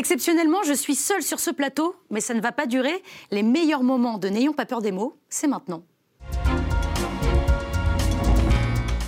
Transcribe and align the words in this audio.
Exceptionnellement, 0.00 0.62
je 0.62 0.72
suis 0.72 0.94
seule 0.94 1.22
sur 1.22 1.40
ce 1.40 1.50
plateau, 1.50 1.94
mais 2.08 2.22
ça 2.22 2.32
ne 2.32 2.40
va 2.40 2.52
pas 2.52 2.64
durer. 2.64 3.02
Les 3.30 3.42
meilleurs 3.42 3.82
moments 3.82 4.16
de 4.16 4.28
N'ayons 4.28 4.54
pas 4.54 4.64
peur 4.64 4.80
des 4.80 4.92
mots, 4.92 5.18
c'est 5.28 5.46
maintenant. 5.46 5.82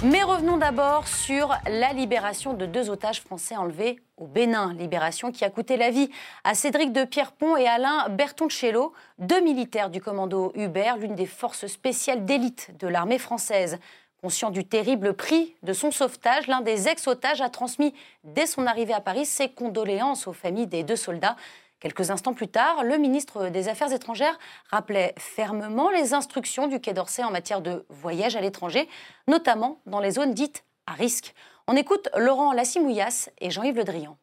Mais 0.04 0.22
revenons 0.22 0.58
d'abord 0.58 1.08
sur 1.08 1.56
la 1.66 1.94
libération 1.94 2.52
de 2.52 2.66
deux 2.66 2.90
otages 2.90 3.22
français 3.22 3.56
enlevés 3.56 4.00
au 4.18 4.26
Bénin. 4.26 4.74
Libération 4.74 5.32
qui 5.32 5.46
a 5.46 5.50
coûté 5.50 5.78
la 5.78 5.90
vie 5.90 6.10
à 6.44 6.54
Cédric 6.54 6.92
de 6.92 7.04
Pierrepont 7.04 7.56
et 7.56 7.66
Alain 7.66 8.10
Bertoncello, 8.10 8.92
deux 9.18 9.40
militaires 9.40 9.88
du 9.88 10.02
commando 10.02 10.52
Hubert, 10.56 10.98
l'une 10.98 11.14
des 11.14 11.24
forces 11.24 11.68
spéciales 11.68 12.26
d'élite 12.26 12.76
de 12.78 12.86
l'armée 12.86 13.18
française. 13.18 13.78
Conscient 14.22 14.50
du 14.50 14.64
terrible 14.64 15.14
prix 15.14 15.56
de 15.64 15.72
son 15.72 15.90
sauvetage, 15.90 16.46
l'un 16.46 16.60
des 16.60 16.86
ex-otages 16.86 17.40
a 17.40 17.48
transmis 17.48 17.92
dès 18.22 18.46
son 18.46 18.66
arrivée 18.68 18.92
à 18.92 19.00
Paris 19.00 19.26
ses 19.26 19.48
condoléances 19.48 20.28
aux 20.28 20.32
familles 20.32 20.68
des 20.68 20.84
deux 20.84 20.94
soldats. 20.94 21.34
Quelques 21.80 22.12
instants 22.12 22.32
plus 22.32 22.46
tard, 22.46 22.84
le 22.84 22.98
ministre 22.98 23.48
des 23.48 23.66
Affaires 23.66 23.92
étrangères 23.92 24.38
rappelait 24.70 25.12
fermement 25.18 25.90
les 25.90 26.14
instructions 26.14 26.68
du 26.68 26.78
Quai 26.78 26.92
d'Orsay 26.92 27.24
en 27.24 27.32
matière 27.32 27.60
de 27.60 27.84
voyage 27.88 28.36
à 28.36 28.40
l'étranger, 28.40 28.88
notamment 29.26 29.80
dans 29.86 29.98
les 29.98 30.12
zones 30.12 30.34
dites 30.34 30.62
à 30.86 30.92
risque. 30.92 31.34
On 31.66 31.74
écoute 31.74 32.08
Laurent 32.16 32.52
Lassimouillas 32.52 33.28
et 33.40 33.50
Jean-Yves 33.50 33.78
Le 33.78 33.84
Drian. 33.84 34.16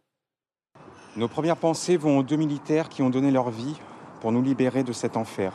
Nos 1.17 1.27
premières 1.27 1.57
pensées 1.57 1.97
vont 1.97 2.19
aux 2.19 2.23
deux 2.23 2.37
militaires 2.37 2.87
qui 2.87 3.01
ont 3.01 3.09
donné 3.09 3.31
leur 3.31 3.49
vie 3.49 3.75
pour 4.21 4.31
nous 4.31 4.41
libérer 4.41 4.83
de 4.83 4.93
cet 4.93 5.17
enfer. 5.17 5.51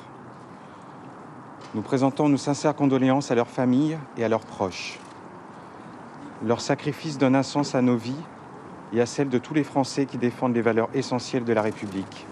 Nous 1.74 1.82
présentons 1.82 2.28
nos 2.28 2.36
sincères 2.36 2.76
condoléances 2.76 3.32
à 3.32 3.34
leurs 3.34 3.48
familles 3.48 3.98
et 4.16 4.22
à 4.22 4.28
leurs 4.28 4.46
proches. 4.46 5.00
Leur 6.44 6.60
sacrifice 6.60 7.18
donne 7.18 7.34
un 7.34 7.42
sens 7.42 7.74
à 7.74 7.82
nos 7.82 7.96
vies 7.96 8.14
et 8.92 9.00
à 9.00 9.06
celle 9.06 9.28
de 9.28 9.38
tous 9.38 9.54
les 9.54 9.64
Français 9.64 10.06
qui 10.06 10.16
défendent 10.16 10.54
les 10.54 10.62
valeurs 10.62 10.88
essentielles 10.94 11.42
de 11.42 11.52
la 11.52 11.62
République. 11.62 12.28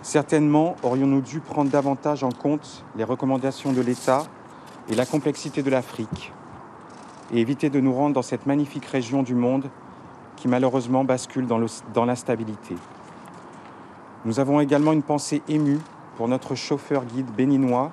Certainement 0.00 0.76
aurions-nous 0.82 1.20
dû 1.20 1.40
prendre 1.40 1.70
davantage 1.70 2.24
en 2.24 2.30
compte 2.30 2.82
les 2.96 3.04
recommandations 3.04 3.74
de 3.74 3.82
l'État 3.82 4.22
et 4.88 4.94
la 4.94 5.04
complexité 5.04 5.62
de 5.62 5.68
l'Afrique 5.68 6.32
et 7.30 7.40
éviter 7.40 7.68
de 7.68 7.78
nous 7.78 7.92
rendre 7.92 8.14
dans 8.14 8.22
cette 8.22 8.46
magnifique 8.46 8.86
région 8.86 9.22
du 9.22 9.34
monde 9.34 9.68
qui 10.36 10.48
malheureusement 10.48 11.04
bascule 11.04 11.46
dans 11.46 12.04
l'instabilité. 12.06 12.74
Nous 14.24 14.40
avons 14.40 14.60
également 14.60 14.92
une 14.94 15.02
pensée 15.02 15.42
émue 15.46 15.80
pour 16.18 16.26
notre 16.26 16.56
chauffeur 16.56 17.04
guide 17.04 17.30
béninois, 17.30 17.92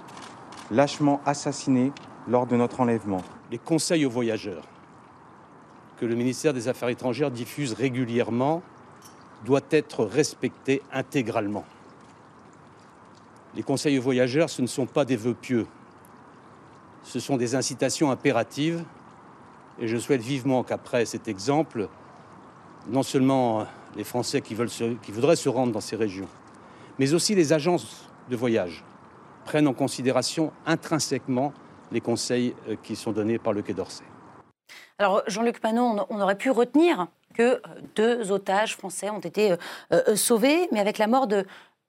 lâchement 0.72 1.22
assassiné 1.28 1.92
lors 2.28 2.48
de 2.48 2.56
notre 2.56 2.80
enlèvement. 2.82 3.22
Les 3.52 3.60
conseils 3.60 4.04
aux 4.04 4.10
voyageurs 4.10 4.64
que 6.00 6.08
le 6.08 6.16
ministère 6.16 6.52
des 6.52 6.68
Affaires 6.68 6.90
étrangères 6.90 7.30
diffuse 7.30 7.74
régulièrement 7.74 8.64
doit 9.46 9.62
être 9.70 10.04
respecté 10.04 10.82
intégralement. 10.92 11.66
Les 13.54 13.62
conseils 13.62 14.00
aux 14.00 14.02
voyageurs, 14.02 14.50
ce 14.50 14.64
ne 14.64 14.68
sont 14.68 14.88
pas 14.88 15.06
des 15.06 15.18
vœux 15.18 15.36
pieux, 15.36 15.68
ce 17.04 17.20
sont 17.20 17.38
des 17.38 17.54
incitations 17.54 18.10
impératives. 18.10 18.84
Et 19.80 19.88
je 19.88 19.98
souhaite 19.98 20.22
vivement 20.22 20.64
qu'après 20.64 21.06
cet 21.06 21.28
exemple, 21.28 21.90
non 22.88 23.04
seulement 23.04 23.68
les 23.96 24.04
Français 24.04 24.42
qui, 24.42 24.56
qui 25.04 25.12
voudraient 25.12 25.36
se 25.36 25.48
rendre 25.48 25.74
dans 25.74 25.80
ces 25.80 25.96
régions, 25.96 26.28
mais 26.98 27.14
aussi 27.14 27.36
les 27.36 27.54
agences 27.54 28.05
de 28.30 28.36
voyage 28.36 28.84
prennent 29.46 29.68
en 29.68 29.74
considération 29.74 30.52
intrinsèquement 30.66 31.54
les 31.92 32.02
conseils 32.02 32.56
euh, 32.68 32.76
qui 32.82 32.96
sont 32.96 33.12
donnés 33.12 33.38
par 33.38 33.54
le 33.54 33.62
Quai 33.62 33.74
d'Orsay. 33.74 34.04
Alors, 34.98 35.24
Jean-Luc 35.28 35.60
Panot, 35.60 36.06
on 36.10 36.20
aurait 36.20 36.38
pu 36.38 36.50
retenir 36.50 37.08
que 37.34 37.62
deux 37.96 38.32
otages 38.32 38.76
français 38.76 39.10
ont 39.10 39.20
été 39.20 39.52
euh, 39.52 39.58
euh, 39.92 40.16
sauvés, 40.16 40.68
mais 40.72 40.80
avec 40.80 40.98
la 40.98 41.08
mort 41.08 41.28
de 41.28 41.46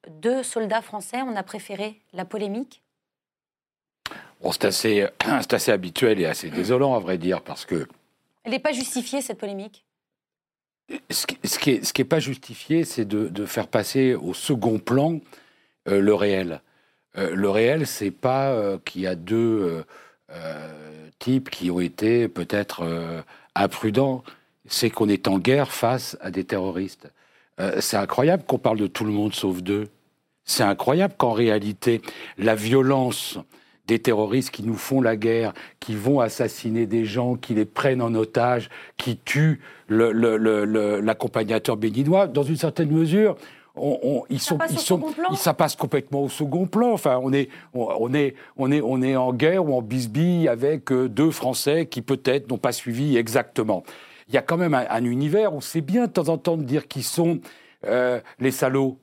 deux 0.09 0.43
soldats 0.43 0.83
français, 0.83 1.23
on 1.23 1.37
a 1.37 1.43
préféré 1.43 2.01
la 2.13 2.25
polémique? 2.25 2.83
C'est 4.53 4.65
assez, 4.65 5.07
assez, 5.51 5.73
habituel 5.73 6.21
et 6.21 6.27
assez 6.27 6.51
désolant, 6.51 6.95
à 6.95 6.99
vrai 6.99 7.19
dire, 7.19 7.43
parce 7.43 7.65
que... 7.65 7.87
Elle 8.45 8.53
n'est 8.53 8.59
pas 8.59 8.73
justifiée, 8.73 9.23
cette 9.23 9.39
polémique? 9.39 9.85
Ce 11.11 11.27
qui 11.27 11.39
n'est 11.43 11.49
ce 11.85 11.93
qui 11.93 12.03
est, 12.03 12.05
pas 12.05 12.21
justifié, 12.21 12.85
c'est 12.85 13.05
de, 13.05 13.47
faire 13.47 13.67
passer 13.67 14.15
au 14.15 14.35
second 14.35 14.79
plan 14.79 15.19
le 15.87 16.15
réel. 16.15 16.61
le 17.17 17.49
réel, 17.49 17.87
c'est 17.87 18.11
pas 18.11 18.79
qu'il 18.85 19.03
y 19.03 19.07
a 19.07 19.15
deux 19.15 19.85
euh, 20.33 20.73
types 21.21 21.51
qui 21.51 21.71
ont 21.71 21.79
été 21.79 22.27
peut-être 22.29 22.83
euh, 22.83 23.23
imprudents, 23.55 24.25
c'est 24.67 24.91
qu'on 24.91 25.09
est 25.09 25.29
en 25.29 25.39
guerre 25.39 25.71
face 25.71 26.19
à 26.21 26.33
des 26.33 26.43
terroristes. 26.43 27.13
Euh, 27.61 27.81
c'est 27.81 27.97
incroyable 27.97 28.43
qu'on 28.45 28.59
parle 28.59 28.79
de 28.79 28.89
tout 28.89 29.05
le 29.05 29.13
monde 29.13 29.35
sauf 29.35 29.63
d'eux. 29.63 29.89
C'est 30.45 30.65
incroyable 30.65 31.15
qu'en 31.17 31.33
réalité, 31.33 32.03
la 32.39 32.57
violence 32.57 33.39
des 33.87 34.01
terroristes 34.01 34.51
qui 34.51 34.65
nous 34.65 34.75
font 34.75 35.01
la 35.01 35.17
guerre, 35.17 35.55
qui 35.79 35.95
vont 35.95 36.19
assassiner 36.19 36.87
des 36.87 37.05
gens, 37.05 37.37
qui 37.37 37.55
les 37.55 37.65
prennent 37.65 38.03
en 38.03 38.13
otage, 38.15 38.69
qui 38.97 39.17
tuent 39.17 39.61
l'accompagnateur 39.89 41.77
béninois, 41.77 42.27
dans 42.27 42.43
une 42.43 42.57
certaine 42.57 42.91
mesure, 42.91 43.37
ils 44.31 44.41
sont, 44.41 44.59
ils 44.71 44.79
sont, 44.79 45.03
ça 45.35 45.55
passe 45.55 45.77
complètement 45.77 46.23
au 46.23 46.29
second 46.29 46.67
plan. 46.67 46.93
Enfin, 46.93 47.21
on 47.23 47.33
est, 47.33 47.49
on, 47.75 48.15
est, 48.15 48.35
on 48.57 48.73
est, 48.73 48.81
on 48.81 49.03
est 49.03 49.17
en 49.17 49.33
guerre 49.33 49.67
ou 49.67 49.75
en 49.77 49.83
bisbille 49.83 50.49
avec 50.49 50.91
euh, 50.93 51.09
deux 51.09 51.31
Français 51.31 51.87
qui 51.87 52.03
peut-être 52.03 52.49
n'ont 52.49 52.59
pas 52.59 52.73
suivi 52.73 53.17
exactement. 53.17 53.83
Il 54.29 54.35
y 54.35 54.39
a 54.39 54.43
quand 54.43 54.57
même 54.57 54.75
un, 54.75 55.05
univers 55.05 55.55
où 55.55 55.61
c'est 55.61 55.83
bien 55.83 56.07
de 56.07 56.13
temps 56.13 56.29
en 56.29 56.39
temps 56.39 56.57
de 56.57 56.65
dire 56.65 56.89
qui 56.89 57.03
sont 57.03 57.41
euh, 57.85 58.21
les 58.41 58.51
salauds. 58.51 58.99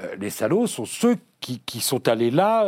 Euh, 0.00 0.14
les 0.18 0.30
salauds 0.30 0.66
sont 0.66 0.86
ceux 0.86 1.16
qui, 1.40 1.60
qui 1.60 1.80
sont 1.80 2.08
allés 2.08 2.30
là 2.30 2.66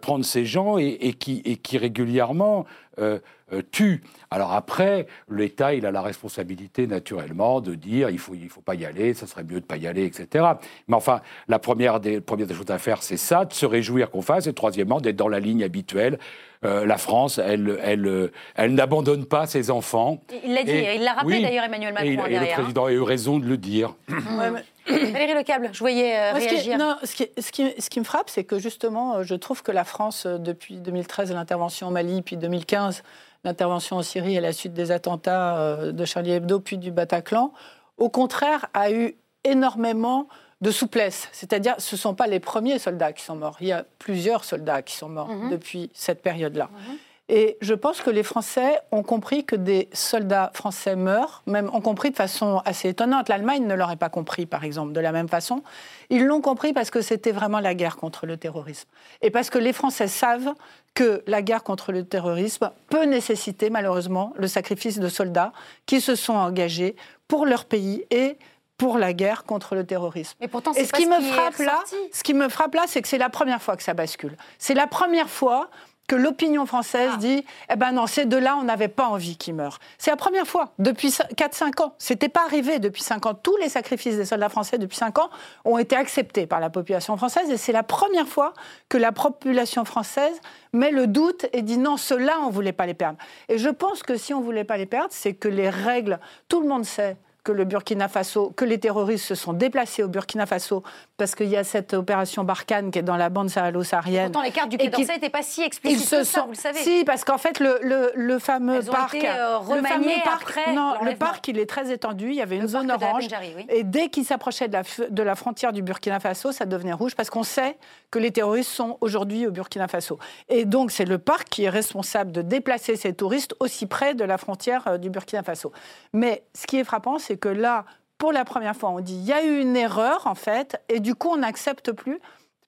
prendre 0.00 0.24
ces 0.24 0.46
gens 0.46 0.78
et, 0.78 0.96
et, 1.00 1.12
qui, 1.12 1.42
et 1.44 1.56
qui 1.56 1.76
régulièrement 1.76 2.64
euh, 3.00 3.18
tue. 3.62 4.02
Alors 4.30 4.52
après, 4.52 5.06
l'État, 5.30 5.74
il 5.74 5.86
a 5.86 5.90
la 5.90 6.02
responsabilité 6.02 6.86
naturellement 6.86 7.60
de 7.60 7.74
dire 7.74 8.10
il 8.10 8.18
faut, 8.18 8.34
il 8.34 8.48
faut 8.48 8.60
pas 8.60 8.74
y 8.74 8.84
aller, 8.84 9.14
ça 9.14 9.26
serait 9.26 9.44
mieux 9.44 9.60
de 9.60 9.66
pas 9.66 9.76
y 9.76 9.86
aller, 9.86 10.04
etc. 10.04 10.44
Mais 10.88 10.96
enfin, 10.96 11.20
la 11.48 11.58
première 11.58 12.00
des, 12.00 12.20
première 12.20 12.46
des 12.46 12.54
choses 12.54 12.70
à 12.70 12.78
faire, 12.78 13.02
c'est 13.02 13.16
ça, 13.16 13.44
de 13.44 13.52
se 13.52 13.66
réjouir 13.66 14.10
qu'on 14.10 14.22
fasse, 14.22 14.46
et 14.46 14.52
troisièmement, 14.52 15.00
d'être 15.00 15.16
dans 15.16 15.28
la 15.28 15.40
ligne 15.40 15.62
habituelle. 15.62 16.18
Euh, 16.64 16.86
la 16.86 16.96
France, 16.96 17.38
elle, 17.38 17.78
elle, 17.82 18.30
elle 18.54 18.74
n'abandonne 18.74 19.26
pas 19.26 19.46
ses 19.46 19.70
enfants. 19.70 20.22
Il 20.44 20.54
l'a 20.54 20.62
dit, 20.62 20.72
il 20.96 21.02
l'a 21.02 21.12
rappelé 21.12 21.42
d'ailleurs 21.42 21.64
Emmanuel 21.64 21.92
Macron. 21.92 22.26
Et, 22.26 22.38
le 22.38 22.52
président 22.54 22.86
a 22.86 22.92
eu 22.92 23.02
raison 23.02 23.38
de 23.38 23.46
le 23.46 23.56
dire. 23.58 23.94
Valérie 24.86 25.34
Lecable, 25.34 25.70
je 25.72 25.78
voyais 25.78 26.16
euh, 26.16 26.32
réagir. 26.32 26.98
Ce 27.04 27.14
qui, 27.14 27.26
ce, 27.38 27.50
qui, 27.50 27.72
ce 27.78 27.88
qui, 27.88 28.00
me 28.00 28.04
frappe, 28.04 28.28
c'est 28.28 28.44
que 28.44 28.58
justement, 28.58 29.22
je 29.22 29.34
trouve 29.34 29.62
que 29.62 29.72
la 29.72 29.84
France, 29.84 30.26
depuis 30.26 30.76
2013, 30.76 31.32
l'intervention 31.32 31.88
au 31.88 31.90
Mali, 31.90 32.20
puis 32.22 32.36
2015, 32.36 33.02
l'intervention 33.44 33.96
en 33.96 34.02
Syrie 34.02 34.36
à 34.38 34.40
la 34.40 34.52
suite 34.52 34.72
des 34.72 34.90
attentats 34.90 35.56
euh, 35.58 35.92
de 35.92 36.04
Charlie 36.04 36.32
Hebdo 36.32 36.60
puis 36.60 36.78
du 36.78 36.90
Bataclan, 36.90 37.52
au 37.98 38.08
contraire, 38.08 38.66
a 38.74 38.90
eu 38.90 39.16
énormément 39.44 40.28
de 40.60 40.70
souplesse. 40.70 41.28
C'est-à-dire, 41.32 41.74
ce 41.78 41.94
ne 41.94 41.98
sont 41.98 42.14
pas 42.14 42.26
les 42.26 42.40
premiers 42.40 42.78
soldats 42.78 43.12
qui 43.12 43.22
sont 43.22 43.36
morts. 43.36 43.56
Il 43.60 43.68
y 43.68 43.72
a 43.72 43.84
plusieurs 43.98 44.44
soldats 44.44 44.82
qui 44.82 44.96
sont 44.96 45.08
morts 45.08 45.28
mhm. 45.28 45.50
depuis 45.50 45.90
cette 45.94 46.22
période-là. 46.22 46.70
Mhm. 46.72 46.96
Et 47.30 47.56
je 47.62 47.72
pense 47.72 48.02
que 48.02 48.10
les 48.10 48.22
Français 48.22 48.80
ont 48.92 49.02
compris 49.02 49.44
que 49.44 49.56
des 49.56 49.88
soldats 49.94 50.50
français 50.52 50.94
meurent, 50.94 51.42
même 51.46 51.70
ont 51.72 51.80
compris 51.80 52.10
de 52.10 52.16
façon 52.16 52.60
assez 52.66 52.90
étonnante. 52.90 53.30
L'Allemagne 53.30 53.66
ne 53.66 53.74
l'aurait 53.74 53.96
pas 53.96 54.10
compris, 54.10 54.44
par 54.44 54.62
exemple, 54.62 54.92
de 54.92 55.00
la 55.00 55.10
même 55.10 55.28
façon. 55.28 55.62
Ils 56.10 56.26
l'ont 56.26 56.42
compris 56.42 56.74
parce 56.74 56.90
que 56.90 57.00
c'était 57.00 57.32
vraiment 57.32 57.60
la 57.60 57.74
guerre 57.74 57.96
contre 57.96 58.26
le 58.26 58.36
terrorisme. 58.36 58.88
Et 59.22 59.30
parce 59.30 59.48
que 59.48 59.56
les 59.56 59.72
Français 59.72 60.06
savent 60.06 60.52
que 60.94 61.22
la 61.26 61.42
guerre 61.42 61.64
contre 61.64 61.92
le 61.92 62.04
terrorisme 62.04 62.70
peut 62.88 63.04
nécessiter, 63.04 63.68
malheureusement, 63.68 64.32
le 64.36 64.46
sacrifice 64.46 64.98
de 64.98 65.08
soldats 65.08 65.52
qui 65.86 66.00
se 66.00 66.14
sont 66.14 66.34
engagés 66.34 66.96
pour 67.28 67.46
leur 67.46 67.64
pays 67.64 68.04
et 68.10 68.38
pour 68.76 68.98
la 68.98 69.12
guerre 69.12 69.44
contre 69.44 69.74
le 69.74 69.84
terrorisme. 69.84 70.36
Et 70.40 70.48
pourtant, 70.48 70.72
ce, 70.72 70.80
qui 70.92 71.06
me 71.06 71.20
frappe 71.20 71.58
là, 71.58 71.80
ce 72.12 72.22
qui 72.22 72.34
me 72.34 72.48
frappe 72.48 72.74
là, 72.74 72.84
c'est 72.86 73.02
que 73.02 73.08
c'est 73.08 73.18
la 73.18 73.30
première 73.30 73.62
fois 73.62 73.76
que 73.76 73.82
ça 73.82 73.94
bascule. 73.94 74.36
C'est 74.58 74.74
la 74.74 74.86
première 74.86 75.30
fois 75.30 75.70
que 76.06 76.16
l'opinion 76.16 76.66
française 76.66 77.10
ah. 77.14 77.18
dit 77.18 77.44
eh 77.70 77.76
ben 77.76 77.92
non, 77.92 78.06
ces 78.06 78.24
deux-là, 78.24 78.56
on 78.56 78.64
n'avait 78.64 78.88
pas 78.88 79.06
envie 79.06 79.36
qu'ils 79.36 79.54
meurent. 79.54 79.78
C'est 79.98 80.10
la 80.10 80.16
première 80.16 80.46
fois 80.46 80.72
depuis 80.78 81.08
4-5 81.08 81.82
ans. 81.82 81.94
C'était 81.98 82.28
pas 82.28 82.44
arrivé 82.44 82.78
depuis 82.78 83.02
5 83.02 83.26
ans. 83.26 83.34
Tous 83.34 83.56
les 83.56 83.68
sacrifices 83.68 84.16
des 84.16 84.24
soldats 84.24 84.48
français 84.48 84.78
depuis 84.78 84.96
5 84.96 85.18
ans 85.18 85.30
ont 85.64 85.78
été 85.78 85.96
acceptés 85.96 86.46
par 86.46 86.60
la 86.60 86.70
population 86.70 87.16
française 87.16 87.50
et 87.50 87.56
c'est 87.56 87.72
la 87.72 87.82
première 87.82 88.28
fois 88.28 88.52
que 88.88 88.98
la 88.98 89.12
population 89.12 89.84
française 89.84 90.40
met 90.72 90.90
le 90.90 91.06
doute 91.06 91.46
et 91.52 91.62
dit 91.62 91.78
non, 91.78 91.96
ceux-là, 91.96 92.38
on 92.42 92.50
voulait 92.50 92.72
pas 92.72 92.86
les 92.86 92.94
perdre. 92.94 93.18
Et 93.48 93.58
je 93.58 93.68
pense 93.68 94.02
que 94.02 94.16
si 94.16 94.34
on 94.34 94.40
voulait 94.40 94.64
pas 94.64 94.76
les 94.76 94.86
perdre, 94.86 95.10
c'est 95.10 95.34
que 95.34 95.48
les 95.48 95.70
règles, 95.70 96.18
tout 96.48 96.60
le 96.60 96.68
monde 96.68 96.84
sait 96.84 97.16
que 97.44 97.52
le 97.52 97.64
Burkina 97.64 98.08
Faso, 98.08 98.52
que 98.56 98.64
les 98.64 98.80
terroristes 98.80 99.26
se 99.26 99.34
sont 99.34 99.52
déplacés 99.52 100.02
au 100.02 100.08
Burkina 100.08 100.46
Faso 100.46 100.82
parce 101.18 101.34
qu'il 101.34 101.48
y 101.48 101.56
a 101.56 101.62
cette 101.62 101.92
opération 101.92 102.42
Barkhane 102.42 102.90
qui 102.90 102.98
est 102.98 103.02
dans 103.02 103.18
la 103.18 103.28
bande 103.28 103.50
sahalo-saharienne. 103.50 104.32
Pourtant, 104.32 104.42
les 104.42 104.50
cartes 104.50 104.70
du 104.70 104.78
Quai 104.78 104.88
d'Orsay 104.88 105.12
n'étaient 105.14 105.28
pas 105.28 105.42
si 105.42 105.62
explicites 105.62 106.10
que 106.10 106.24
ça, 106.24 106.42
vous 106.42 106.52
le 106.52 106.56
savez. 106.56 106.80
Si, 106.80 107.04
parce 107.04 107.22
qu'en 107.22 107.36
fait, 107.36 107.60
le, 107.60 107.78
le, 108.14 108.38
fameux 108.38 108.82
parc... 108.82 109.14
Été, 109.14 109.28
euh, 109.28 109.58
le 109.74 109.82
fameux 109.82 110.10
parc, 110.24 110.58
non, 110.74 110.94
le 111.02 111.14
parc, 111.14 111.46
il 111.48 111.58
est 111.58 111.66
très 111.66 111.92
étendu, 111.92 112.28
il 112.30 112.34
y 112.34 112.42
avait 112.42 112.56
une 112.56 112.66
zone 112.66 112.90
orange. 112.90 113.28
Et 113.68 113.84
dès 113.84 114.08
qu'il 114.08 114.24
s'approchait 114.24 114.68
de 114.68 114.72
la, 114.72 114.82
de 115.10 115.22
la 115.22 115.34
frontière 115.34 115.72
du 115.72 115.82
Burkina 115.82 116.20
Faso, 116.20 116.50
ça 116.50 116.64
devenait 116.64 116.94
rouge 116.94 117.14
parce 117.14 117.28
qu'on 117.28 117.42
sait 117.42 117.76
que 118.10 118.18
les 118.18 118.30
terroristes 118.30 118.70
sont 118.70 118.96
aujourd'hui 119.02 119.46
au 119.46 119.50
Burkina 119.50 119.86
Faso. 119.86 120.18
Et 120.48 120.64
donc, 120.64 120.90
c'est 120.90 121.04
le 121.04 121.18
parc 121.18 121.48
qui 121.50 121.64
est 121.64 121.70
responsable 121.70 122.32
de 122.32 122.40
déplacer 122.40 122.96
ces 122.96 123.12
touristes 123.12 123.54
aussi 123.60 123.86
près 123.86 124.14
de 124.14 124.24
la 124.24 124.38
frontière 124.38 124.84
euh, 124.86 124.98
du 124.98 125.10
Burkina 125.10 125.42
Faso. 125.42 125.72
Mais 126.12 126.44
ce 126.54 126.66
qui 126.66 126.78
est 126.78 126.84
frappant, 126.84 127.18
c'est 127.18 127.33
que 127.36 127.48
là, 127.48 127.84
pour 128.18 128.32
la 128.32 128.44
première 128.44 128.76
fois, 128.76 128.90
on 128.90 129.00
dit 129.00 129.14
il 129.14 129.24
y 129.24 129.32
a 129.32 129.44
eu 129.44 129.60
une 129.60 129.76
erreur, 129.76 130.26
en 130.26 130.34
fait, 130.34 130.80
et 130.88 131.00
du 131.00 131.14
coup, 131.14 131.28
on 131.28 131.38
n'accepte 131.38 131.92
plus 131.92 132.20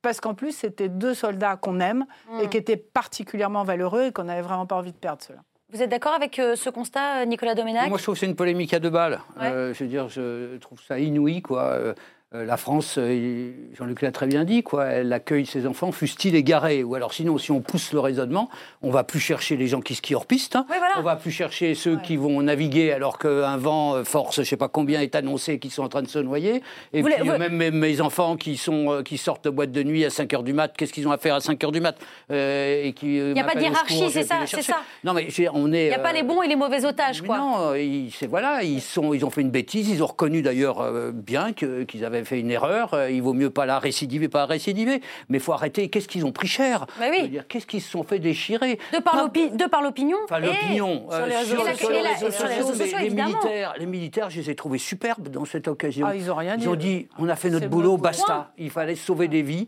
parce 0.03 0.21
qu'en 0.21 0.35
plus, 0.35 0.53
c'était 0.53 0.89
deux 0.89 1.15
soldats 1.15 1.57
qu'on 1.57 1.81
aime 1.81 2.07
et 2.41 2.47
hmm. 2.47 2.49
qui 2.49 2.57
étaient 2.57 2.77
particulièrement 2.77 3.65
valeureux 3.65 4.05
et 4.07 4.13
qu'on 4.13 4.25
n'avait 4.25 4.43
vraiment 4.43 4.67
pas 4.67 4.77
envie 4.77 4.93
de 4.93 4.97
perdre 4.97 5.23
cela. 5.23 5.41
Vous 5.73 5.83
êtes 5.83 5.91
d'accord 5.91 6.13
avec 6.13 6.39
euh, 6.39 6.55
ce 6.55 6.71
constat, 6.71 7.27
Nicolas 7.27 7.57
Doménac 7.57 7.89
Moi, 7.89 7.99
je 7.99 8.03
trouve 8.05 8.15
que 8.15 8.21
c'est 8.21 8.27
une 8.27 8.37
polémique 8.37 8.73
à 8.73 8.79
deux 8.79 8.91
balles. 8.91 9.21
Euh, 9.41 9.75
je 9.75 9.83
veux 9.83 9.91
dire, 9.91 10.09
je 10.09 10.57
trouve 10.59 10.81
ça 10.81 11.01
inouï, 11.01 11.43
quoi. 11.43 11.95
Euh, 12.35 12.45
la 12.45 12.57
France, 12.57 12.97
euh, 12.99 13.53
Jean-Luc 13.79 14.03
l'a 14.03 14.11
très 14.11 14.27
bien 14.27 14.43
dit, 14.43 14.65
quoi, 14.65 14.87
elle 14.87 15.13
accueille 15.13 15.47
ses 15.47 15.65
enfants, 15.65 15.93
fussent-ils 15.93 16.35
égarés. 16.35 16.83
Ou 16.83 16.97
alors 16.97 17.15
sinon, 17.15 17.39
si 17.39 17.53
on 17.53 17.61
pousse 17.61 17.93
le 17.93 18.01
raisonnement, 18.01 18.49
on 18.83 18.91
va 18.91 19.05
plus 19.05 19.21
chercher 19.21 19.57
les 19.57 19.69
gens 19.69 19.81
qui 19.81 19.95
skient 19.95 20.17
hors 20.17 20.27
piste, 20.27 20.57
hein. 20.57 20.67
on 20.99 21.03
va 21.03 21.15
plus 21.15 21.31
chercher 21.31 21.77
ceux 21.77 21.99
qui 21.99 22.17
vont 22.17 22.43
naviguer 22.43 22.91
alors 22.91 23.21
qu'un 23.21 23.57
vent 23.57 23.95
euh, 23.95 24.03
force, 24.03 24.37
je 24.37 24.41
ne 24.41 24.45
sais 24.45 24.57
pas 24.57 24.67
combien, 24.67 25.03
est 25.03 25.15
annoncé, 25.15 25.61
qui 25.61 25.71
sont 25.71 25.85
en 25.85 25.89
train 25.89 26.03
de 26.03 26.09
se 26.09 26.19
noyer. 26.19 26.65
Et 26.93 27.05
puis 27.05 27.15
même 27.23 27.79
mes, 27.79 28.01
enfants 28.01 28.37
qui, 28.37 28.57
sont, 28.57 29.03
qui 29.05 29.19
sortent 29.19 29.45
de 29.45 29.51
boîte 29.51 29.71
de 29.71 29.85
nuit 29.85 30.05
à 30.05 30.11
5 30.11 30.29
h 30.29 30.43
du 30.43 30.53
mat, 30.53 30.77
qu'est-ce 30.77 30.93
qu'ils 30.93 31.07
ont 31.07 31.13
à 31.13 31.19
faire 31.19 31.37
à 31.37 31.41
5 31.41 31.61
h 31.61 31.71
du 31.71 31.81
mat 31.81 31.97
Il 32.29 32.35
n'y 32.35 33.41
a 33.41 33.45
pas 33.45 33.55
de 33.55 33.61
hiérarchie, 33.61 34.11
c'est 34.11 34.25
ça, 34.25 34.45
ça. 34.47 34.79
Non, 35.05 35.15
mais 35.15 35.29
on 35.55 35.73
est. 35.73 35.85
Il 35.85 35.89
n'y 35.91 35.95
a 35.95 36.01
pas 36.01 36.13
les 36.13 36.25
bons 36.25 36.43
et 36.43 36.49
les 36.49 36.57
mauvais 36.57 36.85
otages, 36.85 37.23
quoi. 37.23 37.39
Non, 37.39 37.75
ils, 37.77 38.11
voilà, 38.29 38.65
ils, 38.65 38.83
sont, 38.83 39.15
ils 39.15 39.25
ont 39.25 39.31
fait 39.31 39.43
une 39.43 39.51
bêtise, 39.51 39.89
ils 39.89 40.03
ont 40.03 40.07
reconnu 40.07 40.43
d'ailleurs 40.43 41.13
bien 41.13 41.53
qu'ils 41.53 42.05
avaient 42.05 42.16
fait 42.25 42.41
une 42.41 42.51
erreur, 42.51 42.95
euh, 42.95 43.11
il 43.11 43.23
vaut 43.23 43.33
mieux 43.33 43.51
pas 43.51 43.67
la 43.67 43.79
récidiver, 43.79 44.29
pas 44.29 44.41
la 44.41 44.47
récidiver. 44.47 45.01
Mais 45.29 45.39
il 45.39 45.41
faut 45.41 45.53
arrêter. 45.53 45.89
Qu'est-ce 45.89 46.09
qu'ils 46.09 46.25
ont 46.25 46.33
pris 46.33 46.49
cher? 46.49 46.87
Bah 46.99 47.07
oui. 47.11 47.39
Qu'est-ce 47.49 47.67
qu'ils 47.67 47.83
se 47.83 47.91
sont 47.91 48.03
fait 48.03 48.19
déchirer? 48.19 48.79
De 48.93 49.01
par 49.69 49.83
l'opinion 49.83 50.19
Enfin, 50.25 50.39
l'opinion. 50.39 51.07
Sur 51.11 51.27
les 51.27 51.37
réseaux, 51.37 51.57
sociaux, 52.73 52.99
les 53.01 53.11
militaires, 53.11 53.75
les 53.79 53.87
militaires, 53.87 54.31
je 54.31 54.41
les 54.41 54.51
ai 54.51 54.55
trouvés 54.55 54.79
superbes 54.79 55.29
dans 55.29 55.45
cette 55.45 55.69
occasion. 55.69 56.07
Ah, 56.09 56.15
ils 56.15 56.31
ont 56.31 56.35
rien 56.35 56.57
dit. 56.57 56.65
Ils 56.65 56.69
ont 56.69 56.77
dit 56.77 57.09
on 57.19 57.29
a 57.29 57.37
fait 57.37 57.51
notre 57.51 57.69
boulot, 57.69 57.97
basta. 57.97 58.53
Il 58.59 58.71
fallait 58.71 58.95
sauver 58.97 59.29
des 59.29 59.43
vies. 59.43 59.67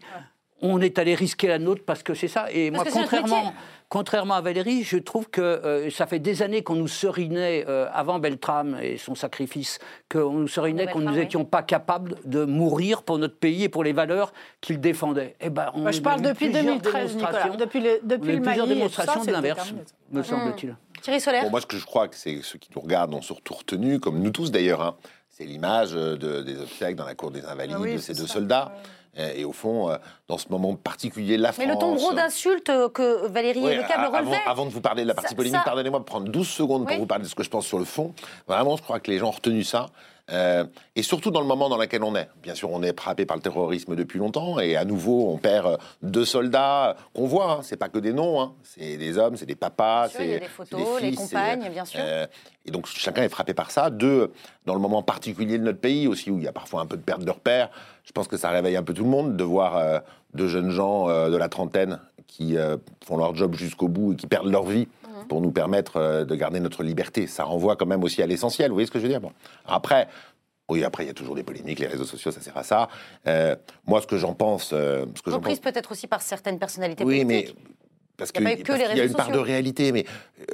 On 0.60 0.80
est 0.80 0.98
allé 0.98 1.14
risquer 1.14 1.46
la 1.46 1.58
nôtre 1.60 1.82
parce 1.86 2.02
que 2.02 2.14
c'est 2.14 2.26
ça. 2.26 2.46
Et 2.50 2.70
moi, 2.72 2.84
contrairement. 2.90 3.52
Contrairement 3.88 4.34
à 4.34 4.42
Valérie, 4.42 4.82
je 4.82 4.98
trouve 4.98 5.30
que 5.30 5.40
euh, 5.40 5.90
ça 5.90 6.06
fait 6.06 6.18
des 6.18 6.42
années 6.42 6.62
qu'on 6.62 6.74
nous 6.74 6.88
serinait, 6.88 7.64
euh, 7.68 7.88
avant 7.90 8.18
Beltrame 8.18 8.76
et 8.82 8.98
son 8.98 9.14
sacrifice, 9.14 9.78
qu'on 10.10 10.32
nous 10.32 10.48
serinait 10.48 10.88
qu'on 10.88 11.00
nous 11.00 11.12
n'étions 11.12 11.46
pas 11.46 11.62
capables 11.62 12.16
de 12.26 12.44
mourir 12.44 13.02
pour 13.02 13.16
notre 13.16 13.36
pays 13.36 13.64
et 13.64 13.70
pour 13.70 13.84
les 13.84 13.94
valeurs 13.94 14.34
qu'il 14.60 14.78
défendait. 14.78 15.36
Eh 15.40 15.48
ben, 15.48 15.70
on 15.72 15.90
je 15.90 16.02
parle 16.02 16.20
depuis 16.20 16.50
2013, 16.50 17.16
Nicolas. 17.16 17.48
Depuis, 17.56 17.80
le, 17.80 18.00
depuis 18.02 18.36
le 18.36 18.42
plusieurs 18.42 18.66
démonstrations 18.66 19.24
de 19.24 19.30
l'inverse, 19.30 19.72
me 20.12 20.22
semble-t-il. 20.22 20.76
Thierry 21.00 21.20
Solaire 21.20 21.50
Moi, 21.50 21.60
ce 21.62 21.66
que 21.66 21.78
je 21.78 21.86
crois 21.86 22.08
que 22.08 22.16
c'est 22.16 22.40
ceux 22.42 22.58
qui 22.58 22.68
nous 22.74 22.82
regardent 22.82 23.14
ont 23.14 23.22
surtout 23.22 23.54
retenu, 23.54 24.00
comme 24.00 24.20
nous 24.20 24.30
tous 24.30 24.50
d'ailleurs, 24.50 24.82
hein, 24.82 24.96
c'est 25.38 25.44
l'image 25.44 25.92
de, 25.92 26.42
des 26.42 26.60
obsèques 26.60 26.96
dans 26.96 27.04
la 27.04 27.14
cour 27.14 27.30
des 27.30 27.44
Invalides 27.44 27.76
ah 27.78 27.92
de 27.94 27.98
ces 27.98 28.12
deux 28.12 28.26
soldats. 28.26 28.72
Et 29.16 29.44
au 29.44 29.52
fond, 29.52 29.90
euh, 29.90 29.96
dans 30.28 30.38
ce 30.38 30.48
moment 30.48 30.74
particulier, 30.76 31.36
la 31.36 31.52
France. 31.52 31.66
Mais 31.66 31.72
le 31.72 31.78
tombeau 31.78 32.12
d'insultes 32.12 32.70
que 32.92 33.26
Valérie 33.26 33.60
oui, 33.64 33.76
Lecable 33.76 34.14
relevait. 34.14 34.36
Avant, 34.36 34.50
avant, 34.50 34.66
de 34.66 34.70
vous 34.70 34.80
parler 34.80 35.02
de 35.02 35.08
la 35.08 35.14
partie 35.14 35.34
polémique, 35.34 35.60
pardonnez-moi 35.64 36.00
de 36.00 36.04
prendre 36.04 36.28
12 36.28 36.46
secondes 36.46 36.86
pour 36.86 36.96
vous 36.96 37.06
parler 37.06 37.24
de 37.24 37.28
ce 37.28 37.34
que 37.34 37.42
je 37.42 37.50
pense 37.50 37.66
sur 37.66 37.78
le 37.78 37.84
fond. 37.84 38.14
Vraiment, 38.46 38.76
je 38.76 38.82
crois 38.82 39.00
que 39.00 39.10
les 39.10 39.18
gens 39.18 39.28
ont 39.28 39.32
retenu 39.32 39.64
ça. 39.64 39.86
Euh, 40.30 40.64
et 40.94 41.02
surtout 41.02 41.30
dans 41.30 41.40
le 41.40 41.46
moment 41.46 41.68
dans 41.68 41.78
lequel 41.78 42.02
on 42.02 42.14
est. 42.14 42.28
Bien 42.42 42.54
sûr, 42.54 42.70
on 42.70 42.82
est 42.82 42.98
frappé 42.98 43.24
par 43.24 43.36
le 43.36 43.42
terrorisme 43.42 43.96
depuis 43.96 44.18
longtemps, 44.18 44.58
et 44.60 44.76
à 44.76 44.84
nouveau, 44.84 45.30
on 45.30 45.38
perd 45.38 45.66
euh, 45.66 45.76
deux 46.02 46.24
soldats 46.24 46.96
qu'on 47.14 47.26
voit. 47.26 47.52
Hein. 47.52 47.60
C'est 47.62 47.76
pas 47.76 47.88
que 47.88 47.98
des 47.98 48.12
noms, 48.12 48.40
hein. 48.40 48.52
c'est 48.62 48.96
des 48.96 49.16
hommes, 49.16 49.36
c'est 49.36 49.46
des 49.46 49.54
papas, 49.54 50.08
c'est 50.08 50.40
des 50.40 50.46
photos, 50.46 51.00
les 51.00 51.14
compagnes, 51.14 51.70
bien 51.70 51.84
sûr. 51.84 52.00
Euh, 52.02 52.26
et 52.66 52.70
donc 52.70 52.86
chacun 52.86 53.22
est 53.22 53.28
frappé 53.28 53.54
par 53.54 53.70
ça. 53.70 53.88
Deux, 53.90 54.32
dans 54.66 54.74
le 54.74 54.80
moment 54.80 55.02
particulier 55.02 55.58
de 55.58 55.64
notre 55.64 55.80
pays 55.80 56.06
aussi, 56.06 56.30
où 56.30 56.38
il 56.38 56.44
y 56.44 56.48
a 56.48 56.52
parfois 56.52 56.82
un 56.82 56.86
peu 56.86 56.96
de 56.96 57.02
perte 57.02 57.24
de 57.24 57.30
repères, 57.30 57.70
je 58.04 58.12
pense 58.12 58.28
que 58.28 58.36
ça 58.36 58.50
réveille 58.50 58.76
un 58.76 58.82
peu 58.82 58.92
tout 58.92 59.04
le 59.04 59.10
monde 59.10 59.36
de 59.36 59.44
voir 59.44 60.02
deux 60.34 60.48
jeunes 60.48 60.70
gens 60.70 61.08
de 61.28 61.36
la 61.36 61.48
trentaine 61.48 62.00
qui 62.26 62.56
font 63.04 63.18
leur 63.18 63.34
job 63.34 63.54
jusqu'au 63.54 63.88
bout 63.88 64.14
et 64.14 64.16
qui 64.16 64.26
perdent 64.26 64.50
leur 64.50 64.64
vie 64.64 64.88
pour 65.28 65.40
nous 65.40 65.50
permettre 65.50 65.96
euh, 65.96 66.24
de 66.24 66.34
garder 66.34 66.60
notre 66.60 66.82
liberté. 66.82 67.26
Ça 67.26 67.44
renvoie 67.44 67.76
quand 67.76 67.86
même 67.86 68.02
aussi 68.02 68.22
à 68.22 68.26
l'essentiel, 68.26 68.68
vous 68.68 68.74
voyez 68.74 68.86
ce 68.86 68.90
que 68.90 68.98
je 68.98 69.04
veux 69.04 69.10
dire? 69.10 69.20
Bon. 69.20 69.32
Après, 69.66 70.08
oui, 70.68 70.84
après, 70.84 71.04
il 71.04 71.06
y 71.06 71.10
a 71.10 71.14
toujours 71.14 71.34
des 71.34 71.42
polémiques, 71.42 71.78
les 71.78 71.86
réseaux 71.86 72.04
sociaux, 72.04 72.30
ça 72.30 72.40
sert 72.40 72.56
à 72.56 72.62
ça. 72.62 72.88
Euh, 73.26 73.56
moi, 73.86 74.00
ce 74.00 74.06
que 74.06 74.16
j'en 74.16 74.34
pense... 74.34 74.70
Euh, 74.72 75.06
ce 75.14 75.22
que 75.22 75.30
Reprise 75.30 75.60
peut-être 75.60 75.92
aussi 75.92 76.06
par 76.06 76.22
certaines 76.22 76.58
personnalités 76.58 77.04
oui, 77.04 77.24
politiques. 77.24 77.56
mais 77.56 77.72
parce 78.16 78.32
qu'il 78.32 78.42
y, 78.42 78.46
y, 78.46 79.00
a 79.00 79.04
une 79.04 79.14
part 79.14 79.30
de 79.30 79.38
réalité, 79.38 79.92
mais 79.92 80.04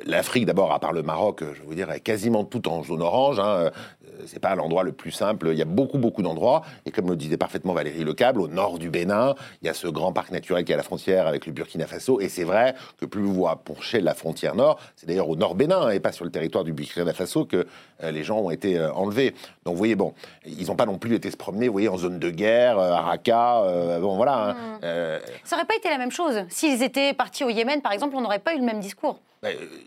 l'Afrique, 0.05 0.45
d'abord, 0.45 0.73
à 0.73 0.81
part 0.81 0.93
le 0.93 1.03
Maroc, 1.03 1.43
je 1.55 1.63
veux 1.67 1.75
dire, 1.75 1.91
est 1.91 2.01
quasiment 2.01 2.45
tout 2.45 2.69
en 2.69 2.83
jaune 2.83 3.01
orange. 3.01 3.41
Hein. 3.41 3.71
Euh, 4.15 4.25
c'est 4.27 4.39
pas 4.39 4.55
l'endroit 4.55 4.83
le 4.83 4.93
plus 4.93 5.11
simple. 5.11 5.49
Il 5.53 5.59
y 5.59 5.63
a 5.63 5.67
beaucoup, 5.67 5.99
beaucoup 5.99 6.23
d'endroits. 6.23 6.63
Et 6.87 6.91
comme 6.91 7.09
le 7.09 7.17
disait 7.17 7.37
parfaitement 7.37 7.73
Valérie 7.73 8.05
Lecable, 8.05 8.41
au 8.41 8.49
nord 8.49 8.79
du 8.79 8.91
Bénin, 8.91 9.35
il 9.63 9.67
y 9.67 9.69
a 9.69 9.75
ce 9.75 9.87
grand 9.87 10.13
parc 10.13 10.31
naturel 10.31 10.65
qui 10.65 10.73
est 10.73 10.75
à 10.75 10.79
la 10.79 10.83
frontière 10.83 11.27
avec 11.27 11.47
le 11.47 11.53
Burkina 11.53 11.87
Faso. 11.87 12.21
Et 12.21 12.29
c'est 12.29 12.45
vrai 12.45 12.75
que 13.01 13.07
plus 13.07 13.23
vous 13.23 13.35
vous 13.35 13.49
approchez 13.49 14.01
de 14.01 14.05
la 14.05 14.15
frontière 14.15 14.55
nord, 14.55 14.79
c'est 14.97 15.07
d'ailleurs 15.07 15.29
au 15.29 15.37
nord 15.37 15.55
Bénin 15.55 15.91
et 15.91 16.01
pas 16.01 16.13
sur 16.13 16.25
le 16.25 16.31
territoire 16.31 16.65
du 16.65 16.73
Burkina 16.73 17.13
Faso 17.13 17.45
que 17.45 17.67
euh, 18.03 18.11
les 18.11 18.23
gens 18.23 18.39
ont 18.39 18.51
été 18.51 18.79
euh, 18.79 18.93
enlevés. 18.93 19.35
Donc 19.65 19.75
vous 19.75 19.79
voyez, 19.79 19.97
bon, 19.97 20.15
ils 20.47 20.67
n'ont 20.67 20.77
pas 20.77 20.87
non 20.87 20.99
plus 20.99 21.15
été 21.15 21.31
se 21.31 21.37
promener, 21.37 21.69
vous 21.69 21.73
voyez, 21.73 21.89
en 21.89 21.97
zone 21.97 22.19
de 22.19 22.31
guerre, 22.31 22.79
à 22.79 23.01
Raqqa, 23.03 23.99
bon 24.01 24.17
voilà. 24.17 24.51
Hein. 24.51 24.55
Hmm. 24.79 25.21
Ça 25.45 25.57
n'aurait 25.57 25.67
pas 25.67 25.77
été 25.77 25.89
la 25.89 25.99
même 25.99 26.11
chose. 26.11 26.45
S'ils 26.49 26.83
étaient 26.83 27.15
partis 27.15 27.45
au 27.45 27.51
Yémen, 27.51 27.81
par 27.81 27.93
exemple, 27.93 28.15
on 28.17 28.21
n'aurait 28.21 28.39
pas 28.39 28.55
eu 28.55 28.59
le 28.59 28.65
même 28.65 28.81
discours. 28.81 29.21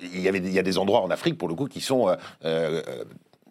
Il 0.01 0.21
y, 0.21 0.27
avait, 0.27 0.37
il 0.37 0.53
y 0.53 0.59
a 0.59 0.63
des 0.63 0.77
endroits 0.77 1.01
en 1.01 1.09
Afrique, 1.09 1.35
pour 1.37 1.47
le 1.47 1.55
coup, 1.55 1.65
qui 1.65 1.81
sont 1.81 2.15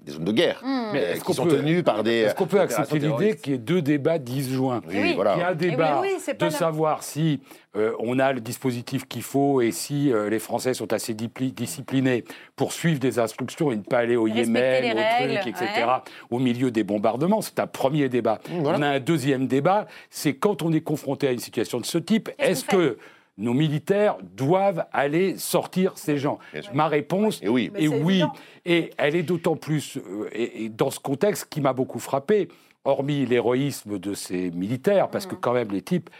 des 0.06 0.12
zones 0.12 0.24
de 0.24 0.32
guerre, 0.32 0.60
mmh. 0.64 0.92
mais 0.92 1.18
qui 1.24 1.34
sont 1.34 1.46
tenues 1.46 1.82
par 1.82 2.04
des. 2.04 2.12
Est-ce 2.12 2.34
qu'on 2.34 2.46
peut 2.46 2.60
accepter 2.60 2.98
l'idée 2.98 3.36
qu'il 3.36 3.52
y 3.52 3.56
ait 3.56 3.58
deux 3.58 3.82
débats 3.82 4.18
disjoints 4.18 4.80
oui, 4.88 5.14
Voilà. 5.14 5.34
Il 5.36 5.40
y 5.40 5.42
a 5.42 5.48
un 5.48 5.54
débat 5.54 6.02
de 6.38 6.48
savoir 6.48 7.02
si 7.02 7.40
euh, 7.76 7.92
on 7.98 8.18
a 8.20 8.32
le 8.32 8.40
dispositif 8.40 9.06
qu'il 9.08 9.22
faut 9.22 9.60
et 9.60 9.72
si 9.72 10.12
euh, 10.12 10.30
les 10.30 10.38
Français 10.38 10.74
sont 10.74 10.92
assez 10.92 11.14
disciplinés 11.14 12.24
pour 12.54 12.72
suivre 12.72 13.00
des 13.00 13.18
instructions 13.18 13.72
et 13.72 13.76
ne 13.76 13.82
pas 13.82 13.98
aller 13.98 14.16
au 14.16 14.28
Yémen, 14.28 14.96
au 14.96 15.42
truc, 15.42 15.46
etc., 15.48 15.86
au 16.30 16.38
milieu 16.38 16.70
des 16.70 16.84
bombardements. 16.84 17.42
C'est 17.42 17.58
un 17.58 17.66
premier 17.66 18.08
débat. 18.08 18.38
Mmh, 18.48 18.64
on 18.64 18.82
a 18.82 18.88
un 18.88 19.00
deuxième 19.00 19.48
débat, 19.48 19.86
c'est 20.08 20.34
quand 20.34 20.62
on 20.62 20.72
est 20.72 20.80
confronté 20.80 21.26
à 21.26 21.32
une 21.32 21.40
situation 21.40 21.80
de 21.80 21.86
ce 21.86 21.98
type, 21.98 22.30
est-ce 22.38 22.64
que 22.64 22.96
nos 23.38 23.52
militaires 23.52 24.16
doivent 24.22 24.86
aller 24.92 25.36
sortir 25.36 25.98
ces 25.98 26.16
gens 26.16 26.38
Ma 26.72 26.88
réponse 26.88 27.42
est 27.42 27.48
oui. 27.48 27.70
Et 27.76 27.88
oui. 27.88 28.22
Et 28.64 28.90
elle 28.96 29.14
est 29.14 29.22
d'autant 29.22 29.56
plus, 29.56 29.98
euh, 29.98 30.28
et, 30.32 30.68
dans 30.68 30.90
ce 30.90 30.98
contexte 30.98 31.46
qui 31.50 31.60
m'a 31.60 31.72
beaucoup 31.72 31.98
frappé, 31.98 32.48
hormis 32.84 33.26
l'héroïsme 33.26 33.98
de 33.98 34.14
ces 34.14 34.50
militaires, 34.50 35.08
parce 35.08 35.26
que 35.26 35.34
mm. 35.34 35.40
quand 35.40 35.52
même 35.52 35.70
les 35.70 35.82
types 35.82 36.10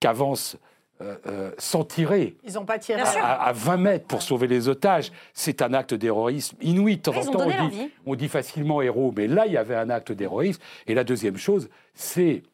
qu'avancent 0.00 0.56
euh, 1.02 1.16
euh, 1.26 1.50
sans 1.58 1.84
tirer 1.84 2.36
Ils 2.44 2.56
ont 2.56 2.64
pas 2.64 2.78
tiré. 2.78 3.02
À, 3.02 3.52
20 3.52 3.76
mètres 3.78 4.06
pour 4.06 4.22
sauver 4.22 4.46
les 4.46 4.68
otages, 4.68 5.10
c'est 5.32 5.60
un 5.60 5.74
acte 5.74 5.92
d'héroïsme 5.92 6.56
inouï. 6.62 6.96
De 6.96 7.02
temps 7.02 7.16
en 7.16 7.24
temps, 7.24 7.46
on 7.46 7.68
dit, 7.68 7.90
on 8.06 8.14
dit 8.14 8.28
facilement 8.28 8.80
héros, 8.80 9.12
mais 9.16 9.26
là, 9.26 9.46
il 9.46 9.52
y 9.52 9.56
avait 9.56 9.74
un 9.74 9.90
acte 9.90 10.12
d'héroïsme. 10.12 10.62
Et 10.86 10.94
la 10.94 11.02
deuxième 11.02 11.36
chose, 11.36 11.68
c'est 11.94 12.44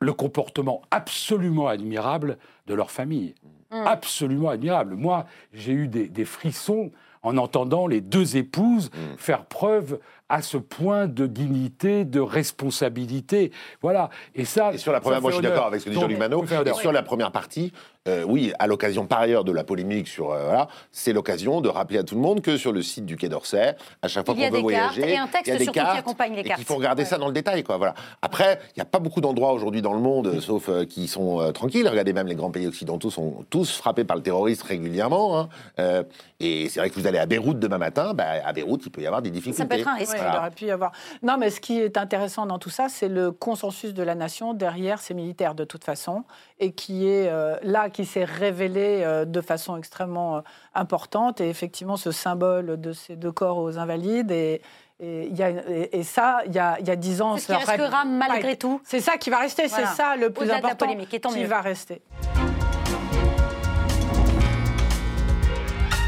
le 0.00 0.12
comportement 0.12 0.82
absolument 0.90 1.68
admirable 1.68 2.38
de 2.68 2.74
leur 2.74 2.90
famille. 2.90 3.34
Mm. 3.70 3.86
Absolument 3.86 4.50
admirable. 4.50 4.94
Moi, 4.94 5.26
j'ai 5.52 5.72
eu 5.72 5.88
des, 5.88 6.24
frissons 6.24 6.92
en 7.22 7.36
entendant 7.36 7.86
les 7.86 8.00
deux 8.00 8.36
épouses 8.36 8.90
mm. 8.92 9.16
faire 9.16 9.46
preuve 9.46 9.98
à 10.28 10.42
ce 10.42 10.56
point 10.56 11.06
de 11.06 11.26
dignité, 11.26 12.04
de 12.04 12.20
responsabilité. 12.20 13.52
Voilà. 13.82 14.10
Et 14.34 14.44
ça. 14.44 14.72
Et 14.72 14.78
sur 14.78 14.92
la 14.92 15.00
première, 15.00 15.20
moi 15.20 15.30
je 15.30 15.36
suis 15.36 15.42
d'accord 15.42 15.66
avec 15.66 15.80
ce 15.80 15.86
que 15.86 15.90
dit 15.90 16.00
Jean-Luc 16.00 16.18
Manot. 16.18 16.44
Et 16.44 16.74
sur 16.74 16.92
la 16.92 17.02
première 17.02 17.32
partie, 17.32 17.72
euh, 18.08 18.24
oui, 18.26 18.52
à 18.58 18.66
l'occasion 18.66 19.06
par 19.06 19.20
ailleurs 19.20 19.44
de 19.44 19.52
la 19.52 19.64
polémique 19.64 20.08
sur 20.08 20.32
euh, 20.32 20.44
voilà, 20.44 20.68
c'est 20.92 21.12
l'occasion 21.12 21.60
de 21.60 21.68
rappeler 21.68 21.98
à 21.98 22.04
tout 22.04 22.14
le 22.14 22.20
monde 22.20 22.40
que 22.40 22.56
sur 22.56 22.72
le 22.72 22.80
site 22.82 23.04
du 23.04 23.16
Quai 23.16 23.28
d'Orsay, 23.28 23.76
à 24.00 24.08
chaque 24.08 24.24
fois 24.24 24.34
qu'on 24.34 24.50
veut 24.50 24.60
voyager, 24.60 25.02
il 25.02 25.10
y 25.10 25.16
a 25.16 25.22
un 25.24 25.26
texte 25.26 25.58
des 25.58 25.66
cartes, 25.66 25.92
qui 25.92 25.98
accompagne 25.98 26.34
les 26.34 26.44
cartes. 26.44 26.60
Il 26.60 26.64
faut 26.64 26.76
regarder 26.76 27.04
ça 27.04 27.18
dans 27.18 27.26
le 27.26 27.34
détail, 27.34 27.64
quoi. 27.64 27.76
Voilà. 27.76 27.94
Après, 28.22 28.60
il 28.70 28.78
n'y 28.78 28.82
a 28.82 28.86
pas 28.86 28.98
beaucoup 28.98 29.20
d'endroits 29.20 29.52
aujourd'hui 29.52 29.82
dans 29.82 29.92
le 29.92 30.00
monde, 30.00 30.40
sauf 30.40 30.68
euh, 30.68 30.84
qui 30.84 31.06
sont 31.06 31.52
tranquilles. 31.52 31.88
Regardez 31.88 32.12
même 32.12 32.26
les 32.26 32.34
grands 32.34 32.50
pays 32.50 32.66
occidentaux 32.66 33.10
sont 33.10 33.44
tous 33.50 33.76
frappés 33.76 34.04
par 34.04 34.16
le 34.16 34.22
terrorisme 34.22 34.66
régulièrement. 34.66 35.38
Hein. 35.38 35.48
Euh, 35.78 36.02
et 36.40 36.68
c'est 36.68 36.80
vrai 36.80 36.90
que 36.90 36.94
vous 36.94 37.06
allez 37.06 37.18
à 37.18 37.26
Beyrouth 37.26 37.58
demain 37.58 37.78
matin, 37.78 38.14
bah, 38.14 38.26
à 38.44 38.52
Beyrouth, 38.52 38.82
il 38.86 38.90
peut 38.90 39.00
y 39.00 39.06
avoir 39.06 39.22
des 39.22 39.30
difficultés. 39.30 39.58
Ça 39.58 39.66
peut 39.66 39.76
être 39.76 39.88
un 39.88 39.96
il 40.20 40.36
aurait 40.36 40.50
pu 40.50 40.66
y 40.66 40.70
avoir. 40.70 40.92
Non, 41.22 41.36
mais 41.38 41.50
ce 41.50 41.60
qui 41.60 41.80
est 41.80 41.96
intéressant 41.96 42.46
dans 42.46 42.58
tout 42.58 42.70
ça, 42.70 42.88
c'est 42.88 43.08
le 43.08 43.32
consensus 43.32 43.94
de 43.94 44.02
la 44.02 44.14
nation 44.14 44.54
derrière 44.54 45.00
ces 45.00 45.14
militaires, 45.14 45.54
de 45.54 45.64
toute 45.64 45.84
façon, 45.84 46.24
et 46.58 46.72
qui 46.72 47.08
est 47.08 47.28
euh, 47.28 47.56
là, 47.62 47.90
qui 47.90 48.04
s'est 48.04 48.24
révélé 48.24 49.02
euh, 49.02 49.24
de 49.24 49.40
façon 49.40 49.76
extrêmement 49.76 50.42
importante. 50.74 51.40
Et 51.40 51.48
effectivement, 51.48 51.96
ce 51.96 52.10
symbole 52.10 52.80
de 52.80 52.92
ces 52.92 53.16
deux 53.16 53.32
corps 53.32 53.58
aux 53.58 53.78
invalides 53.78 54.30
et 54.30 54.60
et, 55.00 55.28
y 55.28 55.42
a, 55.44 55.50
et, 55.92 56.02
ça, 56.02 56.40
il 56.46 56.52
y 56.52 56.58
a, 56.58 56.80
y 56.80 56.90
a 56.90 56.96
10 56.96 57.22
ans, 57.22 57.36
ça 57.36 57.58
restera 57.58 58.04
malgré 58.04 58.56
tout. 58.56 58.80
C'est 58.84 59.00
ça 59.00 59.16
qui 59.16 59.30
va 59.30 59.38
rester, 59.38 59.68
c'est 59.68 59.86
ça 59.86 60.16
le 60.16 60.30
plus 60.30 60.50
important 60.50 60.86
qui 61.30 61.44
va 61.44 61.60
rester. 61.60 62.02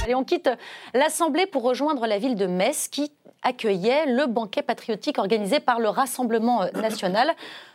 Allez, 0.02 0.14
on 0.14 0.24
quitte 0.24 0.50
l'Assemblée 0.94 1.46
pour 1.46 1.62
rejoindre 1.62 2.06
la 2.06 2.18
ville 2.18 2.34
de 2.34 2.46
Metz 2.46 2.88
qui 2.88 3.12
accueillait 3.42 4.06
le 4.06 4.26
banquet 4.26 4.62
patriotique 4.62 5.18
organisé 5.18 5.60
par 5.60 5.80
le 5.80 5.88
Rassemblement 5.88 6.64
national. 6.74 7.30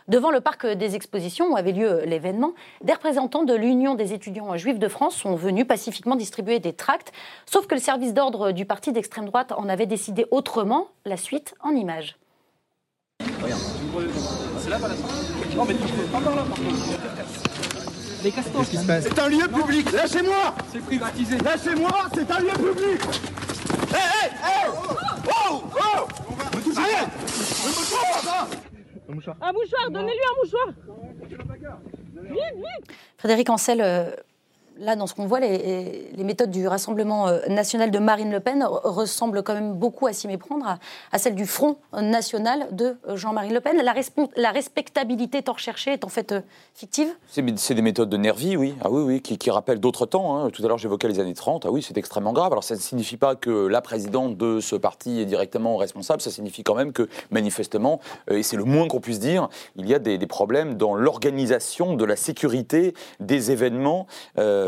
Devant 0.08 0.30
le 0.30 0.40
parc 0.40 0.66
des 0.66 0.94
expositions 0.94 1.52
où 1.52 1.56
avait 1.56 1.72
lieu 1.72 2.02
l'événement, 2.04 2.52
des 2.82 2.92
représentants 2.92 3.42
de 3.42 3.54
l'Union 3.54 3.94
des 3.94 4.12
étudiants 4.12 4.56
juifs 4.56 4.78
de 4.78 4.88
France 4.88 5.16
sont 5.16 5.34
venus 5.34 5.66
pacifiquement 5.66 6.14
distribuer 6.14 6.60
des 6.60 6.72
tracts, 6.72 7.12
sauf 7.44 7.66
que 7.66 7.74
le 7.74 7.80
service 7.80 8.14
d'ordre 8.14 8.52
du 8.52 8.64
parti 8.64 8.92
d'extrême 8.92 9.26
droite 9.26 9.52
en 9.56 9.68
avait 9.68 9.86
décidé 9.86 10.26
autrement, 10.30 10.88
la 11.04 11.16
suite 11.16 11.54
en 11.60 11.70
images. 11.70 12.16
C'est 18.22 19.18
un 19.18 19.28
lieu 19.28 19.48
public. 19.48 19.92
Lâchez-moi 19.92 20.54
C'est 20.72 20.80
privatisé. 20.80 21.38
Lâchez-moi. 21.38 21.90
C'est 22.14 22.30
un 22.30 22.40
lieu 22.40 22.50
public 22.50 23.00
Oh 25.28 25.62
Oh 25.74 26.06
mouchoir. 29.16 29.36
Un 29.40 29.52
mouchoir, 29.52 29.90
donnez-lui 29.90 30.20
un 30.20 30.42
mouchoir. 30.42 30.68
Vite, 32.22 32.56
vite. 32.56 32.96
Frédéric 33.18 33.50
Ancel, 33.50 33.80
euh, 33.80 34.10
là, 34.78 34.96
dans 34.96 35.06
ce 35.06 35.14
qu'on 35.14 35.26
voit, 35.26 35.40
les, 35.40 36.10
méthodes 36.18 36.50
du 36.50 36.66
Rassemblement 36.66 37.28
euh, 37.28 37.40
national 37.48 37.90
de 37.90 37.98
Marine 37.98 38.30
Le 38.30 38.40
Pen 38.40 38.64
ressemblent 38.64 39.42
quand 39.42 39.54
même 39.54 39.74
beaucoup 39.74 40.06
à 40.06 40.12
s'y 40.12 40.26
méprendre 40.26 40.78
à, 41.12 41.18
celles 41.18 41.34
du 41.34 41.46
Front 41.46 41.76
national 41.92 42.68
de 42.72 42.96
Jean-Marie 43.14 43.50
Le 43.50 43.60
Pen. 43.60 43.80
La, 44.36 44.50
respectabilité 44.50 45.42
tant 45.42 45.52
recherchée 45.52 45.92
est 45.92 46.04
en 46.04 46.08
fait 46.08 46.32
euh, 46.32 46.40
fictive 46.74 47.08
C'est 47.26 47.74
des 47.74 47.82
méthodes 47.82 48.08
de 48.08 48.16
nervis, 48.16 48.56
oui. 48.56 48.74
Ah 48.82 48.90
oui, 48.90 49.02
oui, 49.02 49.22
qui, 49.22 49.50
rappellent 49.50 49.80
d'autres 49.80 50.06
temps. 50.06 50.36
Hein. 50.36 50.50
Tout 50.50 50.64
à 50.64 50.68
l'heure, 50.68 50.78
j'évoquais 50.78 51.08
les 51.08 51.20
années 51.20 51.34
30. 51.34 51.66
Ah 51.66 51.70
oui, 51.70 51.82
c'est 51.82 51.96
extrêmement 51.96 52.32
grave. 52.32 52.52
Alors, 52.52 52.64
ça 52.64 52.74
ne 52.74 52.80
signifie 52.80 53.16
pas 53.16 53.34
que 53.34 53.66
la 53.66 53.80
présidente 53.80 54.36
de 54.36 54.60
ce 54.60 54.76
parti 54.76 55.20
est 55.20 55.26
directement 55.26 55.76
responsable. 55.76 56.20
Ça 56.20 56.30
signifie 56.30 56.62
quand 56.62 56.74
même 56.74 56.92
que, 56.92 57.08
manifestement, 57.30 58.00
euh, 58.30 58.38
et 58.38 58.42
c'est 58.42 58.56
le 58.56 58.64
moins 58.64 58.88
qu'on 58.88 59.00
puisse 59.00 59.20
dire, 59.20 59.48
il 59.76 59.88
y 59.88 59.94
a 59.94 59.98
des, 59.98 60.26
problèmes 60.26 60.74
dans 60.74 60.94
l'organisation 60.94 61.94
de 61.94 62.04
la 62.04 62.16
sécurité 62.16 62.94
des 63.20 63.52
événements 63.52 64.08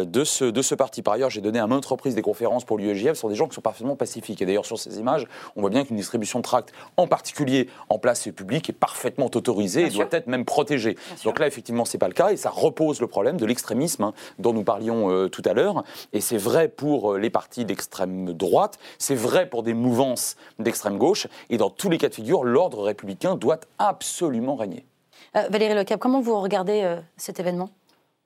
de, 0.04 0.24
ce, 0.24 0.44
de 0.44 0.62
ce 0.62 0.74
parti. 0.74 1.02
Par 1.02 1.14
ailleurs, 1.14 1.30
j'ai 1.30 1.40
donné 1.40 1.58
à 1.58 1.66
maintes 1.66 1.86
reprises 1.86 2.14
des 2.14 2.22
conférences 2.22 2.64
pour 2.64 2.78
l'UEJF 2.78 3.14
sur 3.14 3.28
des 3.28 3.34
gens 3.34 3.48
qui 3.48 3.54
sont 3.54 3.60
parfaitement 3.60 3.96
pacifiques. 3.96 4.42
Et 4.42 4.46
d'ailleurs, 4.46 4.66
sur 4.66 4.78
ces 4.78 4.98
images, 4.98 5.26
on 5.56 5.60
voit 5.60 5.70
bien 5.70 5.84
qu'une 5.84 5.96
distribution 5.96 6.38
de 6.38 6.44
tracts, 6.44 6.72
en 6.96 7.06
particulier 7.06 7.68
en 7.88 7.98
place 7.98 8.28
publique, 8.34 8.68
est 8.70 8.74
parfaitement 8.74 9.30
autorisée 9.34 9.86
et 9.86 9.90
doit 9.90 10.08
être 10.10 10.26
même 10.26 10.44
protégée. 10.44 10.96
Donc 11.24 11.38
là, 11.38 11.46
effectivement, 11.46 11.84
ce 11.84 11.96
n'est 11.96 11.98
pas 11.98 12.08
le 12.08 12.14
cas 12.14 12.30
et 12.30 12.36
ça 12.36 12.50
repose 12.50 13.00
le 13.00 13.06
problème 13.06 13.36
de 13.36 13.46
l'extrémisme 13.46 14.04
hein, 14.04 14.14
dont 14.38 14.52
nous 14.52 14.64
parlions 14.64 15.10
euh, 15.10 15.28
tout 15.28 15.42
à 15.44 15.52
l'heure. 15.52 15.84
Et 16.12 16.20
c'est 16.20 16.36
vrai 16.36 16.68
pour 16.68 17.14
euh, 17.14 17.18
les 17.18 17.30
partis 17.30 17.64
d'extrême 17.64 18.32
droite, 18.32 18.78
c'est 18.98 19.14
vrai 19.14 19.48
pour 19.48 19.62
des 19.62 19.74
mouvances 19.74 20.36
d'extrême 20.58 20.98
gauche. 20.98 21.26
Et 21.50 21.56
dans 21.56 21.70
tous 21.70 21.90
les 21.90 21.98
cas 21.98 22.08
de 22.08 22.14
figure, 22.14 22.44
l'ordre 22.44 22.82
républicain 22.82 23.36
doit 23.36 23.60
absolument 23.78 24.56
régner. 24.56 24.86
Euh, 25.36 25.48
Valérie 25.50 25.74
Lecap, 25.74 26.00
comment 26.00 26.20
vous 26.20 26.40
regardez 26.40 26.98
cet 27.16 27.40
événement? 27.40 27.70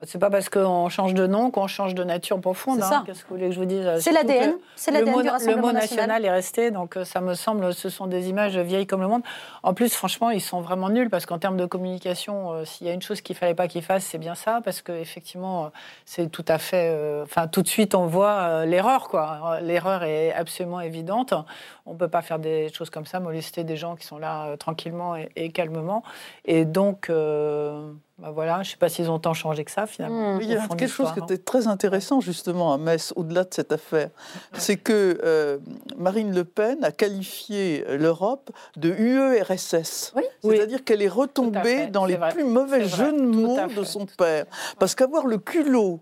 C'est 0.05 0.19
pas 0.19 0.29
parce 0.29 0.49
qu'on 0.49 0.89
change 0.89 1.13
de 1.13 1.27
nom 1.27 1.51
qu'on 1.51 1.67
change 1.67 1.95
de 1.95 2.03
nature 2.03 2.39
profonde. 2.39 2.81
Hein. 2.81 3.03
Qu'est-ce 3.05 3.23
que 3.23 3.29
vous 3.29 3.35
voulez 3.35 3.49
que 3.49 3.55
je 3.55 3.59
vous 3.59 3.65
dise? 3.65 3.89
C'est 3.99 4.11
l'ADN. 4.11 4.55
C'est 4.75 4.91
l'ADN 4.91 5.21
du 5.21 5.29
Rassemblement 5.29 5.67
Le 5.67 5.73
mot 5.73 5.79
national. 5.79 6.25
est 6.25 6.31
resté, 6.31 6.71
donc 6.71 6.97
euh, 6.97 7.05
ça 7.05 7.21
me 7.21 7.33
semble, 7.33 7.73
ce 7.73 7.89
sont 7.89 8.07
des 8.07 8.29
images 8.29 8.57
vieilles 8.57 8.87
comme 8.87 9.01
le 9.01 9.07
monde. 9.07 9.23
En 9.61 9.73
plus, 9.73 9.93
franchement, 9.93 10.29
ils 10.29 10.41
sont 10.41 10.61
vraiment 10.61 10.89
nuls 10.89 11.09
parce 11.09 11.25
qu'en 11.25 11.39
termes 11.39 11.57
de 11.57 11.65
communication, 11.65 12.51
euh, 12.51 12.65
s'il 12.65 12.87
y 12.87 12.89
a 12.89 12.93
une 12.93 13.01
chose 13.01 13.21
qu'il 13.21 13.35
fallait 13.35 13.55
pas 13.55 13.67
qu'ils 13.67 13.83
fassent, 13.83 14.05
c'est 14.05 14.17
bien 14.17 14.35
ça, 14.35 14.61
parce 14.63 14.81
qu'effectivement, 14.81 15.65
euh, 15.65 15.69
c'est 16.05 16.29
tout 16.31 16.45
à 16.47 16.57
fait. 16.57 17.21
Enfin, 17.23 17.47
tout 17.47 17.61
de 17.61 17.67
suite, 17.67 17.95
on 17.95 18.07
voit 18.07 18.65
l'erreur, 18.65 19.07
quoi. 19.07 19.59
L'erreur 19.61 20.03
est 20.03 20.33
absolument 20.33 20.81
évidente. 20.81 21.33
On 21.85 21.95
peut 21.95 22.07
pas 22.07 22.21
faire 22.21 22.39
des 22.39 22.71
choses 22.71 22.89
comme 22.89 23.05
ça, 23.05 23.19
molester 23.19 23.63
des 23.63 23.75
gens 23.75 23.95
qui 23.95 24.05
sont 24.05 24.17
là 24.17 24.55
tranquillement 24.57 25.15
et, 25.15 25.51
calmement. 25.51 26.03
Et 26.45 26.65
donc. 26.65 27.09
Bah 28.19 28.29
voilà, 28.31 28.57
je 28.57 28.69
ne 28.69 28.71
sais 28.73 28.77
pas 28.77 28.89
s'ils 28.89 29.09
ont 29.09 29.17
tant 29.17 29.33
changé 29.33 29.65
que 29.65 29.71
ça 29.71 29.87
finalement. 29.87 30.35
Mmh. 30.35 30.41
il 30.43 30.49
y 30.51 30.55
a 30.55 30.67
quelque 30.67 30.87
chose 30.87 31.11
qui 31.13 31.19
était 31.19 31.39
très 31.39 31.67
intéressant 31.67 32.21
justement 32.21 32.71
à 32.71 32.77
Metz, 32.77 33.11
au-delà 33.15 33.43
de 33.43 33.51
cette 33.51 33.71
affaire, 33.71 34.11
c'est 34.53 34.77
que 34.77 35.19
euh, 35.23 35.57
Marine 35.97 36.31
Le 36.33 36.43
Pen 36.43 36.83
a 36.83 36.91
qualifié 36.91 37.83
l'Europe 37.89 38.51
de 38.77 38.91
UERSS. 38.91 40.13
C'est-à-dire 40.43 40.83
qu'elle 40.83 41.01
est 41.01 41.07
retombée 41.07 41.87
dans 41.87 42.05
les 42.05 42.19
plus 42.31 42.43
mauvais 42.43 42.85
jeux 42.85 43.11
de 43.11 43.21
mots 43.21 43.57
de 43.75 43.83
son 43.83 44.05
père. 44.05 44.45
Parce 44.77 44.93
qu'avoir 44.93 45.25
le 45.25 45.39
culot 45.39 45.99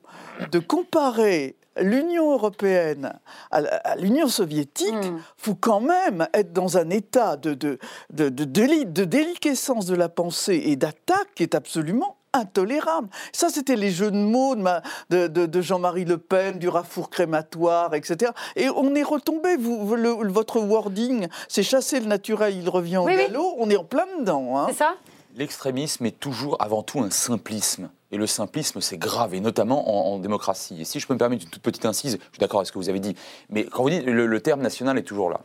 de 0.51 0.59
comparer 0.59 1.55
l'Union 1.77 2.31
européenne 2.31 3.13
à 3.49 3.95
l'Union 3.95 4.27
soviétique, 4.27 4.93
il 5.03 5.11
hmm. 5.11 5.21
faut 5.37 5.55
quand 5.55 5.81
même 5.81 6.27
être 6.33 6.53
dans 6.53 6.77
un 6.77 6.89
état 6.89 7.37
de, 7.37 7.53
de, 7.53 7.79
de, 8.09 8.29
de 8.29 9.03
déliquescence 9.05 9.85
de 9.85 9.95
la 9.95 10.09
pensée 10.09 10.61
et 10.65 10.75
d'attaque 10.75 11.29
qui 11.35 11.43
est 11.43 11.55
absolument 11.55 12.17
intolérable. 12.33 13.09
Ça, 13.33 13.49
c'était 13.49 13.75
les 13.75 13.91
jeux 13.91 14.11
de 14.11 14.17
mots 14.17 14.55
de, 14.55 15.27
de, 15.27 15.61
Jean-Marie 15.61 16.05
Le 16.05 16.17
Pen, 16.17 16.59
du 16.59 16.69
rafour 16.69 17.09
crématoire, 17.09 17.93
etc. 17.93 18.31
Et 18.55 18.69
on 18.69 18.95
est 18.95 19.03
retombé, 19.03 19.57
vous, 19.57 19.85
votre 19.85 20.59
wording, 20.59 21.27
c'est 21.47 21.63
chasser 21.63 21.99
le 21.99 22.05
naturel, 22.05 22.55
il 22.55 22.69
revient 22.69 22.97
au 22.97 23.05
galop, 23.05 23.55
on 23.57 23.69
est 23.69 23.77
en 23.77 23.83
plein 23.83 24.05
dedans. 24.19 24.57
Hein. 24.57 24.67
C'est 24.69 24.77
ça? 24.77 24.95
L'extrémisme 25.35 26.05
est 26.05 26.19
toujours 26.19 26.57
avant 26.61 26.83
tout 26.83 26.99
un 26.99 27.09
simplisme. 27.09 27.89
Et 28.11 28.17
le 28.17 28.27
simplisme, 28.27 28.81
c'est 28.81 28.97
grave, 28.97 29.33
et 29.33 29.39
notamment 29.39 30.13
en, 30.13 30.19
démocratie. 30.19 30.81
Et 30.81 30.85
si 30.85 30.99
je 30.99 31.07
peux 31.07 31.13
me 31.13 31.19
permettre 31.19 31.43
une 31.43 31.49
toute 31.49 31.61
petite 31.61 31.85
incise, 31.85 32.17
je 32.19 32.35
suis 32.35 32.39
d'accord 32.39 32.59
avec 32.59 32.67
ce 32.67 32.71
que 32.71 32.77
vous 32.77 32.89
avez 32.89 32.99
dit, 32.99 33.15
mais 33.49 33.65
quand 33.65 33.83
vous 33.83 33.89
dites 33.89 34.05
le, 34.05 34.25
le 34.25 34.41
terme 34.41 34.61
national 34.61 34.97
est 34.97 35.03
toujours 35.03 35.29
là. 35.29 35.41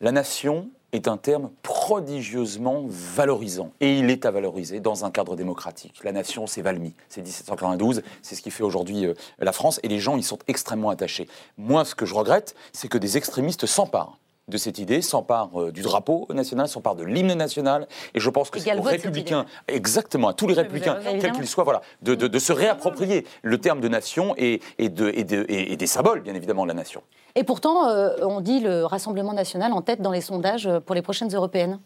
La 0.00 0.12
nation 0.12 0.68
est 0.92 1.08
un 1.08 1.16
terme 1.16 1.50
prodigieusement 1.62 2.84
valorisant. 2.88 3.72
Et 3.80 3.98
il 3.98 4.10
est 4.10 4.26
à 4.26 4.30
valoriser 4.30 4.80
dans 4.80 5.04
un 5.04 5.10
cadre 5.10 5.36
démocratique. 5.36 6.00
La 6.04 6.12
nation, 6.12 6.46
c'est 6.46 6.62
Valmy, 6.62 6.94
c'est 7.08 7.22
1792, 7.22 8.02
c'est 8.22 8.34
ce 8.34 8.42
qui 8.42 8.50
fait 8.50 8.62
aujourd'hui 8.62 9.06
euh, 9.06 9.14
la 9.38 9.52
France, 9.52 9.80
et 9.82 9.88
les 9.88 9.98
gens 9.98 10.16
y 10.16 10.22
sont 10.22 10.38
extrêmement 10.48 10.90
attachés. 10.90 11.28
Moi, 11.58 11.84
ce 11.84 11.94
que 11.94 12.06
je 12.06 12.14
regrette, 12.14 12.54
c'est 12.72 12.88
que 12.88 12.98
des 12.98 13.16
extrémistes 13.16 13.66
s'emparent 13.66 14.18
de 14.48 14.58
cette 14.58 14.78
idée, 14.78 15.02
s'empare 15.02 15.50
euh, 15.60 15.72
du 15.72 15.82
drapeau 15.82 16.26
national, 16.32 16.68
s'empare 16.68 16.94
de 16.94 17.04
l'hymne 17.04 17.34
national. 17.34 17.88
Et 18.14 18.20
je 18.20 18.30
pense 18.30 18.50
que 18.50 18.60
c'est 18.60 18.76
aux 18.76 18.82
républicains, 18.82 19.44
exactement, 19.66 20.28
à 20.28 20.34
tous 20.34 20.46
les 20.46 20.54
républicains, 20.54 20.98
quels 21.20 21.32
qu'ils 21.32 21.48
soient, 21.48 21.64
voilà, 21.64 21.82
de, 22.02 22.14
de, 22.14 22.38
se 22.38 22.52
réapproprier 22.52 23.26
le 23.42 23.58
terme 23.58 23.80
de 23.80 23.88
nation 23.88 24.34
et, 24.36 24.60
et, 24.78 24.88
de, 24.88 25.10
et, 25.14 25.24
de, 25.24 25.44
et, 25.48 25.76
des 25.76 25.86
symboles, 25.86 26.20
bien 26.20 26.34
évidemment, 26.34 26.62
de 26.62 26.68
la 26.68 26.74
nation. 26.74 27.02
Et 27.34 27.44
pourtant, 27.44 27.88
euh, 27.88 28.16
on 28.22 28.40
dit 28.40 28.60
le 28.60 28.84
Rassemblement 28.84 29.32
national 29.32 29.72
en 29.72 29.82
tête 29.82 30.00
dans 30.00 30.12
les 30.12 30.20
sondages 30.20 30.70
pour 30.86 30.94
les 30.94 31.02
prochaines 31.02 31.34
européennes. 31.34 31.80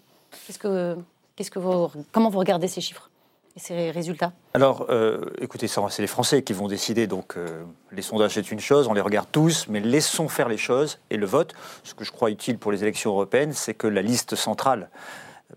Qu'est-ce 0.47 0.59
que, 0.59 0.97
qu'est-ce 1.37 1.50
que 1.50 1.59
vous, 1.59 1.88
comment 2.12 2.29
vous 2.29 2.38
regardez 2.38 2.69
ces 2.69 2.81
chiffres? 2.81 3.10
Et 3.57 3.61
ces 3.61 3.90
résultats 3.90 4.33
Alors, 4.54 4.87
euh, 4.90 5.21
écoutez, 5.40 5.69
c'est 5.69 6.02
les 6.02 6.07
Français 6.07 6.42
qui 6.42 6.52
vont 6.52 6.69
décider. 6.69 7.07
Donc, 7.07 7.37
euh, 7.37 7.64
les 7.92 8.02
sondages, 8.02 8.35
c'est 8.35 8.50
une 8.50 8.61
chose, 8.61 8.87
on 8.87 8.95
les 8.95 9.00
regarde 9.00 9.28
tous, 9.30 9.66
mais 9.69 9.80
laissons 9.80 10.28
faire 10.28 10.49
les 10.49 10.57
choses. 10.57 11.00
Et 11.11 11.16
le 11.16 11.26
vote, 11.26 11.54
ce 11.83 11.95
que 11.95 12.04
je 12.04 12.12
crois 12.12 12.30
utile 12.30 12.59
pour 12.59 12.73
les 12.73 12.83
élections 12.83 13.11
européennes, 13.11 13.52
c'est 13.52 13.75
que 13.75 13.87
la 13.87 14.02
liste 14.02 14.37
centrale, 14.37 14.90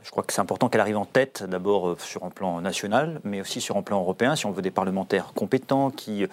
je 0.01 0.09
crois 0.09 0.23
que 0.23 0.33
c'est 0.33 0.41
important 0.41 0.69
qu'elle 0.69 0.81
arrive 0.81 0.97
en 0.97 1.05
tête, 1.05 1.43
d'abord 1.43 1.89
euh, 1.89 1.97
sur 1.99 2.23
un 2.23 2.29
plan 2.29 2.61
national, 2.61 3.21
mais 3.23 3.41
aussi 3.41 3.61
sur 3.61 3.77
un 3.77 3.83
plan 3.83 3.99
européen, 3.99 4.35
si 4.35 4.45
on 4.45 4.51
veut 4.51 4.63
des 4.63 4.71
parlementaires 4.71 5.33
compétents 5.35 5.91
qui 5.91 6.25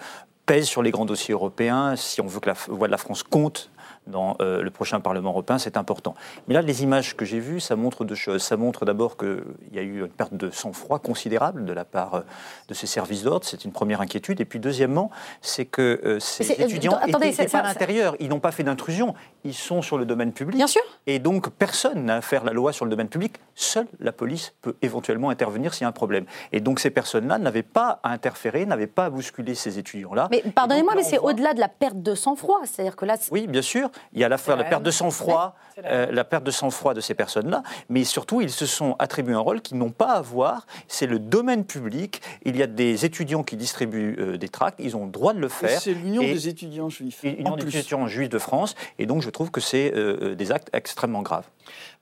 pèsent 0.45 0.67
sur 0.67 0.81
les 0.81 0.91
grands 0.91 1.05
dossiers 1.05 1.33
européens, 1.33 1.95
si 1.95 2.21
on 2.21 2.27
veut 2.27 2.39
que 2.39 2.49
la 2.49 2.55
voix 2.67 2.87
de 2.87 2.91
la 2.91 2.97
France 2.97 3.23
compte 3.23 3.69
dans 4.07 4.35
le 4.39 4.69
prochain 4.69 4.99
Parlement 4.99 5.29
européen, 5.29 5.57
c'est 5.57 5.77
important. 5.77 6.15
Mais 6.47 6.53
là, 6.53 6.61
les 6.61 6.83
images 6.83 7.15
que 7.15 7.25
j'ai 7.25 7.39
vues, 7.39 7.59
ça 7.59 7.75
montre 7.75 8.05
deux 8.05 8.15
choses. 8.15 8.41
Ça 8.41 8.57
montre 8.57 8.85
d'abord 8.85 9.17
qu'il 9.17 9.43
y 9.71 9.79
a 9.79 9.81
eu 9.81 10.01
une 10.01 10.07
perte 10.07 10.33
de 10.33 10.49
sang-froid 10.49 10.99
considérable 10.99 11.65
de 11.65 11.73
la 11.73 11.85
part 11.85 12.23
de 12.67 12.73
ces 12.73 12.87
services 12.87 13.23
d'ordre, 13.23 13.45
c'est 13.45 13.65
une 13.65 13.71
première 13.71 14.01
inquiétude. 14.01 14.41
Et 14.41 14.45
puis 14.45 14.59
deuxièmement, 14.59 15.11
c'est 15.41 15.65
que 15.65 16.17
ces 16.19 16.51
étudiants 16.51 16.99
étaient, 17.05 17.47
pas 17.47 17.59
à 17.59 17.63
l'intérieur, 17.63 18.15
ils 18.19 18.29
n'ont 18.29 18.39
pas 18.39 18.51
fait 18.51 18.63
d'intrusion, 18.63 19.13
ils 19.43 19.53
sont 19.53 19.81
sur 19.81 19.97
le 19.97 20.05
domaine 20.05 20.31
public. 20.31 20.57
Bien 20.57 20.67
sûr. 20.67 20.81
Et 21.07 21.19
donc 21.19 21.49
personne 21.49 22.05
n'a 22.05 22.15
à 22.15 22.21
faire 22.21 22.43
la 22.43 22.53
loi 22.53 22.73
sur 22.73 22.85
le 22.85 22.91
domaine 22.91 23.07
public, 23.07 23.37
seule 23.55 23.87
la 23.99 24.11
police 24.11 24.53
peut 24.61 24.75
éventuellement 24.81 25.29
intervenir 25.29 25.73
s'il 25.73 25.83
y 25.83 25.85
a 25.85 25.89
un 25.89 25.91
problème. 25.91 26.25
Et 26.51 26.59
donc 26.59 26.79
ces 26.79 26.89
personnes-là 26.89 27.37
n'avaient 27.37 27.63
pas 27.63 27.99
à 28.03 28.11
interférer, 28.11 28.65
n'avaient 28.65 28.87
pas 28.87 29.05
à 29.05 29.09
bousculer 29.09 29.55
ces 29.55 29.79
étudiants-là. 29.79 30.27
Mais 30.31 30.43
pardonnez-moi, 30.55 30.93
mais 30.95 31.03
c'est 31.03 31.19
au-delà 31.19 31.53
de 31.53 31.59
la 31.59 31.67
perte 31.67 32.01
de 32.01 32.15
sang-froid, 32.15 32.61
c'est-à-dire 32.65 32.95
que 32.95 33.05
là. 33.05 33.15
Oui, 33.31 33.47
bien 33.47 33.61
sûr, 33.61 33.90
il 34.13 34.19
y 34.19 34.23
a 34.23 34.29
la, 34.29 34.37
la, 34.47 34.55
la 34.55 34.63
perte 34.63 34.83
de 34.83 34.91
sang-froid, 34.91 35.55
euh, 35.83 36.11
la 36.11 36.23
perte 36.23 36.43
de 36.43 36.51
sang-froid 36.51 36.93
de 36.93 37.01
ces 37.01 37.13
personnes-là, 37.13 37.63
mais 37.89 38.03
surtout 38.03 38.41
ils 38.41 38.49
se 38.49 38.65
sont 38.65 38.95
attribués 38.99 39.33
un 39.33 39.39
rôle 39.39 39.61
qu'ils 39.61 39.77
n'ont 39.77 39.91
pas 39.91 40.13
à 40.13 40.17
avoir. 40.17 40.65
C'est 40.87 41.07
le 41.07 41.19
domaine 41.19 41.65
public. 41.65 42.21
Il 42.43 42.57
y 42.57 42.63
a 42.63 42.67
des 42.67 43.05
étudiants 43.05 43.43
qui 43.43 43.57
distribuent 43.57 44.15
euh, 44.19 44.37
des 44.37 44.49
tracts, 44.49 44.79
ils 44.79 44.95
ont 44.95 45.05
le 45.05 45.11
droit 45.11 45.33
de 45.33 45.39
le 45.39 45.49
faire. 45.49 45.79
C'est 45.79 45.93
l'Union 45.93 46.21
des 46.21 46.47
étudiants 46.47 46.89
juifs. 46.89 47.23
L'Union 47.23 47.55
des 47.55 47.77
étudiants 47.77 48.07
juifs 48.07 48.29
de 48.29 48.39
France, 48.39 48.75
et 48.99 49.05
donc 49.05 49.21
je 49.21 49.29
trouve 49.29 49.51
que 49.51 49.61
c'est 49.61 49.93
euh, 49.95 50.35
des 50.35 50.51
actes 50.51 50.69
extrêmement 50.73 51.21
graves. 51.21 51.45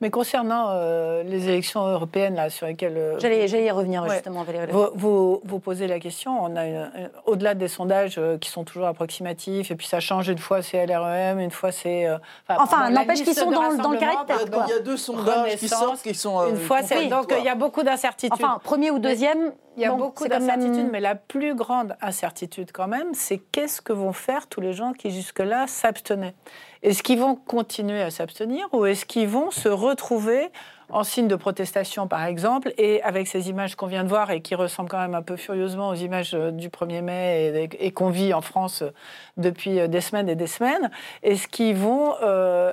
Mais 0.01 0.09
concernant 0.11 0.69
euh, 0.69 1.23
les 1.23 1.49
élections 1.49 1.85
européennes 1.85 2.35
là, 2.35 2.49
sur 2.49 2.67
lesquelles... 2.67 2.95
Euh, 2.95 3.19
j'allais, 3.19 3.45
y 3.45 3.71
revenir 3.71 4.07
justement, 4.09 4.43
Valérie. 4.43 4.71
Vous, 4.71 5.41
vous, 5.43 5.59
posez 5.59 5.87
la 5.87 5.99
question, 5.99 6.41
on 6.41 6.55
a 6.55 6.89
au-delà 7.25 7.53
des 7.53 7.67
sondages 7.67 8.15
euh, 8.17 8.37
qui 8.37 8.49
sont 8.49 8.63
toujours 8.63 8.87
approximatifs, 8.87 9.71
et 9.71 9.75
puis 9.75 9.87
ça 9.87 9.99
change, 9.99 10.29
une 10.29 10.37
fois 10.37 10.61
c'est 10.61 10.85
LREM, 10.85 11.39
une 11.39 11.51
fois 11.51 11.73
c'est... 11.73 12.07
enfin, 12.47 12.89
n'empêche 12.91 13.23
qu'ils 13.23 13.33
sont 13.33 13.51
dans, 13.51 13.75
dans, 13.75 13.91
le 13.91 13.97
carré 13.97 14.15
de 14.23 14.27
tête. 14.27 14.49
Il 14.67 14.71
y 14.71 14.77
a 14.77 14.79
deux 14.79 14.97
sondages 14.97 15.57
qui 15.57 15.67
sortent 15.67 16.01
qui 16.01 16.15
sont... 16.15 16.47
une 16.47 16.55
fois 16.55 16.81
c'est... 16.81 17.07
donc 17.07 17.33
il 17.37 17.43
y 17.43 17.49
a 17.49 17.55
beaucoup 17.55 17.83
d'incertitudes. 17.83 18.31
Enfin, 18.33 18.59
premier 18.63 18.91
ou 18.91 18.99
deuxième... 18.99 19.51
Il 19.77 19.83
y 19.83 19.85
a 19.85 19.91
beaucoup 19.93 20.27
d'incertitudes, 20.27 20.89
mais 20.91 20.99
la 20.99 21.15
plus 21.15 21.55
grande 21.55 21.95
incertitude 22.01 22.71
quand 22.73 22.87
même, 22.87 23.13
c'est 23.13 23.37
qu'est-ce 23.37 23.81
que 23.81 23.93
vont 23.93 24.13
faire 24.13 24.47
tous 24.47 24.61
les 24.61 24.73
gens 24.73 24.93
qui 24.93 25.09
jusque-là 25.09 25.67
s'abstenaient 25.67 26.35
est-ce 26.81 27.03
qu'ils 27.03 27.19
vont 27.19 27.35
continuer 27.35 28.01
à 28.01 28.09
s'abstenir 28.09 28.67
ou 28.73 28.85
est-ce 28.85 29.05
qu'ils 29.05 29.27
vont 29.27 29.51
se 29.51 29.69
retrouver 29.69 30.49
en 30.91 31.03
signe 31.03 31.27
de 31.27 31.35
protestation, 31.35 32.07
par 32.07 32.25
exemple, 32.25 32.73
et 32.77 33.01
avec 33.03 33.27
ces 33.27 33.49
images 33.49 33.75
qu'on 33.75 33.85
vient 33.85 34.03
de 34.03 34.09
voir 34.09 34.31
et 34.31 34.41
qui 34.41 34.55
ressemblent 34.55 34.89
quand 34.89 34.99
même 34.99 35.13
un 35.13 35.21
peu 35.21 35.35
furieusement 35.35 35.89
aux 35.89 35.95
images 35.95 36.33
euh, 36.33 36.51
du 36.51 36.69
1er 36.69 37.01
mai 37.01 37.69
et, 37.79 37.91
qu'on 37.91 38.09
vit 38.09 38.33
en 38.33 38.41
France 38.41 38.81
euh, 38.81 38.91
depuis 39.39 39.79
euh, 39.79 39.87
des 39.87 40.01
semaines 40.01 40.29
et 40.29 40.35
des 40.35 40.47
semaines, 40.47 40.91
est-ce 41.23 41.47
qu'ils 41.47 41.75
vont 41.75 42.13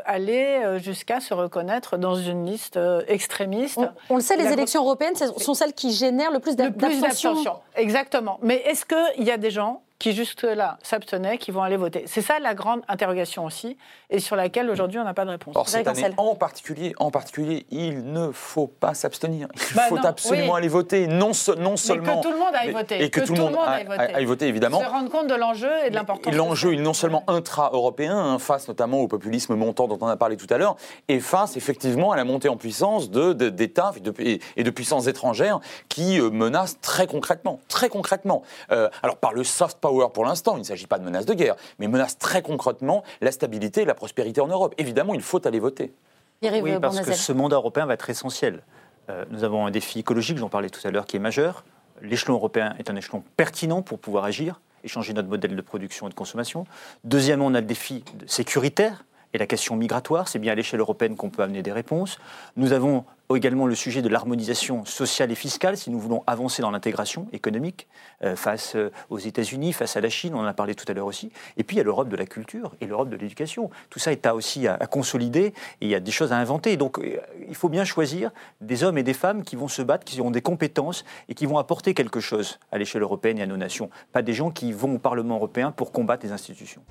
aller 0.04 0.78
jusqu'à 0.78 1.20
se 1.20 1.34
reconnaître 1.34 1.96
dans 1.96 2.14
une 2.14 2.46
liste 2.46 2.78
extrémiste? 3.08 3.80
On, 4.10 4.16
le 4.16 4.20
sait, 4.20 4.36
les 4.36 4.52
élections 4.52 4.82
européennes 4.82 5.14
sont 5.16 5.54
celles 5.54 5.72
qui 5.72 5.92
génèrent 5.92 6.32
le 6.32 6.40
plus 6.40 6.56
d'abstention. 6.56 7.34
Exactement. 7.76 8.38
Mais 8.42 8.56
est-ce 8.66 8.84
qu'il 8.84 9.24
y 9.24 9.30
a 9.30 9.36
des 9.36 9.50
gens 9.50 9.82
qui 9.98 10.12
jusque-là 10.12 10.78
s'abstenaient, 10.82 11.38
qui 11.38 11.50
vont 11.50 11.62
aller 11.62 11.76
voter? 11.76 12.04
C'est 12.06 12.20
ça 12.20 12.38
la 12.38 12.54
grande 12.54 12.82
interrogation 12.88 13.44
aussi, 13.44 13.78
et 14.10 14.18
sur 14.18 14.36
laquelle 14.36 14.68
aujourd'hui 14.70 14.98
on 14.98 15.04
n'a 15.04 15.14
pas 15.14 15.24
de 15.24 15.30
réponse. 15.30 15.56
Or, 15.56 15.68
cette 15.68 15.88
année, 15.88 16.10
en 16.18 16.34
particulier, 16.34 16.94
en 16.98 17.10
particulier, 17.10 17.66
il 17.70 18.12
ne 18.12 18.30
faut 18.30 18.66
pas 18.66 18.94
s'abstenir. 18.94 19.48
Il 19.70 19.76
bah 19.76 19.82
faut 19.88 20.04
absolument 20.04 20.54
aller 20.54 20.68
voter, 20.68 21.06
non, 21.06 21.32
non 21.58 21.76
seulement... 21.76 22.18
Que 22.18 22.22
tout 22.22 22.32
le 22.32 22.38
monde 22.38 22.54
aille 22.54 22.72
voter. 22.72 23.02
Et 23.02 23.10
que, 23.10 23.20
tout, 23.20 23.34
le 23.34 23.40
monde 23.40 23.56
aille 23.56 24.24
voter. 24.24 24.48
évidemment. 24.48 24.80
Se 24.80 24.86
rendre 24.86 25.10
compte 25.10 25.28
de 25.28 25.34
l'enjeu 25.34 25.70
et 25.86 25.90
de 25.90 25.94
l'importance. 25.94 26.32
Est 26.56 26.76
non 26.76 26.94
seulement 26.94 27.22
intra-européen, 27.28 28.16
hein, 28.16 28.38
face 28.38 28.66
notamment 28.66 29.00
au 29.00 29.08
populisme 29.08 29.54
montant 29.54 29.88
dont 29.88 29.98
on 30.00 30.06
a 30.06 30.16
parlé 30.16 30.36
tout 30.36 30.46
à 30.50 30.56
l'heure, 30.56 30.76
et 31.06 31.20
face 31.20 31.56
effectivement 31.56 32.12
à 32.12 32.16
la 32.16 32.24
montée 32.24 32.48
en 32.48 32.56
puissance 32.56 33.10
d'États 33.10 33.92
de, 34.00 34.14
et, 34.18 34.64
de 34.64 34.70
puissances 34.70 35.06
étrangères 35.06 35.60
qui 35.90 36.18
euh, 36.18 36.30
menacent 36.30 36.80
très 36.80 37.06
concrètement, 37.06 37.60
très 37.68 37.90
concrètement. 37.90 38.42
Euh, 38.72 38.88
alors 39.02 39.18
par 39.18 39.34
le 39.34 39.44
soft 39.44 39.78
power 39.78 40.08
pour 40.14 40.24
l'instant, 40.24 40.56
il 40.56 40.60
ne 40.60 40.64
s'agit 40.64 40.86
pas 40.86 40.98
de 40.98 41.04
menace 41.04 41.26
de 41.26 41.34
guerre, 41.34 41.56
mais 41.78 41.88
menace 41.88 42.18
très 42.18 42.40
concrètement 42.40 43.04
la 43.20 43.32
stabilité 43.32 43.82
et 43.82 43.84
la 43.84 43.94
prospérité 43.94 44.40
en 44.40 44.48
Europe. 44.48 44.74
Évidemment, 44.78 45.14
il 45.14 45.22
faut 45.22 45.46
aller 45.46 45.60
voter. 45.60 45.92
Oui, 46.42 46.78
parce 46.80 47.00
que 47.00 47.12
ce 47.12 47.32
mandat 47.32 47.56
européen 47.56 47.86
va 47.86 47.94
être 47.94 48.08
essentiel. 48.10 48.62
Euh, 49.08 49.24
nous 49.30 49.44
avons 49.44 49.66
un 49.66 49.70
défi 49.70 50.00
écologique, 50.00 50.38
j'en 50.38 50.48
parlais 50.48 50.70
tout 50.70 50.80
à 50.86 50.90
l'heure, 50.90 51.06
qui 51.06 51.16
est 51.16 51.20
majeur. 51.20 51.64
L'échelon 52.02 52.34
européen 52.34 52.74
est 52.78 52.90
un 52.90 52.96
échelon 52.96 53.22
pertinent 53.36 53.82
pour 53.82 53.98
pouvoir 53.98 54.24
agir 54.24 54.60
et 54.84 54.88
changer 54.88 55.12
notre 55.12 55.28
modèle 55.28 55.56
de 55.56 55.60
production 55.60 56.06
et 56.06 56.10
de 56.10 56.14
consommation. 56.14 56.66
Deuxièmement, 57.04 57.46
on 57.46 57.54
a 57.54 57.60
le 57.60 57.66
défi 57.66 58.04
sécuritaire 58.26 59.04
et 59.32 59.38
la 59.38 59.46
question 59.46 59.76
migratoire. 59.76 60.28
C'est 60.28 60.38
bien 60.38 60.52
à 60.52 60.54
l'échelle 60.54 60.80
européenne 60.80 61.16
qu'on 61.16 61.30
peut 61.30 61.42
amener 61.42 61.62
des 61.62 61.72
réponses. 61.72 62.18
Nous 62.56 62.72
avons 62.72 63.04
également 63.34 63.66
le 63.66 63.74
sujet 63.74 64.02
de 64.02 64.08
l'harmonisation 64.08 64.84
sociale 64.84 65.32
et 65.32 65.34
fiscale, 65.34 65.76
si 65.76 65.90
nous 65.90 65.98
voulons 65.98 66.22
avancer 66.26 66.62
dans 66.62 66.70
l'intégration 66.70 67.26
économique 67.32 67.88
euh, 68.22 68.36
face 68.36 68.76
euh, 68.76 68.90
aux 69.10 69.18
États-Unis, 69.18 69.72
face 69.72 69.96
à 69.96 70.00
la 70.00 70.08
Chine, 70.08 70.34
on 70.34 70.40
en 70.40 70.44
a 70.44 70.52
parlé 70.52 70.74
tout 70.74 70.84
à 70.88 70.92
l'heure 70.92 71.06
aussi. 71.06 71.32
Et 71.56 71.64
puis 71.64 71.76
il 71.76 71.78
y 71.78 71.80
a 71.80 71.84
l'Europe 71.84 72.08
de 72.08 72.16
la 72.16 72.26
culture 72.26 72.74
et 72.80 72.86
l'Europe 72.86 73.08
de 73.08 73.16
l'éducation. 73.16 73.70
Tout 73.90 73.98
ça 73.98 74.12
est 74.12 74.26
à 74.26 74.34
aussi 74.34 74.68
à, 74.68 74.76
consolider 74.86 75.46
et 75.46 75.54
il 75.80 75.88
y 75.88 75.94
a 75.94 76.00
des 76.00 76.12
choses 76.12 76.32
à 76.32 76.36
inventer. 76.36 76.76
Donc 76.76 76.98
euh, 76.98 77.18
il 77.48 77.54
faut 77.54 77.68
bien 77.68 77.84
choisir 77.84 78.30
des 78.60 78.84
hommes 78.84 78.98
et 78.98 79.02
des 79.02 79.14
femmes 79.14 79.42
qui 79.42 79.56
vont 79.56 79.68
se 79.68 79.82
battre, 79.82 80.04
qui 80.04 80.20
ont 80.20 80.30
des 80.30 80.42
compétences 80.42 81.04
et 81.28 81.34
qui 81.34 81.46
vont 81.46 81.58
apporter 81.58 81.94
quelque 81.94 82.20
chose 82.20 82.58
à 82.70 82.78
l'échelle 82.78 83.02
européenne 83.02 83.38
et 83.38 83.42
à 83.42 83.46
nos 83.46 83.56
nations. 83.56 83.90
Pas 84.12 84.22
des 84.22 84.34
gens 84.34 84.50
qui 84.50 84.72
vont 84.72 84.94
au 84.94 84.98
Parlement 84.98 85.36
européen 85.36 85.72
pour 85.72 85.90
combattre 85.90 86.24
les 86.24 86.32
institutions. 86.32 86.82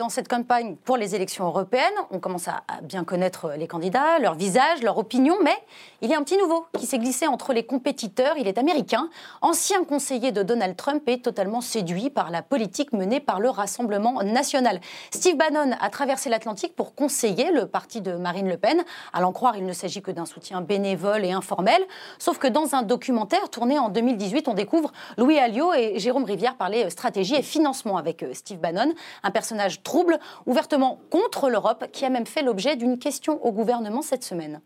Dans 0.00 0.08
cette 0.08 0.28
campagne 0.28 0.76
pour 0.76 0.96
les 0.96 1.14
élections 1.14 1.44
européennes, 1.44 1.84
on 2.10 2.20
commence 2.20 2.48
à, 2.48 2.62
bien 2.82 3.04
connaître 3.04 3.52
les 3.58 3.68
candidats, 3.68 4.18
leur 4.18 4.34
visage, 4.34 4.82
leur 4.82 4.96
opinion, 4.96 5.36
mais 5.42 5.54
il 6.00 6.08
y 6.08 6.14
a 6.14 6.18
un 6.18 6.22
petit 6.22 6.38
nouveau 6.38 6.64
qui 6.78 6.86
s'est 6.86 6.98
glissé 6.98 7.26
entre 7.26 7.52
les 7.52 7.64
compétiteurs. 7.64 8.38
Il 8.38 8.48
est 8.48 8.56
américain, 8.56 9.10
ancien 9.42 9.84
conseiller 9.84 10.32
de 10.32 10.42
Donald 10.42 10.74
Trump 10.74 11.02
et 11.06 11.20
totalement 11.20 11.60
séduit 11.60 12.08
par 12.08 12.30
la 12.30 12.40
politique 12.40 12.94
menée 12.94 13.20
par 13.20 13.40
le 13.40 13.50
Rassemblement 13.50 14.22
national. 14.22 14.80
Steve 15.10 15.36
Bannon 15.36 15.76
a 15.78 15.90
traversé 15.90 16.30
l'Atlantique 16.30 16.74
pour 16.74 16.94
conseiller 16.94 17.52
le 17.52 17.66
parti 17.66 18.00
de 18.00 18.12
Marine 18.12 18.48
Le 18.48 18.56
Pen. 18.56 18.82
À 19.12 19.20
l'en 19.20 19.32
croire, 19.32 19.58
il 19.58 19.66
ne 19.66 19.74
s'agit 19.74 20.00
que 20.00 20.10
d'un 20.10 20.24
soutien 20.24 20.62
bénévole 20.62 21.26
et 21.26 21.32
informel. 21.32 21.82
Sauf 22.18 22.38
que 22.38 22.46
dans 22.46 22.74
un 22.74 22.80
documentaire 22.80 23.50
tourné 23.50 23.78
en 23.78 23.90
2018, 23.90 24.48
on 24.48 24.54
découvre 24.54 24.92
Louis 25.18 25.38
Alliot 25.38 25.74
et 25.74 25.98
Jérôme 25.98 26.24
Rivière 26.24 26.56
parler 26.56 26.88
stratégie 26.88 27.34
et 27.34 27.42
financement 27.42 27.98
avec 27.98 28.22
euh, 28.22 28.32
Steve 28.32 28.60
Bannon, 28.60 28.94
un 29.22 29.30
personnage 29.30 29.82
trouble, 29.90 30.20
ouvertement 30.46 31.00
contre 31.10 31.50
l'Europe, 31.50 31.86
qui 31.92 32.04
a 32.04 32.10
même 32.10 32.26
fait 32.26 32.42
l'objet 32.42 32.76
d'une 32.76 32.96
question 32.96 33.44
au 33.44 33.50
gouvernement 33.50 34.02
cette 34.02 34.22
semaine. 34.22 34.60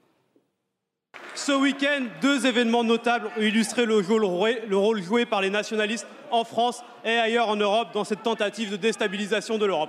Ce 1.34 1.52
week-end, 1.52 2.02
deux 2.20 2.44
événements 2.44 2.84
notables 2.84 3.30
ont 3.38 3.40
illustré 3.40 3.86
le 3.86 3.96
rôle 4.76 5.02
joué 5.02 5.24
par 5.24 5.40
les 5.40 5.48
nationalistes 5.48 6.06
en 6.30 6.44
France 6.44 6.82
et 7.06 7.16
ailleurs 7.16 7.48
en 7.48 7.56
Europe 7.56 7.88
dans 7.94 8.04
cette 8.04 8.22
tentative 8.22 8.70
de 8.70 8.76
déstabilisation 8.76 9.56
de 9.56 9.64
l'Europe. 9.64 9.88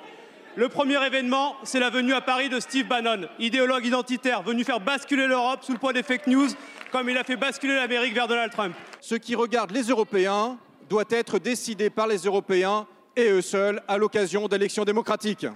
Le 0.56 0.70
premier 0.70 1.06
événement, 1.06 1.56
c'est 1.64 1.82
la 1.82 1.90
venue 1.90 2.14
à 2.14 2.22
Paris 2.22 2.48
de 2.48 2.62
Steve 2.62 2.88
Bannon, 2.88 3.28
idéologue 3.38 3.86
identitaire, 3.86 4.42
venu 4.42 4.64
faire 4.64 4.80
basculer 4.80 5.28
l'Europe 5.28 5.66
sous 5.66 5.74
le 5.74 5.80
poids 5.80 5.92
des 5.92 6.02
fake 6.02 6.28
news, 6.28 6.48
comme 6.94 7.10
il 7.10 7.18
a 7.18 7.26
fait 7.26 7.36
basculer 7.36 7.76
l'Amérique 7.76 8.14
vers 8.14 8.30
Donald 8.30 8.54
Trump. 8.54 8.74
Ce 9.02 9.16
qui 9.16 9.36
regarde 9.36 9.72
les 9.72 9.90
Européens 9.90 10.58
doit 10.90 11.04
être 11.10 11.40
décidé 11.40 11.90
par 11.90 12.08
les 12.08 12.20
Européens 12.20 12.88
et 13.16 13.30
eux 13.30 13.42
seuls 13.42 13.82
à 13.88 13.98
l'occasion 13.98 14.48
d'élections 14.48 14.86
démocratiques. 14.86 15.48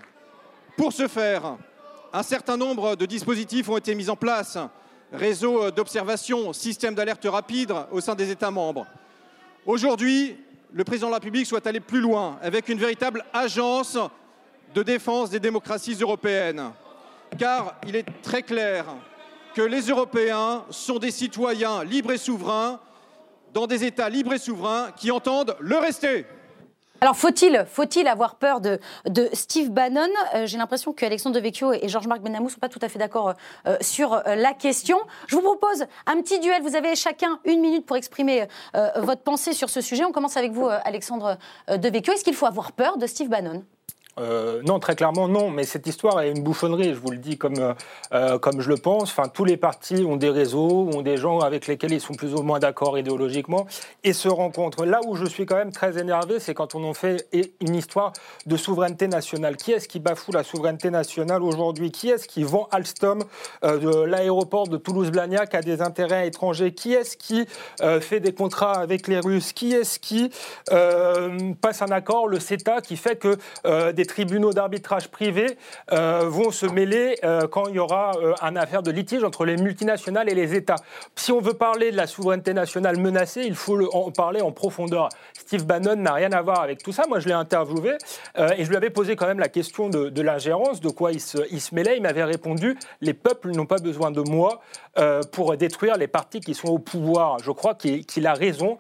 Pour 0.78 0.94
ce 0.94 1.08
faire, 1.08 1.58
un 2.14 2.24
certain 2.24 2.58
nombre 2.58 2.96
de 2.96 3.06
dispositifs 3.06 3.70
ont 3.70 3.78
été 3.78 3.96
mis 3.96 4.10
en 4.10 4.16
place 4.16 4.58
réseau 5.12 5.72
d'observation, 5.72 6.54
système 6.54 6.96
d'alerte 6.96 7.26
rapide 7.26 7.74
au 7.92 8.00
sein 8.00 8.16
des 8.16 8.30
États 8.30 8.52
membres. 8.52 8.86
Aujourd'hui, 9.66 10.38
le 10.72 10.84
président 10.84 11.08
de 11.08 11.12
la 11.12 11.18
République 11.18 11.48
souhaite 11.48 11.68
aller 11.68 11.80
plus 11.80 12.00
loin 12.00 12.38
avec 12.42 12.70
une 12.70 12.78
véritable 12.78 13.26
agence 13.34 13.98
de 14.74 14.84
défense 14.84 15.30
des 15.30 15.40
démocraties 15.40 15.98
européennes. 16.00 16.72
Car 17.38 17.76
il 17.88 17.96
est 17.96 18.06
très 18.22 18.44
clair 18.44 18.86
que 19.56 19.62
les 19.62 19.82
Européens 19.82 20.64
sont 20.70 21.00
des 21.00 21.12
citoyens 21.12 21.84
libres 21.84 22.12
et 22.12 22.18
souverains 22.18 22.80
dans 23.54 23.66
des 23.66 23.84
États 23.84 24.10
libres 24.10 24.34
et 24.34 24.38
souverains 24.38 24.92
qui 24.96 25.10
entendent 25.10 25.56
le 25.60 25.78
rester. 25.78 26.26
Alors 27.02 27.16
faut-il 27.16 27.66
faut 27.68 27.86
avoir 28.08 28.36
peur 28.36 28.60
de, 28.60 28.80
Steve 29.34 29.70
Bannon? 29.72 30.10
Euh, 30.36 30.46
J'ai 30.46 30.58
l'impression 30.58 30.92
qu'Alexandre 30.92 31.36
Devecchio 31.36 31.72
et 31.74 31.88
Georges-Marc 31.88 32.22
Benamou 32.22 32.46
ne 32.46 32.52
sont 32.52 32.60
pas 32.60 32.70
tout 32.70 32.80
à 32.82 32.90
fait 32.90 33.00
d'accord 33.00 33.34
euh, 33.68 33.78
sur 33.80 34.14
euh, 34.14 34.36
la 34.36 34.54
question. 34.54 34.98
Je 35.28 35.36
vous 35.36 35.42
propose 35.42 35.86
un 36.06 36.22
petit 36.22 36.40
duel. 36.40 36.62
Vous 36.62 36.76
avez 36.76 36.96
chacun 36.96 37.40
une 37.46 37.62
minute 37.62 37.86
pour 37.86 37.96
exprimer 37.96 38.48
votre 38.98 39.22
pensée 39.22 39.54
sur 39.54 39.70
ce 39.70 39.82
sujet. 39.82 40.04
On 40.04 40.12
commence 40.12 40.38
avec 40.38 40.52
vous, 40.52 40.68
Alexandre 40.68 41.38
Devecchio. 41.70 42.14
Est-ce 42.14 42.24
qu'il 42.24 42.34
faut 42.34 42.46
avoir 42.46 42.72
peur 42.72 42.98
de 42.98 43.08
Steve 43.08 43.30
Bannon? 43.30 43.64
Euh, 44.20 44.62
non, 44.64 44.80
très 44.80 44.96
clairement, 44.96 45.28
non. 45.28 45.50
Mais 45.50 45.64
cette 45.64 45.88
histoire 45.88 46.22
est 46.22 46.32
une 46.32 46.44
bouffonnerie, 46.44 46.94
je 46.94 47.00
vous 47.00 47.12
le 47.12 47.18
dis 47.18 47.38
comme, 47.38 47.60
euh, 47.60 47.74
euh, 48.14 48.40
comme 48.40 48.62
je 48.62 48.70
le 48.70 48.78
pense. 48.78 49.12
Enfin, 49.12 49.30
tous 49.30 49.46
les 49.46 49.58
partis 49.58 50.06
ont 50.08 50.18
des 50.18 50.30
réseaux, 50.30 50.90
ont 50.94 51.02
des 51.02 51.18
gens 51.18 51.40
avec 51.40 51.68
lesquels 51.68 51.94
ils 51.94 52.02
sont 52.02 52.14
plus 52.14 52.34
ou 52.34 52.42
moins 52.42 52.60
d'accord 52.60 52.98
idéologiquement 52.98 53.66
et 54.04 54.14
se 54.14 54.28
rencontrent. 54.28 54.86
Là 54.86 55.00
où 55.06 55.16
je 55.16 55.26
suis 55.26 55.46
quand 55.46 55.56
même 55.56 55.72
très 55.72 55.98
énervé, 55.98 56.40
c'est 56.40 56.54
quand 56.54 56.76
on 56.76 56.84
en 56.84 56.94
fait 56.94 57.28
une 57.62 57.76
histoire 57.76 58.14
de 58.46 58.58
souveraineté 58.58 59.08
nationale. 59.08 59.56
Qui 59.56 59.72
est-ce 59.72 59.88
qui 59.88 60.00
bafoue 60.00 60.32
la 60.32 60.44
souveraineté 60.44 60.90
nationale 60.90 61.44
aujourd'hui? 61.44 61.92
Qui 61.92 62.10
est-ce 62.10 62.28
qui 62.28 62.44
vend 62.44 62.68
Alstom 62.72 63.24
de 63.64 64.04
l'aéroport 64.04 64.68
de 64.68 64.78
Toulouse-Blagnac 64.78 65.56
à 65.56 65.62
des 65.62 65.82
intérêts 65.82 66.28
étrangers? 66.28 66.74
Qui 66.74 66.94
est-ce 66.94 67.18
qui 67.18 67.46
fait 68.02 68.20
des 68.20 68.34
contrats 68.34 68.74
avec 68.74 69.08
les 69.08 69.20
Russes? 69.20 69.54
Qui 69.54 69.74
est-ce 69.74 70.00
qui 70.00 70.30
passe 71.62 71.82
un 71.82 71.92
accord, 71.92 72.28
le 72.28 72.40
CETA, 72.40 72.82
qui 72.82 72.98
fait 72.98 73.18
que 73.18 73.38
des 73.92 74.06
tribunaux 74.10 74.54
d'arbitrage 74.54 75.08
privés 75.08 75.58
euh, 75.92 76.28
vont 76.28 76.52
se 76.52 76.66
mêler 76.66 77.18
euh, 77.24 77.48
quand 77.48 77.68
il 77.68 77.76
y 77.76 77.80
aura 77.80 78.12
euh, 78.18 78.34
un 78.42 78.56
affaire 78.56 78.82
de 78.82 78.92
litige 78.92 79.24
entre 79.24 79.46
les 79.46 79.56
multinationales 79.56 80.30
et 80.30 80.36
les 80.36 80.56
États. 80.56 80.78
Si 81.16 81.32
on 81.32 81.40
veut 81.40 81.54
parler 81.54 81.92
de 81.92 81.98
la 81.98 82.08
souveraineté 82.08 82.54
nationale 82.54 82.98
menacée, 82.98 83.44
il 83.46 83.56
faut 83.56 83.80
en 83.94 84.12
parler 84.12 84.42
en 84.42 84.52
profondeur. 84.52 85.10
Steve 85.34 85.66
Bannon 85.66 85.96
n'a 85.96 86.14
rien 86.14 86.32
à 86.32 86.42
voir 86.42 86.62
avec 86.62 86.82
tout 86.82 86.92
ça. 86.92 87.04
Moi, 87.08 87.20
je 87.20 87.28
l'ai 87.28 87.34
interviewé 87.34 87.98
et 88.58 88.64
je 88.64 88.70
lui 88.70 88.76
avais 88.76 88.90
posé 88.90 89.16
quand 89.16 89.28
même 89.28 89.40
la 89.40 89.48
question 89.48 89.90
de, 89.90 90.22
l'ingérence, 90.22 90.82
de 90.82 90.90
quoi 90.90 91.12
il 91.12 91.22
se, 91.22 91.38
il 91.52 91.62
se 91.62 91.76
mêlait. 91.76 91.98
Il 91.98 92.02
m'avait 92.02 92.24
répondu 92.24 92.78
les 93.02 93.14
peuples 93.14 93.52
n'ont 93.52 93.66
pas 93.66 93.78
besoin 93.78 94.12
de 94.12 94.22
moi 94.22 94.62
pour 95.32 95.56
détruire 95.56 95.98
les 95.98 96.08
partis 96.08 96.42
qui 96.42 96.54
sont 96.54 96.70
au 96.70 96.80
pouvoir. 96.80 97.38
Je 97.44 97.52
crois 97.52 97.76
qu'il 97.76 98.28
a 98.28 98.34
raison, 98.34 98.78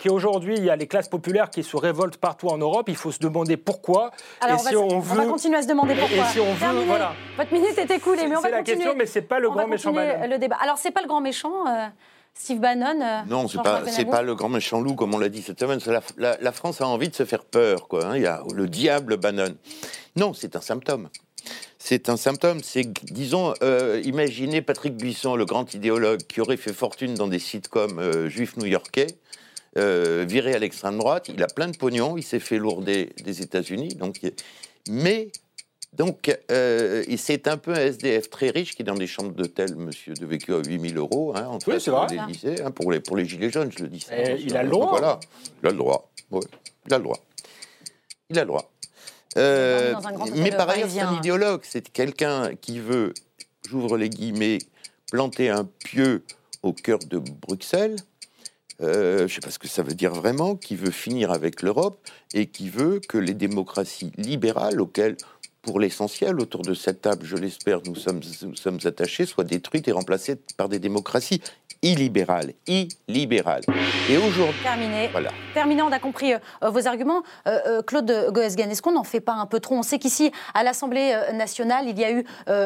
qu'aujourd'hui, 0.00 0.54
il 0.56 0.64
y 0.64 0.70
a 0.70 0.76
les 0.76 0.86
classes 0.86 1.08
populaires 1.08 1.50
qui 1.50 1.62
se 1.62 1.76
révoltent 1.76 2.18
partout 2.18 2.48
en 2.48 2.58
Europe. 2.58 2.88
Il 2.88 2.96
faut 2.96 3.12
se 3.12 3.18
demander 3.18 3.56
pourquoi. 3.56 4.12
Alors, 4.54 4.92
on, 4.92 4.98
va, 5.00 5.24
continuer 5.26 5.56
à 5.56 5.62
se 5.62 5.68
demander 5.68 5.94
pourquoi. 5.94 6.24
Et 6.24 6.32
si 6.32 6.40
on 6.40 6.52
veut, 6.54 6.84
voilà. 6.86 7.12
Votre 7.36 7.52
minute 7.52 7.76
est 7.78 7.90
écoulée, 7.90 8.26
mais 8.28 8.36
on 8.36 8.40
va 8.40 8.50
continuer. 8.50 8.64
C'est 8.64 8.72
la 8.72 8.76
question, 8.76 8.94
mais 8.96 9.06
c'est 9.06 9.22
pas 9.22 9.38
le 9.38 9.50
grand 9.50 9.66
méchant 9.66 9.92
Bannon. 9.92 10.26
Le 10.28 10.38
débat. 10.38 10.56
Alors, 10.60 10.78
c'est 10.78 10.90
pas 10.90 11.02
le 11.02 11.08
grand 11.08 11.20
méchant. 11.20 11.66
Euh, 11.66 11.86
Steve 12.34 12.60
Bannon 12.60 13.00
euh, 13.02 13.20
Non, 13.28 13.48
c'est 13.48 13.62
pas, 13.62 13.82
c'est 13.86 14.04
pas 14.04 14.22
le 14.22 14.34
grand 14.34 14.48
méchant 14.48 14.80
loup, 14.80 14.94
comme 14.94 15.14
on 15.14 15.18
l'a 15.18 15.28
dit 15.28 15.42
cette 15.42 15.60
semaine. 15.60 15.80
La, 16.16 16.36
la, 16.40 16.52
France 16.52 16.80
a 16.80 16.86
envie 16.86 17.08
de 17.08 17.14
se 17.14 17.24
faire 17.24 17.44
peur, 17.44 17.88
quoi. 17.88 18.06
Hein. 18.06 18.16
Il 18.16 18.22
y 18.22 18.26
a 18.26 18.42
le 18.54 18.66
diable 18.68 19.16
Bannon. 19.16 19.54
Non, 20.16 20.32
c'est 20.32 20.56
un 20.56 20.60
symptôme. 20.60 21.08
C'est 21.78 22.08
un 22.08 22.16
symptôme. 22.16 22.60
C'est, 22.62 22.86
disons, 23.10 23.54
euh, 23.62 24.00
imaginez 24.04 24.62
Patrick 24.62 24.96
Buisson, 24.96 25.36
le 25.36 25.44
grand 25.44 25.74
idéologue, 25.74 26.20
qui 26.22 26.40
aurait 26.40 26.56
fait 26.56 26.72
fortune 26.72 27.14
dans 27.14 27.26
des 27.26 27.38
sitcoms 27.38 27.98
euh, 27.98 28.28
juifs 28.28 28.56
new-yorkais. 28.56 29.08
Euh, 29.78 30.26
viré 30.28 30.54
à 30.54 30.58
l'extrême 30.58 30.98
droite, 30.98 31.30
il 31.30 31.42
a 31.42 31.46
plein 31.46 31.68
de 31.68 31.76
pognon, 31.76 32.18
il 32.18 32.22
s'est 32.22 32.40
fait 32.40 32.58
lourder 32.58 33.14
des 33.24 33.40
États-Unis, 33.40 33.94
donc 33.94 34.20
mais 34.90 35.30
donc, 35.92 36.34
euh, 36.50 37.04
c'est 37.18 37.48
un 37.48 37.58
peu 37.58 37.72
un 37.72 37.80
SDF 37.80 38.30
très 38.30 38.48
riche 38.48 38.74
qui, 38.74 38.82
dans 38.82 38.94
des 38.94 39.06
chambres 39.06 39.32
d'hôtel, 39.32 39.76
monsieur, 39.76 40.14
de 40.14 40.24
vécu 40.24 40.54
à 40.54 40.58
8000 40.58 40.96
euros, 40.96 41.34
hein, 41.36 41.46
en 41.46 41.58
oui, 41.66 41.74
c'est 41.78 41.90
vrai. 41.90 42.06
Hein, 42.18 42.70
pour, 42.70 42.90
les, 42.90 43.00
pour 43.00 43.16
les 43.16 43.26
gilets 43.26 43.50
jaunes, 43.50 43.70
je 43.70 43.82
le 43.82 43.88
dis. 43.88 44.00
Ça, 44.00 44.16
il 44.16 44.56
a 44.56 44.62
le 44.62 44.70
droit. 44.70 44.88
Voilà, 44.88 45.20
il 45.62 45.68
a 45.68 45.70
le 45.70 45.76
droit. 45.76 46.10
il 46.30 46.94
a 46.94 46.96
le 46.96 47.04
droit. 47.04 47.18
Il 48.30 48.38
a 48.38 48.42
le 48.42 48.46
droit. 48.46 48.72
Euh, 49.36 49.94
mais 50.34 50.50
par 50.50 50.68
ailleurs, 50.70 50.88
c'est 50.90 51.00
un 51.00 51.18
idéologue. 51.18 51.60
C'est 51.64 51.90
quelqu'un 51.90 52.54
qui 52.54 52.78
veut, 52.78 53.12
j'ouvre 53.68 53.98
les 53.98 54.08
guillemets, 54.08 54.58
planter 55.10 55.50
un 55.50 55.64
pieu 55.64 56.24
au 56.62 56.72
cœur 56.72 57.00
de 57.00 57.18
Bruxelles. 57.18 57.96
Euh, 58.80 59.18
je 59.18 59.22
ne 59.22 59.28
sais 59.28 59.40
pas 59.40 59.50
ce 59.50 59.58
que 59.58 59.68
ça 59.68 59.82
veut 59.82 59.94
dire 59.94 60.12
vraiment, 60.12 60.56
qui 60.56 60.76
veut 60.76 60.90
finir 60.90 61.30
avec 61.30 61.62
l'Europe 61.62 62.06
et 62.34 62.46
qui 62.46 62.68
veut 62.68 63.00
que 63.00 63.18
les 63.18 63.34
démocraties 63.34 64.12
libérales, 64.16 64.80
auxquelles 64.80 65.16
pour 65.62 65.78
l'essentiel, 65.78 66.40
autour 66.40 66.62
de 66.62 66.74
cette 66.74 67.02
table, 67.02 67.24
je 67.24 67.36
l'espère, 67.36 67.80
nous 67.86 67.94
sommes, 67.94 68.20
nous 68.42 68.56
sommes 68.56 68.80
attachés, 68.84 69.26
soient 69.26 69.44
détruites 69.44 69.86
et 69.86 69.92
remplacées 69.92 70.36
par 70.56 70.68
des 70.68 70.80
démocraties 70.80 71.40
illibérales. 71.82 72.52
Illibérales. 72.66 73.62
Et 74.08 74.16
aujourd'hui. 74.16 74.62
Terminé. 74.62 75.08
Voilà. 75.10 75.30
Terminé, 75.52 75.82
on 75.82 75.90
a 75.90 75.98
compris 75.98 76.32
euh, 76.32 76.38
vos 76.70 76.86
arguments. 76.86 77.22
Euh, 77.46 77.58
euh, 77.66 77.82
Claude 77.82 78.28
Goesgen, 78.30 78.70
est-ce 78.70 78.82
qu'on 78.82 78.92
n'en 78.92 79.04
fait 79.04 79.20
pas 79.20 79.34
un 79.34 79.46
peu 79.46 79.60
trop? 79.60 79.74
On 79.74 79.82
sait 79.82 79.98
qu'ici, 79.98 80.30
à 80.54 80.62
l'Assemblée 80.62 81.14
nationale, 81.34 81.86
il 81.88 81.98
y 81.98 82.04
a 82.04 82.12
eu 82.12 82.24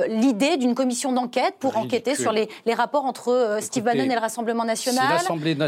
l'idée 0.09 0.57
d'une 0.57 0.75
commission 0.75 1.13
d'enquête 1.13 1.55
pour 1.59 1.77
enquêter 1.77 2.15
sur 2.15 2.33
les, 2.33 2.49
les 2.67 2.75
rapports 2.75 3.05
entre 3.05 3.59
Steve 3.61 3.85
Bannon 3.85 4.05
et 4.05 4.15
le 4.15 4.21
Rassemblement 4.21 4.65
national. 4.65 5.21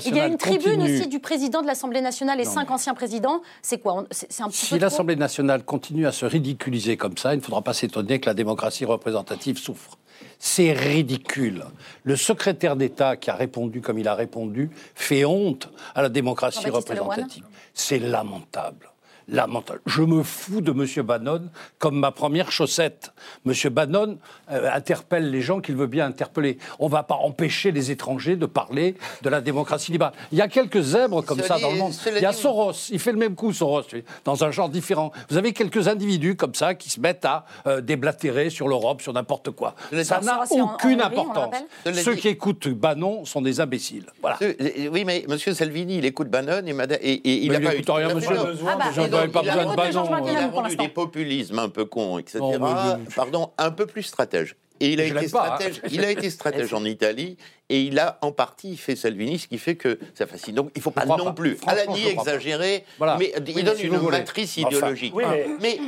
il 0.06 0.16
y 0.16 0.20
a 0.20 0.26
une 0.26 0.36
tribune 0.36 0.82
aussi 0.82 1.08
du 1.08 1.20
président 1.20 1.62
de 1.62 1.66
l'Assemblée 1.66 2.00
nationale 2.00 2.40
et 2.40 2.44
cinq 2.44 2.70
anciens 2.70 2.94
présidents. 2.94 3.40
C'est 3.62 3.78
quoi? 3.78 4.04
C'est 4.10 4.42
un 4.42 4.48
petit 4.48 4.66
Si 4.66 4.78
l'Assemblée 4.78 5.16
nationale 5.16 5.64
continue 5.64 6.06
à 6.06 6.12
se 6.12 6.26
ridiculiser 6.26 6.96
comme 6.96 7.16
ça, 7.16 7.34
il 7.34 7.38
ne 7.38 7.42
faudra 7.42 7.62
pas 7.62 7.72
s'étonner 7.72 8.20
que 8.20 8.26
la 8.26 8.34
démocratie 8.34 8.84
représentative 8.84 9.58
souffre. 9.58 9.98
C'est 10.38 10.72
ridicule. 10.72 11.64
Le 12.04 12.16
secrétaire 12.16 12.76
d'État 12.76 13.16
qui 13.16 13.30
a 13.30 13.34
répondu 13.34 13.80
comme 13.80 13.98
il 13.98 14.06
a 14.06 14.14
répondu 14.14 14.70
fait 14.94 15.24
honte 15.24 15.68
à 15.94 16.02
la 16.02 16.08
démocratie 16.08 16.70
représentative. 16.70 17.44
C'est 17.74 17.98
lamentable 17.98 18.90
lamentable. 19.28 19.80
Je 19.86 20.02
me 20.02 20.22
fous 20.22 20.60
de 20.60 20.72
M. 20.72 21.04
Bannon 21.04 21.50
comme 21.78 21.98
ma 21.98 22.10
première 22.10 22.50
chaussette. 22.50 23.12
M. 23.46 23.52
Bannon 23.70 24.18
euh, 24.50 24.70
interpelle 24.72 25.30
les 25.30 25.42
gens 25.42 25.60
qu'il 25.60 25.76
veut 25.76 25.86
bien 25.86 26.06
interpeller. 26.06 26.58
On 26.78 26.86
ne 26.86 26.90
va 26.90 27.02
pas 27.02 27.16
empêcher 27.16 27.70
les 27.70 27.90
étrangers 27.90 28.36
de 28.36 28.46
parler 28.46 28.96
de 29.22 29.28
la 29.28 29.40
démocratie 29.40 29.92
libérale. 29.92 30.14
Il 30.32 30.38
y 30.38 30.42
a 30.42 30.48
quelques 30.48 30.80
zèbres 30.80 31.22
comme 31.22 31.40
ça 31.40 31.58
dans 31.58 31.70
le 31.70 31.76
monde. 31.78 31.92
Il 32.06 32.22
y 32.22 32.26
a 32.26 32.32
Soros, 32.32 32.72
il 32.90 32.98
fait 32.98 33.12
le 33.12 33.18
même 33.18 33.34
coup, 33.34 33.52
Soros, 33.52 33.82
dans 34.24 34.44
un 34.44 34.50
genre 34.50 34.68
différent. 34.68 35.12
Vous 35.28 35.36
avez 35.36 35.52
quelques 35.52 35.88
individus 35.88 36.36
comme 36.36 36.54
ça 36.54 36.74
qui 36.74 36.90
se 36.90 37.00
mettent 37.00 37.24
à 37.24 37.44
euh, 37.66 37.80
déblatérer 37.80 38.50
sur 38.50 38.68
l'Europe, 38.68 39.02
sur 39.02 39.12
n'importe 39.12 39.50
quoi. 39.50 39.74
Ça 40.02 40.20
n'a 40.20 40.44
aucune 40.50 41.00
importance. 41.00 41.54
Ceux 41.92 42.14
qui 42.14 42.28
écoutent 42.28 42.68
Bannon 42.68 43.24
sont 43.24 43.42
des 43.42 43.60
imbéciles. 43.60 44.06
Voilà. 44.20 44.38
Oui, 44.92 45.04
mais 45.04 45.24
M. 45.28 45.38
Salvini, 45.38 45.98
il 45.98 46.04
écoute 46.04 46.28
Bannon 46.28 46.62
et, 46.66 47.44
il 47.44 47.52
n'a 47.52 47.60
pas 47.60 47.76
eu 47.76 47.82
rien, 47.86 48.14
monsieur. 48.14 48.36
Ah 48.66 48.76
bah, 48.78 49.17
pas 49.26 49.42
besoin 49.42 49.74
de 49.74 50.30
Il 50.30 50.36
a 50.36 50.48
rendu 50.48 50.76
des 50.76 50.88
populismes 50.88 51.58
un 51.58 51.68
peu 51.68 51.84
cons, 51.84 52.18
etc. 52.18 52.40
Pardon, 53.16 53.50
un 53.58 53.70
peu 53.70 53.86
plus 53.86 54.04
stratège. 54.04 54.56
Et 54.80 54.92
il 54.92 55.00
a, 55.00 55.04
été 55.04 55.18
hein. 55.18 55.28
stratège, 55.28 55.80
il 55.90 56.04
a 56.04 56.10
été 56.10 56.30
stratège 56.30 56.72
en 56.72 56.84
Italie 56.84 57.36
et 57.68 57.82
il 57.82 57.98
a 57.98 58.18
en 58.22 58.30
partie 58.30 58.76
fait 58.76 58.94
Salvini, 58.94 59.38
ce 59.38 59.48
qui 59.48 59.58
fait 59.58 59.74
que 59.74 59.98
ça 60.14 60.26
fascine. 60.26 60.54
Donc 60.54 60.70
il 60.74 60.78
ne 60.78 60.82
faut 60.82 60.90
pas 60.90 61.04
non 61.04 61.34
plus, 61.34 61.58
à 61.66 61.74
la 61.74 61.86
nuit 61.86 62.06
exagérer, 62.06 62.84
mais 63.18 63.32
il 63.46 63.64
donne 63.64 63.80
une 63.80 64.00
matrice 64.08 64.56
idéologique. 64.56 65.14
mais, 65.60 65.78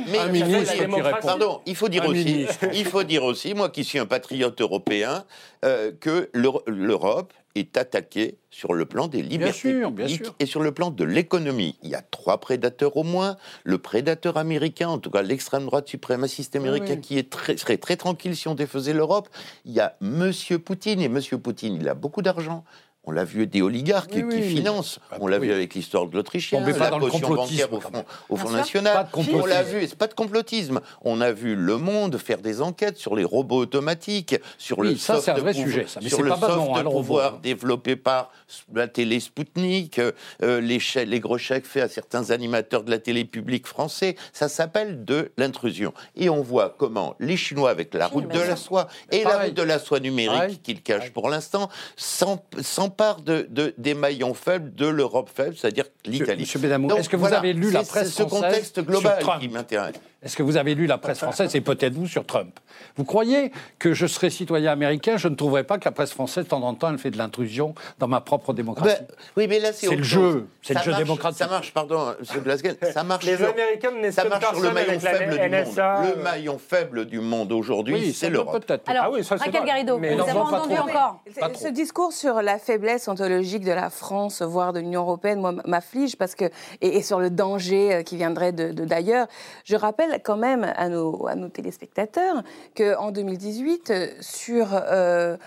pardon, 1.21 1.61
il 1.65 1.75
faut 1.75 1.89
dire 1.89 2.05
aussi, 2.05 2.47
il 2.73 2.85
faut 2.85 3.03
dire 3.03 3.23
aussi, 3.23 3.53
moi 3.53 3.69
qui 3.69 3.83
suis 3.83 3.99
un 3.99 4.05
patriote 4.05 4.59
européen, 4.59 5.25
euh, 5.63 5.91
que 5.99 6.29
l'Europe 6.33 7.33
est 7.55 7.77
attaquée 7.77 8.37
sur 8.49 8.73
le 8.73 8.85
plan 8.85 9.07
des 9.07 9.21
libertés 9.21 9.81
publiques 9.81 10.23
et 10.39 10.45
sur 10.45 10.61
le 10.61 10.71
plan 10.71 10.91
de 10.91 11.03
l'économie. 11.03 11.77
Il 11.83 11.89
y 11.89 11.95
a 11.95 12.01
trois 12.01 12.39
prédateurs 12.39 12.97
au 12.97 13.03
moins. 13.03 13.37
Le 13.63 13.77
prédateur 13.77 14.37
américain, 14.37 14.89
en 14.89 14.97
tout 14.97 15.09
cas 15.09 15.21
l'extrême 15.21 15.65
droite 15.65 15.87
suprémaciste 15.87 16.55
américain, 16.55 16.97
qui 16.97 17.17
est 17.17 17.29
très, 17.29 17.57
serait 17.57 17.77
très 17.77 17.95
tranquille 17.95 18.35
si 18.35 18.47
on 18.47 18.55
défaisait 18.55 18.93
l'Europe. 18.93 19.29
Il 19.65 19.71
y 19.73 19.79
a 19.79 19.95
Monsieur 20.01 20.59
Poutine, 20.59 21.01
et 21.01 21.09
Monsieur 21.09 21.37
Poutine, 21.37 21.75
il 21.75 21.87
a 21.87 21.93
beaucoup 21.93 22.21
d'argent. 22.21 22.63
On 23.03 23.11
l'a 23.11 23.23
vu 23.23 23.47
des 23.47 23.63
oligarques 23.63 24.11
qui 24.11 24.41
financent. 24.43 24.99
Ah, 25.09 25.17
on 25.19 25.27
l'a 25.27 25.39
vu 25.39 25.51
avec 25.51 25.73
l'histoire 25.73 26.05
de 26.05 26.15
l'Autrichien, 26.15 26.59
la 26.59 26.99
potion 26.99 27.33
bancaire 27.33 27.73
au 27.73 27.79
Front, 27.79 28.05
au 28.29 28.35
Front 28.35 28.51
National. 28.51 29.07
On 29.33 29.45
l'a 29.47 29.63
vu, 29.63 29.87
c'est 29.87 29.97
pas 29.97 30.05
de 30.05 30.13
complotisme. 30.13 30.81
On 31.01 31.19
a 31.19 31.31
vu 31.31 31.55
Le 31.55 31.77
Monde 31.77 32.17
faire 32.17 32.37
des 32.37 32.61
enquêtes 32.61 32.97
sur 32.97 33.15
les 33.15 33.23
robots 33.23 33.57
automatiques, 33.57 34.35
sur 34.59 34.83
le 34.83 34.95
ça, 34.95 35.19
soft, 35.19 35.39
vrai 35.39 35.53
sujet, 35.53 35.85
ça. 35.87 35.99
sur 35.99 36.21
le 36.21 36.29
soft 36.29 36.43
hein, 36.43 36.83
pouvoir 36.83 37.39
développé 37.39 37.95
par 37.95 38.31
la 38.71 38.87
télé 38.87 39.19
Spoutnik, 39.19 39.99
euh, 39.99 40.61
les, 40.61 40.77
les 41.03 41.19
gros 41.19 41.39
chèques 41.39 41.65
faits 41.65 41.83
à 41.83 41.89
certains 41.89 42.29
animateurs 42.29 42.83
de 42.83 42.91
la 42.91 42.99
télé 42.99 43.25
publique 43.25 43.65
français. 43.65 44.15
Ça 44.31 44.47
s'appelle 44.47 45.05
de 45.05 45.31
l'intrusion. 45.37 45.91
Et 46.15 46.29
on 46.29 46.43
voit 46.43 46.75
comment 46.77 47.15
les 47.19 47.35
Chinois, 47.35 47.71
avec 47.71 47.95
la 47.95 48.05
route 48.05 48.27
de 48.27 48.39
la 48.39 48.55
soie 48.55 48.87
et 49.11 49.23
la 49.23 49.39
route 49.39 49.55
de 49.55 49.63
la 49.63 49.79
soie 49.79 49.99
numérique 49.99 50.61
qu'ils 50.61 50.83
cachent 50.83 51.11
pour 51.11 51.29
l'instant, 51.29 51.67
sans, 51.95 52.45
sans 52.61 52.90
part 52.91 53.21
de, 53.21 53.47
des 53.77 53.93
maillons 53.93 54.33
faibles 54.33 54.73
de 54.73 54.87
l'Europe 54.87 55.29
faible, 55.33 55.55
c'est-à-dire 55.57 55.85
l'Italie. 56.05 56.41
Monsieur 56.41 56.59
est-ce 56.97 57.09
que 57.09 57.15
vous 57.15 57.33
avez 57.33 57.53
lu 57.53 57.71
la 57.71 57.83
presse 57.83 58.13
ce 58.13 58.23
contexte 58.23 58.79
global 58.81 59.23
qui 59.39 59.49
m'intéresse. 59.49 59.95
Est-ce 60.23 60.37
que 60.37 60.43
vous 60.43 60.57
avez 60.57 60.75
lu 60.75 60.85
la 60.85 60.99
presse 60.99 61.17
française 61.17 61.55
et 61.55 61.61
peut-être 61.61 61.93
vous 61.93 62.05
sur 62.05 62.27
Trump? 62.27 62.59
Vous 62.95 63.05
croyez 63.05 63.51
que 63.79 63.93
je 63.93 64.05
serais 64.05 64.29
citoyen 64.29 64.71
américain, 64.71 65.17
je 65.17 65.27
ne 65.27 65.33
trouverais 65.33 65.63
pas 65.63 65.79
que 65.79 65.85
la 65.85 65.91
presse 65.91 66.11
française, 66.11 66.43
de 66.43 66.49
temps 66.49 66.61
en 66.61 66.75
temps, 66.75 66.91
elle 66.91 66.99
fait 66.99 67.09
de 67.09 67.17
l'intrusion 67.17 67.73
dans 67.97 68.07
ma 68.07 68.21
propre 68.21 68.53
démocratie 68.53 69.01
ben, 69.01 69.15
Oui, 69.35 69.47
mais 69.47 69.59
là, 69.59 69.73
c'est 69.73 69.95
le 69.95 70.03
jeu. 70.03 70.47
C'est 70.61 70.75
le 70.75 70.81
jeu 70.81 70.93
démocratique. 70.93 71.39
Ça 71.39 71.47
marche, 71.47 71.73
pardon, 71.73 72.13
M. 72.19 72.41
Glasgow, 72.43 72.69
ça 72.93 73.03
marche 73.03 73.25
Les 73.25 73.41
Américains 73.43 73.89
ça 74.11 74.25
marche 74.25 74.45
sur 74.53 74.61
le 74.61 74.71
maillon 74.71 74.99
faible 74.99 75.31
du 75.31 75.49
monde. 75.49 76.15
Le 76.15 76.21
maillon 76.21 76.57
faible 76.59 77.05
du 77.05 77.19
monde 77.19 77.51
aujourd'hui, 77.51 78.13
c'est 78.13 78.29
l'Europe. 78.29 78.71
Alors, 78.85 79.05
ah 79.07 79.11
oui, 79.11 79.21
Raquel 79.27 79.65
Garrido, 79.65 79.97
vous 79.97 80.05
avez 80.05 80.31
entendu 80.33 80.75
encore 80.77 81.23
Ce 81.55 81.67
discours 81.67 82.13
sur 82.13 82.43
la 82.43 82.59
faiblesse 82.59 83.07
ontologique 83.07 83.65
de 83.65 83.71
la 83.71 83.89
France, 83.89 84.43
voire 84.43 84.71
de 84.71 84.81
l'Union 84.81 85.01
européenne, 85.01 85.39
moi, 85.39 85.53
m'afflige 85.65 86.15
parce 86.15 86.35
que 86.35 86.45
et, 86.81 87.01
sur 87.01 87.19
le 87.19 87.31
danger 87.31 87.93
euh, 87.93 88.03
qui 88.03 88.17
viendrait 88.17 88.51
de 88.51 88.71
d'ailleurs. 88.71 89.27
Je 89.65 89.75
rappelle 89.75 90.10
quand 90.19 90.37
même 90.37 90.71
à 90.75 90.89
nos, 90.89 91.27
à 91.27 91.35
nos 91.35 91.49
téléspectateurs 91.49 92.43
qu'en 92.75 93.11
2018, 93.11 93.89
euh, 93.89 94.07
sur 94.19 94.67
euh, 94.73 95.37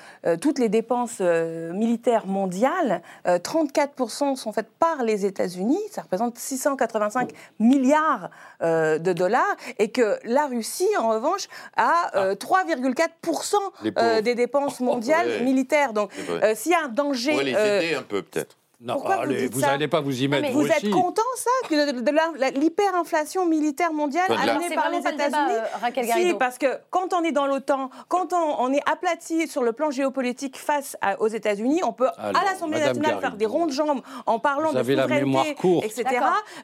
toutes 0.41 0.59
les 0.59 0.69
dépenses 0.69 1.21
militaires 1.21 2.27
mondiales, 2.27 3.03
34% 3.27 4.37
sont 4.37 4.53
faites 4.53 4.71
par 4.79 5.03
les 5.03 5.27
États-Unis. 5.27 5.81
Ça 5.91 6.03
représente 6.03 6.39
685 6.39 7.31
milliards 7.59 8.31
de 8.63 9.13
dollars, 9.13 9.57
et 9.79 9.91
que 9.91 10.19
la 10.25 10.47
Russie, 10.47 10.89
en 10.99 11.09
revanche, 11.09 11.49
a 11.77 12.35
3,4% 12.35 13.55
ah. 13.97 14.21
des 14.23 14.35
dépenses 14.35 14.81
mondiales 14.81 15.43
militaires. 15.43 15.93
Donc, 15.93 16.11
s'il 16.55 16.73
y 16.73 16.75
a 16.75 16.85
un 16.85 16.89
danger, 16.89 17.33
on 17.33 17.37
va 17.37 17.43
les 17.43 17.53
aider 17.53 17.95
un 17.95 18.03
peu 18.03 18.23
peut-être. 18.23 18.57
Non, 18.81 18.95
Pourquoi 18.95 19.25
vous 19.27 19.61
n'allez 19.61 19.89
pas 19.89 20.01
vous 20.01 20.23
y 20.23 20.29
mettre. 20.29 20.51
vous, 20.51 20.67
êtes 20.67 20.91
content, 20.91 21.23
ça, 21.37 21.51
que 21.69 21.93
de, 21.93 22.59
l'hyperinflation 22.59 23.47
militaire 23.47 23.93
mondiale 23.93 24.27
amenée 24.31 24.75
par 24.75 24.91
les 24.91 24.99
États-Unis? 24.99 26.29
Si, 26.29 26.35
parce 26.35 26.59
que 26.59 26.67
quand 26.91 27.15
on 27.15 27.23
est 27.23 27.33
dans 27.33 27.47
l'OTAN, 27.47 27.91
quand 28.09 28.33
on, 28.33 28.73
est 28.73 28.83
aplati 28.91 29.47
sur 29.47 29.63
le 29.63 29.73
plan 29.73 29.91
géopolitique 29.91 30.57
face 30.59 30.97
aux 31.19 31.29
États-Unis, 31.29 31.83
on 31.85 31.93
peut 31.93 32.09
à 32.19 32.33
l'Assemblée 32.45 32.81
nationale 32.81 33.21
faire 33.21 33.37
des 33.37 33.47
rondes 33.47 33.73
jambes 33.73 34.03
en 34.27 34.39
parlant 34.39 34.73
de 34.73 34.79
souveraineté, 34.79 35.57
etc. 35.83 36.05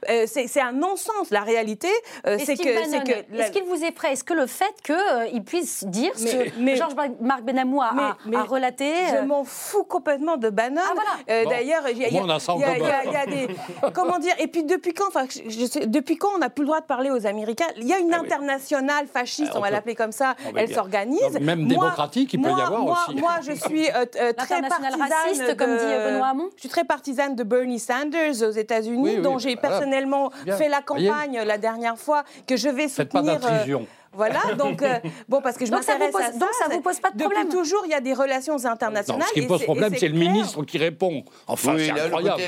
Euh, 0.09 0.25
c'est 0.27 0.61
un 0.61 0.73
non-sens. 0.73 1.31
La 1.31 1.42
réalité, 1.42 1.88
euh, 2.27 2.38
c'est 2.44 2.57
que. 2.57 2.68
Est-ce 2.68 3.53
qu'il 3.53 3.64
vous 3.64 3.85
effraie? 3.85 4.12
Est-ce 4.12 4.25
que 4.25 4.35
le 4.35 4.46
fait 4.46 4.75
qu'il 4.83 4.94
euh, 4.94 5.40
puisse 5.44 5.85
dire 5.85 6.12
ce 6.16 6.25
que 6.25 6.77
Georges-Marc 6.77 7.42
Benamou 7.42 7.81
a, 7.81 8.16
relaté 8.49 8.92
Je 9.12 9.25
m'en 9.25 9.44
fous 9.44 9.85
complètement 9.85 10.37
de 10.37 10.51
Bannon. 10.51 10.81
Ah, 11.29 11.44
D'ailleurs, 11.44 11.85
il 12.08 13.12
y, 13.12 13.16
a 13.16 13.26
des. 13.26 13.48
Comment 13.92 14.18
dire 14.18 14.34
Et 14.38 14.46
puis 14.46 14.64
depuis 14.64 14.92
quand, 14.94 15.08
enfin, 15.08 15.26
je 15.28 15.66
sais, 15.66 15.86
depuis 15.86 16.16
quand 16.16 16.30
on 16.34 16.38
n'a 16.38 16.50
plus 16.50 16.62
le 16.62 16.68
droit 16.68 16.80
de 16.80 16.86
parler 16.86 17.10
aux 17.10 17.26
Américains? 17.26 17.66
Il 17.76 17.86
y 17.86 17.92
a 17.92 17.98
une 17.98 18.12
ah 18.12 18.20
internationale 18.20 19.06
fasciste, 19.12 19.52
ah, 19.54 19.58
on, 19.58 19.60
va 19.60 19.70
l'appeler 19.70 19.94
comme 19.94 20.12
ça. 20.12 20.34
elle 20.56 20.72
s'organise. 20.72 21.38
Même 21.40 21.66
démocratique, 21.66 22.32
il 22.32 22.42
peut 22.42 22.48
y 22.48 22.60
avoir 22.60 22.84
aussi. 22.84 23.16
Moi, 23.16 23.36
je 23.42 23.52
suis 23.52 23.88
euh, 23.88 24.04
euh, 24.16 24.32
très 24.32 24.62
partisane 24.62 25.00
raciste, 25.00 25.48
de, 25.48 25.52
comme 25.54 25.76
dit 25.76 25.84
Benoît 25.84 26.28
Hamon? 26.28 26.50
Je 26.56 26.60
suis 26.60 26.68
très 26.68 26.84
partisane 26.84 27.36
de 27.36 27.42
Bernie 27.42 27.78
Sanders 27.78 28.42
aux 28.42 28.50
États-Unis, 28.50 29.18
dont 29.18 29.38
j'ai 29.38 29.56
personnellement 29.56 30.30
fait 30.46 30.68
la 30.68 30.82
campagne 30.82 31.42
la 31.44 31.58
dernière 31.58 31.98
fois, 31.98 32.24
que 32.46 32.56
je 32.56 32.68
vais 32.68 32.88
soutenir. 32.88 32.94
Faites 32.94 33.12
pas 33.12 33.22
d'intrusion. 33.22 33.86
Voilà, 34.12 34.55
donc, 34.59 34.83
euh, 34.83 34.99
bon, 35.29 35.40
parce 35.40 35.57
que 35.57 35.64
je 35.66 35.73
à 35.73 35.83
ça. 35.83 35.99
Donc 35.99 36.51
ça 36.59 36.68
vous 36.70 36.81
pose 36.81 36.99
pas 36.99 37.11
de 37.11 37.18
problème 37.18 37.44
Depuis 37.44 37.59
toujours, 37.59 37.83
il 37.87 37.90
y 37.90 37.94
a 37.94 38.01
des 38.01 38.12
relations 38.12 38.64
internationales. 38.64 39.27
ce 39.29 39.40
qui 39.40 39.46
pose 39.46 39.62
problème, 39.62 39.94
c'est 39.96 40.09
le 40.09 40.18
ministre 40.18 40.62
qui 40.64 40.79
répond. 40.79 41.25
Enfin, 41.46 41.77
c'est 41.79 41.90
incroyable. 41.90 42.42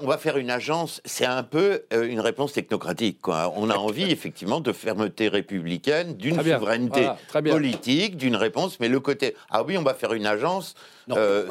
on 0.00 0.06
va 0.06 0.18
faire 0.18 0.38
une 0.38 0.50
agence, 0.50 1.00
c'est 1.04 1.26
un 1.26 1.42
peu 1.42 1.82
euh, 1.92 2.08
une 2.08 2.20
réponse 2.20 2.52
technocratique. 2.52 3.20
Quoi. 3.20 3.52
On 3.56 3.70
a 3.70 3.76
envie, 3.76 4.04
effectivement, 4.10 4.60
de 4.60 4.72
fermeté 4.72 5.28
républicaine, 5.28 6.14
d'une 6.14 6.36
souveraineté 6.36 7.08
politique, 7.50 8.16
d'une 8.16 8.36
réponse, 8.36 8.80
mais 8.80 8.88
le 8.88 9.00
côté, 9.00 9.36
ah 9.50 9.62
oui, 9.62 9.76
on 9.76 9.82
va 9.82 9.94
faire 9.94 10.12
une 10.14 10.26
agence, 10.26 10.74
non, 11.08 11.16
euh, 11.18 11.46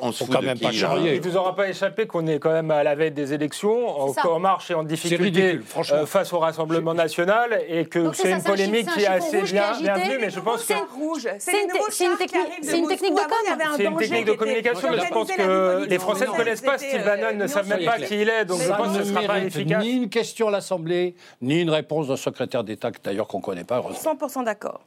on, 0.00 0.12
se 0.12 0.24
quand 0.24 0.42
même 0.42 0.58
pas 0.58 0.72
charrier. 0.72 1.14
Il 1.14 1.20
ne 1.20 1.28
vous 1.28 1.36
aura 1.36 1.54
pas 1.54 1.68
échappé 1.68 2.06
qu'on 2.06 2.26
est 2.26 2.38
quand 2.38 2.52
même 2.52 2.70
à 2.70 2.82
la 2.82 2.94
veille 2.94 3.12
des 3.12 3.32
élections, 3.32 3.88
en, 3.88 4.38
marche 4.38 4.70
et 4.70 4.74
en 4.74 4.82
difficulté 4.82 5.60
face 6.06 6.32
au 6.32 6.38
Rassemblement 6.38 6.94
national, 6.94 7.62
et 7.68 7.86
que 7.86 8.12
c'est 8.12 8.32
une 8.32 8.42
polémique 8.42 8.88
qui 8.94 9.02
est 9.02 9.06
assez 9.06 9.42
bien, 9.42 9.78
bienvenue, 9.80 10.18
mais 10.20 10.30
je 10.30 10.40
pense 10.40 10.64
que. 10.64 10.74
C'est 11.38 11.62
une, 11.62 12.16
technique, 12.16 12.34
une 12.62 12.88
technique 12.88 13.14
de 13.14 13.20
com. 13.20 13.74
C'est 13.76 13.84
une 13.84 13.96
technique 13.96 14.26
de 14.26 14.32
communication, 14.32 14.88
mais 14.90 15.04
je 15.04 15.12
pense 15.12 15.30
que 15.30 15.86
les 15.86 15.98
Français 15.98 16.26
ne 16.26 16.32
connaissent 16.32 16.60
pas 16.60 16.78
Steve 16.78 17.04
Bannon, 17.04 17.36
ne 17.36 17.46
savent 17.46 17.68
même 17.68 17.84
pas 17.84 17.98
qui 17.98 18.20
il 18.20 18.28
est, 18.28 18.44
donc 18.44 18.60
je 18.60 18.68
pense 18.68 18.96
que 18.96 19.04
ce 19.04 19.10
ne 19.10 19.14
sera 19.14 19.26
pas 19.26 19.38
efficace. 19.38 19.82
Ni 19.82 19.92
une 19.92 20.08
question 20.08 20.48
à 20.48 20.50
l'Assemblée, 20.50 21.14
ni 21.40 21.60
une 21.60 21.70
réponse 21.70 22.08
d'un 22.08 22.16
secrétaire 22.16 22.64
d'État, 22.64 22.90
d'ailleurs 23.04 23.28
qu'on 23.28 23.38
ne 23.38 23.42
connaît 23.42 23.64
pas. 23.64 23.80
100% 23.80 24.44
d'accord. 24.44 24.80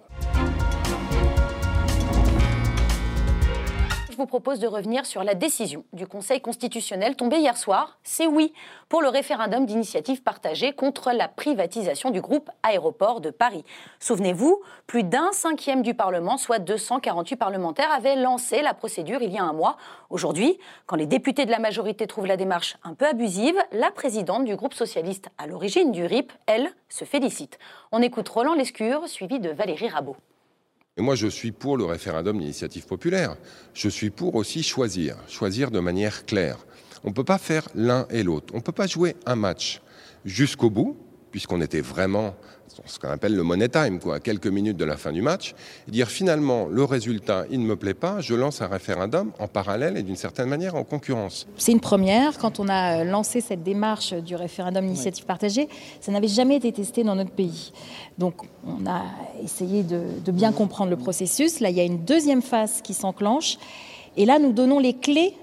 Vous 4.20 4.26
propose 4.26 4.60
de 4.60 4.68
revenir 4.68 5.06
sur 5.06 5.24
la 5.24 5.34
décision 5.34 5.86
du 5.94 6.06
Conseil 6.06 6.42
constitutionnel 6.42 7.16
tombée 7.16 7.38
hier 7.38 7.56
soir. 7.56 7.98
C'est 8.04 8.28
oui 8.28 8.54
pour 8.90 9.02
le 9.02 9.08
référendum 9.08 9.66
d'initiative 9.66 10.24
partagée 10.24 10.74
contre 10.74 11.14
la 11.14 11.30
privatisation 11.30 12.12
du 12.12 12.20
groupe 12.20 12.50
Aéroport 12.62 13.22
de 13.22 13.30
Paris. 13.30 13.64
Souvenez-vous, 14.02 14.62
plus 14.88 15.04
d'un 15.04 15.32
cinquième 15.32 15.84
du 15.84 15.94
Parlement, 15.94 16.38
soit 16.38 16.60
248 16.60 17.38
parlementaires, 17.38 17.94
avaient 17.94 18.18
lancé 18.18 18.62
la 18.62 18.74
procédure 18.74 19.22
il 19.22 19.32
y 19.32 19.38
a 19.38 19.44
un 19.44 19.54
mois. 19.54 19.78
Aujourd'hui, 20.10 20.60
quand 20.86 20.98
les 20.98 21.06
députés 21.06 21.46
de 21.46 21.52
la 21.52 21.60
majorité 21.60 22.06
trouvent 22.06 22.28
la 22.28 22.36
démarche 22.36 22.76
un 22.84 22.96
peu 22.96 23.08
abusive, 23.08 23.56
la 23.72 23.90
présidente 23.90 24.44
du 24.44 24.58
groupe 24.58 24.74
socialiste 24.74 25.30
à 25.38 25.48
l'origine 25.48 25.94
du 25.94 26.06
RIP, 26.06 26.34
elle, 26.46 26.70
se 26.90 27.06
félicite. 27.06 27.58
On 27.94 28.02
écoute 28.02 28.28
Roland 28.28 28.54
Lescure, 28.54 29.08
suivi 29.08 29.40
de 29.40 29.50
Valérie 29.50 29.88
Rabault. 29.88 30.18
Et 31.00 31.02
moi, 31.02 31.16
je 31.16 31.28
suis 31.28 31.54
pour 31.54 31.78
le 31.78 31.86
référendum 31.86 32.38
d'initiative 32.38 32.86
populaire. 32.86 33.38
Je 33.74 33.88
suis 33.88 34.10
pour 34.10 34.36
aussi 34.36 34.64
choisir, 34.64 35.16
choisir 35.30 35.72
de 35.72 35.80
manière 35.80 36.26
claire. 36.26 36.58
On 37.06 37.10
ne 37.10 37.14
peut 37.14 37.24
pas 37.24 37.38
faire 37.38 37.70
l'un 37.74 38.06
et 38.10 38.22
l'autre. 38.22 38.54
On 38.54 38.58
ne 38.58 38.62
peut 38.62 38.74
pas 38.74 38.86
jouer 38.86 39.16
un 39.26 39.38
match 39.38 39.82
jusqu'au 40.26 40.70
bout, 40.70 40.98
puisqu'on 41.32 41.62
était 41.62 41.80
vraiment 41.80 42.36
ce 42.86 43.00
qu'on 43.00 43.10
appelle 43.10 43.36
le 43.36 43.44
money 43.44 43.70
time, 43.70 44.00
quoi, 44.00 44.16
à 44.16 44.20
quelques 44.20 44.48
minutes 44.48 44.78
de 44.78 44.86
la 44.86 44.98
fin 44.98 45.12
du 45.12 45.22
match, 45.22 45.56
et 45.88 45.92
dire 45.92 46.08
finalement 46.08 46.68
le 46.68 46.84
résultat, 46.84 47.46
il 47.52 47.62
ne 47.62 47.66
me 47.66 47.76
plaît 47.76 47.94
pas, 47.94 48.22
je 48.22 48.36
lance 48.36 48.62
un 48.62 48.68
référendum 48.68 49.32
en 49.40 49.48
parallèle 49.48 49.98
et 49.98 50.04
d'une 50.04 50.16
certaine 50.16 50.50
manière 50.50 50.76
en 50.76 50.84
concurrence. 50.84 51.48
C'est 51.58 51.72
une 51.72 51.80
première. 51.80 52.38
Quand 52.38 52.60
on 52.60 52.68
a 52.68 53.04
lancé 53.04 53.42
cette 53.42 53.64
démarche 53.64 54.14
du 54.14 54.36
référendum 54.36 54.86
d'initiative 54.86 55.26
partagée, 55.26 55.70
ça 56.02 56.12
n'avait 56.12 56.28
jamais 56.28 56.56
été 56.58 56.72
testé 56.72 57.04
dans 57.04 57.16
notre 57.16 57.32
pays. 57.32 57.72
Donc 58.18 58.36
on 58.66 58.86
a 58.86 59.04
essayé 59.44 59.84
de, 59.84 60.02
de 60.24 60.32
bien 60.32 60.52
comprendre 60.52 60.90
le 60.90 60.98
processus. 60.98 61.60
Là, 61.60 61.70
il 61.70 61.76
y 61.76 61.82
a 61.82 61.86
une 61.86 62.04
deuxième 62.06 62.42
phase 62.42 62.82
qui 62.82 62.94
s'enclenche. 62.94 63.58
Et 64.18 64.26
là, 64.26 64.40
nous 64.40 64.52
donnons 64.52 64.80
les 64.80 64.94
clés 64.94 65.34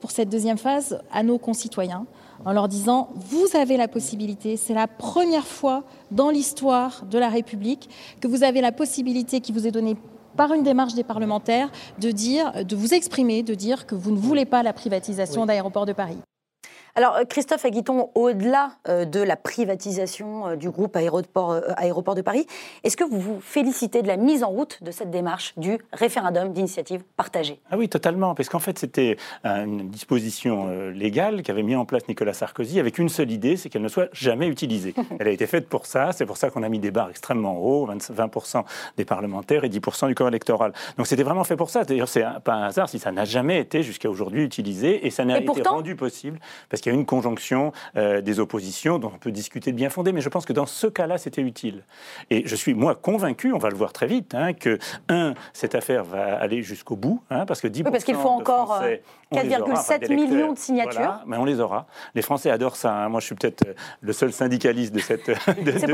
pour 0.00 0.10
cette 0.10 0.28
deuxième 0.28 0.58
phase 0.58 1.00
à 1.12 1.22
nos 1.22 1.38
concitoyens 1.38 2.06
en 2.44 2.52
leur 2.52 2.68
disant, 2.68 3.08
vous 3.14 3.46
avez 3.54 3.76
la 3.76 3.88
possibilité, 3.88 4.56
c'est 4.56 4.74
la 4.74 4.86
première 4.86 5.46
fois 5.46 5.84
dans 6.10 6.30
l'histoire 6.30 7.04
de 7.10 7.18
la 7.18 7.28
République 7.28 7.88
que 8.20 8.28
vous 8.28 8.44
avez 8.44 8.60
la 8.60 8.72
possibilité 8.72 9.40
qui 9.40 9.52
vous 9.52 9.66
est 9.66 9.70
donnée 9.70 9.96
par 10.36 10.52
une 10.52 10.62
démarche 10.62 10.94
des 10.94 11.04
parlementaires 11.04 11.70
de 12.00 12.10
dire, 12.10 12.64
de 12.64 12.76
vous 12.76 12.92
exprimer, 12.92 13.42
de 13.42 13.54
dire 13.54 13.86
que 13.86 13.94
vous 13.94 14.10
ne 14.10 14.18
voulez 14.18 14.44
pas 14.44 14.62
la 14.62 14.72
privatisation 14.72 15.46
d'aéroports 15.46 15.86
de 15.86 15.92
Paris. 15.92 16.18
Alors, 16.96 17.16
euh, 17.16 17.24
Christophe 17.24 17.64
Aguiton, 17.64 18.10
au-delà 18.14 18.70
euh, 18.88 19.04
de 19.04 19.18
la 19.18 19.34
privatisation 19.34 20.46
euh, 20.46 20.56
du 20.56 20.70
groupe 20.70 20.94
Aéroport, 20.94 21.60
Aéroport 21.76 22.14
de 22.14 22.22
Paris, 22.22 22.46
est-ce 22.84 22.96
que 22.96 23.02
vous 23.02 23.18
vous 23.18 23.40
félicitez 23.40 24.00
de 24.00 24.06
la 24.06 24.16
mise 24.16 24.44
en 24.44 24.50
route 24.50 24.80
de 24.80 24.92
cette 24.92 25.10
démarche 25.10 25.54
du 25.56 25.78
référendum 25.92 26.52
d'initiative 26.52 27.02
partagée? 27.16 27.58
Ah 27.72 27.76
oui, 27.76 27.88
totalement, 27.88 28.36
parce 28.36 28.48
qu'en 28.48 28.60
fait, 28.60 28.78
c'était 28.78 29.16
une 29.44 29.88
disposition 29.88 30.68
légale 30.90 31.42
qu'avait 31.42 31.64
mis 31.64 31.74
en 31.74 31.84
place 31.84 32.06
Nicolas 32.08 32.32
Sarkozy 32.32 32.78
avec 32.78 32.98
une 32.98 33.08
seule 33.08 33.32
idée, 33.32 33.56
c'est 33.56 33.68
qu'elle 33.68 33.82
ne 33.82 33.88
soit 33.88 34.08
jamais 34.12 34.46
utilisée. 34.46 34.94
Elle 35.18 35.28
a 35.28 35.30
été 35.32 35.46
faite 35.48 35.68
pour 35.68 35.86
ça, 35.86 36.12
c'est 36.12 36.26
pour 36.26 36.36
ça 36.36 36.50
qu'on 36.50 36.62
a 36.62 36.68
mis 36.68 36.78
des 36.78 36.90
barres 36.90 37.10
extrêmement 37.10 37.58
hauts, 37.58 37.88
20% 37.88 38.64
des 38.96 39.04
parlementaires 39.04 39.64
et 39.64 39.68
10% 39.68 40.06
du 40.06 40.14
corps 40.14 40.28
électoral. 40.28 40.72
Donc 40.96 41.06
c'était 41.06 41.24
vraiment 41.24 41.44
fait 41.44 41.56
pour 41.56 41.70
ça. 41.70 41.84
D'ailleurs, 41.84 42.08
c'est 42.08 42.24
pas 42.44 42.54
un 42.54 42.62
hasard 42.64 42.88
si 42.88 42.98
ça 42.98 43.10
n'a 43.10 43.24
jamais 43.24 43.58
été 43.58 43.82
jusqu'à 43.82 44.08
aujourd'hui 44.08 44.44
utilisé 44.44 45.06
et 45.06 45.10
ça 45.10 45.24
n'a 45.24 45.40
été 45.40 45.62
rendu 45.62 45.96
possible 45.96 46.38
parce 46.68 46.83
qu'il 46.84 46.92
y 46.92 46.96
a 46.96 46.98
une 46.98 47.06
conjonction 47.06 47.72
euh, 47.96 48.20
des 48.20 48.40
oppositions 48.40 48.98
dont 48.98 49.10
on 49.14 49.18
peut 49.18 49.32
discuter 49.32 49.72
de 49.72 49.76
bien 49.76 49.88
fondé, 49.88 50.12
mais 50.12 50.20
je 50.20 50.28
pense 50.28 50.44
que 50.44 50.52
dans 50.52 50.66
ce 50.66 50.86
cas-là, 50.86 51.16
c'était 51.16 51.40
utile. 51.40 51.82
Et 52.28 52.46
je 52.46 52.54
suis, 52.54 52.74
moi, 52.74 52.94
convaincu, 52.94 53.52
on 53.54 53.58
va 53.58 53.70
le 53.70 53.76
voir 53.76 53.94
très 53.94 54.06
vite, 54.06 54.34
hein, 54.34 54.52
que, 54.52 54.78
un, 55.08 55.32
cette 55.54 55.74
affaire 55.74 56.04
va 56.04 56.36
aller 56.36 56.62
jusqu'au 56.62 56.96
bout, 56.96 57.22
hein, 57.30 57.46
parce 57.46 57.62
que 57.62 57.68
10% 57.68 57.90
parce 57.90 58.04
qu'il 58.04 58.16
faut 58.16 58.28
encore 58.28 58.82
4,7 59.32 60.04
euh, 60.04 60.14
millions 60.14 60.52
de 60.52 60.58
signatures. 60.58 61.20
mais 61.26 61.38
on 61.38 61.46
les 61.46 61.58
aura. 61.58 61.86
Les 62.14 62.20
Français 62.20 62.50
adorent 62.50 62.76
ça. 62.76 62.92
Hein. 62.92 63.08
Moi, 63.08 63.20
je 63.20 63.26
suis 63.26 63.34
peut-être 63.34 63.66
euh, 63.66 63.74
le 64.02 64.12
seul 64.12 64.32
syndicaliste 64.32 64.94
de 64.94 65.00
cette, 65.00 65.26
de, 65.30 65.70
de, 65.70 65.78
cette, 65.78 65.90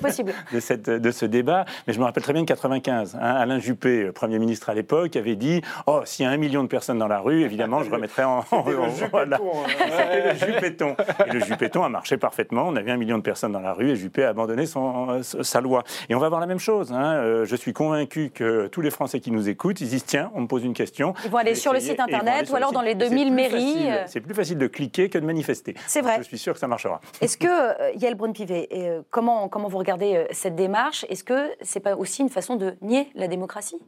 possible. 0.00 0.34
de, 0.52 0.60
cette, 0.60 0.90
de 0.90 1.10
ce 1.10 1.24
débat, 1.24 1.64
mais 1.86 1.94
je 1.94 1.98
me 1.98 2.04
rappelle 2.04 2.22
très 2.22 2.34
bien 2.34 2.44
95. 2.44 3.16
Alain 3.18 3.58
Juppé, 3.58 4.12
Premier 4.12 4.38
ministre 4.38 4.68
à 4.68 4.74
l'époque, 4.74 5.16
avait 5.16 5.36
dit 5.36 5.62
Oh, 5.86 6.02
s'il 6.04 6.26
y 6.26 6.28
a 6.28 6.30
un 6.30 6.36
million 6.36 6.62
de 6.62 6.68
personnes 6.68 6.98
dans 6.98 7.08
la 7.08 7.20
rue, 7.20 7.44
évidemment, 7.44 7.82
je 7.82 7.90
remettrai 7.90 8.24
en. 8.24 8.44
en, 8.50 8.62
voilà. 9.10 9.40
le 10.20 10.34
Juppéton. 10.34 10.96
Et 11.26 11.32
le 11.32 11.40
Juppéton 11.40 11.82
a 11.82 11.88
marché 11.88 12.16
parfaitement. 12.16 12.64
On 12.66 12.76
avait 12.76 12.90
un 12.90 12.96
million 12.96 13.18
de 13.18 13.22
personnes 13.22 13.52
dans 13.52 13.60
la 13.60 13.72
rue 13.72 13.90
et 13.90 13.96
Juppé 13.96 14.24
a 14.24 14.30
abandonné 14.30 14.66
son, 14.66 15.22
sa 15.22 15.60
loi. 15.60 15.84
Et 16.08 16.14
on 16.14 16.18
va 16.18 16.28
voir 16.28 16.40
la 16.40 16.46
même 16.46 16.58
chose. 16.58 16.92
Hein. 16.92 17.14
Euh, 17.14 17.44
je 17.44 17.56
suis 17.56 17.72
convaincu 17.72 18.30
que 18.30 18.66
tous 18.68 18.80
les 18.80 18.90
Français 18.90 19.20
qui 19.20 19.30
nous 19.30 19.48
écoutent, 19.48 19.80
ils 19.80 19.88
disent 19.88 20.04
tiens, 20.04 20.30
on 20.34 20.42
me 20.42 20.46
pose 20.46 20.64
une 20.64 20.74
question. 20.74 21.14
Ils 21.24 21.30
vont 21.30 21.38
aller 21.38 21.54
sur 21.54 21.72
le 21.72 21.80
site 21.80 22.00
internet 22.00 22.50
ou 22.50 22.56
alors 22.56 22.72
dans 22.72 22.82
les 22.82 22.94
2000 22.94 23.32
mairies. 23.32 23.90
Euh. 23.90 24.04
C'est 24.06 24.20
plus 24.20 24.34
facile 24.34 24.58
de 24.58 24.66
cliquer 24.66 25.08
que 25.08 25.18
de 25.18 25.26
manifester. 25.26 25.74
C'est 25.86 26.00
vrai. 26.00 26.16
Je 26.18 26.22
suis 26.24 26.38
sûr 26.38 26.54
que 26.54 26.60
ça 26.60 26.68
marchera. 26.68 27.00
Est-ce 27.20 27.36
que, 27.36 27.46
euh, 27.46 27.92
Yael 27.96 28.14
Brun-Pivet, 28.14 28.68
comment, 29.10 29.48
comment 29.48 29.68
vous 29.68 29.78
regardez 29.78 30.26
cette 30.32 30.56
démarche? 30.56 31.04
Est-ce 31.08 31.24
que 31.24 31.50
c'est 31.62 31.80
pas 31.80 31.96
aussi 31.96 32.22
une 32.22 32.28
façon 32.28 32.56
de 32.56 32.74
nier 32.82 33.08
la 33.14 33.28
démocratie? 33.28 33.78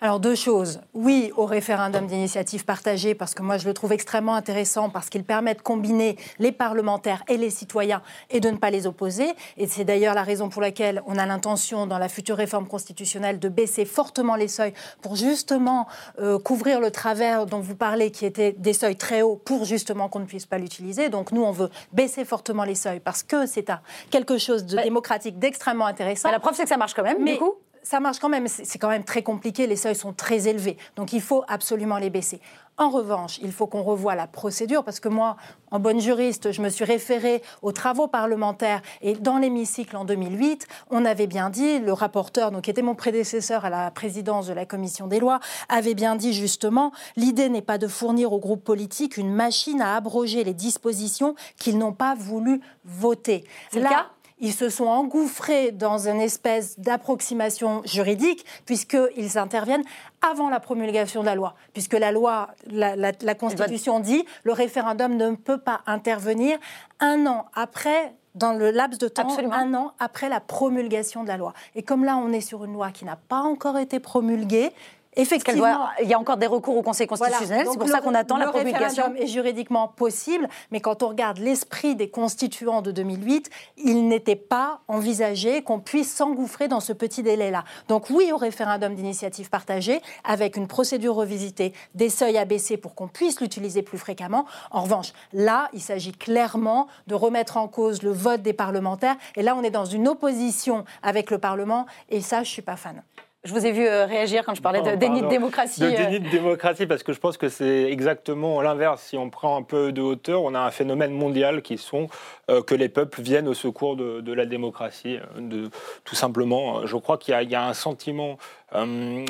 Alors, 0.00 0.20
deux 0.20 0.34
choses. 0.34 0.80
Oui, 0.94 1.32
au 1.36 1.46
référendum 1.46 2.06
d'initiative 2.06 2.64
partagée, 2.64 3.14
parce 3.14 3.34
que 3.34 3.42
moi, 3.42 3.56
je 3.56 3.66
le 3.66 3.74
trouve 3.74 3.92
extrêmement 3.92 4.34
intéressant, 4.34 4.90
parce 4.90 5.08
qu'il 5.08 5.24
permet 5.24 5.54
de 5.54 5.62
combiner 5.76 6.16
les 6.38 6.52
parlementaires 6.52 7.22
et 7.28 7.36
les 7.36 7.50
citoyens 7.50 8.00
et 8.30 8.40
de 8.40 8.48
ne 8.48 8.56
pas 8.56 8.70
les 8.70 8.86
opposer. 8.86 9.28
Et 9.58 9.66
c'est 9.66 9.84
d'ailleurs 9.84 10.14
la 10.14 10.22
raison 10.22 10.48
pour 10.48 10.62
laquelle 10.62 11.02
on 11.06 11.18
a 11.18 11.26
l'intention, 11.26 11.86
dans 11.86 11.98
la 11.98 12.08
future 12.08 12.36
réforme 12.36 12.66
constitutionnelle, 12.66 13.38
de 13.38 13.50
baisser 13.50 13.84
fortement 13.84 14.36
les 14.36 14.48
seuils 14.48 14.72
pour 15.02 15.16
justement 15.16 15.86
euh, 16.18 16.38
couvrir 16.38 16.80
le 16.80 16.90
travers 16.90 17.44
dont 17.44 17.60
vous 17.60 17.76
parlez, 17.76 18.10
qui 18.10 18.24
était 18.24 18.52
des 18.52 18.72
seuils 18.72 18.96
très 18.96 19.20
hauts, 19.20 19.36
pour 19.36 19.66
justement 19.66 20.08
qu'on 20.08 20.20
ne 20.20 20.24
puisse 20.24 20.46
pas 20.46 20.56
l'utiliser. 20.56 21.10
Donc 21.10 21.30
nous, 21.30 21.42
on 21.42 21.52
veut 21.52 21.68
baisser 21.92 22.24
fortement 22.24 22.64
les 22.64 22.74
seuils 22.74 23.00
parce 23.00 23.22
que 23.22 23.44
c'est 23.44 23.66
quelque 24.10 24.38
chose 24.38 24.64
de 24.64 24.80
démocratique, 24.80 25.38
d'extrêmement 25.38 25.86
intéressant. 25.86 26.30
la 26.30 26.40
preuve, 26.40 26.54
c'est 26.54 26.62
que 26.62 26.68
ça 26.70 26.78
marche 26.78 26.94
quand 26.94 27.02
même, 27.02 27.22
du 27.22 27.36
coup 27.36 27.54
ça 27.86 28.00
marche 28.00 28.18
quand 28.18 28.28
même, 28.28 28.48
c'est 28.48 28.78
quand 28.80 28.88
même 28.88 29.04
très 29.04 29.22
compliqué, 29.22 29.68
les 29.68 29.76
seuils 29.76 29.94
sont 29.94 30.12
très 30.12 30.48
élevés, 30.48 30.76
donc 30.96 31.12
il 31.12 31.20
faut 31.20 31.44
absolument 31.46 31.98
les 31.98 32.10
baisser. 32.10 32.40
En 32.78 32.90
revanche, 32.90 33.38
il 33.42 33.52
faut 33.52 33.66
qu'on 33.66 33.82
revoie 33.82 34.14
la 34.14 34.26
procédure, 34.26 34.84
parce 34.84 35.00
que 35.00 35.08
moi, 35.08 35.36
en 35.70 35.78
bonne 35.78 35.98
juriste, 35.98 36.52
je 36.52 36.60
me 36.60 36.68
suis 36.68 36.84
référée 36.84 37.42
aux 37.62 37.72
travaux 37.72 38.06
parlementaires, 38.06 38.82
et 39.00 39.14
dans 39.14 39.38
l'hémicycle 39.38 39.96
en 39.96 40.04
2008, 40.04 40.66
on 40.90 41.04
avait 41.06 41.28
bien 41.28 41.48
dit, 41.48 41.78
le 41.78 41.92
rapporteur, 41.92 42.50
donc 42.50 42.62
qui 42.62 42.70
était 42.70 42.82
mon 42.82 42.94
prédécesseur 42.94 43.64
à 43.64 43.70
la 43.70 43.90
présidence 43.92 44.48
de 44.48 44.52
la 44.52 44.66
commission 44.66 45.06
des 45.06 45.20
lois, 45.20 45.40
avait 45.68 45.94
bien 45.94 46.16
dit 46.16 46.34
justement, 46.34 46.92
l'idée 47.16 47.48
n'est 47.48 47.62
pas 47.62 47.78
de 47.78 47.86
fournir 47.86 48.32
aux 48.32 48.40
groupes 48.40 48.64
politiques 48.64 49.16
une 49.16 49.32
machine 49.32 49.80
à 49.80 49.94
abroger 49.94 50.44
les 50.44 50.54
dispositions 50.54 51.34
qu'ils 51.56 51.78
n'ont 51.78 51.94
pas 51.94 52.14
voulu 52.14 52.60
voter. 52.84 53.44
C'est 53.70 53.80
le 53.80 53.88
cas? 53.88 54.08
Ils 54.38 54.52
se 54.52 54.68
sont 54.68 54.86
engouffrés 54.86 55.72
dans 55.72 56.08
une 56.08 56.20
espèce 56.20 56.78
d'approximation 56.78 57.82
juridique, 57.84 58.44
puisqu'ils 58.66 59.38
interviennent 59.38 59.84
avant 60.22 60.50
la 60.50 60.60
promulgation 60.60 61.20
de 61.20 61.26
la 61.26 61.34
loi, 61.34 61.54
puisque 61.72 61.94
la 61.94 62.12
loi, 62.12 62.48
la, 62.70 63.34
Constitution 63.34 64.00
dit, 64.00 64.24
le 64.44 64.52
référendum 64.52 65.16
ne 65.16 65.34
peut 65.34 65.58
pas 65.58 65.80
intervenir 65.86 66.58
un 67.00 67.26
an 67.26 67.46
après 67.54 68.14
dans 68.34 68.52
le 68.52 68.70
laps 68.70 68.98
de 68.98 69.08
temps, 69.08 69.34
un 69.50 69.74
an 69.74 69.92
après 69.98 70.28
la 70.28 70.40
promulgation 70.40 71.22
de 71.22 71.28
la 71.28 71.38
loi. 71.38 71.54
Et 71.74 71.82
comme 71.82 72.04
là, 72.04 72.18
on 72.18 72.32
est 72.32 72.42
sur 72.42 72.64
une 72.64 72.74
loi 72.74 72.90
qui 72.90 73.06
n'a 73.06 73.16
pas 73.16 73.40
encore 73.40 73.78
été 73.78 73.98
promulguée, 73.98 74.72
Effectivement. 75.16 75.88
il 76.02 76.08
y 76.08 76.14
a 76.14 76.18
encore 76.18 76.36
des 76.36 76.46
recours 76.46 76.76
au 76.76 76.82
Conseil 76.82 77.06
constitutionnel, 77.06 77.66
c'est 77.70 77.78
pour 77.78 77.88
ça 77.88 78.00
qu'on 78.00 78.14
attend 78.14 78.36
la 78.36 78.48
promulgation. 78.48 79.14
est 79.16 79.26
juridiquement 79.26 79.88
possible, 79.88 80.48
mais 80.70 80.80
quand 80.80 81.02
on 81.02 81.08
regarde 81.08 81.38
l'esprit 81.38 81.96
des 81.96 82.10
constituants 82.10 82.82
de 82.82 82.92
2008, 82.92 83.50
il 83.78 84.08
n'était 84.08 84.36
pas 84.36 84.80
envisagé 84.88 85.62
qu'on 85.62 85.80
puisse 85.80 86.14
s'engouffrer 86.14 86.68
dans 86.68 86.80
ce 86.80 86.92
petit 86.92 87.22
délai-là. 87.22 87.64
Donc 87.88 88.10
oui 88.10 88.30
au 88.32 88.36
référendum 88.36 88.94
d'initiative 88.94 89.48
partagée, 89.48 90.00
avec 90.24 90.56
une 90.56 90.66
procédure 90.66 91.14
revisitée, 91.14 91.72
des 91.94 92.10
seuils 92.10 92.38
abaissés 92.38 92.76
pour 92.76 92.94
qu'on 92.94 93.08
puisse 93.08 93.40
l'utiliser 93.40 93.82
plus 93.82 93.98
fréquemment. 93.98 94.46
En 94.70 94.82
revanche, 94.82 95.12
là, 95.32 95.68
il 95.72 95.80
s'agit 95.80 96.12
clairement 96.12 96.88
de 97.06 97.14
remettre 97.14 97.56
en 97.56 97.68
cause 97.68 98.02
le 98.02 98.12
vote 98.12 98.42
des 98.42 98.52
parlementaires. 98.52 99.16
Et 99.36 99.42
là, 99.42 99.56
on 99.56 99.62
est 99.62 99.70
dans 99.70 99.84
une 99.84 100.08
opposition 100.08 100.84
avec 101.02 101.30
le 101.30 101.38
Parlement, 101.38 101.86
et 102.10 102.20
ça, 102.20 102.42
je 102.42 102.50
suis 102.50 102.62
pas 102.62 102.76
fan. 102.76 103.02
Je 103.46 103.52
vous 103.52 103.64
ai 103.64 103.70
vu 103.70 103.86
euh, 103.86 104.06
réagir 104.06 104.44
quand 104.44 104.56
je 104.56 104.60
parlais 104.60 104.82
de 104.82 104.96
déni 104.96 105.22
de 105.22 105.28
démocratie. 105.28 105.80
De 105.80 105.90
déni 105.90 106.18
de 106.18 106.28
démocratie, 106.28 106.86
parce 106.86 107.04
que 107.04 107.12
je 107.12 107.20
pense 107.20 107.36
que 107.36 107.48
c'est 107.48 107.84
exactement 107.84 108.60
l'inverse. 108.60 109.02
Si 109.02 109.16
on 109.16 109.30
prend 109.30 109.56
un 109.56 109.62
peu 109.62 109.92
de 109.92 110.02
hauteur, 110.02 110.42
on 110.42 110.52
a 110.54 110.58
un 110.58 110.72
phénomène 110.72 111.12
mondial 111.12 111.62
qui 111.62 111.78
sont 111.78 112.08
euh, 112.50 112.60
que 112.60 112.74
les 112.74 112.88
peuples 112.88 113.22
viennent 113.22 113.46
au 113.46 113.54
secours 113.54 113.94
de, 113.94 114.32
la 114.32 114.46
démocratie. 114.46 115.18
Euh, 115.18 115.40
de, 115.40 115.70
tout 116.04 116.16
simplement, 116.16 116.86
je 116.86 116.96
crois 116.96 117.18
qu'il 117.18 117.40
y, 117.48 117.54
a 117.54 117.64
un 117.64 117.74
sentiment 117.74 118.36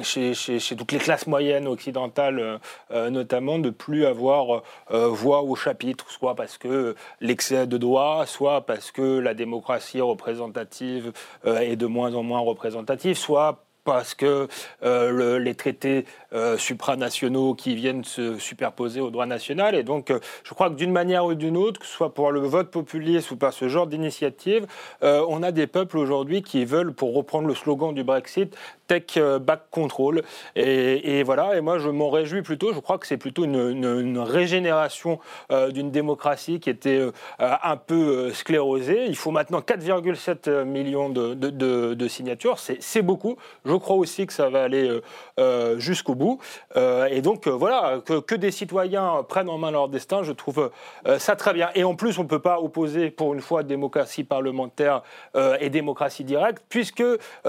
chez, 0.02 0.32
toutes 0.78 0.92
les 0.92 0.98
classes 0.98 1.26
moyennes 1.26 1.68
occidentales, 1.68 2.58
notamment, 2.90 3.58
de 3.58 3.70
plus 3.70 4.06
avoir 4.06 4.62
voix 4.90 5.42
au 5.42 5.54
chapitre, 5.54 6.10
soit 6.10 6.34
parce 6.34 6.56
que 6.56 6.96
l'excès 7.20 7.66
de 7.66 7.76
droit, 7.76 8.24
soit 8.26 8.62
parce 8.62 8.90
que 8.90 9.18
la 9.18 9.34
démocratie 9.34 10.00
représentative 10.00 11.12
est 11.44 11.76
de 11.76 11.86
moins 11.86 12.14
en 12.14 12.22
moins 12.22 12.40
représentative, 12.40 13.16
soit 13.16 13.65
parce 13.86 14.14
que 14.14 14.48
euh, 14.82 15.38
les 15.38 15.54
traités 15.54 16.04
euh, 16.34 16.58
supranationaux 16.58 17.54
qui 17.54 17.76
viennent 17.76 18.04
se 18.04 18.36
superposer 18.36 19.00
au 19.00 19.10
droit 19.10 19.26
national. 19.26 19.76
Et 19.76 19.84
donc, 19.84 20.10
euh, 20.10 20.18
je 20.42 20.52
crois 20.52 20.68
que 20.68 20.74
d'une 20.74 20.90
manière 20.90 21.24
ou 21.24 21.34
d'une 21.34 21.56
autre, 21.56 21.80
que 21.80 21.86
ce 21.86 21.92
soit 21.92 22.12
pour 22.12 22.32
le 22.32 22.40
vote 22.40 22.70
populiste 22.70 23.30
ou 23.30 23.36
par 23.36 23.52
ce 23.52 23.68
genre 23.68 23.86
d'initiative, 23.86 24.66
on 25.02 25.42
a 25.42 25.52
des 25.52 25.68
peuples 25.68 25.98
aujourd'hui 25.98 26.42
qui 26.42 26.64
veulent, 26.64 26.92
pour 26.92 27.14
reprendre 27.14 27.46
le 27.46 27.54
slogan 27.54 27.94
du 27.94 28.02
Brexit, 28.02 28.56
tech 28.88 29.18
back 29.40 29.62
control. 29.70 30.22
Et, 30.56 31.22
voilà, 31.22 31.56
et 31.56 31.60
moi 31.60 31.78
je 31.78 31.88
m'en 31.88 32.10
réjouis 32.10 32.42
plutôt, 32.42 32.72
je 32.72 32.80
crois 32.80 32.98
que 32.98 33.06
c'est 33.06 33.16
plutôt 33.16 33.44
une, 33.44 34.18
régénération 34.18 35.20
d'une 35.70 35.92
démocratie 35.92 36.58
qui 36.58 36.70
était 36.70 37.00
un 37.38 37.76
peu 37.76 38.32
sclérosée. 38.32 39.04
Il 39.06 39.16
faut 39.16 39.30
maintenant 39.30 39.60
4,7 39.60 40.64
millions 40.64 41.08
de, 41.08 42.08
signatures, 42.08 42.58
c'est 42.58 43.02
beaucoup. 43.02 43.36
Crois 43.76 43.96
aussi 43.96 44.26
que 44.26 44.32
ça 44.32 44.48
va 44.48 44.64
aller 44.64 44.88
euh, 44.88 45.02
euh, 45.38 45.78
jusqu'au 45.78 46.14
bout. 46.14 46.38
Euh, 46.76 47.06
et 47.06 47.22
donc, 47.22 47.48
voilà, 47.48 48.00
que, 48.04 48.34
des 48.34 48.50
citoyens 48.50 49.24
prennent 49.28 49.48
en 49.48 49.58
main 49.58 49.70
leur 49.70 49.88
destin, 49.88 50.22
je 50.22 50.32
trouve 50.32 50.70
ça 51.18 51.36
très 51.36 51.52
bien. 51.54 51.70
Et 51.74 51.84
en 51.84 51.94
plus, 51.94 52.18
on 52.18 52.24
ne 52.24 52.28
peut 52.28 52.40
pas 52.40 52.60
opposer, 52.60 53.10
pour 53.10 53.34
une 53.34 53.40
fois, 53.40 53.62
démocratie 53.62 54.24
parlementaire 54.24 55.02
et 55.60 55.70
démocratie 55.70 56.24
directe, 56.24 56.62
puisque 56.68 57.02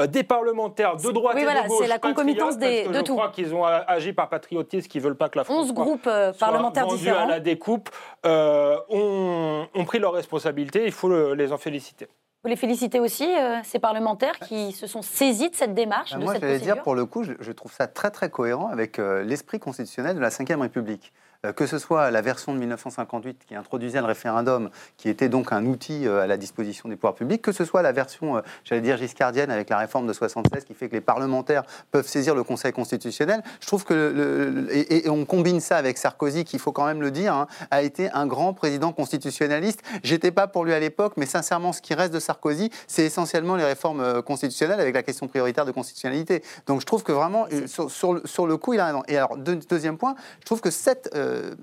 des 0.08 0.24
parlementaires 0.24 0.96
de 0.96 1.12
droite 1.12 1.38
et 1.38 1.42
de 1.42 1.68
gauche, 1.68 1.80
c'est 1.82 1.88
la 1.88 2.00
concomitance 2.00 2.58
des, 2.58 2.88
de 2.88 2.94
je 2.94 3.00
tout. 3.00 3.14
Je 3.14 3.18
crois 3.18 3.30
qu'ils 3.30 3.54
ont 3.54 3.66
agi 3.66 4.14
par 4.14 4.30
patriotisme, 4.30 4.88
qui 4.88 5.00
veulent 5.00 5.18
pas 5.18 5.30
que 5.30 5.38
la 5.38 5.44
France 5.44 5.68
11 5.68 5.74
groupes 5.74 6.10
parlementaires 6.40 6.88
différents 6.88 7.24
à 7.24 7.28
la 7.28 7.40
découpe, 7.40 7.90
ont, 8.24 9.68
ont, 9.74 9.86
pris 9.86 10.00
leurs 10.00 10.14
responsabilités. 10.14 10.86
Il 10.86 10.92
faut 10.92 11.34
les 11.34 11.52
en 11.52 11.58
féliciter. 11.58 12.08
Vous 12.48 12.52
les 12.52 12.56
félicitez 12.56 13.02
aussi, 13.02 13.26
euh, 13.26 13.60
ces 13.66 13.78
parlementaires 13.78 14.40
qui 14.40 14.72
se 14.72 14.88
sont 14.88 15.02
saisis 15.02 15.50
de 15.50 15.56
cette 15.56 15.74
démarche 15.74 16.14
bah, 16.14 16.20
Moi, 16.20 16.36
j'allais 16.40 16.60
dire, 16.60 16.82
pour 16.82 16.96
le 16.96 17.06
coup, 17.06 17.26
je, 17.26 17.52
trouve 17.52 17.74
ça 17.74 17.88
très 17.88 18.10
très 18.10 18.30
cohérent 18.30 18.70
avec 18.70 19.00
euh, 19.00 19.22
l'esprit 19.22 19.60
constitutionnel 19.60 20.16
de 20.16 20.22
la 20.22 20.30
Ve 20.30 20.62
République. 20.62 21.12
Euh, 21.48 21.54
que 21.54 21.66
ce 21.66 21.80
soit 21.80 22.12
la 22.12 22.22
version 22.22 22.54
de 22.54 22.60
1958 22.60 23.40
qui 23.48 23.56
introduisait 23.56 24.00
le 24.00 24.06
référendum, 24.06 24.70
qui 24.98 25.10
était 25.10 25.30
donc 25.30 25.52
un 25.52 25.66
outil 25.66 26.08
euh, 26.08 26.22
à 26.22 26.28
la 26.28 26.38
disposition 26.38 26.90
des 26.90 26.96
pouvoirs 26.96 27.16
publics, 27.16 27.42
que 27.42 27.52
ce 27.52 27.66
soit 27.66 27.82
la 27.82 27.92
version, 27.92 28.38
euh, 28.38 28.42
j'allais 28.64 28.82
dire, 28.82 28.98
giscardienne 28.98 29.52
avec 29.52 29.70
la 29.70 29.78
réforme 29.78 30.08
de 30.08 30.14
76 30.14 30.66
qui 30.66 30.74
fait 30.74 30.90
que 30.90 30.94
les 30.94 31.02
parlementaires 31.02 31.64
peuvent 31.92 32.08
saisir 32.08 32.36
le 32.36 32.44
Conseil 32.44 32.72
constitutionnel, 32.72 33.44
je 33.60 33.68
trouve 33.68 33.86
que, 33.86 34.68
et, 34.72 35.10
on 35.10 35.26
combine 35.26 35.60
ça 35.60 35.78
avec 35.78 35.98
Sarkozy, 35.98 36.44
qu'il 36.44 36.60
faut 36.60 36.72
quand 36.72 36.86
même 36.86 37.02
le 37.02 37.12
dire, 37.12 37.34
hein, 37.34 37.48
a 37.72 37.82
été 37.82 38.10
un 38.12 38.28
grand 38.28 38.54
président 38.54 38.92
constitutionnaliste. 38.92 39.82
J'étais 40.04 40.32
pas 40.32 40.48
pour 40.48 40.66
lui 40.66 40.74
à 40.74 40.80
l'époque, 40.80 41.14
mais 41.18 41.26
sincèrement, 41.26 41.74
ce 41.74 41.82
qui 41.82 41.94
reste 41.94 42.14
de 42.14 42.20
Sarkozy, 42.20 42.70
c'est 42.88 43.04
essentiellement 43.04 43.56
les 43.56 43.64
réformes 43.64 44.22
constitutionnelles 44.22 44.80
avec 44.80 44.94
la 44.94 45.04
question 45.04 45.28
prioritaire 45.28 45.66
de 45.66 45.72
constitutionnalité. 45.72 46.44
Donc 46.66 46.82
je 46.82 46.86
trouve 46.86 47.04
que 47.04 47.12
vraiment, 47.12 47.48
sur, 47.68 47.90
sur, 47.90 48.48
le 48.48 48.58
coup, 48.58 48.74
il 48.74 48.80
a 48.80 48.88
raison. 48.88 49.04
Et 49.08 49.18
alors, 49.18 49.38
deuxième 49.38 49.98
point, 49.98 50.16
je 50.40 50.46
trouve 50.46 50.62
que 50.62 50.72
cette 50.72 51.10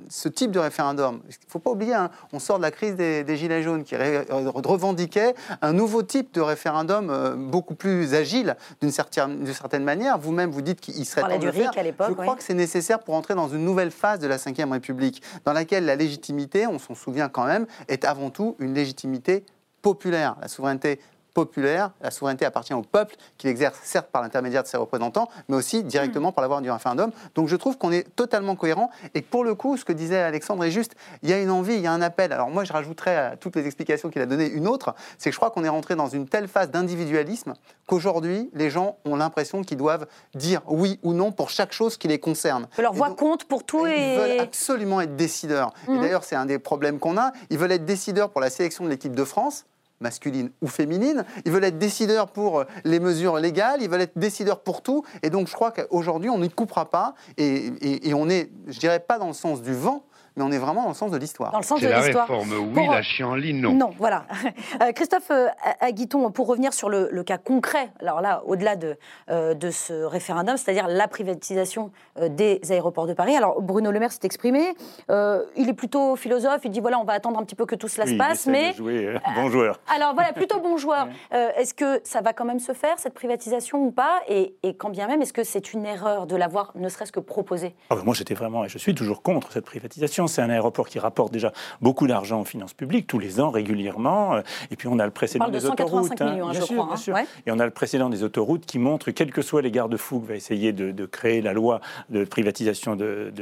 ce 0.09 0.29
type 0.29 0.51
de 0.51 0.59
référendum, 0.59 1.21
il 1.25 1.31
ne 1.31 1.51
faut 1.51 1.59
pas 1.59 1.71
oublier, 1.71 1.95
hein, 1.95 2.11
on 2.33 2.39
sort 2.39 2.59
de 2.59 2.63
la 2.63 2.71
crise 2.71 2.95
des, 2.95 3.37
Gilets 3.37 3.63
jaunes 3.63 3.85
qui 3.85 3.97
revendiquait 3.97 5.35
un 5.61 5.73
nouveau 5.73 6.03
type 6.03 6.33
de 6.35 6.41
référendum 6.41 7.11
euh, 7.11 7.35
beaucoup 7.35 7.75
plus 7.75 8.15
agile 8.15 8.57
d'une 8.81 8.91
certaine, 8.91 9.45
certaine, 9.47 9.83
manière. 9.83 10.19
Vous-même, 10.19 10.51
vous 10.51 10.63
dites 10.63 10.81
qu'il 10.81 11.05
serait 11.05 11.23
temps 11.23 11.39
de. 11.39 11.51
Je 11.51 12.13
crois 12.13 12.37
que 12.37 12.43
c'est 12.43 12.55
nécessaire 12.55 13.01
pour 13.01 13.15
entrer 13.15 13.35
dans 13.35 13.49
une 13.49 13.65
nouvelle 13.65 13.91
phase 13.91 14.21
de 14.21 14.27
la 14.27 14.37
Ve 14.37 14.71
République, 14.71 15.23
dans 15.45 15.53
laquelle 15.53 15.85
la 15.85 15.97
légitimité, 15.97 16.67
on 16.67 16.79
s'en 16.79 16.95
souvient 16.95 17.29
quand 17.29 17.47
même, 17.47 17.67
est 17.89 18.05
avant 18.05 18.31
tout 18.31 18.57
une 18.59 18.75
légitimité 18.75 19.45
populaire. 19.83 20.37
La 20.41 20.49
souveraineté 20.49 20.99
populaire. 21.35 21.91
La 22.01 22.11
souveraineté 22.11 22.47
appartient 22.47 22.73
au 22.73 22.83
peuple, 22.83 23.17
qui 23.37 23.49
l'exerce 23.49 23.79
certes 23.83 24.09
par 24.11 24.23
l'intermédiaire 24.23 24.63
de 24.63 24.69
ses 24.69 24.77
représentants, 24.77 25.29
mais 25.49 25.57
aussi 25.57 25.83
directement 25.83 26.33
par 26.33 26.43
la 26.43 26.49
voie 26.49 26.61
du 26.61 26.71
référendum. 26.71 27.11
Donc 27.35 27.49
je 27.49 27.57
trouve 27.57 27.77
qu'on 27.77 27.93
est 27.93 28.15
totalement 28.15 28.57
cohérent 28.57 28.91
et 29.15 29.21
pour 29.21 29.45
le 29.45 29.55
coup, 29.55 29.77
ce 29.77 29.85
que 29.85 29.93
disait 29.93 30.19
Alexandre 30.19 30.65
est 30.65 30.71
juste. 30.71 30.95
Il 31.23 31.29
y 31.29 31.33
a 31.33 31.41
une 31.41 31.51
envie, 31.51 31.75
il 31.75 31.81
y 31.81 31.87
a 31.87 31.93
un 31.93 32.03
appel. 32.03 32.33
Alors 32.33 32.49
moi, 32.49 32.65
je 32.65 32.73
rajouterais 32.73 33.17
à 33.17 33.37
toutes 33.37 33.57
les 33.57 33.67
explications 33.67 34.09
qu'il 34.11 34.23
a 34.23 34.27
données 34.27 34.49
une 34.49 34.69
autre, 34.69 34.95
c'est 35.19 35.31
que 35.31 35.35
je 35.35 35.39
crois 35.39 35.51
qu'on 35.51 35.65
est 35.65 35.69
rentré 35.69 35.97
dans 35.97 36.09
une 36.09 36.29
telle 36.29 36.49
phase 36.49 36.71
d'individualisme 36.71 37.55
qu'aujourd'hui, 37.87 38.51
les 38.55 38.71
gens 38.71 38.97
ont 39.05 39.17
l'impression 39.17 39.63
qu'ils 39.63 39.77
doivent 39.77 40.07
dire 40.35 40.63
oui 40.67 40.99
ou 41.03 41.13
non 41.13 41.33
pour 41.33 41.51
chaque 41.51 41.73
chose 41.73 41.97
qui 41.97 42.09
les 42.09 42.19
concerne. 42.19 42.69
Leur 42.79 42.93
voix 42.93 43.11
compte 43.11 43.45
pour 43.45 43.65
tout 43.65 43.87
et... 43.87 44.15
Ils 44.15 44.19
veulent 44.19 44.41
absolument 44.41 45.01
être 45.01 45.17
décideurs. 45.17 45.73
Et 45.89 45.91
mhm. 45.91 46.01
d'ailleurs, 46.01 46.25
c'est 46.25 46.37
un 46.37 46.47
des 46.47 46.59
problèmes 46.59 46.99
qu'on 46.99 47.19
a. 47.19 47.33
Ils 47.51 47.59
veulent 47.59 47.73
être 47.73 47.85
décideurs 47.85 48.31
pour 48.31 48.41
la 48.41 48.51
sélection 48.51 48.85
de 48.85 48.91
l'équipe 48.91 49.15
de 49.15 49.25
France 49.25 49.65
masculine 50.01 50.51
ou 50.61 50.67
féminine. 50.67 51.25
Ils 51.45 51.53
veulent 51.53 51.65
être 51.65 51.79
décideurs 51.79 52.29
pour 52.29 52.61
euh, 52.61 52.65
les 52.85 53.01
mesures 53.01 53.39
légales, 53.39 53.83
ils 53.83 53.89
veulent 53.89 54.03
être 54.03 54.19
décideurs 54.19 54.61
pour 54.61 54.83
tout. 54.83 55.05
Et 55.23 55.31
donc, 55.31 55.49
je 55.49 55.55
crois 55.55 55.73
qu'aujourd'hui, 55.73 56.31
on 56.31 56.39
ne 56.39 56.49
coupera 56.49 56.91
pas. 56.91 57.15
Et, 57.37 58.13
on 58.15 58.29
est, 58.29 58.51
je 58.67 58.79
dirais, 58.79 59.01
pas 59.01 59.19
dans 59.19 59.29
le 59.29 59.33
sens 59.35 59.63
du 59.63 59.75
vent, 59.75 60.05
mais 60.37 60.43
on 60.43 60.51
est 60.51 60.59
vraiment 60.59 60.83
dans 60.83 60.89
le 60.89 60.95
sens 60.95 61.11
de 61.11 61.17
l'histoire. 61.17 61.53
Dans 61.53 61.59
le 61.59 61.65
sens 61.65 61.81
de 61.81 61.87
l'histoire. 61.87 62.29
La 62.29 62.37
réforme, 62.37 62.73
oui, 62.77 62.87
la 62.91 63.03
chienlit, 63.03 63.55
non. 63.55 63.73
Non, 63.73 63.91
voilà. 63.99 64.27
Euh, 64.81 64.93
Christophe 64.93 65.31
euh, 65.31 65.49
Aguiton, 65.81 66.31
pour 66.31 66.47
revenir 66.47 66.73
sur 66.73 66.89
le, 66.89 67.23
cas 67.23 67.39
concret, 67.39 67.91
alors 68.01 68.21
là, 68.21 68.43
au-delà 68.47 68.77
de, 68.77 68.97
euh, 69.31 69.55
de 69.55 69.71
ce 69.71 70.05
référendum, 70.05 70.57
c'est-à-dire 70.57 70.89
la 70.89 71.07
privatisation 71.07 71.93
des 72.29 72.61
aéroports 72.71 73.07
de 73.07 73.15
Paris. 73.15 73.37
Alors, 73.37 73.61
Bruno 73.61 73.91
Le 73.91 74.01
Maire 74.01 74.13
s'est 74.13 74.25
exprimé. 74.25 74.75
il 75.09 75.69
est 75.69 75.75
plutôt 75.75 76.17
philosophe. 76.17 76.61
Il 76.65 76.71
dit 76.71 76.81
voilà, 76.81 76.99
on 76.99 77.05
va 77.05 77.13
attendre 77.13 77.39
un 77.39 77.45
petit 77.45 77.55
peu 77.55 77.67
que 77.67 77.75
tout 77.75 77.89
cela 77.89 78.07
se 78.07 78.15
passe. 78.15 78.47
mais. 78.47 78.73
De 78.73 78.77
jouer, 78.77 79.15
bon 79.35 79.49
joueur. 79.51 79.81
alors, 79.95 80.15
voilà, 80.15 80.33
plutôt 80.33 80.61
bon 80.61 80.77
joueur. 80.77 81.09
est-ce 81.31 81.75
que 81.75 82.01
ça 82.05 82.21
va 82.21 82.33
quand 82.33 82.45
même 82.45 82.61
se 82.61 82.73
faire, 82.73 82.99
cette 82.99 83.15
privatisation 83.15 83.85
ou 83.85 83.91
pas? 83.91 84.21
Et, 84.29 84.57
et, 84.63 84.75
quand 84.75 84.91
bien 84.91 85.07
même, 85.07 85.23
est-ce 85.23 85.33
que 85.33 85.45
c'est 85.45 85.73
une 85.73 85.87
erreur 85.87 86.27
de 86.27 86.37
l'avoir 86.37 86.73
ne 86.75 86.89
serait-ce 86.89 87.13
que 87.13 87.21
proposé 87.21 87.75
ah, 87.91 87.97
Moi, 88.05 88.15
j'étais 88.15 88.35
vraiment, 88.35 88.65
et 88.65 88.69
je 88.69 88.79
suis 88.79 88.95
toujours 88.95 89.23
contre 89.23 89.53
cette 89.53 89.65
privatisation 89.65 90.24
c'est 90.27 90.43
un 90.43 90.51
aéroport 90.51 90.89
qui 90.89 90.99
rapporte 90.99 91.33
déjà 91.33 91.53
beaucoup 91.81 92.07
d'argent 92.07 92.41
aux 92.41 92.45
finances 92.45 92.75
publiques, 92.75 93.07
tous 93.07 93.19
les 93.19 93.41
ans, 93.41 93.51
régulièrement. 93.51 94.35
Euh, 94.35 94.43
et 94.71 94.77
puis 94.77 94.89
on 94.89 94.99
a 94.99 95.05
le 95.05 95.11
précédent 95.11 95.49
des 95.49 95.67
autoroutes. 95.67 96.21
Millions, 96.21 96.49
hein, 96.49 96.53
je 96.53 96.61
crois, 96.61 96.95
hein. 96.95 97.25
Et 97.47 97.53
on 97.53 97.59
a 97.59 97.65
le 97.65 97.71
précédent 97.71 98.09
des 98.09 98.23
autoroutes 98.23 98.67
qui 98.67 98.79
montre, 98.79 99.11
quels 99.11 99.33
que 99.33 99.43
soient 99.43 99.63
les 99.63 99.71
garde-fous 99.71 100.21
que 100.21 100.29
va 100.29 100.35
essayer 100.35 100.73
de, 100.73 101.07
créer 101.07 101.43
la 101.43 101.53
loi 101.53 101.81
de 102.11 102.25
privatisation 102.25 102.97
de, 102.97 103.33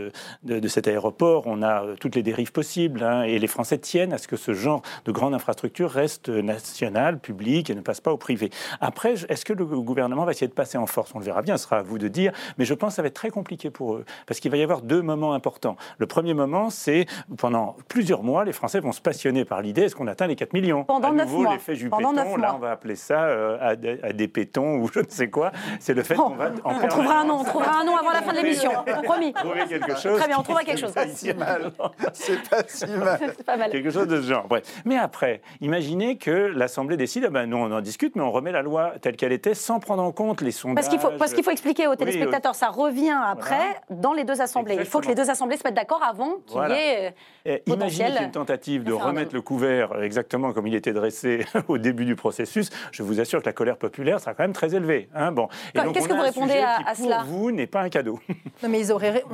de, 0.42 0.68
cet 0.68 0.88
aéroport, 0.88 1.44
on 1.46 1.62
a 1.62 1.84
euh, 1.84 1.94
toutes 1.98 2.16
les 2.16 2.22
dérives 2.22 2.52
possibles. 2.52 3.02
Hein. 3.02 3.22
et 3.22 3.38
les 3.38 3.46
Français 3.46 3.78
tiennent 3.78 4.12
à 4.12 4.18
ce 4.18 4.28
que 4.28 4.36
ce 4.36 4.52
genre 4.52 4.82
de 5.04 5.12
grande 5.12 5.34
infrastructure 5.34 5.90
reste 5.90 6.28
national, 6.28 7.18
public 7.18 7.70
et 7.70 7.74
ne 7.74 7.80
passe 7.80 8.00
pas 8.00 8.12
au 8.12 8.16
privé. 8.16 8.50
Après, 8.80 9.14
est-ce 9.28 9.44
que 9.44 9.52
le 9.52 9.64
gouvernement 9.64 10.24
va 10.24 10.32
essayer 10.32 10.48
de 10.48 10.52
passer 10.52 10.78
en 10.78 10.86
force? 10.86 11.14
On 11.14 11.18
le 11.18 11.24
verra 11.24 11.42
bien, 11.42 11.56
ce 11.56 11.64
sera 11.64 11.78
à 11.78 11.82
vous 11.82 11.98
de 11.98 12.08
dire. 12.08 12.32
Mais 12.58 12.64
je 12.64 12.74
pense 12.74 12.90
que 12.90 12.96
ça 12.96 13.02
va 13.02 13.08
être 13.08 13.14
très 13.14 13.30
compliqué 13.30 13.70
pour 13.70 13.94
eux. 13.94 14.04
Parce 14.26 14.40
qu'il 14.40 14.50
va 14.50 14.56
y 14.56 14.62
avoir 14.62 14.82
deux 14.82 15.02
moments 15.02 15.34
importants. 15.34 15.76
Le 15.98 16.06
premier 16.06 16.34
moment, 16.34 16.70
c'est 16.72 17.06
pendant 17.38 17.76
plusieurs 17.88 18.22
mois, 18.22 18.44
les 18.44 18.52
Français 18.52 18.80
vont 18.80 18.92
se 18.92 19.00
passionner 19.00 19.44
par 19.44 19.62
l'idée 19.62 19.82
est-ce 19.82 19.96
qu'on 19.96 20.06
atteint 20.06 20.26
les 20.26 20.36
4 20.36 20.52
millions? 20.52 20.84
Pendant 20.84 21.12
9 21.12 21.30
mois. 21.30 21.52
l'effet 21.52 21.74
Juppéton, 21.74 22.12
là 22.12 22.54
on 22.54 22.58
va 22.58 22.70
appeler 22.72 22.96
ça 22.96 23.24
euh, 23.24 23.58
à, 24.02 24.12
des 24.12 24.28
pétons 24.28 24.76
ou 24.76 24.88
je 24.92 25.00
ne 25.00 25.08
sais 25.08 25.30
quoi. 25.30 25.52
C'est 25.80 25.94
le 25.94 26.02
fait 26.02 26.14
qu'on 26.14 26.30
va 26.30 26.50
en 26.64 26.74
On 26.74 26.88
trouvera 26.88 27.20
un 27.20 27.24
nom, 27.24 27.40
on 27.40 27.44
trouvera 27.44 27.80
un 27.80 27.84
nom 27.84 27.96
avant 27.96 28.10
la 28.10 28.22
fin 28.22 28.32
de 28.32 28.38
l'émission, 28.38 28.70
promis. 29.04 29.32
Trouver 29.32 29.66
quelque 29.68 29.96
chose. 29.96 30.18
Très 30.18 30.28
bien, 30.28 30.38
on 30.38 30.42
trouvera 30.42 30.64
quelque 30.64 30.80
chose. 30.80 30.92
C'est 30.94 30.94
pas 30.94 31.08
si 31.08 31.34
mal. 31.34 31.72
C'est 32.12 32.48
pas 32.48 32.62
si 32.66 32.86
mal. 32.86 33.34
pas 33.44 33.56
mal. 33.56 33.70
Quelque 33.70 33.90
chose 33.90 34.08
de 34.08 34.20
ce 34.20 34.26
genre. 34.28 34.46
Mais 34.84 34.96
après, 34.96 35.42
imaginez 35.60 36.16
que 36.16 36.30
l'Assemblée 36.30 36.96
décide, 36.96 37.24
ah 37.26 37.30
ben, 37.30 37.46
nous 37.46 37.56
on 37.56 37.72
en 37.72 37.80
discute, 37.80 38.16
mais 38.16 38.22
on 38.22 38.30
remet 38.30 38.52
la 38.52 38.62
loi 38.62 38.94
telle 39.00 39.16
qu'elle 39.16 39.32
était 39.32 39.54
sans 39.54 39.80
prendre 39.80 40.02
en 40.02 40.12
compte 40.12 40.40
les 40.40 40.50
sondages. 40.50 40.76
Parce 40.76 40.88
qu'il 40.88 40.98
faut, 40.98 41.16
parce 41.18 41.34
qu'il 41.34 41.44
faut 41.44 41.50
expliquer 41.50 41.86
aux 41.86 41.96
téléspectateurs, 41.96 42.54
ça 42.54 42.68
revient 42.68 43.16
après 43.24 43.80
dans 43.90 44.12
les 44.12 44.24
deux 44.24 44.40
assemblées. 44.40 44.76
Il 44.78 44.86
faut 44.86 45.00
que 45.00 45.08
les 45.08 45.14
deux 45.14 45.30
assemblées 45.30 45.56
se 45.56 45.64
mettent 45.64 45.74
d'accord 45.74 46.02
avant 46.02 46.36
qu'il 46.46 46.60
euh, 46.70 47.10
eh, 47.44 47.62
imaginez 47.66 48.22
une 48.22 48.30
tentative 48.30 48.84
de 48.84 48.92
remettre 48.92 49.34
le 49.34 49.42
couvert 49.42 50.02
exactement 50.02 50.52
comme 50.52 50.66
il 50.66 50.74
était 50.74 50.92
dressé 50.92 51.46
au 51.68 51.78
début 51.78 52.04
du 52.04 52.16
processus. 52.16 52.70
Je 52.92 53.02
vous 53.02 53.20
assure 53.20 53.40
que 53.40 53.46
la 53.46 53.52
colère 53.52 53.76
populaire 53.76 54.20
sera 54.20 54.34
quand 54.34 54.44
même 54.44 54.52
très 54.52 54.74
élevée. 54.74 55.08
Hein 55.14 55.32
bon. 55.32 55.48
Qu'est-ce 55.74 56.08
que 56.08 56.14
vous 56.14 56.22
répondez 56.22 56.62
à, 56.86 56.94
cela 56.94 57.18
Pour 57.18 57.26
vous, 57.26 57.52
n'est 57.52 57.66
pas 57.66 57.82
un 57.82 57.88
cadeau. 57.88 58.18
Non, 58.62 58.68
mais 58.68 58.80
ils 58.80 58.92
auraient, 58.92 59.24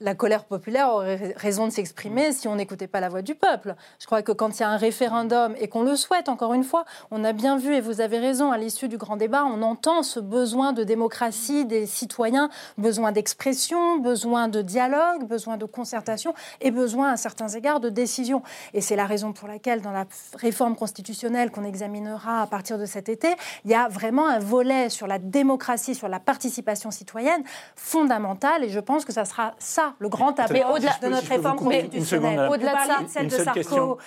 la 0.00 0.14
colère 0.14 0.44
populaire 0.44 0.88
aurait 0.88 1.34
raison 1.36 1.66
de 1.66 1.72
s'exprimer 1.72 2.32
si 2.32 2.48
on 2.48 2.56
n'écoutait 2.56 2.86
pas 2.86 3.00
la 3.00 3.10
voix 3.10 3.20
du 3.20 3.34
peuple. 3.34 3.74
Je 4.00 4.06
crois 4.06 4.22
que 4.22 4.32
quand 4.32 4.58
il 4.58 4.62
y 4.62 4.64
a 4.64 4.70
un 4.70 4.78
référendum 4.78 5.54
et 5.60 5.68
qu'on 5.68 5.82
le 5.82 5.94
souhaite, 5.94 6.30
encore 6.30 6.54
une 6.54 6.64
fois, 6.64 6.84
on 7.10 7.22
a 7.24 7.32
bien 7.32 7.58
vu, 7.58 7.74
et 7.74 7.80
vous 7.80 8.00
avez 8.00 8.18
raison, 8.18 8.50
à 8.50 8.56
l'issue 8.56 8.88
du 8.88 8.96
grand 8.96 9.16
débat, 9.16 9.44
on 9.44 9.60
entend 9.62 10.02
ce 10.02 10.20
besoin 10.20 10.72
de 10.72 10.84
démocratie 10.84 11.66
des 11.66 11.84
citoyens, 11.86 12.48
besoin 12.78 13.12
d'expression, 13.12 13.98
besoin 13.98 14.48
de 14.48 14.62
dialogue, 14.62 15.24
besoin 15.26 15.56
de 15.56 15.64
concertation 15.64 16.34
et 16.60 16.70
besoin 16.82 17.12
à 17.12 17.16
certains 17.16 17.48
égards 17.60 17.80
de 17.80 17.90
décision. 17.90 18.42
Et 18.74 18.80
c'est 18.80 18.96
la 18.96 19.06
raison 19.06 19.32
pour 19.32 19.48
laquelle, 19.48 19.80
dans 19.80 19.96
la 20.00 20.06
réforme 20.34 20.76
constitutionnelle 20.76 21.50
qu'on 21.50 21.64
examinera 21.64 22.42
à 22.42 22.46
partir 22.46 22.76
de 22.78 22.86
cet 22.86 23.08
été, 23.08 23.28
il 23.64 23.70
y 23.70 23.74
a 23.74 23.88
vraiment 23.88 24.26
un 24.28 24.38
volet 24.38 24.88
sur 24.88 25.06
la 25.06 25.18
démocratie, 25.18 25.94
sur 25.94 26.08
la 26.08 26.20
participation 26.20 26.90
citoyenne 26.90 27.42
fondamentale. 27.76 28.64
Et 28.64 28.70
je 28.70 28.80
pense 28.80 29.04
que 29.04 29.12
ça 29.12 29.24
sera 29.24 29.54
ça, 29.58 29.94
le 29.98 30.08
grand 30.08 30.38
appel 30.38 30.64
au-delà 30.74 30.96
de 31.02 31.08
notre 31.08 31.28
réforme 31.28 31.58
constitutionnelle. 31.58 32.48
Au-delà 32.52 32.72
de 32.72 32.86
ça, 32.90 32.98
celle 33.08 33.28
de 33.28 33.38
Sarko 33.46 33.98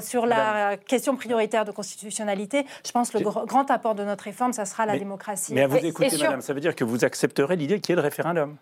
sur 0.00 0.26
la 0.26 0.76
question 0.76 1.16
prioritaire 1.16 1.64
de 1.64 1.72
constitutionnalité, 1.72 2.66
je 2.86 2.92
pense 2.92 3.10
que 3.10 3.18
le 3.18 3.24
grand 3.24 3.70
apport 3.70 3.94
de 3.94 4.04
notre 4.04 4.24
réforme, 4.24 4.52
ça 4.52 4.64
sera 4.64 4.84
la 4.86 4.98
démocratie. 4.98 5.54
Mais 5.54 5.62
à 5.62 5.66
vous 5.66 5.76
écouter, 5.78 6.16
madame, 6.18 6.42
ça 6.42 6.52
veut 6.52 6.60
dire 6.60 6.74
que 6.74 6.84
vous 6.84 7.04
accepterez 7.04 7.56
l'idée 7.56 7.80
qu'il 7.80 7.92
y 7.92 7.94
ait 7.94 7.96
le 7.96 8.02
référendum 8.02 8.56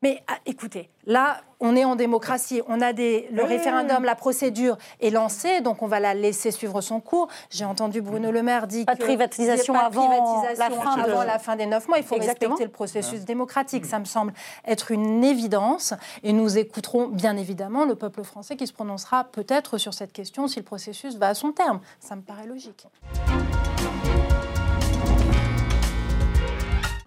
mais 0.00 0.22
ah, 0.28 0.38
écoutez, 0.46 0.90
là, 1.06 1.40
on 1.58 1.74
est 1.74 1.84
en 1.84 1.96
démocratie. 1.96 2.62
On 2.68 2.80
a 2.80 2.92
des, 2.92 3.28
le 3.32 3.42
référendum, 3.42 4.04
la 4.04 4.14
procédure 4.14 4.78
est 5.00 5.10
lancée, 5.10 5.60
donc 5.60 5.82
on 5.82 5.88
va 5.88 5.98
la 5.98 6.14
laisser 6.14 6.52
suivre 6.52 6.80
son 6.80 7.00
cours. 7.00 7.26
J'ai 7.50 7.64
entendu 7.64 8.00
Bruno 8.00 8.30
Le 8.30 8.44
Maire 8.44 8.68
dire 8.68 8.86
pas 8.86 8.94
de 8.94 9.00
privatisation, 9.00 9.74
avant, 9.74 10.44
la 10.56 10.70
fin 10.70 11.00
avant 11.00 11.24
la 11.24 11.40
fin 11.40 11.56
des 11.56 11.66
neuf 11.66 11.88
mois. 11.88 11.98
Il 11.98 12.04
faut 12.04 12.14
respecter 12.14 12.64
le 12.64 12.70
processus 12.70 13.24
démocratique. 13.24 13.86
Ça 13.86 13.98
me 13.98 14.04
semble 14.04 14.32
être 14.64 14.92
une 14.92 15.24
évidence. 15.24 15.94
Et 16.22 16.32
nous 16.32 16.58
écouterons 16.58 17.08
bien 17.08 17.36
évidemment 17.36 17.84
le 17.84 17.96
peuple 17.96 18.22
français 18.22 18.54
qui 18.54 18.68
se 18.68 18.72
prononcera 18.72 19.24
peut-être 19.24 19.78
sur 19.78 19.94
cette 19.94 20.12
question 20.12 20.46
si 20.46 20.60
le 20.60 20.64
processus 20.64 21.16
va 21.16 21.28
à 21.28 21.34
son 21.34 21.50
terme. 21.50 21.80
Ça 21.98 22.14
me 22.14 22.22
paraît 22.22 22.46
logique. 22.46 22.86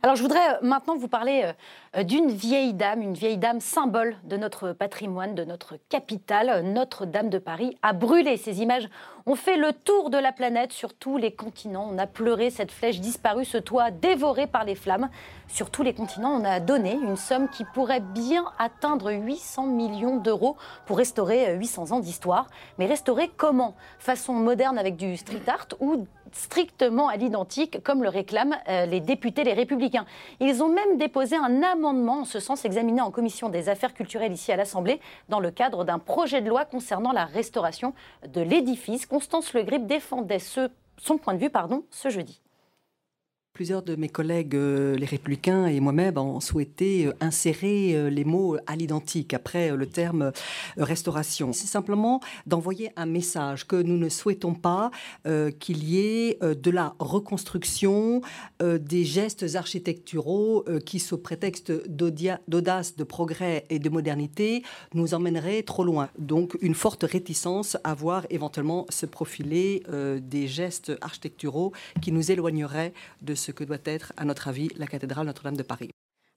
Alors 0.04 0.16
je 0.16 0.24
voudrais 0.24 0.60
maintenant 0.64 0.98
vous 0.98 1.08
parler 1.08 1.44
euh, 1.46 1.54
d'une 2.00 2.30
vieille 2.30 2.74
dame, 2.74 3.02
une 3.02 3.16
vieille 3.16 3.38
dame 3.38 3.60
symbole 3.60 4.16
de 4.24 4.38
notre 4.38 4.72
patrimoine, 4.72 5.36
de 5.36 5.44
notre 5.44 5.76
capitale. 5.90 6.64
Notre-Dame 6.64 7.30
de 7.30 7.38
Paris 7.38 7.78
a 7.82 7.92
brûlé. 7.92 8.38
Ces 8.38 8.62
images 8.62 8.88
ont 9.26 9.36
fait 9.36 9.58
le 9.58 9.74
tour 9.74 10.10
de 10.10 10.18
la 10.18 10.32
planète 10.32 10.72
sur 10.72 10.94
tous 10.94 11.18
les 11.18 11.34
continents. 11.34 11.90
On 11.92 11.98
a 11.98 12.08
pleuré 12.08 12.50
cette 12.50 12.72
flèche 12.72 13.02
disparue, 13.02 13.44
ce 13.44 13.58
toit 13.58 13.92
dévoré 13.92 14.48
par 14.48 14.64
les 14.64 14.76
flammes. 14.76 15.10
Sur 15.50 15.70
tous 15.70 15.84
les 15.84 15.94
continents, 15.94 16.32
on 16.32 16.46
a 16.46 16.62
donné 16.62 16.94
une 16.94 17.18
somme 17.18 17.50
qui 17.50 17.66
pourrait 17.74 18.00
bien 18.00 18.46
atteindre 18.58 19.12
800 19.12 19.66
millions 19.66 20.16
d'euros 20.16 20.56
pour 20.86 20.98
restaurer 20.98 21.58
800 21.58 21.92
ans 21.92 22.00
d'histoire. 22.00 22.48
Mais 22.80 22.86
restaurer 22.86 23.30
comment? 23.36 23.76
Façon 24.00 24.32
moderne 24.32 24.80
avec 24.80 24.96
du 24.96 25.18
street 25.18 25.42
art 25.48 25.68
ou 25.82 26.08
strictement 26.32 27.10
à 27.10 27.18
l'identique, 27.18 27.84
comme 27.84 28.02
le 28.02 28.08
réclament 28.08 28.56
euh, 28.70 28.86
les 28.86 29.02
députés 29.02 29.44
les 29.44 29.52
républicains. 29.52 30.06
Ils 30.40 30.64
ont 30.64 30.70
même 30.70 30.98
déposé 30.98 31.36
un 31.36 31.62
amendement 31.62 31.81
en 31.86 32.26
ce 32.26 32.40
sens 32.40 32.66
examiné 32.66 33.02
en 33.02 33.12
commission 33.12 33.50
des 33.50 33.70
affaires 33.70 33.94
culturelles 33.94 34.34
ici 34.34 34.52
à 34.52 34.56
l'Assemblée 34.56 35.00
dans 35.30 35.40
le 35.40 35.52
cadre 35.52 35.84
d'un 35.84 36.00
projet 36.00 36.42
de 36.42 36.50
loi 36.50 36.66
concernant 36.66 37.12
la 37.12 37.26
restauration 37.26 37.94
de 38.28 38.42
l'édifice. 38.42 39.06
Constance 39.06 39.54
Le 39.54 39.64
Grip 39.64 39.86
défendait 39.86 40.40
son 40.40 41.18
point 41.18 41.34
de 41.34 41.40
vue 41.40 41.52
ce 41.90 42.10
jeudi. 42.10 42.42
Plusieurs 43.54 43.84
de 43.84 43.98
mes 43.98 44.08
collègues, 44.08 44.56
euh, 44.56 44.96
les 44.96 45.06
républicains 45.06 45.66
et 45.66 45.82
moi-même, 45.82 46.18
ont 46.18 46.40
souhaité 46.40 47.08
euh, 47.08 47.14
insérer 47.20 47.94
euh, 47.96 48.10
les 48.10 48.24
mots 48.24 48.56
à 48.66 48.78
l'identique 48.78 49.34
après 49.34 49.76
le 49.76 49.86
terme 49.88 50.32
restauration. 50.78 51.52
C'est 51.52 51.68
simplement 51.68 52.22
d'envoyer 52.46 52.92
un 52.96 53.06
message 53.06 53.68
que 53.68 53.76
nous 53.76 53.98
ne 53.98 54.08
souhaitons 54.08 54.54
pas 54.54 54.90
qu'il 55.60 55.84
y 55.84 56.00
ait 56.00 56.40
de 56.42 56.72
la 56.72 56.96
reconstruction 57.00 58.22
des 58.62 59.04
gestes 59.04 59.56
architecturaux 59.56 60.66
qui, 60.86 61.00
sous 61.00 61.18
prétexte 61.18 61.72
d'audace, 61.88 62.96
de 62.96 63.04
progrès 63.04 63.66
et 63.70 63.80
de 63.80 63.90
modernité, 63.90 64.64
nous 64.94 65.14
emmèneraient 65.14 65.64
trop 65.64 65.84
loin. 65.84 66.10
Donc 66.18 66.58
une 66.62 66.76
forte 66.76 67.04
réticence 67.04 67.78
à 67.84 67.94
voir 67.94 68.26
éventuellement 68.30 68.86
se 68.90 69.06
profiler 69.06 69.84
des 70.22 70.48
gestes 70.48 70.92
architecturaux 71.02 71.74
qui 72.02 72.12
nous 72.12 72.32
éloigneraient 72.32 72.94
de 73.22 73.36
ce 73.42 73.51
que 73.52 73.64
doit 73.64 73.78
être, 73.86 74.14
à 74.18 74.26
notre 74.26 74.48
avis, 74.48 74.70
la 74.78 74.88
cathédrale 74.88 75.26
Notre-Dame 75.26 75.58
de 75.58 75.64
Paris. 75.64 75.92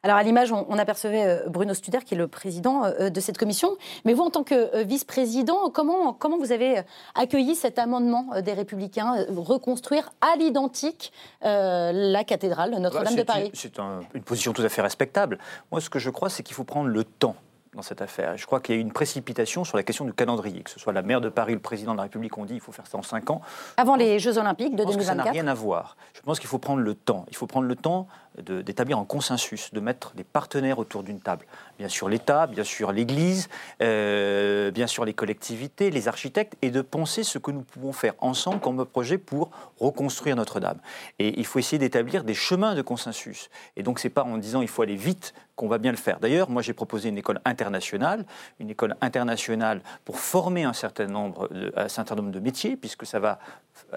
Alors 0.05 0.19
à 0.19 0.23
l'image, 0.23 0.53
on, 0.53 0.79
apercevait 0.79 1.25
euh, 1.25 1.49
Bruno 1.49 1.73
Studer, 1.73 2.01
qui 2.05 2.15
est 2.15 2.19
le 2.19 2.29
président 2.29 2.85
euh, 2.85 3.09
de 3.09 3.21
cette 3.21 3.39
commission. 3.39 3.79
Mais 4.05 4.13
vous, 4.13 4.23
en 4.23 4.29
tant 4.29 4.45
que 4.45 4.55
euh, 4.55 4.83
vice-président, 4.83 5.71
comment, 5.71 6.13
comment 6.13 6.37
vous 6.37 6.53
avez 6.53 6.83
accueilli 7.15 7.55
cet 7.55 7.79
amendement 7.79 8.39
des 8.43 8.53
Républicains, 8.53 9.25
reconstruire 9.35 10.13
à 10.21 10.37
l'identique 10.37 11.11
la 11.41 12.23
cathédrale 12.25 12.73
Notre-Dame 12.79 13.15
bah, 13.15 13.23
de 13.23 13.27
Paris? 13.27 13.51
C'est 13.55 13.79
une 13.79 14.23
position 14.23 14.53
tout 14.53 14.63
à 14.63 14.69
fait 14.69 14.83
respectable. 14.83 15.39
Moi, 15.73 15.81
ce 15.81 15.89
que 15.89 15.99
je 15.99 16.11
crois, 16.11 16.29
c'est 16.29 16.43
qu'il 16.43 16.55
faut 16.55 16.65
prendre 16.65 16.89
le 16.89 17.05
temps 17.05 17.37
dans 17.75 17.83
cette 17.83 18.03
affaire. 18.03 18.37
Je 18.37 18.47
crois 18.47 18.61
qu'il 18.61 18.75
y 18.75 18.79
a 18.79 18.81
eu 18.81 18.83
une 18.83 18.93
précipitation 18.93 19.65
sur 19.65 19.77
la 19.77 19.83
question 19.83 20.05
du 20.05 20.13
calendrier, 20.13 20.63
que 20.63 20.71
ce 20.71 20.79
soit 20.79 20.93
la 20.93 21.03
maire 21.03 21.21
de 21.21 21.29
Paris, 21.29 21.55
le 21.55 21.61
président 21.61 21.93
de 21.93 21.97
la 21.97 22.05
République, 22.05 22.37
ont 22.39 22.45
dit 22.45 22.55
qu'il 22.55 22.63
faut 22.63 22.73
faire 22.73 22.87
ça 22.87 22.99
en 22.99 23.03
5 23.03 23.31
ans. 23.31 23.41
Avant 23.77 23.97
les 23.97 24.19
Jeux 24.19 24.39
Olympiques 24.39 24.77
de 24.77 24.85
2024 24.85 25.07
Ça 25.07 25.15
n'a 25.15 25.31
rien 25.31 25.47
à 25.47 25.55
voir. 25.55 25.97
Je 26.15 26.21
pense 26.21 26.39
qu'il 26.39 26.49
faut 26.49 26.59
prendre 26.59 26.81
le 26.81 26.95
temps. 26.95 27.27
Il 27.31 27.37
faut 27.37 27.47
prendre 27.47 27.67
le 27.67 27.77
temps 27.77 28.07
d'établir 28.43 28.99
un 28.99 29.05
consensus, 29.05 29.73
de 29.73 29.81
mettre 29.81 30.15
des 30.15 30.25
partenaires 30.25 30.79
autour 30.79 31.03
d'une 31.03 31.21
table. 31.21 31.47
Bien 31.79 31.89
sûr 31.89 32.09
l'État, 32.09 32.47
bien 32.47 32.65
sûr 32.65 32.93
l'Église, 32.93 33.49
euh, 33.83 34.71
bien 34.71 34.87
sûr 34.87 35.05
les 35.05 35.15
collectivités, 35.15 35.91
les 35.91 36.09
architectes, 36.09 36.57
et 36.63 36.71
de 36.71 36.83
penser 36.83 37.23
ce 37.23 37.39
que 37.39 37.51
nous 37.51 37.63
pouvons 37.63 37.93
faire 37.93 38.15
ensemble 38.19 38.61
comme 38.61 38.85
projet 38.85 39.19
pour 39.19 39.51
reconstruire 39.79 40.37
Notre-Dame. 40.37 40.79
Et 41.19 41.39
il 41.39 41.47
faut 41.47 41.59
essayer 41.59 41.79
d'établir 41.79 42.25
des 42.25 42.35
chemins 42.35 42.75
de 42.75 42.83
consensus. 42.83 43.51
Et 43.77 43.83
donc 43.83 43.99
c'est 43.99 44.11
pas 44.11 44.25
en 44.25 44.39
disant 44.39 44.63
il 44.63 44.69
faut 44.69 44.83
aller 44.83 44.97
vite 44.97 45.35
qu'on 45.57 45.69
va 45.69 45.79
bien 45.79 45.93
le 45.93 45.97
faire. 45.97 46.19
D'ailleurs, 46.19 46.51
moi 46.51 46.63
j'ai 46.63 46.73
proposé 46.73 47.09
une 47.09 47.19
école 47.19 47.41
internationale, 47.45 48.25
une 48.59 48.71
école 48.71 48.97
internationale 49.01 49.83
pour 50.05 50.19
former 50.19 50.65
un 50.65 50.73
certain 50.73 51.07
nombre 51.07 51.49
un 51.77 51.89
certain 51.89 52.15
nombre 52.15 52.31
de 52.31 52.41
métiers, 52.41 52.77
puisque 52.77 53.07
ça 53.07 53.19
va 53.19 53.39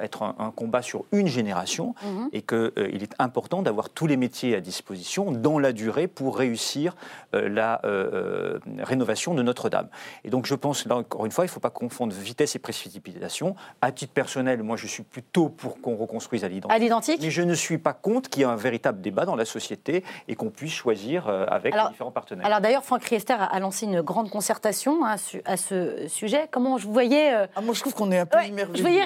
être 0.02 0.24
un, 0.24 0.52
combat 0.56 0.82
sur 0.82 1.06
une 1.12 1.28
génération, 1.28 1.94
mhm. 2.04 2.30
et 2.34 2.42
qu'il 2.42 2.58
euh, 2.58 2.90
est 2.94 3.14
important 3.20 3.62
d'avoir 3.62 3.90
tous 3.90 4.08
les 4.08 4.18
métiers 4.18 4.56
à 4.56 4.62
disposition 4.62 5.32
dans 5.32 5.60
la 5.60 5.72
durée 5.74 6.08
pour 6.08 6.38
réussir 6.38 6.96
euh, 7.34 7.50
la 7.50 7.82
euh, 7.86 8.10
euh, 8.14 8.60
rénovation 8.80 9.34
de 9.34 9.42
Notre-Dame. 9.42 9.88
Et 10.24 10.30
donc 10.30 10.46
je 10.46 10.56
pense, 10.56 10.86
là 10.86 10.96
encore 10.96 11.26
une 11.26 11.32
fois, 11.32 11.46
il 11.46 11.48
ne 11.48 11.52
faut 11.52 11.60
pas 11.60 11.70
confondre 11.70 12.14
vitesse 12.14 12.56
et 12.56 12.60
précipitation. 12.60 13.56
À 13.82 13.92
titre 13.92 14.14
personnel, 14.14 14.64
moi 14.64 14.78
je 14.78 14.88
suis 14.88 15.04
plutôt 15.04 15.50
pour 15.50 15.82
qu'on 15.82 15.96
reconstruise 15.96 16.44
à 16.44 16.48
l'identique. 16.48 17.20
Mais 17.22 17.32
je 17.32 17.42
ne 17.42 17.54
suis 17.54 17.78
pas 17.78 17.94
contre 17.94 18.30
qu'il 18.30 18.42
y 18.42 18.44
ait 18.44 18.48
un 18.48 18.56
véritable 18.56 19.02
débat 19.02 19.26
dans 19.26 19.36
la 19.36 19.46
société 19.46 20.04
et 20.28 20.36
qu'on 20.36 20.50
puisse 20.50 20.74
choisir 20.74 21.28
avec 21.28 21.74
les 21.74 21.82
différents 21.90 22.12
partenaires. 22.12 22.46
Alors 22.46 22.62
d'ailleurs, 22.62 22.84
Franck 22.84 23.04
Riester 23.04 23.36
a 23.40 23.60
lancé 23.60 23.86
une 23.86 24.02
grande 24.02 24.30
concertation 24.30 25.06
hein, 25.06 25.16
à 25.46 25.58
ce 25.58 26.08
sujet. 26.08 26.48
Comment 26.52 26.78
je 26.78 26.88
voyais... 26.88 27.34
Ah, 27.56 27.62
moi 27.62 27.74
je 27.74 27.82
trouve 27.82 27.94
qu'on 27.94 28.12
est 28.12 28.20
un 28.20 28.26
peu 28.26 28.38
ouais, 28.38 28.54
Je 28.74 28.82
voyais 28.82 29.02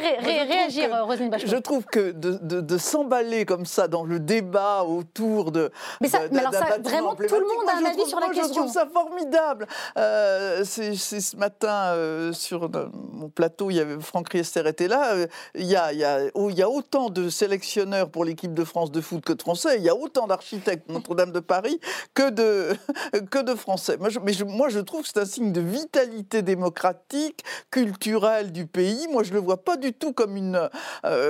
réagir, 0.62 0.90
Bachelot. 1.30 1.52
Je 1.52 1.58
trouve 1.58 1.86
que 1.86 2.12
de, 2.12 2.40
de, 2.42 2.62
de 2.62 2.78
s'emballer 2.78 3.46
comme 3.46 3.66
ça 3.66 3.88
dans 3.88 4.04
le 4.04 4.20
débat 4.20 4.84
autour 4.84 5.12
tour 5.14 5.52
de. 5.52 5.72
Mais 6.00 6.08
ça, 6.08 6.20
alors 6.20 6.54
ça, 6.54 6.78
vraiment, 6.80 7.16
tout 7.16 7.24
le 7.24 7.30
monde 7.30 7.70
a 7.70 7.78
un 7.78 7.92
avis 7.92 8.06
sur 8.06 8.20
la 8.20 8.28
question. 8.28 8.48
Je 8.48 8.60
trouve 8.60 8.72
ça 8.72 8.88
formidable. 8.92 9.68
Euh, 9.98 10.64
c'est 10.66 10.96
ce 10.96 11.36
matin, 11.38 11.94
euh, 11.94 12.34
sur 12.34 12.70
mon 12.94 13.30
plateau, 13.30 13.70
il 13.70 13.76
y 13.76 13.80
avait 13.80 14.00
Franck 14.00 14.30
Riester 14.30 14.64
était 14.68 14.88
là. 14.88 15.14
Euh, 15.14 15.28
il, 15.56 15.66
y 15.66 15.76
a, 15.76 15.94
il, 15.94 16.00
y 16.00 16.04
a, 16.04 16.20
oh, 16.34 16.50
il 16.50 16.58
y 16.58 16.62
a 16.62 16.70
autant 16.70 17.10
de 17.10 17.30
sélectionneurs 17.30 18.10
pour 18.10 18.26
l'équipe 18.26 18.54
de 18.54 18.64
France 18.64 18.92
de 18.92 19.02
foot 19.02 19.24
que 19.24 19.34
de 19.34 19.42
Français. 19.42 19.78
Il 19.78 19.84
y 19.84 19.90
a 19.90 19.96
autant 19.96 20.28
d'architectes 20.28 20.90
Notre-Dame 20.90 21.32
de 21.32 21.40
Paris 21.40 21.80
que 22.14 22.30
de, 22.30 22.76
que 23.32 23.40
de 23.40 23.56
Français. 23.56 23.98
Moi 23.98 24.10
je, 24.10 24.20
mais 24.20 24.34
moi, 24.46 24.70
je 24.70 24.80
trouve 24.80 25.02
que 25.02 25.08
c'est 25.08 25.20
un 25.20 25.26
signe 25.26 25.52
de 25.52 25.62
vitalité 25.62 26.42
démocratique, 26.42 27.44
culturelle 27.70 28.52
du 28.52 28.66
pays. 28.66 29.08
Moi, 29.12 29.24
je 29.24 29.30
ne 29.30 29.36
le 29.36 29.42
vois 29.42 29.64
pas 29.64 29.78
du 29.78 29.94
tout 29.94 30.14
comme 30.14 30.36
une, 30.36 30.51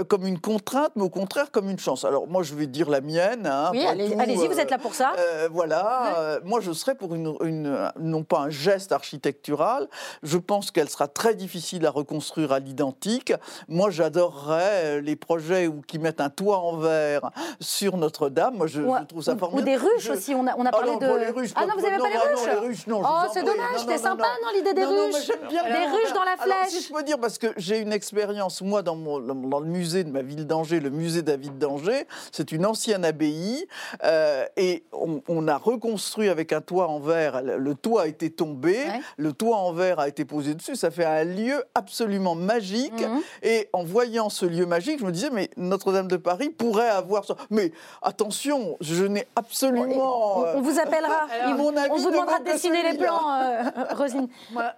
comme 0.08 0.26
une 0.26 0.40
contrainte, 0.40 0.92
mais 0.96 1.04
au 1.04 1.10
contraire 1.10 1.52
comme 1.52 1.70
une 1.70 1.80
chance. 1.80 2.06
Alors, 2.06 2.28
moi, 2.28 2.44
je 2.44 2.56
vais 2.56 2.68
dire 2.68 2.90
la 2.90 3.02
mienne. 3.02 3.46
Hein, 3.46 3.72
oui, 3.72 3.86
allez-y, 3.86 4.48
vous 4.48 4.60
êtes 4.60 4.72
là 4.72 4.78
pour 4.78 4.96
ça. 4.96 5.14
Euh, 5.18 5.50
voilà, 5.52 6.18
euh, 6.18 6.40
moi 6.44 6.60
je 6.62 6.72
serais 6.72 6.96
pour 6.96 7.14
une, 7.14 7.92
non 8.00 8.24
pas 8.24 8.40
un 8.40 8.50
geste 8.50 8.92
architectural. 8.92 9.88
Je 10.24 10.38
pense 10.38 10.72
qu'elle 10.72 10.90
sera 10.90 11.08
très 11.08 11.36
difficile 11.36 11.86
à 11.86 11.92
reconstruire 11.92 12.52
à 12.52 12.60
l'identique. 12.60 13.34
Moi 13.68 13.90
j'adorerais 13.90 14.98
euh, 14.98 15.02
les 15.02 15.16
projets 15.16 15.68
où, 15.68 15.82
qui 15.82 16.00
mettent 16.00 16.22
un 16.22 16.30
toit 16.30 16.60
en 16.60 16.78
verre 16.78 17.32
sur 17.60 17.98
Notre-Dame. 17.98 18.56
Moi 18.58 18.68
je, 18.68 18.82
trouve 19.08 19.22
ça 19.22 19.36
formidable. 19.36 19.62
Ou 19.62 19.66
des 19.66 19.78
ruches 19.78 20.10
aussi, 20.10 20.36
on 20.36 20.48
a, 20.48 20.56
on 20.58 20.66
a 20.66 20.70
ah 20.70 20.72
parlé 20.72 20.98
de. 20.98 21.20
Les 21.22 21.30
ruches, 21.30 21.52
ah 21.56 21.66
non, 21.66 21.74
vous 21.76 21.82
n'avez 21.82 21.98
pas 21.98 22.10
les 22.10 22.18
ruches, 22.18 22.48
non, 22.48 22.54
les 22.54 22.68
ruches 22.68 22.88
non, 22.88 23.02
Oh, 23.04 23.28
c'est 23.34 23.44
dommage, 23.44 23.80
c'était 23.80 23.98
sympa, 23.98 24.28
non, 24.44 24.50
l'idée 24.56 24.74
des 24.74 24.86
ruches 24.86 25.28
Des 25.28 25.58
ruches 25.58 26.14
dans 26.14 26.24
la 26.24 26.38
flèche. 26.38 26.56
Alors, 26.56 26.70
si 26.70 26.82
je 26.82 26.94
peux 26.94 27.04
dire, 27.04 27.20
parce 27.20 27.38
que 27.38 27.48
j'ai 27.58 27.80
une 27.80 27.94
expérience, 27.94 28.62
moi, 28.62 28.82
dans, 28.82 28.96
mon, 28.96 29.11
dans 29.20 29.60
le 29.60 29.68
musée 29.68 30.04
de 30.04 30.12
ma 30.12 30.22
ville 30.22 30.48
d'Angers, 30.48 30.80
le 30.80 30.90
musée 30.90 31.22
David 31.22 31.58
d'Angers, 31.58 32.08
c'est 32.32 32.52
une 32.52 32.66
ancienne 32.66 33.06
abbaye 33.06 33.68
euh, 34.04 34.46
et 34.58 34.84
on, 34.94 35.48
a 35.48 35.58
reconstruit 35.58 36.30
avec 36.30 36.54
un 36.54 36.62
toit 36.62 36.88
en 36.88 37.00
verre. 37.00 37.42
Le 37.42 37.74
toit 37.76 38.04
a 38.04 38.08
été 38.08 38.30
tombé, 38.30 38.78
le 39.18 39.34
toit 39.34 39.58
en 39.58 39.74
verre 39.74 40.00
a 40.00 40.08
été 40.08 40.26
posé 40.26 40.54
dessus. 40.54 40.76
Ça 40.76 40.92
fait 40.92 41.06
un 41.06 41.24
lieu 41.24 41.64
absolument 41.74 42.36
magique. 42.36 43.02
Mhm. 43.02 43.22
Et 43.44 43.70
en 43.74 43.84
voyant 43.84 44.30
ce 44.30 44.46
lieu 44.46 44.66
magique, 44.66 45.00
je 45.00 45.06
me 45.06 45.12
disais, 45.12 45.30
mais 45.32 45.50
Notre-Dame 45.58 46.08
de 46.08 46.18
Paris 46.18 46.50
pourrait 46.50 46.90
avoir 46.90 47.26
ça. 47.26 47.36
Mais 47.50 47.72
attention, 48.02 48.78
je 48.82 49.06
n'ai 49.06 49.28
absolument. 49.36 50.56
On, 50.56 50.62
vous 50.62 50.80
appellera. 50.80 51.28
on 51.48 51.98
vous 51.98 52.12
demandera 52.12 52.40
de 52.40 52.46
dessiner 52.46 52.84
les 52.92 52.98
plans, 52.98 53.34
euh, 53.34 53.64
Rosine. 53.96 54.28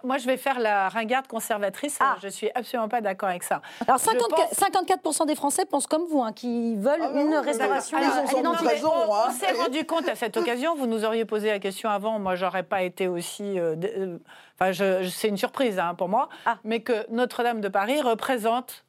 Moi, 0.02 0.18
je 0.18 0.26
vais 0.26 0.36
faire 0.36 0.58
la 0.58 0.88
ringarde 0.88 1.26
conservatrice. 1.26 1.98
Ah. 2.00 2.16
Je 2.22 2.28
suis 2.28 2.50
absolument 2.54 2.88
pas 2.88 3.00
d'accord 3.00 3.28
avec 3.28 3.42
ça. 3.42 3.60
Alors, 3.86 4.00
54%, 4.28 5.26
des 5.26 5.34
Français 5.34 5.64
pensent 5.64 5.86
comme 5.86 6.06
vous, 6.06 6.22
hein, 6.22 6.32
qui 6.32 6.76
veulent 6.76 7.02
ah, 7.02 7.20
une 7.20 7.34
restauration 7.34 7.98
on, 7.98 9.30
s'est 9.32 9.52
rendu 9.52 9.84
compte 9.84 10.08
à 10.08 10.14
cette 10.14 10.36
occasion, 10.36 10.74
vous 10.74 10.86
nous 10.86 11.04
auriez 11.04 11.24
posé 11.24 11.48
la 11.48 11.58
question 11.58 11.90
avant, 11.90 12.18
moi 12.18 12.34
j'aurais 12.34 12.62
pas 12.62 12.82
été 12.82 13.08
aussi... 13.08 13.58
Euh, 13.58 13.76
euh, 13.84 14.18
enfin, 14.58 14.72
c'est 15.10 15.28
une 15.28 15.36
surprise 15.36 15.78
hein, 15.78 15.94
pour 15.94 16.08
moi, 16.08 16.28
ah. 16.46 16.58
mais 16.64 16.80
que 16.80 17.10
Notre-Dame 17.10 17.60
de 17.60 17.68
Paris 17.68 18.00
représente, 18.00 18.84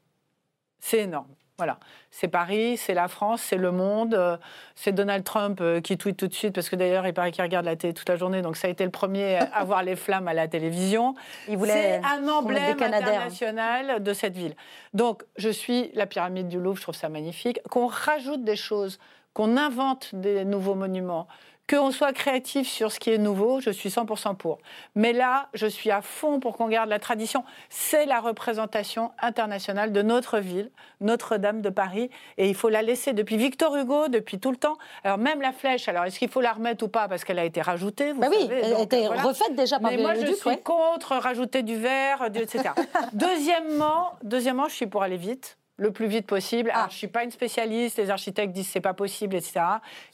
c'est 0.80 1.00
énorme. 1.00 1.28
Voilà, 1.58 1.80
c'est 2.12 2.28
Paris, 2.28 2.76
c'est 2.76 2.94
la 2.94 3.08
France, 3.08 3.42
c'est 3.42 3.56
le 3.56 3.72
monde, 3.72 4.14
euh, 4.14 4.36
c'est 4.76 4.92
Donald 4.92 5.24
Trump 5.24 5.62
qui 5.84 5.98
tweet 5.98 6.18
tout 6.18 6.28
de 6.28 6.34
suite, 6.34 6.54
parce 6.54 6.68
que 6.68 6.76
d'ailleurs, 6.76 7.08
il 7.08 7.14
paraît 7.14 7.32
qu'il 7.32 7.44
regarde 7.44 7.66
la 7.66 7.78
télé 7.78 7.94
toute 7.94 8.10
la 8.10 8.18
journée, 8.18 8.42
donc 8.42 8.58
ça 8.58 8.68
a 8.68 8.72
été 8.72 8.84
le 8.84 8.92
premier 8.92 9.40
à 9.54 9.64
voir 9.66 9.82
les 9.82 9.96
flammes 9.96 10.28
à 10.28 10.34
la 10.34 10.50
télévision. 10.50 11.16
C'est 11.48 12.02
un 12.04 12.28
emblème 12.28 12.82
international 12.82 14.04
de 14.04 14.14
cette 14.14 14.36
ville. 14.36 14.56
Donc, 14.94 15.24
je 15.38 15.50
suis 15.50 15.92
la 15.94 16.06
pyramide 16.08 16.50
du 16.50 16.60
Louvre, 16.60 16.76
je 16.76 16.82
trouve 16.82 16.96
ça 16.96 17.08
magnifique. 17.08 17.62
Qu'on 17.70 17.88
rajoute 17.88 18.44
des 18.44 18.58
choses 18.58 19.00
qu'on 19.36 19.58
invente 19.58 20.16
des 20.16 20.46
nouveaux 20.46 20.76
monuments, 20.76 21.28
qu'on 21.70 21.92
soit 21.92 22.14
créatif 22.14 22.68
sur 22.68 22.92
ce 22.92 23.00
qui 23.00 23.12
est 23.12 23.18
nouveau, 23.18 23.60
je 23.60 23.72
suis 23.72 23.90
100% 23.90 24.36
pour. 24.36 24.60
Mais 24.94 25.14
là, 25.14 25.50
je 25.54 25.66
suis 25.66 25.90
à 25.90 26.02
fond 26.02 26.40
pour 26.40 26.58
qu'on 26.58 26.68
garde 26.68 26.90
la 26.90 27.00
tradition. 27.00 27.44
C'est 27.70 28.06
la 28.06 28.20
représentation 28.20 29.12
internationale 29.20 29.92
de 29.92 30.02
notre 30.02 30.40
ville, 30.40 30.70
Notre-Dame 31.02 31.62
de 31.62 31.70
Paris, 31.70 32.10
et 32.38 32.50
il 32.50 32.56
faut 32.56 32.70
la 32.70 32.82
laisser 32.82 33.14
depuis 33.14 33.38
Victor 33.38 33.76
Hugo, 33.76 34.08
depuis 34.10 34.40
tout 34.40 34.52
le 34.52 34.58
temps. 34.58 34.78
Alors 35.04 35.18
même 35.18 35.42
la 35.42 35.54
flèche, 35.54 35.88
alors 35.88 36.06
est-ce 36.06 36.20
qu'il 36.20 36.30
faut 36.30 36.42
la 36.42 36.54
remettre 36.54 36.86
ou 36.86 36.88
pas? 36.88 37.08
Parce 37.08 37.24
qu'elle 37.24 37.40
a 37.40 37.46
été 37.46 37.62
rajoutée 37.62 38.14
bah 38.14 38.28
Oui, 38.30 38.48
elle 38.50 38.74
a 38.74 38.82
été 38.82 39.08
refaite 39.08 39.56
déjà 39.56 39.80
par 39.80 39.92
Mais 39.92 39.98
moi, 39.98 40.14
je 40.14 40.34
suis 40.34 40.62
contre 40.62 41.16
rajouter 41.16 41.64
du 41.64 41.78
verre, 41.78 42.30
etc. 42.34 42.70
deuxièmement, 43.14 44.14
deuxièmement, 44.24 44.68
je 44.68 44.76
suis 44.76 44.88
pour 44.88 45.02
aller 45.02 45.18
vite 45.18 45.58
le 45.78 45.92
plus 45.92 46.08
vite 46.08 46.26
possible. 46.26 46.72
Ah. 46.74 46.88
je 46.90 46.96
suis 46.96 47.08
pas 47.08 47.24
une 47.24 47.32
spécialiste, 47.32 47.98
les 47.98 48.10
architectes 48.10 48.54
disent 48.54 48.70
c'est 48.70 48.82
pas 48.82 48.94
possible, 48.94 49.36
etc. 49.36 49.62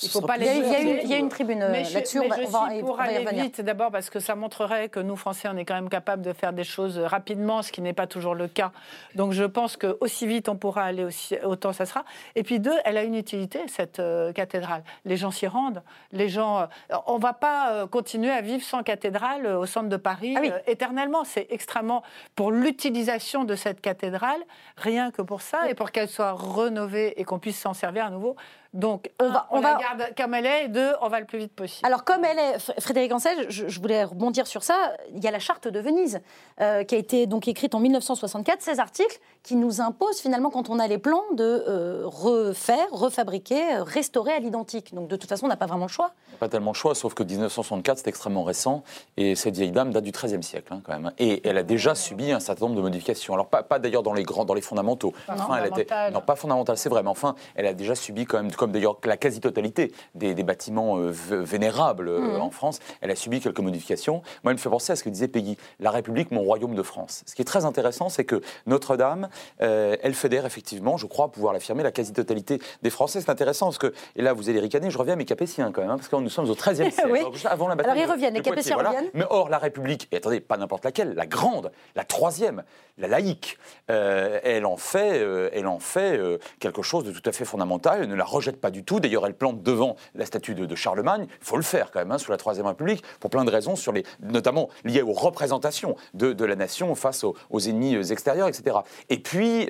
Il 0.02 0.10
faut 0.10 0.22
pas 0.22 0.38
les. 0.38 0.48
Il 0.48 1.10
y, 1.10 1.14
a 1.14 1.18
une 1.18 1.30
tribune 1.30 1.60
là-dessus. 1.60 2.20
On, 2.20 2.28
va, 2.28 2.36
suis 2.36 2.82
pour 2.82 3.00
aller 3.00 3.26
vite 3.34 3.62
d'abord 3.62 3.92
parce 3.92 4.10
que 4.10 4.20
ça 4.20 4.36
montrerait 4.36 4.90
que 4.90 5.00
nous 5.00 5.16
Français 5.16 5.48
on 5.52 5.58
est 5.58 5.66
quand 5.66 5.76
même 5.76 5.90
capable 5.90 6.22
de 6.22 6.34
faire 6.34 6.54
des 6.54 6.64
choses 6.64 6.98
rapidement, 6.98 7.62
ce 7.62 7.72
qui 7.72 7.82
n'est 7.82 7.94
pas 7.94 8.08
toujours 8.08 8.36
le 8.36 8.48
cas. 8.48 8.72
Donc 9.16 9.34
je 9.34 9.44
pense 9.44 9.78
que 9.78 9.98
aussi 10.00 10.28
vite 10.28 10.50
on 10.50 10.56
pourra 10.56 10.84
aller, 10.84 11.04
aussi, 11.04 11.36
autant 11.44 11.74
ça 11.74 11.86
sera. 11.86 12.06
Et 12.36 12.44
puis 12.44 12.60
deux, 12.60 12.78
elle 12.86 12.98
a 12.98 13.04
une 13.04 13.16
utilité 13.16 13.60
cette 13.68 14.00
euh, 14.00 14.34
cathédrale. 14.34 14.84
Les 15.06 15.18
gens 15.18 15.32
s'y 15.32 15.48
rendent. 15.48 15.84
Les 16.12 16.30
gens, 16.30 16.62
euh, 16.62 16.66
on 17.08 17.18
va 17.18 17.34
pas 17.34 17.72
euh, 17.72 17.88
continuer 17.88 18.32
à 18.32 18.42
vivre 18.42 18.64
sans 18.64 18.84
cathédrale 18.84 19.46
au 19.46 19.66
centre 19.66 19.90
de 19.90 19.98
Paris 19.98 20.36
ah 20.38 20.60
éternellement. 20.68 21.24
C'est 21.24 21.48
extrêmement 21.50 22.04
pour 22.36 22.52
l'utilisation 22.52 23.44
de 23.44 23.56
cette 23.56 23.82
cathédrale, 23.82 24.40
rien 24.78 25.12
que 25.12 25.22
pour 25.22 25.42
et 25.68 25.74
pour 25.74 25.92
qu'elle 25.92 26.08
soit 26.10 26.34
rénovée 26.34 27.20
et 27.20 27.24
qu'on 27.24 27.40
puisse 27.40 27.60
s'en 27.60 27.74
servir 27.74 28.06
à 28.06 28.10
nouveau, 28.10 28.36
donc, 28.74 29.12
on, 29.20 29.30
va, 29.30 29.48
on, 29.52 29.60
la 29.60 29.76
garde 29.76 30.14
comme 30.16 30.34
elle 30.34 30.46
est, 30.46 30.66
et 30.66 30.68
deux, 30.70 30.92
on 31.02 31.10
va 31.10 31.20
le 31.20 31.26
plus 31.26 31.40
vite 31.40 31.54
possible. 31.54 31.86
Alors, 31.86 32.06
comme 32.06 32.24
elle 32.24 32.40
est, 32.40 32.80
Frédéric 32.80 33.12
Ancel, 33.12 33.48
je, 33.50 33.80
voulais 33.82 34.06
rebondir 34.06 34.48
sur 34.48 34.64
ça. 34.64 34.94
Il 35.14 35.22
y 35.22 35.28
a 35.28 35.32
la 35.32 35.40
charte 35.40 35.68
de 35.68 35.80
Venise, 35.82 36.22
euh, 36.62 36.86
qui 36.86 36.96
a 36.96 36.98
été 36.98 37.28
donc 37.28 37.50
écrite 37.50 37.76
en 37.76 37.82
1964, 37.82 38.62
16 38.62 38.80
articles, 38.80 39.20
qui 39.44 39.58
nous 39.58 39.82
imposent 39.82 40.22
finalement, 40.22 40.50
quand 40.50 40.70
on 40.70 40.80
a 40.80 40.88
les 40.88 41.00
plans, 41.00 41.24
de 41.34 41.66
euh, 41.68 42.04
refaire, 42.06 42.88
refabriquer, 42.92 43.76
euh, 43.76 43.84
restaurer 43.84 44.32
à 44.32 44.40
l'identique. 44.40 44.96
Donc, 44.96 45.10
de 45.10 45.18
toute 45.18 45.28
façon, 45.28 45.48
on 45.48 45.50
n'a 45.50 45.58
pas 45.58 45.66
vraiment 45.66 45.88
le 45.88 45.92
choix. 45.92 46.12
Pas 46.40 46.48
tellement 46.48 46.72
le 46.72 46.76
choix, 46.76 46.96
sauf 46.96 47.14
que 47.14 47.24
1964, 47.24 47.98
c'est 47.98 48.08
extrêmement 48.08 48.46
récent, 48.46 48.84
et 49.18 49.36
cette 49.36 49.58
vieille 49.58 49.72
dame 49.72 49.92
date 49.92 50.06
du 50.06 50.12
XIIIe 50.12 50.44
siècle, 50.44 50.74
hein, 50.74 50.82
quand 50.86 50.94
même. 50.94 51.12
Et 51.20 51.46
elle 51.46 51.58
a 51.58 51.64
déjà 51.64 51.94
subi 51.94 52.32
un 52.32 52.40
certain 52.40 52.68
nombre 52.68 52.78
de 52.78 52.82
modifications. 52.82 53.34
Alors, 53.34 53.48
pas, 53.48 53.64
pas 53.64 53.80
d'ailleurs 53.80 54.04
dans 54.04 54.14
les 54.14 54.24
grands, 54.24 54.46
dans 54.46 54.54
les 54.54 54.62
fondamentaux. 54.62 55.14
Enfin, 55.28 55.58
elle 55.58 55.78
était, 55.78 56.12
non, 56.12 56.22
pas 56.22 56.38
fondamentale, 56.38 56.78
c'est 56.78 56.90
vrai, 56.90 57.04
mais 57.04 57.10
enfin, 57.10 57.36
elle 57.56 57.66
a 57.66 57.74
déjà 57.74 57.96
subi 57.96 58.26
quand 58.26 58.38
même 58.38 58.52
comme 58.62 58.72
d'ailleurs 58.72 59.00
la 59.06 59.18
quasi-totalité 59.18 59.92
des, 60.14 60.36
bâtiments 60.44 60.98
vénérables 60.98 62.12
mmh. 62.12 62.42
en 62.42 62.52
France, 62.52 62.80
elle 63.02 63.10
a 63.10 63.16
subi 63.16 63.40
quelques 63.40 63.60
modifications. 63.60 64.22
Moi, 64.44 64.52
elle 64.52 64.54
me 64.54 64.58
fait 64.58 64.70
penser 64.70 64.94
à 64.94 64.96
ce 64.96 65.04
que 65.04 65.10
disait 65.10 65.28
Peggy, 65.28 65.58
la 65.80 65.90
République, 65.90 66.30
mon 66.30 66.42
royaume 66.42 66.76
de 66.76 66.84
France. 66.84 67.24
Ce 67.26 67.34
qui 67.34 67.42
est 67.42 67.46
très 67.46 67.66
intéressant, 67.66 68.10
c'est 68.10 68.24
que 68.24 68.42
Notre-Dame, 68.68 69.30
elle 69.58 70.14
fédère 70.14 70.46
effectivement, 70.46 70.98
je 70.98 71.08
crois 71.08 71.32
pouvoir 71.32 71.54
l'affirmer, 71.54 71.82
la 71.82 71.92
quasi-totalité 71.92 72.62
des 72.84 72.90
Français. 72.92 73.20
C'est 73.20 73.32
intéressant 73.32 73.68
parce 73.68 73.80
que, 73.80 73.94
et 74.16 74.22
là 74.22 74.34
vous 74.34 74.50
allez 74.50 74.60
ricaner, 74.60 74.92
je 74.92 74.98
reviens 74.98 75.14
à 75.14 75.18
mes 75.18 75.26
Capétiens 75.26 75.72
quand 75.72 75.82
même, 75.82 75.90
hein, 75.90 75.98
parce 75.98 76.08
que 76.08 76.16
nous 76.18 76.30
sommes 76.30 76.50
au 76.50 76.56
XIIIe 76.56 76.92
siècle, 76.92 77.48
avant 77.50 77.68
la 77.68 77.76
bataille. 77.76 77.94
Alors 77.94 78.04
ils 78.04 78.12
reviennent, 78.12 78.34
les 78.36 78.42
Capétiens 78.42 78.78
reviennent. 78.78 79.10
Mais 79.14 79.26
or, 79.30 79.50
la 79.50 79.58
République, 79.58 80.08
et 80.12 80.18
attendez, 80.18 80.40
pas 80.40 80.58
n'importe 80.58 80.86
laquelle, 80.86 81.14
la 81.16 81.26
grande, 81.26 81.72
la 81.96 82.04
troisième, 82.04 82.64
la 82.98 83.08
laïque, 83.08 83.58
euh, 83.90 84.40
elle 84.44 84.66
en 84.66 84.78
fait, 84.78 85.20
euh, 85.20 85.50
elle 85.54 85.68
en 85.68 85.80
fait 85.80 86.18
euh, 86.18 86.38
quelque 86.60 86.82
chose 86.82 87.04
de 87.04 87.12
tout 87.12 87.28
à 87.28 87.32
fait 87.32 87.46
fondamental. 87.46 88.00
Elle 88.02 88.10
ne 88.10 88.16
la 88.16 88.26
rejette 88.26 88.51
pas 88.58 88.72
du 88.72 88.84
tout. 88.84 89.00
D'ailleurs, 89.00 89.26
elle 89.26 89.34
plante 89.34 89.64
devant 89.64 89.96
la 90.16 90.26
statue 90.26 90.56
de, 90.56 90.76
Charlemagne. 90.76 91.28
Il 91.30 91.46
faut 91.46 91.58
le 91.58 91.64
faire 91.64 91.92
quand 91.92 92.00
même 92.00 92.12
hein, 92.12 92.18
sous 92.18 92.32
la 92.32 92.38
Troisième 92.38 92.66
République 92.66 93.04
pour 93.20 93.30
plein 93.30 93.44
de 93.44 93.52
raisons, 93.52 93.76
sur 93.76 93.92
les, 93.92 94.04
notamment 94.22 94.70
liées 94.84 95.02
aux 95.02 95.12
représentations 95.12 95.96
de, 96.14 96.46
la 96.46 96.56
nation 96.56 96.96
face 96.96 97.24
aux, 97.24 97.60
ennemis 97.60 98.12
extérieurs, 98.12 98.48
etc. 98.48 98.78
Et 99.10 99.20
puis, 99.20 99.70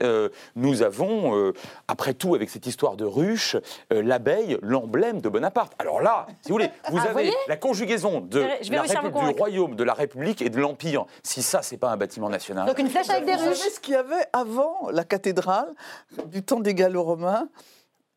nous 0.56 0.84
avons, 0.84 1.54
après 1.88 2.14
tout, 2.14 2.36
avec 2.36 2.50
cette 2.50 2.66
histoire 2.66 2.96
de 2.96 3.06
ruche, 3.06 3.58
l'abeille, 3.90 4.58
l'emblème 4.62 5.22
de 5.22 5.30
Bonaparte. 5.30 5.74
Alors 5.80 6.02
là, 6.02 6.28
si 6.42 6.50
vous 6.50 6.56
voulez, 6.56 6.70
vous 6.90 7.00
ah, 7.00 7.10
avez 7.10 7.32
la 7.48 7.58
conjugaison 7.58 8.22
de 8.22 8.40
la 8.40 8.60
du 8.60 9.38
royaume, 9.38 9.76
de 9.76 9.84
la 9.84 9.94
République 9.94 10.42
et 10.42 10.50
de 10.50 10.60
l'Empire. 10.60 11.06
Si 11.24 11.42
ça, 11.42 11.62
c'est 11.62 11.78
pas 11.78 11.90
un 11.90 11.98
bâtiment 11.98 12.30
national. 12.30 12.68
Donc 12.68 12.80
une 12.80 12.90
flèche 12.90 13.10
avec 13.10 13.26
des 13.26 13.34
ruches. 13.34 13.42
Vous 13.42 13.56
savez 13.56 13.70
ce 13.70 13.80
qu'il 13.80 13.94
y 13.94 13.98
avait 13.98 14.26
avant 14.34 14.90
la 14.92 15.04
cathédrale, 15.04 15.74
du 16.26 16.44
temps 16.44 16.60
des 16.60 16.74
Gallo-Romains? 16.74 17.48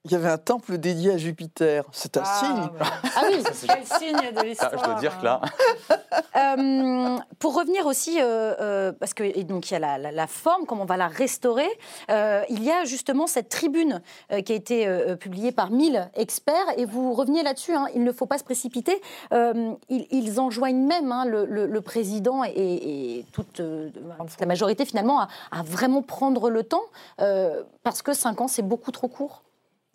Il 0.04 0.12
y 0.12 0.16
avait 0.16 0.28
un 0.28 0.38
temple 0.38 0.76
dédié 0.76 1.12
à 1.12 1.16
Jupiter. 1.16 1.84
C'est 1.90 2.18
un 2.18 2.22
ah, 2.24 2.40
signe. 2.40 2.70
Ah 3.16 3.22
oui, 3.30 3.42
c'est 3.52 3.66
le 3.66 3.84
signe 3.86 4.32
de 4.34 4.42
l'histoire. 4.42 4.72
je 4.72 4.84
dois 4.84 5.00
dire 5.00 5.18
que 5.18 5.24
là. 5.24 5.40
Euh, 6.36 7.18
pour 7.38 7.54
revenir 7.54 7.86
aussi, 7.86 8.20
euh, 8.20 8.54
euh, 8.60 8.92
parce 8.92 9.14
que 9.14 9.42
donc 9.42 9.70
il 9.70 9.74
y 9.74 9.76
a 9.76 9.98
la, 9.98 10.26
forme, 10.26 10.66
comment 10.66 10.82
on 10.82 10.86
va 10.86 10.96
la 10.96 11.06
restaurer. 11.06 11.68
il 12.08 12.62
y 12.62 12.70
a 12.70 12.84
justement 12.84 13.26
cette 13.26 13.48
tribune 13.48 14.00
qui 14.44 14.52
a 14.52 14.54
été 14.54 15.16
publiée 15.16 15.52
par 15.52 15.70
1000 15.70 16.10
experts, 16.14 16.66
et 16.76 16.84
vous 16.84 17.14
reveniez 17.14 17.42
là-dessus. 17.42 17.74
Hein, 17.74 17.86
il 17.94 18.02
ne 18.02 18.12
faut 18.12 18.26
pas 18.26 18.38
se 18.38 18.44
précipiter. 18.44 19.00
Ils, 19.88 20.40
enjoignent 20.40 20.84
même 20.84 21.12
hein, 21.12 21.24
le, 21.24 21.80
président 21.80 22.42
et, 22.44 23.24
toute, 23.32 23.60
la 23.60 24.46
majorité 24.46 24.84
finalement 24.84 25.20
à, 25.20 25.28
à, 25.52 25.62
vraiment 25.62 26.02
prendre 26.02 26.50
le 26.50 26.64
temps, 26.64 26.84
parce 27.82 28.02
que 28.02 28.12
5 28.12 28.40
ans 28.40 28.48
c'est 28.48 28.62
beaucoup 28.62 28.90
trop 28.90 29.08
court. 29.08 29.44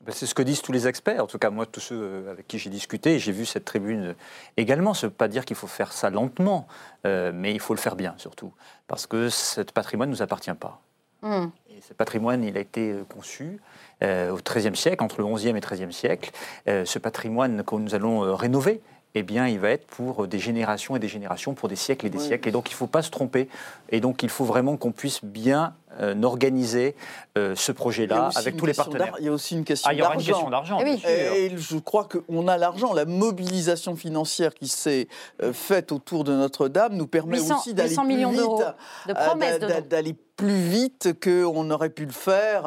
Ben, 0.10 0.16
c'est 0.16 0.26
ce 0.26 0.34
que 0.34 0.42
disent 0.42 0.64
tous 0.64 0.72
les 0.72 0.88
experts, 0.88 1.24
en 1.24 1.28
tout 1.28 1.38
cas 1.38 1.52
moi, 1.52 1.68
tous 1.68 1.82
ceux 1.82 2.02
euh, 2.02 2.32
avec 2.32 2.48
qui 2.48 2.58
j'ai 2.58 2.72
discuté, 2.72 3.20
j'ai 3.20 3.32
vu 3.32 3.46
cette 3.46 3.64
tribune 3.64 4.16
également. 4.58 4.96
Ça 4.96 5.06
ne 5.06 5.12
veut 5.12 5.16
pas 5.16 5.28
dire 5.28 5.46
qu'il 5.46 5.56
faut 5.56 5.68
faire 5.68 5.94
ça 5.94 6.10
lentement, 6.10 6.68
euh, 7.06 7.32
mais 7.32 7.54
il 7.54 7.60
faut 7.60 7.76
le 7.76 7.80
faire 7.80 7.96
bien 7.96 8.16
surtout, 8.18 8.52
parce 8.88 9.06
que 9.06 9.30
ce 9.30 9.62
patrimoine 9.62 10.10
ne 10.10 10.16
nous 10.16 10.24
appartient 10.24 10.52
pas. 10.56 10.82
Hmm. 11.22 11.50
Et 11.70 11.80
ce 11.88 11.94
patrimoine, 11.94 12.44
il 12.44 12.58
a 12.58 12.60
été 12.60 12.92
euh, 12.92 13.04
conçu 13.04 13.60
au 14.02 14.38
XIIIe 14.44 14.76
siècle, 14.76 15.04
entre 15.04 15.22
le 15.22 15.32
XIe 15.32 15.50
et 15.50 15.60
XIIIe 15.60 15.94
siècle. 15.94 16.32
ce 16.66 16.98
patrimoine 16.98 17.64
que 17.64 17.76
nous 17.76 17.94
allons 17.94 18.34
rénover, 18.36 18.82
eh 19.16 19.24
bien, 19.24 19.48
il 19.48 19.60
va 19.60 19.70
être 19.70 19.88
pour 19.88 20.28
des 20.28 20.40
générations 20.40 20.96
et 20.96 21.00
des 21.00 21.08
générations, 21.08 21.54
pour 21.54 21.68
des 21.68 21.76
siècles 21.76 22.06
et 22.06 22.10
des 22.10 22.20
siècles. 22.20 22.48
Et 22.48 22.52
donc, 22.52 22.70
il 22.70 22.74
ne 22.74 22.78
faut 22.78 22.88
pas 22.88 23.02
se 23.02 23.10
tromper. 23.10 23.50
Et 23.90 24.02
donc, 24.02 24.22
il 24.22 24.30
faut 24.30 24.46
vraiment 24.46 24.78
qu'on 24.78 24.92
puisse 24.92 25.24
bien 25.24 25.74
euh, 26.00 26.22
organiser 26.22 26.96
euh, 27.38 27.56
ce 27.56 27.72
projet-là 27.72 28.30
avec 28.36 28.56
tous 28.56 28.68
les 28.68 28.76
partenaires. 28.76 29.16
Il 29.20 29.26
y 29.26 29.28
a 29.28 29.32
aussi 29.32 29.56
une 29.56 29.66
question 29.66 29.90
d'argent. 29.90 30.12
Ah, 30.12 30.16
il 30.20 30.28
y 30.28 30.32
aura 30.32 30.44
une 30.44 30.50
question 30.50 30.50
d'argent. 30.50 30.80
Eh 30.86 31.46
et, 31.46 31.58
je 31.58 31.78
crois 31.78 32.08
qu'on 32.08 32.48
a 32.48 32.58
l'argent. 32.58 32.94
La 32.94 33.06
mobilisation 33.06 33.96
financière 33.96 34.54
qui 34.54 34.68
s'est 34.68 35.08
euh, 35.42 35.54
faite 35.54 35.92
autour 35.92 36.24
de 36.24 36.34
Notre-Dame 36.34 36.94
nous 36.96 37.08
permet 37.08 37.40
aussi 37.40 37.74
d'aller 37.74 37.96
plus 37.96 38.08
millions 38.08 38.32
vite. 38.32 39.90
d'aller 39.90 40.16
plus 40.38 40.62
vite 40.62 41.20
qu'on 41.22 41.70
aurait 41.72 41.90
pu 41.90 42.06
le 42.06 42.12
faire 42.12 42.64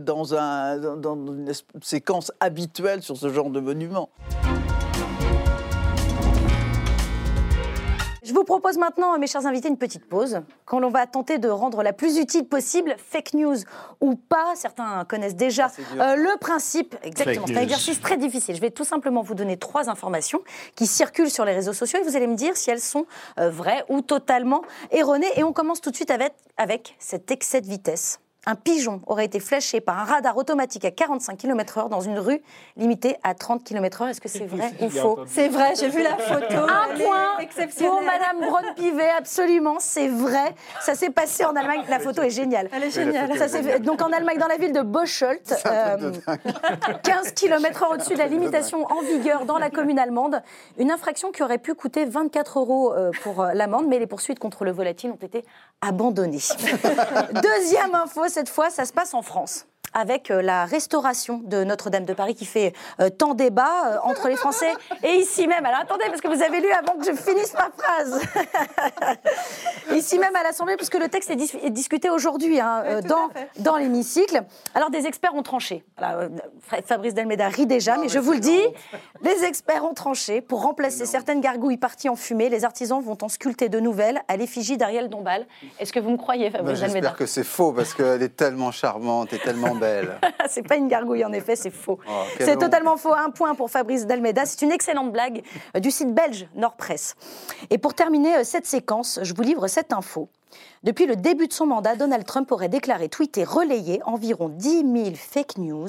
dans, 0.00 0.34
un, 0.34 0.96
dans 0.96 1.14
une 1.14 1.52
séquence 1.80 2.32
habituelle 2.40 3.02
sur 3.02 3.16
ce 3.16 3.28
genre 3.28 3.50
de 3.50 3.60
monument. 3.60 4.08
Je 8.24 8.32
vous 8.32 8.44
propose 8.44 8.78
maintenant, 8.78 9.18
mes 9.18 9.26
chers 9.26 9.44
invités, 9.44 9.68
une 9.68 9.76
petite 9.76 10.08
pause, 10.08 10.40
quand 10.64 10.80
l'on 10.80 10.88
va 10.88 11.06
tenter 11.06 11.36
de 11.36 11.48
rendre 11.48 11.82
la 11.82 11.92
plus 11.92 12.16
utile 12.16 12.46
possible, 12.46 12.96
fake 12.96 13.34
news 13.34 13.56
ou 14.00 14.14
pas. 14.14 14.54
Certains 14.54 15.04
connaissent 15.04 15.36
déjà 15.36 15.70
ah, 15.98 16.12
euh, 16.12 16.16
le 16.16 16.38
principe. 16.38 16.96
Exactement, 17.02 17.46
c'est 17.46 17.58
un 17.58 17.62
exercice 17.62 18.00
très 18.00 18.16
difficile. 18.16 18.56
Je 18.56 18.62
vais 18.62 18.70
tout 18.70 18.84
simplement 18.84 19.20
vous 19.20 19.34
donner 19.34 19.58
trois 19.58 19.90
informations 19.90 20.40
qui 20.74 20.86
circulent 20.86 21.30
sur 21.30 21.44
les 21.44 21.52
réseaux 21.52 21.74
sociaux 21.74 21.98
et 22.00 22.02
vous 22.02 22.16
allez 22.16 22.26
me 22.26 22.34
dire 22.34 22.56
si 22.56 22.70
elles 22.70 22.80
sont 22.80 23.04
euh, 23.38 23.50
vraies 23.50 23.84
ou 23.90 24.00
totalement 24.00 24.62
erronées. 24.90 25.30
Et 25.36 25.44
on 25.44 25.52
commence 25.52 25.82
tout 25.82 25.90
de 25.90 25.96
suite 25.96 26.10
avec, 26.10 26.32
avec 26.56 26.96
cet 26.98 27.30
excès 27.30 27.60
de 27.60 27.66
vitesse 27.66 28.20
un 28.46 28.54
pigeon 28.54 29.00
aurait 29.06 29.24
été 29.24 29.40
flashé 29.40 29.80
par 29.80 29.98
un 29.98 30.04
radar 30.04 30.36
automatique 30.36 30.84
à 30.84 30.90
45 30.90 31.38
km/h 31.38 31.88
dans 31.88 32.00
une 32.00 32.18
rue 32.18 32.40
limitée 32.76 33.16
à 33.22 33.34
30 33.34 33.64
km/h. 33.64 34.10
Est-ce 34.10 34.20
que 34.20 34.28
c'est 34.28 34.46
vrai 34.46 34.72
ou 34.80 34.90
faux 34.90 35.18
C'est 35.26 35.48
vrai, 35.48 35.74
j'ai 35.78 35.88
vu 35.88 36.02
la 36.02 36.16
photo. 36.18 36.56
un 36.56 36.96
point 36.96 37.34
pour 37.78 38.02
Madame 38.02 38.40
Braun-Pivet, 38.40 39.10
absolument, 39.18 39.76
c'est 39.78 40.08
vrai. 40.08 40.54
Ça 40.80 40.94
s'est 40.94 41.10
passé 41.10 41.44
en 41.44 41.54
Allemagne. 41.54 41.82
La 41.88 41.98
photo 41.98 42.22
est 42.22 42.30
géniale. 42.30 42.68
Elle 42.72 42.84
est 42.84 42.90
géniale. 42.90 43.36
Ça 43.36 43.48
fait... 43.48 43.80
Donc 43.80 44.02
en 44.02 44.12
Allemagne, 44.12 44.38
dans 44.38 44.46
la 44.46 44.56
ville 44.56 44.72
de 44.72 44.82
Bocholt, 44.82 45.42
15 45.44 45.64
euh, 45.66 47.30
km/h 47.34 47.94
au-dessus 47.94 48.14
de 48.14 48.18
la 48.18 48.26
limitation 48.26 48.84
en 48.90 49.02
vigueur 49.02 49.44
dans 49.46 49.58
la 49.58 49.70
commune 49.70 49.98
allemande. 49.98 50.42
Une 50.78 50.90
infraction 50.90 51.32
qui 51.32 51.42
aurait 51.42 51.58
pu 51.58 51.74
coûter 51.74 52.04
24 52.04 52.58
euros 52.58 52.92
euh, 52.92 53.10
pour 53.22 53.42
euh, 53.42 53.52
l'amende, 53.52 53.86
mais 53.88 53.98
les 53.98 54.06
poursuites 54.06 54.38
contre 54.38 54.64
le 54.64 54.72
volatile 54.72 55.10
ont 55.10 55.24
été 55.24 55.44
abandonnées. 55.80 56.38
Deuxième 57.32 57.94
info, 57.94 58.28
cette 58.34 58.48
fois, 58.48 58.68
ça 58.68 58.84
se 58.84 58.92
passe 58.92 59.14
en 59.14 59.22
France 59.22 59.66
avec 59.94 60.30
euh, 60.30 60.42
la 60.42 60.66
restauration 60.66 61.40
de 61.44 61.64
Notre-Dame 61.64 62.04
de 62.04 62.12
Paris 62.12 62.34
qui 62.34 62.44
fait 62.44 62.72
euh, 63.00 63.08
tant 63.08 63.34
débat 63.34 63.86
euh, 63.86 63.98
entre 64.02 64.28
les 64.28 64.36
Français 64.36 64.72
et 65.02 65.12
ici 65.14 65.46
même. 65.46 65.64
Alors 65.64 65.80
attendez, 65.80 66.04
parce 66.08 66.20
que 66.20 66.28
vous 66.28 66.42
avez 66.42 66.60
lu 66.60 66.70
avant 66.72 66.98
que 66.98 67.04
je 67.04 67.12
finisse 67.12 67.54
ma 67.54 67.70
phrase. 67.76 68.20
ici 69.94 70.18
même 70.18 70.34
à 70.34 70.42
l'Assemblée, 70.42 70.76
puisque 70.76 70.98
le 70.98 71.08
texte 71.08 71.30
est, 71.30 71.70
discuté 71.70 72.10
aujourd'hui 72.10 72.60
hein, 72.60 73.00
dans, 73.06 73.28
dans 73.58 73.76
l'hémicycle. 73.76 74.42
Alors 74.74 74.90
des 74.90 75.06
experts 75.06 75.34
ont 75.34 75.42
tranché. 75.42 75.84
Fabrice 76.86 77.14
Delmeda 77.14 77.48
rit 77.48 77.66
déjà, 77.66 77.96
mais, 77.96 78.08
je 78.08 78.18
vous 78.18 78.32
le 78.32 78.40
dis, 78.40 78.60
les 79.22 79.44
experts 79.44 79.84
ont 79.84 79.94
tranché. 79.94 80.40
Pour 80.40 80.62
remplacer 80.62 81.06
certaines 81.06 81.40
gargouilles 81.40 81.76
parties 81.76 82.08
en 82.08 82.16
fumée, 82.16 82.48
les 82.48 82.64
artisans 82.64 83.00
vont 83.00 83.18
en 83.22 83.28
sculpter 83.28 83.68
de 83.68 83.78
nouvelles 83.78 84.22
à 84.28 84.36
l'effigie 84.36 84.76
d'Ariel 84.76 85.08
Dombal. 85.08 85.46
Est-ce 85.78 85.92
que 85.92 86.00
vous 86.00 86.10
me 86.10 86.16
croyez, 86.16 86.50
Fabrice 86.50 86.80
ben, 86.80 86.86
Delmeda? 86.88 87.00
J'espère 87.00 87.16
que 87.16 87.26
c'est 87.26 87.44
faux, 87.44 87.72
parce 87.72 87.94
qu'elle 87.94 88.22
est 88.22 88.36
tellement 88.36 88.72
charmante 88.72 89.32
et 89.32 89.38
tellement 89.38 89.74
belle. 89.74 89.83
c'est 90.48 90.66
pas 90.66 90.76
une 90.76 90.88
gargouille, 90.88 91.24
en 91.24 91.32
effet, 91.32 91.56
c'est 91.56 91.70
faux. 91.70 91.98
Oh, 92.08 92.22
c'est 92.38 92.58
totalement 92.58 92.96
faux. 92.96 93.14
Un 93.14 93.30
point 93.30 93.54
pour 93.54 93.70
Fabrice 93.70 94.06
Dalmeda. 94.06 94.44
C'est 94.46 94.62
une 94.62 94.72
excellente 94.72 95.12
blague 95.12 95.42
euh, 95.76 95.80
du 95.80 95.90
site 95.90 96.14
belge 96.14 96.46
Nord 96.54 96.76
Presse. 96.76 97.16
Et 97.70 97.78
pour 97.78 97.94
terminer 97.94 98.36
euh, 98.36 98.44
cette 98.44 98.66
séquence, 98.66 99.20
je 99.22 99.34
vous 99.34 99.42
livre 99.42 99.66
cette 99.68 99.92
info. 99.92 100.28
Depuis 100.84 101.06
le 101.06 101.16
début 101.16 101.48
de 101.48 101.52
son 101.52 101.66
mandat, 101.66 101.96
Donald 101.96 102.24
Trump 102.24 102.52
aurait 102.52 102.68
déclaré, 102.68 103.08
tweeté, 103.08 103.42
relayé 103.42 104.00
environ 104.04 104.50
10 104.50 104.84
000 105.04 105.14
fake 105.14 105.56
news, 105.56 105.88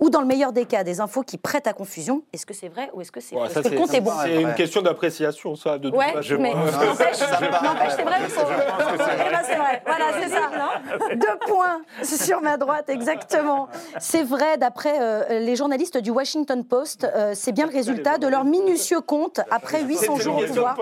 ou 0.00 0.10
dans 0.10 0.20
le 0.20 0.26
meilleur 0.26 0.52
des 0.52 0.64
cas, 0.64 0.82
des 0.82 1.00
infos 1.00 1.22
qui 1.22 1.38
prêtent 1.38 1.68
à 1.68 1.72
confusion. 1.72 2.24
Est-ce 2.32 2.44
que 2.44 2.52
c'est 2.54 2.68
vrai 2.68 2.90
ou 2.92 3.00
est-ce 3.00 3.12
que 3.12 3.20
c'est 3.20 3.36
le 3.36 3.76
compte 3.76 3.94
est, 3.94 4.00
bon? 4.00 4.10
C'est 4.22 4.42
une 4.42 4.54
question 4.54 4.82
d'appréciation, 4.82 5.54
ça, 5.54 5.78
de 5.78 5.90
ouais, 5.90 6.12
mais 6.38 6.54
n'empêche, 6.54 7.16
c'est 7.16 8.02
vrai 8.02 8.18
ou 8.24 8.28
faux 8.28 8.40
eh 8.44 9.30
ben, 9.30 9.40
c'est 9.44 9.56
vrai, 9.56 9.82
voilà, 9.86 10.06
c'est 10.20 10.28
ça. 10.28 11.14
Deux 11.14 11.38
points 11.46 11.82
sur 12.02 12.40
ma 12.40 12.56
droite, 12.56 12.88
exactement. 12.88 13.68
C'est 13.98 14.24
vrai, 14.24 14.58
d'après 14.58 15.00
euh, 15.00 15.38
les 15.40 15.56
journalistes 15.56 15.98
du 15.98 16.10
Washington 16.10 16.64
Post, 16.64 17.04
euh, 17.04 17.32
c'est 17.34 17.52
bien 17.52 17.66
le 17.66 17.72
résultat 17.72 18.18
de 18.18 18.26
leur 18.26 18.44
minutieux 18.44 19.00
compte 19.00 19.40
après 19.50 19.82
800 19.82 20.16
jours 20.16 20.38
au 20.38 20.46
pouvoir. 20.46 20.76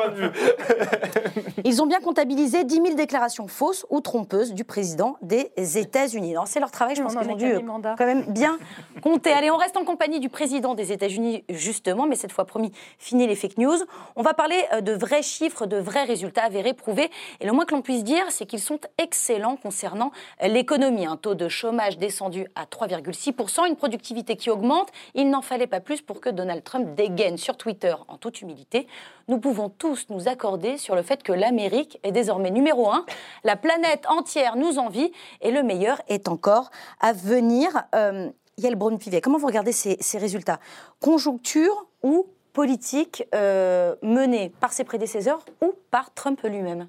Ils 1.65 1.83
ont 1.83 1.87
bien 1.87 2.01
comptabilisé 2.01 2.65
10 2.65 2.75
000 2.75 2.95
déclarations 2.95 3.20
fausse 3.49 3.87
ou 3.91 4.01
trompeuse 4.01 4.55
du 4.55 4.65
président 4.65 5.17
des 5.23 5.51
États-Unis. 5.57 6.35
C'est 6.47 6.61
leur 6.61 6.71
travail, 6.71 6.97
je 6.97 7.03
pense 7.03 7.15
qu'ils 7.15 7.31
ont 7.31 7.37
dû 7.37 7.55
quand 7.99 8.07
même 8.07 8.25
bien 8.29 8.59
compter. 9.03 9.33
Allez, 9.33 9.51
on 9.51 9.57
reste 9.57 9.77
en 9.77 9.85
compagnie 9.85 10.21
du 10.21 10.29
président 10.29 10.75
des 10.75 10.93
États-Unis, 10.93 11.45
justement, 11.49 12.07
mais 12.07 12.17
cette 12.17 12.33
fois 12.33 12.45
promis, 12.45 12.73
fini 12.99 13.27
les 13.27 13.35
fake 13.35 13.59
news. 13.59 13.77
On 14.17 14.23
va 14.23 14.35
parler 14.35 14.57
euh, 14.73 14.81
de 14.81 14.93
vrais 14.93 15.23
chiffres, 15.23 15.67
de 15.67 15.77
vrais 15.77 16.05
résultats 16.05 16.45
avérés, 16.45 16.75
prouvés. 16.75 17.11
Et 17.41 17.47
le 17.47 17.53
moins 17.53 17.65
que 17.65 17.75
l'on 17.75 17.83
puisse 17.83 18.05
dire, 18.05 18.25
c'est 18.31 18.47
qu'ils 18.47 18.61
sont 18.61 18.81
excellents 18.99 19.57
concernant 19.57 20.13
l'économie. 20.43 21.07
Un 21.07 21.17
taux 21.17 21.35
de 21.35 21.49
chômage 21.49 21.99
descendu 21.99 22.47
à 22.55 22.65
3,6%, 22.65 23.67
une 23.69 23.77
productivité 23.77 24.37
qui 24.37 24.51
augmente. 24.51 24.89
Il 25.15 25.31
n'en 25.31 25.43
fallait 25.43 25.67
pas 25.67 25.81
plus 25.81 26.03
pour 26.03 26.21
que 26.21 26.31
Donald 26.31 26.65
Trump 26.65 26.95
dégaine 26.95 27.37
sur 27.37 27.57
Twitter, 27.57 27.95
en 28.09 28.17
toute 28.17 28.41
humilité. 28.41 28.87
Nous 29.29 29.39
pouvons 29.39 29.69
tous 29.69 30.07
nous 30.11 30.29
accorder 30.29 30.77
sur 30.77 30.95
le 30.95 31.03
fait 31.03 31.23
que 31.23 31.33
l'Amérique 31.33 32.01
est 32.03 32.13
désormais 32.13 32.51
numéro 32.51 32.91
un 32.91 33.05
la 33.45 33.57
planète 33.57 34.07
entière 34.09 34.57
nous 34.57 34.79
envie 34.79 35.13
et 35.41 35.51
le 35.51 35.63
meilleur 35.63 36.01
est 36.09 36.29
encore 36.29 36.71
à 37.01 37.13
venir. 37.13 37.85
Euh, 37.95 38.31
Yael 38.59 38.77
Braun-Pivet, 38.77 39.21
comment 39.21 39.39
vous 39.39 39.47
regardez 39.47 39.73
ces, 39.73 40.19
résultats? 40.19 40.61
Conjoncture 41.01 41.87
ou 42.03 42.27
politique 42.53 43.25
euh, 43.35 43.95
menée 44.03 44.53
par 44.61 44.73
ses 44.73 44.85
prédécesseurs 44.85 45.45
ou 45.63 45.73
par 45.91 46.13
Trump 46.13 46.41
lui-même? 46.43 46.87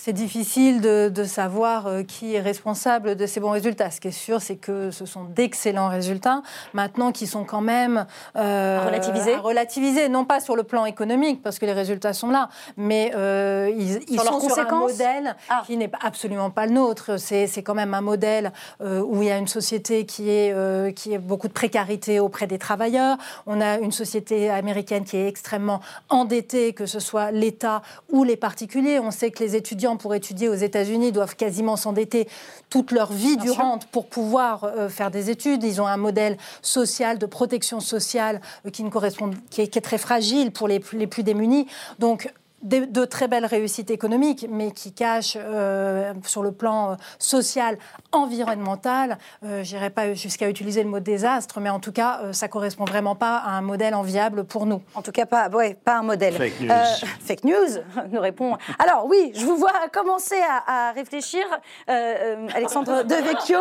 C'est 0.00 0.12
difficile 0.12 0.80
de, 0.80 1.24
savoir 1.24 1.86
euh, 1.86 2.02
qui 2.02 2.34
est 2.34 2.40
responsable 2.40 3.16
de 3.16 3.26
ces 3.26 3.40
bons 3.40 3.50
résultats. 3.50 3.90
Ce 3.90 4.00
qui 4.00 4.08
est 4.08 4.12
sûr, 4.12 4.40
c'est 4.40 4.56
que 4.56 4.90
ce 4.90 5.04
sont 5.04 5.24
d'excellents 5.24 5.88
résultats, 5.88 6.42
maintenant 6.72 7.10
qui 7.10 7.26
sont 7.26 7.44
quand 7.44 7.60
même 7.60 8.06
euh, 8.36 8.80
relativisés. 8.86 9.36
relativisés, 9.36 10.08
non 10.08 10.24
pas 10.24 10.40
sur 10.40 10.56
le 10.56 10.62
plan 10.62 10.86
économique, 10.86 11.42
parce 11.42 11.58
que 11.58 11.66
les 11.66 11.72
résultats 11.72 12.12
sont 12.12 12.30
là, 12.30 12.48
mais 12.76 13.12
euh, 13.16 13.70
ils, 13.76 14.00
ils 14.08 14.20
sont 14.20 14.40
sur 14.40 14.58
un 14.58 14.78
modèle 14.78 15.36
ah. 15.50 15.62
qui 15.66 15.76
n'est 15.76 15.90
absolument 16.00 16.50
pas 16.50 16.66
le 16.66 16.72
nôtre. 16.72 17.18
C'est 17.18 17.62
quand 17.62 17.74
même 17.74 17.92
un 17.92 18.00
modèle 18.00 18.52
où 18.80 19.22
il 19.22 19.28
y 19.28 19.30
a 19.30 19.38
une 19.38 19.48
société 19.48 20.06
qui 20.06 20.30
est 20.30 20.94
qui 20.94 21.12
est 21.12 21.18
beaucoup 21.18 21.48
de 21.48 21.52
précarité 21.52 22.20
auprès 22.20 22.46
des 22.46 22.58
travailleurs. 22.58 23.18
On 23.46 23.60
a 23.60 23.78
une 23.78 23.92
société 23.92 24.48
américaine 24.50 25.04
qui 25.04 25.16
est 25.16 25.28
extrêmement 25.28 25.80
endettée, 26.08 26.72
que 26.72 26.86
ce 26.86 27.00
soit 27.00 27.30
l'État 27.30 27.82
ou 28.10 28.24
les 28.24 28.36
particuliers. 28.36 29.00
On 29.00 29.10
sait 29.10 29.30
que 29.30 29.42
les 29.42 29.56
étudiants 29.56 29.87
pour 29.96 30.14
étudier 30.14 30.48
aux 30.48 30.54
États-Unis 30.54 31.12
doivent 31.12 31.36
quasiment 31.36 31.76
s'endetter 31.76 32.28
toute 32.70 32.92
leur 32.92 33.12
vie 33.12 33.36
durante 33.36 33.86
pour 33.86 34.06
pouvoir 34.06 34.64
euh, 34.64 34.88
faire 34.88 35.10
des 35.10 35.30
études. 35.30 35.62
Ils 35.64 35.80
ont 35.80 35.86
un 35.86 35.96
modèle 35.96 36.36
social 36.62 37.18
de 37.18 37.26
protection 37.26 37.80
sociale 37.80 38.40
euh, 38.66 38.70
qui, 38.70 38.84
ne 38.84 38.90
correspond, 38.90 39.30
qui 39.50 39.62
est, 39.62 39.78
très 39.80 39.98
fragile 39.98 40.50
pour 40.50 40.66
les, 40.66 40.82
les 40.92 41.06
plus 41.06 41.22
démunis. 41.22 41.66
Donc 41.98 42.32
de, 42.62 43.04
très 43.04 43.28
belles 43.28 43.46
réussites 43.46 43.90
économiques, 43.90 44.46
mais 44.50 44.70
qui 44.70 44.92
cachent 44.92 45.36
euh, 45.38 46.12
sur 46.24 46.42
le 46.42 46.52
plan 46.52 46.92
euh, 46.92 46.94
social, 47.18 47.78
environnemental, 48.12 49.18
euh, 49.44 49.62
je 49.62 49.74
n'irai 49.74 49.90
pas 49.90 50.14
jusqu'à 50.14 50.48
utiliser 50.48 50.82
le 50.82 50.88
mot 50.88 51.00
désastre, 51.00 51.60
mais 51.60 51.70
en 51.70 51.78
tout 51.78 51.92
cas, 51.92 52.32
ça 52.32 52.48
correspond 52.48 52.84
vraiment 52.84 53.14
pas 53.14 53.36
à 53.36 53.50
un 53.50 53.60
modèle 53.60 53.94
enviable 53.94 54.44
pour 54.44 54.66
nous. 54.66 54.82
En 54.94 55.02
tout 55.02 55.12
cas, 55.12 55.26
pas, 55.26 55.48
ouais, 55.50 55.74
pas 55.74 55.98
un 55.98 56.02
modèle. 56.02 56.34
Fake 56.34 56.60
news. 56.60 56.74
fake 57.20 57.44
news, 57.44 57.82
nous 58.10 58.20
répond. 58.20 58.56
Alors 58.78 59.06
oui, 59.06 59.32
je 59.34 59.44
vous 59.44 59.56
vois 59.56 59.72
commencer 59.92 60.40
à, 60.66 60.92
réfléchir, 60.92 61.44
Alexandre 61.86 63.02
Devecchio. 63.04 63.58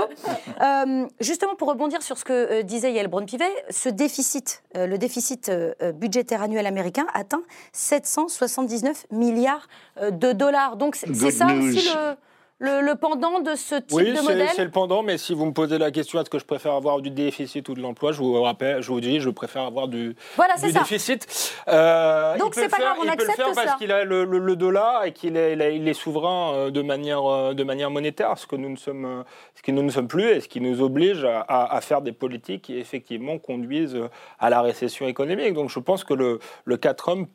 justement, 1.20 1.56
pour 1.56 1.70
rebondir 1.70 2.02
sur 2.02 2.18
ce 2.18 2.26
que 2.26 2.62
disait 2.64 2.94
Yael 2.94 3.08
Braun-Pivet, 3.08 3.52
ce 3.70 3.90
déficit, 3.90 4.64
le 4.74 4.98
déficit 4.98 5.52
budgétaire 5.96 6.42
annuel 6.42 6.66
américain 6.66 7.06
atteint 7.14 7.44
779 7.74 8.87
milliards 9.12 9.68
euh, 10.02 10.12
de 10.12 10.32
dollars. 10.32 10.78
Donc 10.78 10.96
c'est 10.96 11.32
ça 11.32 11.48
aussi 11.48 11.90
le, 11.90 12.16
le, 12.60 12.96
pendant 12.96 13.40
de 13.40 13.54
ce 13.56 13.76
type 13.76 13.92
de 13.92 14.22
modèle 14.22 14.42
Oui, 14.42 14.54
c'est 14.56 14.64
le 14.64 14.72
pendant, 14.72 15.04
mais 15.04 15.20
si 15.20 15.36
vous 15.36 15.46
me 15.46 15.52
posez 15.52 15.78
la 15.78 15.92
question 15.92 16.20
est-ce 16.20 16.30
que 16.30 16.40
je 16.40 16.46
préfère 16.46 16.74
avoir 16.74 17.02
du 17.02 17.12
déficit 17.12 17.70
ou 17.70 17.76
de 17.76 17.82
l'emploi, 17.82 18.12
je 18.12 18.18
vous 18.18 18.42
rappelle, 18.42 18.82
je 18.82 18.88
vous 18.88 19.00
dis, 19.00 19.20
je 19.20 19.30
préfère 19.30 19.62
avoir 19.62 19.88
du, 19.88 20.16
voilà, 20.36 20.56
du 20.56 20.72
ça. 20.72 20.80
déficit. 20.80 21.54
Euh, 21.68 22.36
Donc 22.40 22.56
c'est 22.56 22.68
pas 22.68 22.80
grave, 22.80 22.98
on 23.00 23.04
il 23.04 23.10
accepte 23.10 23.36
peut 23.36 23.44
le 23.44 23.54
faire 23.54 23.64
parce 23.66 23.78
qu'il 23.78 23.92
a 23.92 24.04
le, 24.04 24.56
dollar 24.56 25.06
et 25.06 25.14
qu'il 25.14 25.38
est, 25.38 25.76
il 25.76 25.88
est 25.88 25.94
souverain 25.94 26.54
euh, 26.54 26.72
de 26.72 26.82
manière, 26.82 27.26
euh, 27.26 27.54
de 27.54 27.64
manière 27.64 27.92
monétaire, 27.92 28.36
ce 28.38 28.48
que 28.48 28.56
nous 28.56 28.70
ne 28.70 28.76
sommes, 28.76 29.24
ce 29.54 29.62
que 29.62 29.72
nous 29.72 29.84
ne 29.84 29.92
sommes 29.92 30.08
plus 30.08 30.28
et 30.28 30.42
ce 30.42 30.48
qui 30.48 30.60
nous 30.60 30.82
oblige 30.82 31.26
à, 31.26 31.76
à, 31.76 31.82
faire 31.82 32.02
des 32.02 32.12
politiques 32.12 32.64
qui 32.64 32.80
effectivement 32.80 33.38
conduisent 33.38 34.00
à 34.40 34.50
la 34.50 34.62
récession 34.62 35.08
économique. 35.08 35.54
Donc 35.54 35.70
je 35.70 35.80
pense 35.80 36.04
que 36.04 36.16
le, 36.16 36.40
le 36.66 36.78
4 36.78 37.10
hommes 37.10 37.28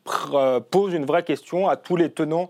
pose 0.69 0.93
une 0.93 1.05
vraie 1.05 1.23
question 1.23 1.69
à 1.69 1.77
tous 1.77 1.95
les 1.95 2.11
tenants 2.11 2.49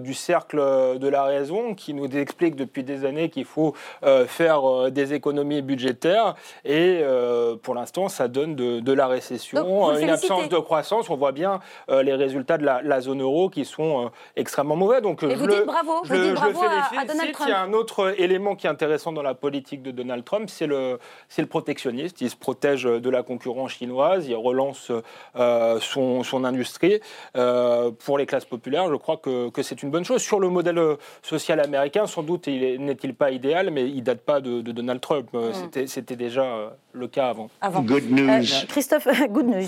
du 0.00 0.14
cercle 0.14 0.58
de 0.98 1.08
la 1.08 1.24
raison 1.24 1.74
qui 1.74 1.94
nous 1.94 2.08
explique 2.16 2.56
depuis 2.56 2.82
des 2.84 3.04
années 3.04 3.30
qu'il 3.30 3.44
faut 3.44 3.74
euh, 4.04 4.26
faire 4.26 4.68
euh, 4.68 4.90
des 4.90 5.14
économies 5.14 5.62
budgétaires 5.62 6.34
et 6.64 7.00
euh, 7.02 7.56
pour 7.56 7.74
l'instant 7.74 8.08
ça 8.08 8.28
donne 8.28 8.54
de, 8.54 8.92
la 8.92 9.06
récession, 9.06 9.96
une 9.96 10.10
absence 10.10 10.48
de 10.48 10.58
croissance. 10.58 11.08
On 11.10 11.16
voit 11.16 11.32
bien 11.32 11.60
les 11.88 12.14
résultats 12.14 12.58
de 12.58 12.64
la, 12.64 13.00
zone 13.00 13.22
euro 13.22 13.48
qui 13.48 13.64
sont 13.64 14.10
extrêmement 14.36 14.76
mauvais. 14.76 15.00
Donc 15.00 15.22
et 15.22 15.30
je 15.30 15.36
vous 15.36 15.46
le, 15.46 15.54
dites 15.54 15.64
bravo, 15.64 16.02
je, 16.04 16.14
vous 16.14 16.22
dites 16.22 16.34
bravo 16.34 16.60
à, 16.62 17.04
Donald 17.04 17.32
Trump. 17.32 17.48
Il 17.48 17.50
y 17.50 17.54
a 17.54 17.62
un 17.62 17.72
autre 17.72 18.14
élément 18.18 18.54
qui 18.54 18.66
est 18.66 18.70
intéressant 18.70 19.12
dans 19.12 19.22
la 19.22 19.34
politique 19.34 19.82
de 19.82 19.90
Donald 19.90 20.24
Trump, 20.24 20.48
c'est 20.50 20.66
le, 20.66 20.98
le 21.36 21.46
protectionnisme. 21.46 22.16
Il 22.20 22.30
se 22.30 22.36
protège 22.36 22.84
de 22.84 23.10
la 23.10 23.22
concurrence 23.22 23.72
chinoise, 23.72 24.28
il 24.28 24.36
relance 24.36 24.92
son, 25.34 26.22
son, 26.22 26.44
industrie. 26.44 27.00
pour 27.32 28.18
les 28.18 28.26
classes 28.26 28.44
populaires, 28.44 28.88
je 28.90 28.96
crois 28.96 29.16
que, 29.16 29.48
que 29.50 29.61
c'est 29.62 29.82
une 29.82 29.90
bonne 29.90 30.04
chose. 30.04 30.22
Sur 30.22 30.40
le 30.40 30.48
modèle 30.48 30.80
social 31.22 31.60
américain, 31.60 32.06
sans 32.06 32.22
doute, 32.22 32.46
n'est-il 32.46 33.14
pas 33.14 33.30
idéal, 33.30 33.70
mais 33.70 33.88
il 33.88 34.02
date 34.02 34.20
pas 34.20 34.40
de, 34.40 34.60
Donald 34.60 35.00
Trump. 35.00 35.28
Euh, 35.34 35.52
hmm. 35.52 35.86
C'était 35.86 36.16
déjà 36.16 36.42
euh, 36.42 36.68
le 36.92 37.08
cas 37.08 37.28
avant. 37.60 37.82
Good 37.82 38.10
news. 38.10 38.28
Euh, 38.28 38.42
Christophe, 38.68 39.08
good 39.30 39.46
news. 39.46 39.66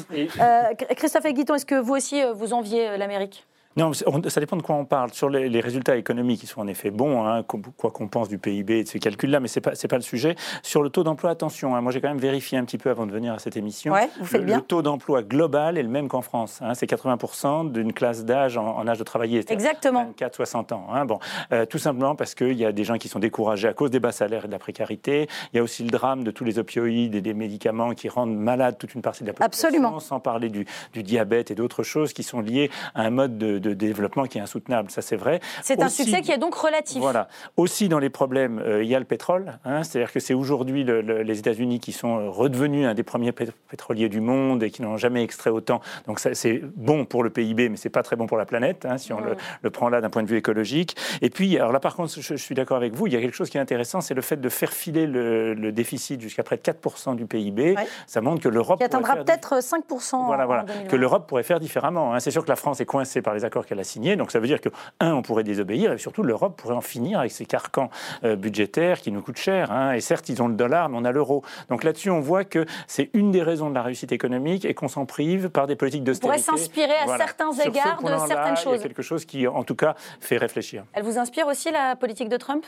Christophe 0.97 1.27
Guiton, 1.33 1.55
est-ce 1.55 1.67
que 1.67 1.75
vous 1.75 1.95
aussi, 1.95 2.23
vous 2.35 2.53
enviez 2.53 2.97
l'Amérique? 2.97 3.45
Non, 3.77 3.93
ça 3.93 4.41
dépend 4.41 4.57
de 4.57 4.63
quoi 4.63 4.77
on 4.77 4.85
parle. 4.85 5.13
Sur 5.13 5.29
les, 5.29 5.61
résultats 5.61 5.97
économiques, 5.97 6.41
qui 6.41 6.47
sont 6.47 6.61
en 6.61 6.67
effet 6.67 6.91
bons, 6.91 7.27
hein, 7.27 7.43
quoi 7.43 7.91
qu'on 7.91 8.09
pense 8.09 8.29
du 8.29 8.39
PIB 8.39 8.79
et 8.79 8.85
de 8.85 8.89
ces 8.89 8.99
calculs-là, 8.99 9.41
mais 9.41 9.49
ce 9.49 9.59
n'est 9.59 9.63
pas, 9.63 9.73
pas 9.73 9.97
le 9.97 10.03
sujet. 10.03 10.37
Sur 10.63 10.83
le 10.83 10.91
taux 10.91 11.03
d'emploi, 11.03 11.31
attention, 11.31 11.75
hein, 11.75 11.81
moi 11.81 11.93
j'ai 11.93 12.01
quand 12.01 12.09
même 12.09 12.19
vérifié 12.19 12.59
un 12.59 12.65
petit 12.65 12.79
peu 12.79 12.91
avant 12.91 13.07
de 13.07 13.13
venir 13.13 13.33
à 13.33 13.39
cette 13.39 13.57
émission. 13.57 13.93
Ouais, 13.93 14.09
vous 14.19 14.27
faites 14.27 14.41
le, 14.41 14.47
bien. 14.47 14.57
le, 14.57 14.63
taux 14.63 14.83
d'emploi 14.83 15.23
global 15.23 15.79
est 15.79 15.83
le 15.83 15.89
même 15.89 16.09
qu'en 16.09 16.23
France. 16.23 16.61
Hein, 16.63 16.75
c'est 16.75 16.89
80% 16.89 17.73
d'une 17.73 17.93
classe 17.93 18.25
d'âge 18.25 18.57
en, 18.57 18.87
âge 18.87 18.99
de 18.99 19.05
travailler. 19.05 19.45
Exactement. 19.49 20.13
24-60 20.19 20.75
ans. 20.75 20.87
Hein, 20.93 21.05
bon, 21.05 21.19
euh, 21.53 21.67
tout 21.67 21.79
simplement 21.79 22.15
parce 22.15 22.35
qu'il 22.35 22.55
y 22.55 22.65
a 22.65 22.73
des 22.73 22.85
gens 22.85 22.99
qui 22.99 23.09
sont 23.09 23.19
découragés 23.19 23.69
à 23.69 23.73
cause 23.73 23.91
des 23.91 24.01
bas 24.01 24.13
salaires 24.13 24.45
et 24.45 24.49
de 24.49 24.53
la 24.53 24.59
précarité. 24.59 25.29
Il 25.53 25.57
y 25.57 25.59
a 25.59 25.63
aussi 25.63 25.83
le 25.83 25.91
drame 25.91 26.25
de 26.25 26.31
tous 26.31 26.45
les 26.45 26.59
opioïdes 26.59 27.15
et 27.15 27.21
des 27.21 27.35
médicaments 27.35 27.93
qui 27.95 28.09
rendent 28.09 28.37
malade 28.37 28.77
toute 28.79 28.95
une 28.95 29.03
partie 29.03 29.23
de 29.23 29.29
la 29.29 29.33
population. 29.33 29.69
Absolument. 29.69 30.01
Sans 30.01 30.21
parler 30.21 30.49
du, 30.49 30.67
du 30.93 31.03
diabète 31.03 31.51
et 31.51 31.55
d'autres 31.55 31.83
choses 31.83 32.13
qui 32.13 32.23
sont 32.23 32.41
liées 32.41 32.71
à 32.95 33.03
un 33.03 33.11
mode 33.11 33.39
de, 33.39 33.64
de 33.65 33.75
développement 33.75 34.25
qui 34.25 34.39
est 34.39 34.41
insoutenable, 34.41 34.91
ça 34.91 35.03
c'est 35.03 35.17
vrai. 35.17 35.41
C'est 35.63 35.83
un 35.83 35.89
succès 35.89 36.21
qui 36.21 36.31
est 36.31 36.39
donc 36.39 36.55
relatif. 36.55 37.01
Voilà. 37.01 37.29
Aussi 37.57 37.89
dans 37.89 37.99
les 37.99 38.11
problèmes, 38.11 38.59
euh, 38.59 38.85
il 38.85 38.89
y 38.89 38.95
a 38.95 38.99
le 38.99 39.05
pétrole. 39.05 39.59
Hein. 39.65 39.83
C'est-à-dire 39.83 40.13
que 40.13 40.21
c'est 40.21 40.35
aujourd'hui 40.35 40.85
les 40.85 41.39
États-Unis 41.39 41.81
qui 41.81 41.93
sont 41.93 42.19
euh, 42.19 42.29
redevenus 42.29 42.87
un 42.87 42.95
des 42.95 43.03
premiers 43.03 43.33
pétroliers 43.33 44.09
du 44.09 44.21
monde 44.21 44.63
et 44.63 44.71
qui 44.71 44.83
n'ont 44.83 44.97
jamais 44.97 45.23
extrait 45.23 45.51
autant. 45.51 45.81
Donc 46.07 46.21
c'est 46.21 46.61
bon 46.77 47.05
pour 47.05 47.23
le 47.23 47.31
PIB, 47.31 47.71
mais 47.71 47.77
c'est 47.77 47.89
pas 47.89 48.03
très 48.03 48.17
bon 48.17 48.27
pour 48.27 48.37
la 48.37 48.47
planète, 48.47 48.85
hein, 48.85 48.99
si 48.99 49.13
on 49.13 49.21
le, 49.21 49.71
prend 49.71 49.89
là 49.89 50.01
d'un 50.01 50.11
point 50.11 50.23
de 50.23 50.29
vue 50.29 50.37
écologique. 50.37 50.97
Et 51.23 51.31
puis, 51.31 51.59
alors 51.59 51.73
là 51.73 51.81
par 51.81 51.97
contre, 51.97 52.21
je, 52.21 52.35
suis 52.37 52.55
d'accord 52.55 52.77
avec 52.77 52.95
vous, 52.95 53.07
il 53.07 53.15
y 53.15 53.17
a 53.17 53.21
quelque 53.21 53.35
chose 53.35 53.51
qui 53.51 53.57
est 53.57 53.61
intéressant, 53.61 54.01
c'est 54.01 54.15
le 54.15 54.23
fait 54.23 54.41
de 54.41 54.49
faire 54.49 54.73
filer 54.73 55.07
le, 55.07 55.73
déficit 55.73 56.21
jusqu'à 56.21 56.43
près 56.43 56.57
de 56.57 56.63
4% 56.63 57.17
du 57.17 57.27
PIB. 57.27 57.75
Ça 58.07 58.21
montre 58.21 58.43
que 58.43 58.49
l'Europe... 58.49 58.79
Qui 58.79 58.85
atteindra 58.85 59.17
peut-être 59.17 59.59
5% 59.59 60.27
voilà, 60.27 60.47
voilà. 60.47 60.65
Que 60.89 60.97
l'Europe 60.97 61.27
pourrait 61.27 61.43
faire 61.43 61.61
différemment. 61.61 62.15
Hein. 62.15 62.21
C'est 62.21 62.31
sûr 62.31 62.45
que 62.45 62.49
la 62.49 62.57
France 62.57 62.81
est 62.81 62.87
coincée 62.87 63.23
par 63.23 63.35
les 63.35 63.45
accords 63.45 63.54
qu'elle 63.63 63.81
a 63.81 63.85
signés, 63.85 64.17
donc 64.17 64.31
ça 64.31 64.41
veut 64.41 64.47
dire 64.47 64.61
que, 64.61 64.69
un, 65.01 65.15
on 65.15 65.23
pourrait 65.23 65.45
désobéir, 65.45 65.93
et 65.93 65.99
surtout 65.99 66.23
l'Europe 66.23 66.57
pourrait 66.61 66.75
en 66.75 66.81
finir 66.81 67.21
avec 67.21 67.33
ces 67.33 67.47
carcans 67.47 67.91
euh, 68.25 68.37
budgétaires 68.37 69.01
qui 69.01 69.13
nous 69.13 69.23
coûtent 69.23 69.39
cher. 69.39 69.71
Hein. 69.71 69.93
Et 69.93 70.01
certes, 70.01 70.29
ils 70.29 70.43
ont 70.43 70.49
le 70.49 70.55
dollar, 70.55 70.89
mais 70.89 70.99
on 70.99 71.05
a 71.05 71.13
l'euro. 71.13 71.43
Donc 71.69 71.85
là-dessus, 71.85 72.11
on 72.11 72.21
voit 72.21 72.45
que 72.45 72.67
c'est 72.87 73.11
une 73.15 73.31
des 73.31 73.43
raisons 73.43 73.71
de 73.71 73.75
la 73.75 73.83
réussite 73.83 74.13
économique 74.13 74.65
et 74.65 74.75
qu'on 74.75 74.89
s'en 74.89 75.07
prive 75.07 75.51
par 75.51 75.67
des 75.67 75.77
politiques 75.77 76.05
d'austérité. 76.05 76.41
On 76.41 76.45
pourrait 76.45 76.59
s'inspirer 76.59 76.97
à 76.97 77.19
certains 77.19 77.53
égards 77.53 78.03
de 78.03 78.29
certaines 78.29 78.57
choses. 78.57 78.75
Il 78.75 78.83
y 78.83 78.85
a 78.85 78.89
quelque 78.89 79.03
chose 79.03 79.25
qui, 79.25 79.47
en 79.47 79.65
tout 79.65 79.77
cas, 79.77 79.95
fait 80.21 80.37
réfléchir. 80.37 80.85
Elle 80.93 81.05
vous 81.05 81.19
inspire 81.19 81.47
aussi 81.47 81.71
la 81.71 81.97
politique 81.97 82.29
de 82.29 82.37
Trump? 82.37 82.65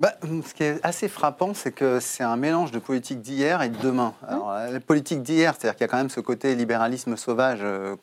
Bah, 0.00 0.12
ce 0.20 0.52
qui 0.54 0.64
est 0.64 0.80
assez 0.82 1.06
frappant, 1.06 1.54
c'est 1.54 1.70
que 1.70 2.00
c'est 2.00 2.24
un 2.24 2.34
mélange 2.34 2.72
de 2.72 2.80
politique 2.80 3.20
d'hier 3.20 3.62
et 3.62 3.68
de 3.68 3.76
demain. 3.80 4.12
Alors, 4.26 4.52
la 4.52 4.80
politique 4.80 5.22
d'hier, 5.22 5.54
c'est-à-dire 5.56 5.76
qu'il 5.76 5.84
y 5.84 5.88
a 5.88 5.88
quand 5.88 5.98
même 5.98 6.10
ce 6.10 6.18
côté 6.18 6.56
libéralisme 6.56 7.16
sauvage 7.16 7.60
euh, 7.62 7.94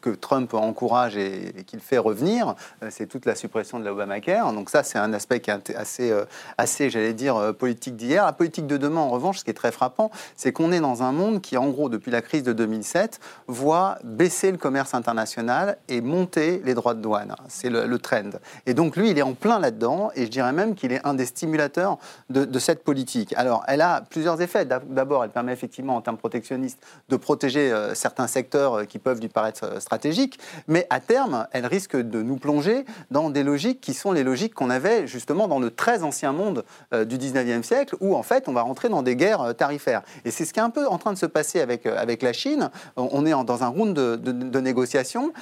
que, 0.00 0.10
Trump 0.10 0.52
encourage 0.54 1.16
et, 1.16 1.52
qu'il 1.68 1.78
fait 1.78 1.98
revenir, 1.98 2.56
euh, 2.82 2.88
c'est 2.90 3.06
toute 3.06 3.26
la 3.26 3.36
suppression 3.36 3.78
de 3.78 3.84
l'Obamacare. 3.84 4.52
Donc 4.52 4.70
ça, 4.70 4.82
c'est 4.82 4.98
un 4.98 5.12
aspect 5.12 5.38
qui 5.38 5.50
est 5.50 5.76
assez, 5.76 6.10
euh, 6.10 6.24
assez 6.58 6.90
j'allais 6.90 7.14
dire, 7.14 7.54
politique 7.56 7.94
d'hier. 7.94 8.24
La 8.24 8.32
politique 8.32 8.66
de 8.66 8.76
demain, 8.76 9.00
en 9.00 9.10
revanche, 9.10 9.38
ce 9.38 9.44
qui 9.44 9.50
est 9.50 9.54
très 9.54 9.70
frappant, 9.70 10.10
c'est 10.34 10.52
qu'on 10.52 10.72
est 10.72 10.80
dans 10.80 11.04
un 11.04 11.12
monde 11.12 11.40
qui, 11.40 11.56
en 11.56 11.68
gros, 11.68 11.88
depuis 11.88 12.10
la 12.10 12.22
crise 12.22 12.42
de 12.42 12.52
2007, 12.52 13.20
voit 13.46 13.98
baisser 14.02 14.50
le 14.50 14.58
commerce 14.58 14.94
international 14.94 15.78
et 15.86 16.00
monter 16.00 16.60
les 16.64 16.74
droits 16.74 16.94
de 16.94 17.02
douane. 17.02 17.36
C'est 17.46 17.70
le, 17.70 17.86
le 17.86 17.98
trend. 18.00 18.30
Et 18.66 18.74
donc 18.74 18.96
lui, 18.96 19.10
il 19.10 19.18
est 19.18 19.22
en 19.22 19.34
plein 19.34 19.60
là-dedans, 19.60 20.10
et 20.16 20.24
je 20.24 20.30
dirais 20.30 20.52
même 20.52 20.74
qu'il 20.74 20.90
est 20.90 21.06
un 21.06 21.19
des 21.20 21.26
stimulateurs 21.26 21.98
de, 22.30 22.58
cette 22.58 22.82
politique. 22.82 23.34
Alors, 23.36 23.62
elle 23.68 23.82
a 23.82 24.02
plusieurs 24.08 24.40
effets. 24.40 24.64
D'abord, 24.64 25.24
elle 25.24 25.30
permet 25.30 25.52
effectivement, 25.52 25.96
en 25.96 26.00
termes 26.00 26.16
protectionnistes, 26.16 26.78
de 27.08 27.16
protéger 27.16 27.70
euh, 27.72 27.94
certains 27.94 28.26
secteurs 28.26 28.74
euh, 28.74 28.84
qui 28.84 28.98
peuvent 28.98 29.20
lui 29.20 29.28
paraître 29.28 29.64
euh, 29.64 29.80
stratégiques, 29.80 30.38
mais 30.66 30.86
à 30.88 31.00
terme, 31.00 31.46
elle 31.52 31.66
risque 31.66 31.96
de 31.96 32.22
nous 32.22 32.36
plonger 32.36 32.84
dans 33.10 33.28
des 33.28 33.42
logiques 33.42 33.80
qui 33.80 33.92
sont 33.92 34.12
les 34.12 34.24
logiques 34.24 34.54
qu'on 34.54 34.70
avait 34.70 35.06
justement 35.06 35.46
dans 35.46 35.58
le 35.58 35.70
très 35.70 36.02
ancien 36.02 36.32
monde 36.32 36.64
du 36.92 37.18
19e 37.18 37.62
siècle, 37.62 37.96
où 38.00 38.14
en 38.14 38.22
fait, 38.22 38.48
on 38.48 38.52
va 38.52 38.62
rentrer 38.62 38.88
dans 38.88 39.02
des 39.02 39.16
guerres 39.16 39.54
tarifaires. 39.56 40.02
Et 40.24 40.30
c'est 40.30 40.44
ce 40.44 40.52
qui 40.52 40.60
est 40.60 40.62
un 40.62 40.70
peu 40.70 40.86
en 40.86 40.98
train 40.98 41.12
de 41.12 41.18
se 41.18 41.26
passer 41.26 41.60
avec, 41.60 41.86
avec 41.86 42.22
la 42.22 42.32
Chine. 42.32 42.70
On 42.96 43.26
est 43.26 43.32
dans 43.44 43.62
un 43.62 43.68
round 43.68 43.94
de, 43.94 44.16
de 44.16 44.60
négociations 44.60 45.32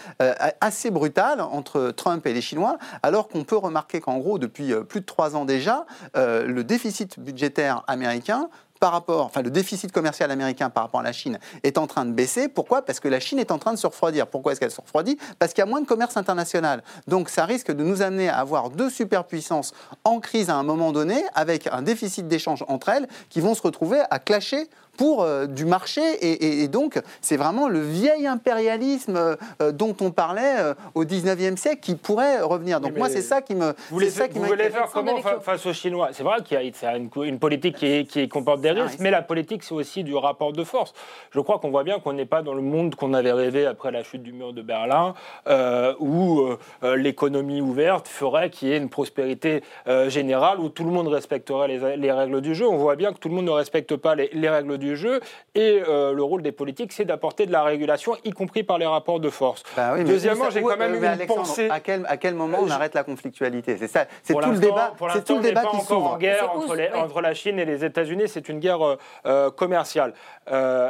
assez 0.60 0.90
brutal 0.90 1.40
entre 1.40 1.90
Trump 1.90 2.26
et 2.26 2.32
les 2.32 2.40
Chinois, 2.40 2.78
alors 3.02 3.28
qu'on 3.28 3.44
peut 3.44 3.56
remarquer 3.56 4.00
qu'en 4.00 4.18
gros, 4.18 4.38
depuis 4.38 4.72
plus 4.88 5.00
de 5.00 5.06
trois 5.06 5.36
ans 5.36 5.44
déjà, 5.44 5.67
euh, 6.16 6.46
le 6.46 6.64
déficit 6.64 7.18
budgétaire 7.18 7.82
américain 7.86 8.48
par 8.78 8.92
rapport, 8.92 9.26
enfin 9.26 9.42
le 9.42 9.50
déficit 9.50 9.92
commercial 9.92 10.30
américain 10.30 10.70
par 10.70 10.84
rapport 10.84 11.00
à 11.00 11.02
la 11.02 11.12
Chine 11.12 11.38
est 11.62 11.78
en 11.78 11.86
train 11.86 12.04
de 12.04 12.12
baisser. 12.12 12.48
Pourquoi? 12.48 12.82
Parce 12.82 13.00
que 13.00 13.08
la 13.08 13.20
Chine 13.20 13.38
est 13.38 13.50
en 13.50 13.58
train 13.58 13.72
de 13.72 13.78
se 13.78 13.86
refroidir. 13.86 14.26
Pourquoi 14.26 14.52
est-ce 14.52 14.60
qu'elle 14.60 14.70
se 14.70 14.80
refroidit? 14.80 15.18
Parce 15.38 15.52
qu'il 15.52 15.62
y 15.62 15.66
a 15.66 15.70
moins 15.70 15.80
de 15.80 15.86
commerce 15.86 16.16
international. 16.16 16.82
Donc 17.06 17.28
ça 17.28 17.44
risque 17.44 17.72
de 17.72 17.82
nous 17.82 18.02
amener 18.02 18.28
à 18.28 18.38
avoir 18.38 18.70
deux 18.70 18.90
superpuissances 18.90 19.74
en 20.04 20.20
crise 20.20 20.50
à 20.50 20.54
un 20.54 20.62
moment 20.62 20.92
donné, 20.92 21.24
avec 21.34 21.68
un 21.70 21.82
déficit 21.82 22.28
d'échange 22.28 22.64
entre 22.68 22.88
elles, 22.90 23.08
qui 23.28 23.40
vont 23.40 23.54
se 23.54 23.62
retrouver 23.62 24.00
à 24.10 24.18
clasher 24.18 24.68
pour 24.98 25.22
euh, 25.22 25.46
du 25.46 25.64
marché. 25.64 26.02
Et, 26.20 26.68
donc, 26.68 27.00
c'est 27.22 27.38
vraiment 27.38 27.68
le 27.68 27.80
vieil 27.80 28.26
impérialisme 28.26 29.16
euh, 29.16 29.36
euh, 29.62 29.72
dont 29.72 29.96
on 30.00 30.10
parlait 30.10 30.74
au 30.94 31.04
19e 31.04 31.56
siècle 31.56 31.80
qui 31.80 31.94
pourrait 31.94 32.40
revenir. 32.40 32.80
Donc, 32.80 32.96
moi, 32.98 33.08
c'est 33.08 33.22
ça 33.22 33.40
qui 33.40 33.54
me. 33.54 33.68
Vous 33.68 33.74
voulez, 33.90 34.10
ça 34.10 34.28
qui 34.28 34.38
vous 34.38 34.44
voulez 34.44 34.68
faire 34.68 34.90
comment 34.92 35.16
face 35.40 35.64
aux 35.64 35.72
Chinois? 35.72 36.08
C'est 36.12 36.24
vrai 36.24 36.42
qu'il 36.44 36.60
y 36.60 36.86
a 36.86 36.96
une, 36.96 37.08
une 37.22 37.38
politique 37.38 37.76
qui, 37.76 38.04
qui, 38.06 38.28
comporte 38.28 38.60
des 38.60 38.70
ah 38.70 38.84
risques, 38.84 38.98
mais 38.98 39.10
la 39.10 39.22
politique, 39.22 39.62
c'est 39.62 39.74
aussi 39.74 40.02
du 40.02 40.16
rapport 40.16 40.52
de 40.52 40.64
force. 40.64 40.92
Je 41.30 41.40
crois 41.40 41.58
qu'on 41.60 41.70
voit 41.70 41.84
bien 41.84 42.00
qu'on 42.00 42.12
n'est 42.12 42.26
pas 42.26 42.42
dans 42.42 42.54
le 42.54 42.62
monde 42.62 42.96
qu'on 42.96 43.14
avait 43.14 43.32
rêvé 43.32 43.66
après 43.66 43.92
la 43.92 44.02
chute 44.02 44.24
du 44.24 44.32
mur 44.32 44.52
de 44.52 44.62
Berlin, 44.62 45.14
où 46.00 46.48
l'économie 46.82 47.60
ouverte 47.60 48.08
ferait 48.08 48.50
qu'il 48.50 48.68
y 48.68 48.72
ait 48.72 48.78
une 48.78 48.90
prospérité 48.90 49.62
générale, 50.08 50.58
où 50.58 50.68
tout 50.68 50.84
le 50.84 50.90
monde 50.90 51.06
respecterait 51.06 51.68
les, 51.68 52.12
règles 52.12 52.40
du 52.40 52.56
jeu. 52.56 52.66
On 52.66 52.78
voit 52.78 52.96
bien 52.96 53.12
que 53.12 53.18
tout 53.18 53.28
le 53.28 53.36
monde 53.36 53.46
ne 53.46 53.50
respecte 53.50 53.94
pas 53.94 54.16
les, 54.16 54.30
les 54.32 54.48
règles 54.48 54.76
du 54.78 54.87
jeu. 54.96 55.20
Et 55.54 55.82
euh, 55.88 56.12
le 56.12 56.22
rôle 56.22 56.42
des 56.42 56.52
politiques, 56.52 56.92
c'est 56.92 57.04
d'apporter 57.04 57.46
de 57.46 57.52
la 57.52 57.64
régulation, 57.64 58.16
y 58.24 58.30
compris 58.30 58.62
par 58.62 58.78
les 58.78 58.86
rapports 58.86 59.20
de 59.20 59.30
force. 59.30 59.62
Bah 59.76 59.94
Deuxièmement, 60.04 60.50
j'ai 60.50 60.62
quand 60.62 60.76
même 60.76 60.94
une 60.94 61.26
pensée. 61.26 61.68
À 61.68 61.80
quel, 61.80 62.06
à 62.06 62.16
quel 62.16 62.34
moment 62.34 62.58
on 62.62 62.70
arrête 62.70 62.94
la 62.94 63.04
conflictualité? 63.04 63.76
C'est 63.76 63.88
ça, 63.88 64.06
c'est 64.22 64.34
tout 64.34 64.50
le 64.50 64.58
débat. 64.58 64.94
Pour 64.96 65.08
l'instant, 65.08 65.34
on 65.36 65.40
n'est 65.40 65.52
pas 65.52 65.66
encore 65.66 66.12
en 66.12 66.18
guerre 66.18 66.54
entre, 66.54 66.76
entre, 66.94 67.20
la 67.20 67.34
Chine 67.34 67.58
et 67.58 67.64
les 67.64 67.84
États-Unis. 67.84 68.24
C'est 68.26 68.48
une 68.48 68.60
guerre 68.60 68.86
euh, 68.86 68.96
euh, 69.26 69.50
commerciale. 69.50 70.14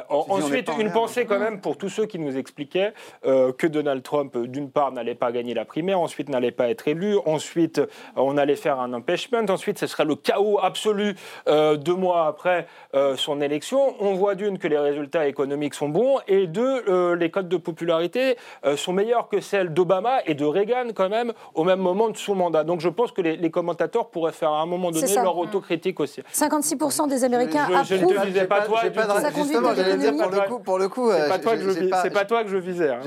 ensuite, 0.09 0.71
une 0.79 0.93
pensée 0.93 1.25
quand 1.25 1.39
même 1.39 1.61
pour 1.61 1.79
tous 1.79 1.89
ceux 1.89 2.07
qui 2.07 2.19
nous 2.19 2.37
expliquaient 2.37 2.93
que 3.23 3.67
Donald 3.67 4.03
Trump, 4.03 4.37
d'une 4.37 4.71
part, 4.71 4.93
n'allait 4.93 5.15
pas 5.15 5.33
gagner 5.33 5.55
la 5.55 5.65
primaire, 5.65 6.01
ensuite 6.01 6.29
n'allait 6.29 6.51
pas 6.51 6.69
être 6.69 6.89
élu, 6.89 7.17
ensuite 7.27 7.81
on 8.17 8.37
allait 8.37 8.57
faire 8.57 8.81
un 8.81 8.93
impeachment, 8.93 9.47
ensuite 9.49 9.79
ce 9.79 9.87
serait 9.87 10.05
le 10.05 10.15
chaos 10.15 10.59
absolu 10.63 11.15
deux 11.47 11.95
mois 11.95 12.27
après 12.27 12.67
son 13.17 13.41
élection 13.41 13.88
on 14.01 14.15
voit 14.15 14.35
d'une 14.35 14.59
que 14.59 14.69
les 14.69 14.79
résultats 14.79 15.27
économiques 15.27 15.75
sont 15.75 15.89
bons 15.89 16.19
et 16.27 16.47
deux, 16.47 16.85
euh, 16.89 17.17
les 17.17 17.31
codes 17.31 17.49
de 17.49 17.57
popularité 17.57 18.37
euh, 18.65 18.77
sont 18.77 18.93
meilleurs 18.93 19.29
que 19.29 19.41
celles 19.41 19.73
d'Obama 19.73 20.19
et 20.27 20.35
de 20.35 20.45
Reagan 20.45 20.89
quand 20.95 21.09
même 21.09 21.33
au 21.55 21.65
même 21.65 21.81
moment 21.81 22.09
de 22.09 22.17
son 22.17 22.35
mandat. 22.35 22.65
Donc 22.65 22.81
je 22.81 22.89
pense 22.89 23.13
que 23.13 23.23
les, 23.23 23.51
commentateurs 23.51 24.11
pourraient 24.11 24.33
faire 24.33 24.53
à 24.53 24.61
un 24.61 24.67
moment 24.67 24.91
donné 24.91 25.15
leur 25.15 25.39
autocritique 25.39 26.01
aussi. 26.01 26.23
56% 26.33 27.09
des 27.09 27.25
Américains 27.25 27.67
je, 27.85 27.95
approuvent. 27.95 28.15
Je 28.15 28.21
ne 28.21 28.27
visais 28.27 28.47
pas 28.47 28.61
toi. 28.63 28.81
Justement, 29.35 29.75
j'allais 29.75 29.97
dire 29.97 30.17
pour 30.17 30.31
le 30.31 30.41
coup, 30.41 30.59
pour 30.59 30.79
le 30.79 30.89
coup, 30.89 31.11
c'est 31.11 31.29
pas, 32.11 32.25
toi 32.25 32.45
que 32.45 32.51
je 32.51 32.57
visais. 32.57 32.91
Hein. 32.91 33.01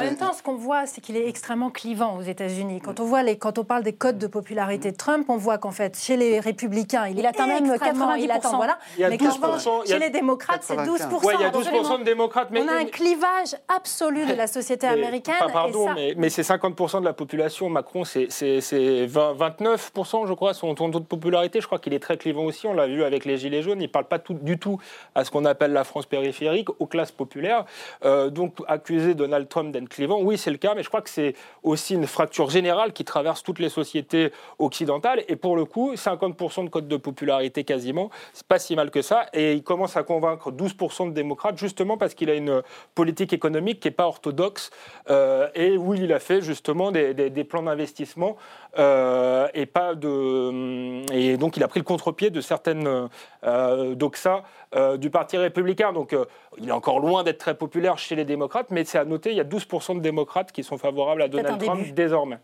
En 0.00 0.04
même 0.04 0.16
temps, 0.16 0.32
ce 0.32 0.42
qu'on 0.42 0.54
voit, 0.54 0.86
c'est 0.86 1.00
qu'il 1.00 1.16
est 1.16 1.28
extrêmement 1.28 1.70
clivant 1.70 2.16
aux 2.16 2.22
États-Unis. 2.22 2.80
Quand 2.80 3.00
on 3.00 3.04
voit 3.04 3.22
les, 3.22 3.36
quand 3.36 3.58
on 3.58 3.64
parle 3.64 3.82
des 3.82 3.92
codes 3.92 4.18
de 4.18 4.26
popularité 4.26 4.92
de 4.92 4.96
Trump, 4.96 5.26
on 5.28 5.36
voit 5.36 5.58
qu'en 5.58 5.70
fait, 5.70 5.98
chez 5.98 6.16
les 6.16 6.40
républicains, 6.40 7.06
il, 7.08 7.18
il 7.18 7.26
atteint 7.26 7.46
même 7.46 7.66
90%. 7.66 8.56
Voilà. 8.56 8.78
Il 8.96 9.00
y 9.00 9.04
a 9.04 9.10
12%, 9.10 9.86
chez 9.86 9.98
les 9.98 10.10
démocrates, 10.20 10.62
c'est 10.62 10.76
12%. 10.76 11.20
Oui, 11.24 11.34
il 11.38 11.40
y 11.40 11.44
a 11.44 11.50
12% 11.50 12.00
de 12.00 12.04
démocrates. 12.04 12.48
Mais... 12.50 12.62
On 12.62 12.68
a 12.68 12.74
un 12.74 12.84
clivage 12.84 13.56
absolu 13.68 14.26
de 14.26 14.34
la 14.34 14.46
société 14.58 14.86
américaine. 14.86 15.34
pardon, 15.52 15.88
mais, 16.16 16.30
c'est 16.30 16.42
50% 16.42 17.00
de 17.00 17.04
la 17.04 17.12
population. 17.12 17.68
Macron, 17.68 18.04
c'est 18.04 18.28
29%, 18.28 20.26
je 20.26 20.32
crois, 20.34 20.54
son 20.54 20.74
taux 20.74 20.88
de 20.88 20.98
popularité. 20.98 21.60
Je 21.60 21.66
crois 21.66 21.78
qu'il 21.78 21.94
est 21.94 22.00
très 22.00 22.16
clivant 22.16 22.44
aussi. 22.44 22.66
On 22.66 22.74
l'a 22.74 22.86
vu 22.86 23.04
avec 23.04 23.24
les 23.24 23.38
Gilets 23.38 23.62
jaunes. 23.62 23.80
Il 23.80 23.86
ne 23.86 23.88
parle 23.88 24.06
pas 24.06 24.18
tout, 24.18 24.34
du 24.34 24.58
tout 24.58 24.78
à 25.14 25.24
ce 25.24 25.30
qu'on 25.30 25.44
appelle 25.44 25.72
la 25.72 25.84
France 25.84 26.06
périphérique, 26.06 26.68
aux 26.78 26.86
classes 26.86 27.12
populaires. 27.12 27.64
Euh, 28.04 28.30
donc, 28.30 28.54
accuser 28.66 29.14
Donald 29.14 29.48
Trump 29.48 29.72
d'être 29.72 29.88
clivant, 29.88 30.20
oui, 30.20 30.38
c'est 30.38 30.50
le 30.50 30.58
cas, 30.58 30.74
mais 30.74 30.82
je 30.82 30.88
crois 30.88 31.02
que 31.02 31.10
c'est 31.10 31.34
aussi 31.62 31.94
une 31.94 32.06
fracture 32.06 32.50
générale 32.50 32.92
qui 32.92 33.04
traverse 33.04 33.42
toutes 33.42 33.58
les 33.58 33.68
sociétés 33.68 34.32
occidentales. 34.58 35.24
Et 35.28 35.36
pour 35.36 35.56
le 35.56 35.64
coup, 35.64 35.94
50% 35.94 36.64
de 36.64 36.70
code 36.70 36.88
de 36.88 36.96
popularité 36.96 37.64
quasiment, 37.64 38.10
c'est 38.32 38.46
pas 38.46 38.58
si 38.58 38.76
mal 38.76 38.90
que 38.90 39.02
ça. 39.02 39.26
Et 39.32 39.54
il 39.54 39.62
commence 39.62 39.96
à 39.96 39.99
convaincre 40.02 40.50
12% 40.50 41.08
de 41.08 41.14
démocrates, 41.14 41.58
justement 41.58 41.96
parce 41.96 42.14
qu'il 42.14 42.30
a 42.30 42.34
une 42.34 42.62
politique 42.94 43.32
économique 43.32 43.80
qui 43.80 43.88
n'est 43.88 43.92
pas 43.92 44.06
orthodoxe 44.06 44.70
euh, 45.08 45.48
et 45.54 45.76
où 45.76 45.94
il 45.94 46.12
a 46.12 46.18
fait 46.18 46.40
justement 46.40 46.92
des, 46.92 47.44
plans 47.44 47.62
d'investissement 47.62 48.36
euh, 48.78 49.48
et 49.54 49.66
pas 49.66 49.94
de 49.94 50.08
hum, 50.08 51.06
et 51.12 51.36
donc 51.36 51.56
il 51.56 51.62
a 51.62 51.68
pris 51.68 51.80
le 51.80 51.84
contre-pied 51.84 52.30
de 52.30 52.40
certaines 52.40 53.08
euh, 53.44 53.94
doxa 53.94 54.42
du 54.98 55.10
Parti 55.10 55.36
républicain. 55.36 55.92
Donc 55.92 56.14
il 56.58 56.68
est 56.68 56.72
encore 56.72 57.00
loin 57.00 57.24
d'être 57.24 57.38
très 57.38 57.54
populaire 57.54 57.98
chez 57.98 58.14
les 58.14 58.24
démocrates, 58.24 58.70
mais 58.70 58.84
c'est 58.84 58.98
à 58.98 59.04
noter, 59.04 59.30
il 59.30 59.36
y 59.36 59.40
a 59.40 59.44
12% 59.44 59.96
de 59.96 60.00
démocrates 60.00 60.52
qui 60.52 60.62
sont 60.62 60.78
favorables 60.78 61.22
à 61.22 61.28
Donald 61.28 61.60
Trump 61.60 61.86
désormais. 61.92 62.38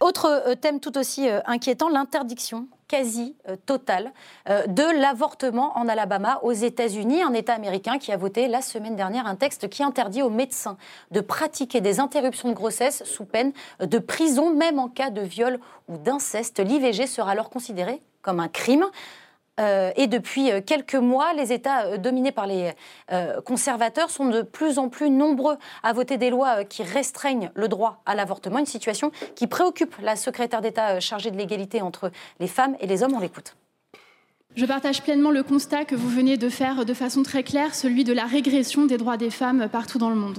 Autre 0.00 0.54
thème 0.60 0.80
tout 0.80 0.96
aussi 0.96 1.28
inquiétant, 1.46 1.88
l'interdiction 1.88 2.68
quasi 2.88 3.36
euh, 3.48 3.56
totale 3.66 4.12
euh, 4.48 4.66
de 4.66 4.82
l'avortement 5.00 5.76
en 5.76 5.88
Alabama 5.88 6.40
aux 6.42 6.52
États-Unis, 6.52 7.22
un 7.22 7.32
État 7.32 7.54
américain 7.54 7.98
qui 7.98 8.12
a 8.12 8.16
voté 8.16 8.48
la 8.48 8.62
semaine 8.62 8.96
dernière 8.96 9.26
un 9.26 9.36
texte 9.36 9.68
qui 9.68 9.82
interdit 9.82 10.22
aux 10.22 10.30
médecins 10.30 10.76
de 11.10 11.20
pratiquer 11.20 11.80
des 11.80 12.00
interruptions 12.00 12.48
de 12.48 12.54
grossesse 12.54 13.04
sous 13.04 13.24
peine 13.24 13.52
de 13.80 13.98
prison, 13.98 14.54
même 14.54 14.78
en 14.78 14.88
cas 14.88 15.10
de 15.10 15.20
viol 15.20 15.58
ou 15.88 15.96
d'inceste. 15.96 16.60
L'IVG 16.60 17.06
sera 17.06 17.32
alors 17.32 17.50
considéré 17.50 18.02
comme 18.22 18.40
un 18.40 18.48
crime. 18.48 18.86
Euh, 19.58 19.90
et 19.96 20.06
depuis 20.06 20.50
euh, 20.50 20.60
quelques 20.64 20.94
mois, 20.94 21.32
les 21.32 21.52
États 21.52 21.86
euh, 21.86 21.98
dominés 21.98 22.32
par 22.32 22.46
les 22.46 22.72
conservateurs 23.44 24.10
sont 24.10 24.26
de 24.26 24.42
plus 24.42 24.78
en 24.78 24.88
plus 24.88 25.10
nombreux 25.10 25.56
à 25.82 25.92
voter 25.92 26.18
des 26.18 26.30
lois 26.30 26.64
qui 26.64 26.82
restreignent 26.82 27.50
le 27.54 27.68
droit 27.68 28.02
à 28.06 28.14
l'avortement, 28.14 28.58
une 28.58 28.66
situation 28.66 29.10
qui 29.34 29.46
préoccupe 29.46 29.94
la 30.02 30.16
secrétaire 30.16 30.60
d'État 30.60 31.00
chargée 31.00 31.30
de 31.30 31.36
l'égalité 31.36 31.82
entre 31.82 32.10
les 32.40 32.46
femmes 32.46 32.76
et 32.80 32.86
les 32.86 33.02
hommes. 33.02 33.14
On 33.14 33.20
l'écoute. 33.20 33.56
Je 34.54 34.66
partage 34.66 35.02
pleinement 35.02 35.30
le 35.30 35.42
constat 35.42 35.84
que 35.84 35.94
vous 35.94 36.08
venez 36.08 36.36
de 36.36 36.48
faire 36.48 36.84
de 36.84 36.94
façon 36.94 37.22
très 37.22 37.42
claire, 37.42 37.74
celui 37.74 38.04
de 38.04 38.12
la 38.12 38.24
régression 38.24 38.86
des 38.86 38.96
droits 38.96 39.16
des 39.16 39.30
femmes 39.30 39.68
partout 39.70 39.98
dans 39.98 40.10
le 40.10 40.16
monde. 40.16 40.38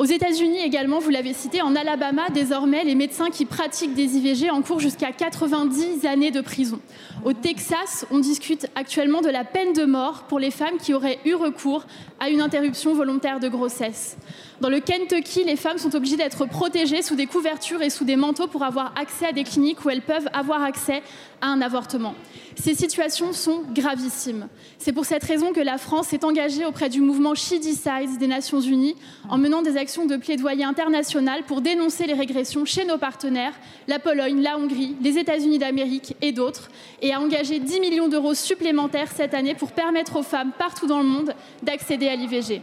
Aux 0.00 0.06
États-Unis 0.06 0.60
également, 0.64 0.98
vous 0.98 1.10
l'avez 1.10 1.34
cité, 1.34 1.60
en 1.60 1.76
Alabama, 1.76 2.30
désormais, 2.32 2.84
les 2.84 2.94
médecins 2.94 3.28
qui 3.28 3.44
pratiquent 3.44 3.92
des 3.92 4.16
IVG 4.16 4.48
encourent 4.48 4.80
jusqu'à 4.80 5.12
90 5.12 6.06
années 6.06 6.30
de 6.30 6.40
prison. 6.40 6.80
Au 7.22 7.34
Texas, 7.34 8.06
on 8.10 8.18
discute 8.18 8.66
actuellement 8.76 9.20
de 9.20 9.28
la 9.28 9.44
peine 9.44 9.74
de 9.74 9.84
mort 9.84 10.22
pour 10.22 10.38
les 10.38 10.50
femmes 10.50 10.78
qui 10.78 10.94
auraient 10.94 11.18
eu 11.26 11.34
recours 11.34 11.84
à 12.18 12.30
une 12.30 12.40
interruption 12.40 12.94
volontaire 12.94 13.40
de 13.40 13.48
grossesse. 13.50 14.16
Dans 14.60 14.68
le 14.68 14.80
Kentucky, 14.80 15.42
les 15.44 15.56
femmes 15.56 15.78
sont 15.78 15.96
obligées 15.96 16.18
d'être 16.18 16.44
protégées 16.44 17.00
sous 17.00 17.14
des 17.14 17.24
couvertures 17.24 17.80
et 17.80 17.88
sous 17.88 18.04
des 18.04 18.16
manteaux 18.16 18.46
pour 18.46 18.62
avoir 18.62 18.92
accès 18.94 19.24
à 19.28 19.32
des 19.32 19.42
cliniques 19.42 19.82
où 19.86 19.88
elles 19.88 20.02
peuvent 20.02 20.28
avoir 20.34 20.62
accès 20.62 21.02
à 21.40 21.46
un 21.46 21.62
avortement. 21.62 22.14
Ces 22.56 22.74
situations 22.74 23.32
sont 23.32 23.62
gravissimes. 23.74 24.48
C'est 24.76 24.92
pour 24.92 25.06
cette 25.06 25.24
raison 25.24 25.54
que 25.54 25.60
la 25.60 25.78
France 25.78 26.08
s'est 26.08 26.26
engagée 26.26 26.66
auprès 26.66 26.90
du 26.90 27.00
mouvement 27.00 27.34
She 27.34 27.54
Decides 27.54 28.18
des 28.18 28.26
Nations 28.26 28.60
Unies 28.60 28.96
en 29.30 29.38
menant 29.38 29.62
des 29.62 29.78
actions 29.78 30.04
de 30.04 30.18
plaidoyer 30.18 30.64
international 30.64 31.42
pour 31.46 31.62
dénoncer 31.62 32.06
les 32.06 32.12
régressions 32.12 32.66
chez 32.66 32.84
nos 32.84 32.98
partenaires, 32.98 33.54
la 33.88 33.98
Pologne, 33.98 34.42
la 34.42 34.58
Hongrie, 34.58 34.94
les 35.00 35.16
États-Unis 35.16 35.58
d'Amérique 35.58 36.16
et 36.20 36.32
d'autres, 36.32 36.68
et 37.00 37.14
a 37.14 37.20
engagé 37.22 37.60
10 37.60 37.80
millions 37.80 38.08
d'euros 38.08 38.34
supplémentaires 38.34 39.10
cette 39.10 39.32
année 39.32 39.54
pour 39.54 39.72
permettre 39.72 40.16
aux 40.16 40.22
femmes 40.22 40.52
partout 40.58 40.86
dans 40.86 41.00
le 41.00 41.08
monde 41.08 41.32
d'accéder 41.62 42.08
à 42.08 42.16
l'IVG. 42.16 42.60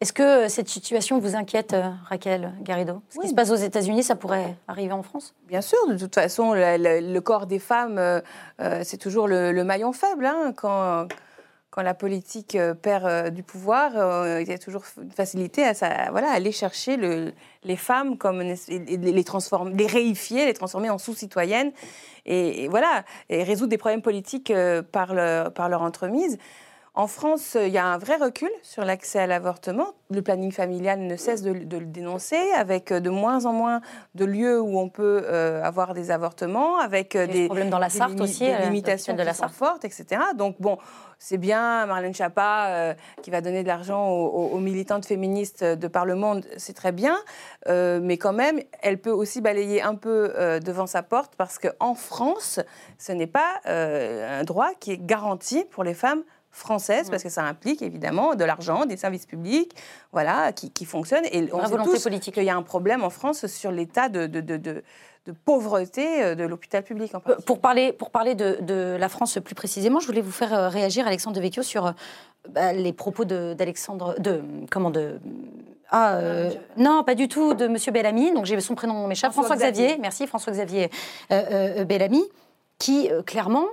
Est-ce 0.00 0.12
que 0.12 0.48
cette 0.48 0.68
situation 0.68 1.18
vous 1.18 1.36
inquiète, 1.36 1.72
euh, 1.72 1.90
Raquel 2.08 2.52
Garrido? 2.62 3.00
Ce 3.10 3.20
qui 3.20 3.28
se 3.28 3.34
passe 3.34 3.50
aux 3.50 3.56
États-Unis, 3.56 4.02
ça 4.02 4.16
pourrait 4.16 4.56
arriver 4.66 4.92
en 4.92 5.02
France? 5.02 5.34
Bien 5.46 5.60
sûr, 5.60 5.78
de 5.88 5.96
toute 5.96 6.14
façon, 6.14 6.52
le, 6.52 7.18
corps 7.20 7.46
des 7.46 7.60
femmes, 7.60 7.98
euh, 7.98 8.20
euh, 8.60 8.80
c'est 8.84 8.98
toujours 8.98 9.28
le, 9.28 9.64
maillon 9.64 9.92
faible. 9.92 10.26
Hein, 10.26 10.52
quand, 10.56 11.06
quand 11.70 11.82
la 11.82 11.94
politique 11.94 12.58
perd 12.82 13.30
du 13.30 13.42
pouvoir, 13.42 13.92
il 14.40 14.48
y 14.48 14.52
a 14.52 14.58
toujours 14.58 14.82
une 15.00 15.10
facilité 15.10 15.64
à 15.64 15.74
ça, 15.74 16.10
voilà, 16.10 16.30
aller 16.30 16.52
chercher 16.52 16.98
les 17.62 17.76
femmes, 17.76 18.18
comme 18.18 18.42
les, 18.42 19.24
transformer, 19.24 19.74
les 19.74 19.86
réifier, 19.86 20.44
les 20.44 20.54
transformer 20.54 20.90
en 20.90 20.98
sous-citoyennes, 20.98 21.72
et, 22.26 22.68
voilà, 22.68 23.04
et 23.30 23.42
résoudre 23.42 23.70
des 23.70 23.78
problèmes 23.78 24.02
politiques 24.02 24.52
par, 24.92 25.14
par 25.54 25.68
leur 25.68 25.82
entremise 25.82 26.38
En 26.96 27.08
France, 27.08 27.56
il 27.60 27.72
y 27.72 27.78
a 27.78 27.86
un 27.86 27.98
vrai 27.98 28.16
recul 28.16 28.50
sur 28.62 28.84
l'accès 28.84 29.18
à 29.18 29.26
l'avortement. 29.26 29.88
Le 30.10 30.22
planning 30.22 30.52
familial 30.52 31.00
ne 31.00 31.16
cesse 31.16 31.42
de, 31.42 31.50
le 31.50 31.86
dénoncer, 31.86 32.38
avec 32.56 32.92
de 32.92 33.10
moins 33.10 33.46
en 33.46 33.52
moins 33.52 33.80
de 34.14 34.24
lieux 34.24 34.60
où 34.60 34.78
on 34.78 34.88
peut 34.88 35.26
avoir 35.64 35.92
des 35.92 36.12
avortements, 36.12 36.78
avec 36.78 37.16
des 37.16 37.46
problèmes 37.46 37.70
dans 37.70 37.80
la 37.80 37.88
Sarthe 37.88 38.20
aussi, 38.20 38.44
des 38.44 38.66
limitations 38.66 39.14
de 39.14 39.22
la 39.22 39.34
Sarthe 39.34 39.54
fortes, 39.54 39.84
etc. 39.84 40.20
Donc 40.36 40.60
bon, 40.60 40.78
c'est 41.18 41.38
bien, 41.38 41.86
Marlène 41.86 42.14
Schiappa, 42.14 42.66
euh, 42.68 42.94
qui 43.22 43.30
va 43.30 43.40
donner 43.40 43.62
de 43.62 43.68
l'argent 43.68 44.10
aux, 44.10 44.58
militantes 44.58 45.06
féministes 45.06 45.64
de 45.64 45.88
par 45.88 46.04
le 46.04 46.14
monde, 46.14 46.44
c'est 46.58 46.74
très 46.74 46.92
bien, 46.92 47.16
euh, 47.66 47.98
mais 48.02 48.18
quand 48.18 48.34
même, 48.34 48.60
elle 48.82 48.98
peut 48.98 49.10
aussi 49.10 49.40
balayer 49.40 49.80
un 49.80 49.94
peu 49.94 50.34
euh, 50.36 50.60
devant 50.60 50.86
sa 50.86 51.02
porte 51.02 51.32
parce 51.36 51.58
qu'en 51.58 51.94
France, 51.94 52.60
ce 52.98 53.12
n'est 53.12 53.26
pas 53.26 53.60
un 53.64 54.44
droit 54.44 54.70
qui 54.78 54.92
est 54.92 54.98
garanti 54.98 55.64
pour 55.70 55.82
les 55.82 55.94
femmes 55.94 56.22
françaises, 56.54 57.10
parce 57.10 57.22
que 57.22 57.28
ça 57.28 57.44
implique 57.44 57.82
évidemment 57.82 58.34
de 58.34 58.44
l'argent, 58.44 58.86
des 58.86 58.96
services 58.96 59.26
publics, 59.26 59.74
voilà, 60.12 60.52
qui, 60.52 60.84
fonctionnent. 60.84 61.26
Et 61.32 61.48
on 61.52 61.66
sait 61.66 61.76
tous 61.82 62.02
politique. 62.02 62.34
qu'il 62.34 62.44
y 62.44 62.50
a 62.50 62.56
un 62.56 62.62
problème 62.62 63.02
en 63.02 63.10
France 63.10 63.46
sur 63.46 63.70
l'état 63.70 64.08
de, 64.08 64.26
de, 64.26 64.40
de 64.40 64.82
de 65.26 65.32
pauvreté 65.32 66.22
euh, 66.22 66.34
de 66.34 66.44
l'hôpital 66.44 66.82
public. 66.82 67.14
En 67.14 67.22
euh, 67.28 67.36
pour 67.46 67.60
parler, 67.60 67.92
pour 67.92 68.10
parler 68.10 68.34
de, 68.34 68.96
la 68.98 69.08
France 69.08 69.38
plus 69.42 69.54
précisément, 69.54 70.00
je 70.00 70.06
voulais 70.06 70.20
vous 70.20 70.30
faire 70.30 70.52
euh, 70.52 70.68
réagir, 70.68 71.06
Alexandre 71.06 71.36
Devecchio, 71.36 71.62
sur 71.62 71.94
bah, 72.50 72.72
les 72.72 72.92
propos 72.92 73.24
d'Alexandre, 73.24 74.14
de, 74.18 74.42
comment 74.70 74.90
de 74.90 75.18
ah, 75.90 76.18
non, 76.76 77.04
pas 77.04 77.14
du 77.14 77.28
tout, 77.28 77.54
de 77.54 77.68
Monsieur 77.68 77.92
Bellamy. 77.92 78.32
Donc 78.32 78.46
j'ai 78.46 78.58
son 78.58 78.74
prénom 78.74 79.06
m'échappe. 79.06 79.32
François, 79.32 79.54
François 79.54 79.70
Xavier. 79.70 79.96
Merci, 80.00 80.26
François 80.26 80.52
Xavier 80.52 80.90
Bellamy, 81.30 82.24
qui 82.78 83.10
clairement 83.26 83.66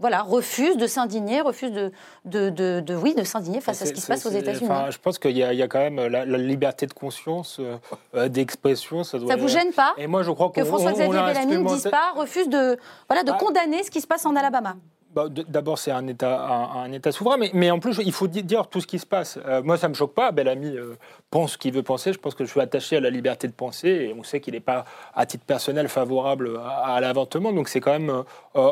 voilà, 0.00 0.22
refuse 0.22 0.76
de 0.76 0.86
s'indigner, 0.86 1.40
refuse 1.40 1.72
de, 1.72 1.90
de, 2.24 2.94
oui, 2.94 3.14
de 3.14 3.24
s'indigner 3.24 3.60
face 3.60 3.82
à 3.82 3.86
ce 3.86 3.92
qui 3.92 4.00
se 4.00 4.06
passe 4.06 4.26
aux 4.26 4.30
États-Unis. 4.30 4.68
je 4.90 4.98
pense 4.98 5.18
qu'il 5.18 5.36
y, 5.36 5.42
a 5.42 5.68
quand 5.68 5.78
même 5.78 6.06
la, 6.06 6.24
liberté 6.24 6.86
de 6.86 6.92
conscience, 6.92 7.58
euh, 7.60 7.76
euh, 8.14 8.28
d'expression. 8.28 9.04
Ça, 9.04 9.18
doit... 9.18 9.28
ça 9.28 9.36
vous 9.36 9.48
gêne 9.48 9.72
pas 9.72 9.94
Et 9.98 10.06
moi, 10.06 10.22
je 10.22 10.30
crois 10.30 10.50
que 10.50 10.64
François-Xavier 10.64 11.20
Bellamy 11.20 11.58
ne 11.58 11.68
dise 11.68 11.88
pas, 11.90 12.12
refuse 12.16 12.48
de, 12.48 12.78
voilà, 13.08 13.22
de 13.22 13.32
bah, 13.32 13.38
condamner 13.38 13.82
ce 13.82 13.90
qui 13.90 14.00
se 14.00 14.06
passe 14.06 14.26
en 14.26 14.36
Alabama. 14.36 14.76
Bah, 15.14 15.26
d'abord, 15.30 15.78
c'est 15.78 15.90
un 15.90 16.06
État, 16.06 16.46
un, 16.46 16.92
État 16.92 17.12
souverain, 17.12 17.38
mais, 17.54 17.70
en 17.70 17.78
plus, 17.78 17.98
il 18.04 18.12
faut 18.12 18.26
dire 18.26 18.66
tout 18.66 18.82
ce 18.82 18.86
qui 18.86 18.98
se 18.98 19.06
passe. 19.06 19.38
Euh, 19.46 19.62
moi, 19.62 19.78
ça 19.78 19.88
ne 19.88 19.92
me 19.92 19.94
choque 19.94 20.12
pas. 20.12 20.32
Bellamy 20.32 20.76
euh, 20.76 20.98
pense 21.30 21.52
ce 21.52 21.58
qu'il 21.58 21.72
veut 21.72 21.82
penser. 21.82 22.12
Je 22.12 22.18
pense 22.18 22.34
que 22.34 22.44
je 22.44 22.50
suis 22.50 22.60
attaché 22.60 22.98
à 22.98 23.00
la 23.00 23.08
liberté 23.08 23.48
de 23.48 23.52
penser, 23.52 24.14
on 24.18 24.22
sait 24.22 24.40
qu'il 24.40 24.52
n'est 24.52 24.60
pas, 24.60 24.84
à 25.14 25.24
titre 25.24 25.44
personnel, 25.44 25.88
favorable 25.88 26.60
à, 26.62 27.00
l'avortement, 27.00 27.52
donc 27.52 27.68
c'est 27.68 27.80
quand 27.80 27.92
même 27.92 28.10
euh, 28.10 28.22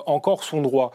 encore 0.07 0.45
son 0.45 0.61
droit. 0.61 0.93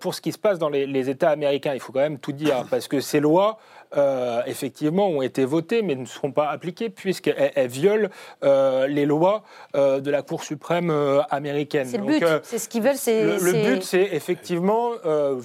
pour 0.00 0.14
ce 0.14 0.20
qui 0.20 0.32
se 0.32 0.38
passe 0.38 0.58
dans 0.58 0.68
les, 0.68 1.10
États 1.10 1.30
américains, 1.30 1.72
il 1.74 1.80
faut 1.80 1.92
quand 1.92 2.00
même 2.00 2.18
tout 2.18 2.32
dire, 2.32 2.66
parce 2.70 2.88
que 2.88 3.00
ces 3.00 3.20
lois 3.20 3.58
euh, 3.96 4.42
effectivement, 4.46 5.08
ont 5.08 5.22
été 5.22 5.44
votées, 5.44 5.82
mais 5.82 5.94
ne 5.94 6.04
seront 6.04 6.32
pas 6.32 6.48
appliquées, 6.48 6.90
puisqu'elles 6.90 7.68
violent 7.68 8.08
euh, 8.42 8.86
les 8.86 9.06
lois 9.06 9.44
euh, 9.76 10.00
de 10.00 10.10
la 10.10 10.22
Cour 10.22 10.42
suprême 10.42 10.90
américaine. 11.30 11.86
C'est 11.86 11.98
le 11.98 12.04
but, 12.04 12.24
c'est 12.42 12.58
ce 12.58 12.68
qu'ils 12.68 12.82
veulent. 12.82 12.94
Le, 13.06 13.38
le, 13.38 13.52
but, 13.52 13.82
c'est 13.82 14.02
effectivement, 14.02 14.92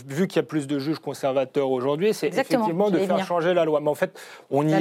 vu 0.08 0.28
qu'il 0.28 0.38
y 0.38 0.39
a 0.39 0.43
plus 0.43 0.68
de 0.68 0.80
juges 0.80 1.00
conservateurs 1.00 1.70
aujourd'hui, 1.70 2.14
c'est 2.14 2.28
effectivement 2.28 2.89
de 2.89 3.00
faire 3.00 3.26
changer 3.26 3.54
la 3.54 3.66
loi. 3.66 3.82
Mais 3.82 3.89
en 3.89 3.95
fait, 3.95 4.20
on 4.50 4.64
n'y 4.64 4.74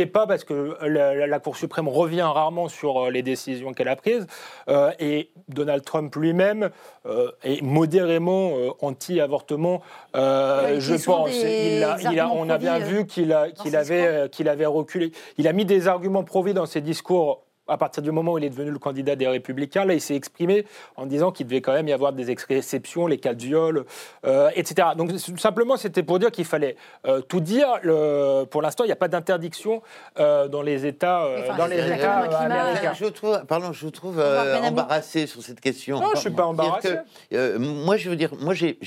est, 0.00 0.06
pas 0.06 0.26
parce 0.26 0.44
que 0.44 0.76
la, 0.82 1.26
la, 1.26 1.38
Cour 1.38 1.56
suprême 1.56 1.88
revient 1.88 2.22
rarement 2.22 2.68
sur 2.68 3.10
les 3.10 3.22
décisions 3.22 3.72
qu'elle 3.72 3.88
a 3.88 3.96
prises. 3.96 4.26
et 4.98 5.30
Donald 5.48 5.84
Trump 5.84 6.14
lui-même 6.16 6.70
est 7.42 7.62
modérément 7.62 8.52
anti-avortement, 8.80 9.82
je 10.14 11.04
pense. 11.04 11.30
Il 11.34 12.18
a, 12.20 12.28
on 12.30 12.48
a 12.48 12.58
bien 12.58 12.73
vu 12.78 13.06
qu'il 13.06 13.32
avait, 13.32 14.06
euh, 14.06 14.28
qu'il 14.28 14.48
avait 14.48 14.66
reculé. 14.66 15.12
Il 15.38 15.48
a 15.48 15.52
mis 15.52 15.64
des 15.64 15.88
arguments 15.88 16.24
pro 16.24 16.44
dans 16.52 16.66
ses 16.66 16.80
discours 16.80 17.43
à 17.66 17.78
partir 17.78 18.02
du 18.02 18.10
moment 18.10 18.32
où 18.32 18.38
il 18.38 18.44
est 18.44 18.50
devenu 18.50 18.70
le 18.70 18.78
candidat 18.78 19.16
des 19.16 19.26
Républicains, 19.26 19.84
là, 19.84 19.94
il 19.94 20.00
s'est 20.00 20.14
exprimé 20.14 20.66
en 20.96 21.06
disant 21.06 21.32
qu'il 21.32 21.46
devait 21.46 21.60
quand 21.60 21.72
même 21.72 21.88
y 21.88 21.92
avoir 21.92 22.12
des 22.12 22.30
exceptions, 22.30 23.06
les 23.06 23.18
cas 23.18 23.34
de 23.34 23.42
viol, 23.42 23.86
euh, 24.26 24.50
etc. 24.54 24.88
Donc, 24.96 25.12
simplement, 25.38 25.76
c'était 25.76 26.02
pour 26.02 26.18
dire 26.18 26.30
qu'il 26.30 26.44
fallait 26.44 26.76
euh, 27.06 27.20
tout 27.22 27.40
dire. 27.40 27.66
Le, 27.82 28.44
pour 28.44 28.60
l'instant, 28.60 28.84
il 28.84 28.88
n'y 28.88 28.92
a 28.92 28.96
pas 28.96 29.08
d'interdiction 29.08 29.82
euh, 30.18 30.48
dans 30.48 30.62
les 30.62 30.86
États, 30.86 31.26
dans 31.56 31.66
les 31.66 31.78
États 31.78 32.18
américains. 32.18 32.92
Je 32.94 33.06
trouve, 33.06 33.44
pardon, 33.46 33.72
je 33.72 33.84
vous 33.84 33.90
trouve 33.90 34.20
embarrassé 34.20 35.26
sur 35.26 35.42
cette 35.42 35.60
question. 35.60 36.00
Non, 36.00 36.08
je 36.12 36.16
ne 36.16 36.20
suis 36.20 36.30
pas 36.30 36.46
embarrassé. 36.46 36.98
moi, 37.58 37.96
je 37.96 38.10
veux 38.10 38.16
dire, 38.16 38.32
moi, 38.40 38.52
j'ai, 38.54 38.78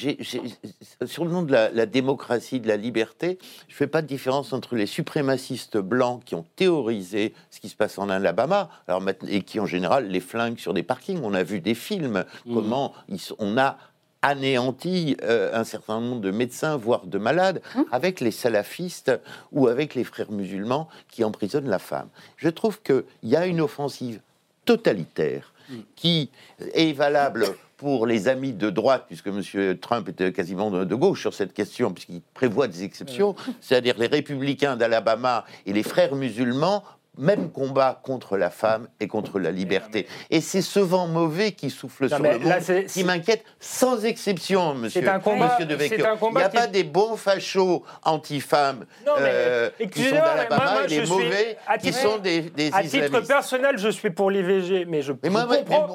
sur 1.05 1.25
le 1.25 1.31
nom 1.31 1.41
de 1.41 1.51
la, 1.51 1.69
la, 1.71 1.85
démocratie, 1.85 2.59
de 2.59 2.67
la 2.67 2.77
liberté, 2.77 3.39
je 3.67 3.73
ne 3.73 3.77
fais 3.77 3.87
pas 3.87 4.01
de 4.01 4.07
différence 4.07 4.53
entre 4.53 4.75
les 4.75 4.85
suprémacistes 4.85 5.77
blancs 5.77 6.23
qui 6.25 6.35
ont 6.35 6.45
théorisé 6.55 7.33
ce 7.49 7.59
qui 7.59 7.69
se 7.69 7.75
passe 7.75 7.97
en 7.97 8.09
Alabama 8.09 8.66
alors, 8.87 9.03
et 9.27 9.41
qui 9.41 9.59
en 9.59 9.65
général 9.65 10.07
les 10.07 10.19
flinguent 10.19 10.59
sur 10.59 10.73
des 10.73 10.83
parkings. 10.83 11.19
On 11.23 11.33
a 11.33 11.43
vu 11.43 11.59
des 11.59 11.75
films, 11.75 12.25
mmh. 12.45 12.53
comment 12.53 12.93
on 13.39 13.57
a 13.57 13.77
anéanti 14.21 15.15
euh, 15.23 15.51
un 15.53 15.63
certain 15.63 15.99
nombre 15.99 16.21
de 16.21 16.31
médecins, 16.31 16.75
voire 16.75 17.05
de 17.05 17.17
malades, 17.17 17.61
mmh. 17.75 17.81
avec 17.91 18.19
les 18.19 18.31
salafistes 18.31 19.11
ou 19.51 19.67
avec 19.67 19.95
les 19.95 20.03
frères 20.03 20.31
musulmans 20.31 20.87
qui 21.09 21.23
emprisonnent 21.23 21.69
la 21.69 21.79
femme. 21.79 22.09
Je 22.37 22.49
trouve 22.49 22.81
qu'il 22.81 23.03
y 23.23 23.35
a 23.35 23.45
une 23.45 23.61
offensive 23.61 24.19
totalitaire 24.65 25.53
mmh. 25.69 25.75
qui 25.95 26.29
est 26.73 26.93
valable 26.93 27.45
pour 27.77 28.07
les 28.07 28.27
amis 28.27 28.53
de 28.53 28.71
droite, 28.71 29.05
puisque 29.07 29.27
M. 29.27 29.77
Trump 29.79 30.09
était 30.09 30.33
quasiment 30.33 30.71
de, 30.71 30.95
gauche 30.95 31.21
sur 31.21 31.33
cette 31.33 31.53
question, 31.53 31.93
puisqu'il 31.93 32.21
prévoit 32.33 32.67
des 32.67 32.83
exceptions, 32.83 33.35
c'est-à-dire 33.61 33.95
les 33.99 34.07
républicains 34.07 34.75
d'Alabama 34.75 35.45
et 35.67 35.73
les 35.73 35.83
frères 35.83 36.15
musulmans 36.15 36.83
même 37.17 37.51
combat 37.51 37.99
contre 38.03 38.37
la 38.37 38.49
femme 38.49 38.87
et 38.99 39.07
contre 39.07 39.39
la 39.39 39.51
liberté. 39.51 40.07
Et 40.29 40.41
c'est 40.41 40.61
ce 40.61 40.79
vent 40.79 41.07
mauvais 41.07 41.51
qui 41.51 41.69
souffle 41.69 42.07
sur 42.09 42.19
le 42.19 42.39
monde 42.39 42.87
qui 42.87 43.03
m'inquiète 43.03 43.43
sans 43.59 44.05
exception, 44.05 44.75
monsieur, 44.75 45.07
un 45.07 45.19
combat, 45.19 45.57
monsieur 45.59 45.97
Il 45.97 46.35
n'y 46.35 46.41
a 46.41 46.49
pas 46.49 46.67
des 46.67 46.83
bons 46.83 47.17
fachos 47.17 47.83
anti-femmes 48.03 48.85
euh, 49.07 49.69
qui 49.91 50.03
sont 50.03 50.15
d'Alabama 50.15 50.83
et 50.83 50.87
des 50.87 51.05
mauvais 51.05 51.57
qui 51.81 51.93
sont 51.93 52.17
des, 52.17 52.41
des 52.41 52.71
À 52.73 52.83
titre 52.83 53.19
personnel, 53.21 53.77
je 53.77 53.89
suis 53.89 54.09
pour 54.09 54.31
l'IVG, 54.31 54.85
mais 54.87 55.01
je 55.01 55.13
mais 55.23 55.29
moi, 55.29 55.47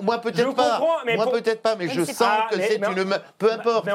moi 0.03 0.21
peut-être 0.21 0.55
pas. 0.55 0.81
moi 1.17 1.31
peut-être 1.31 1.63
pas, 1.63 1.77
mais 1.77 1.89
je 1.89 2.05
sens 2.05 2.51
que 2.51 2.61
c'est 2.61 2.77
une 2.77 3.19
peu 3.39 3.53
importe. 3.53 3.89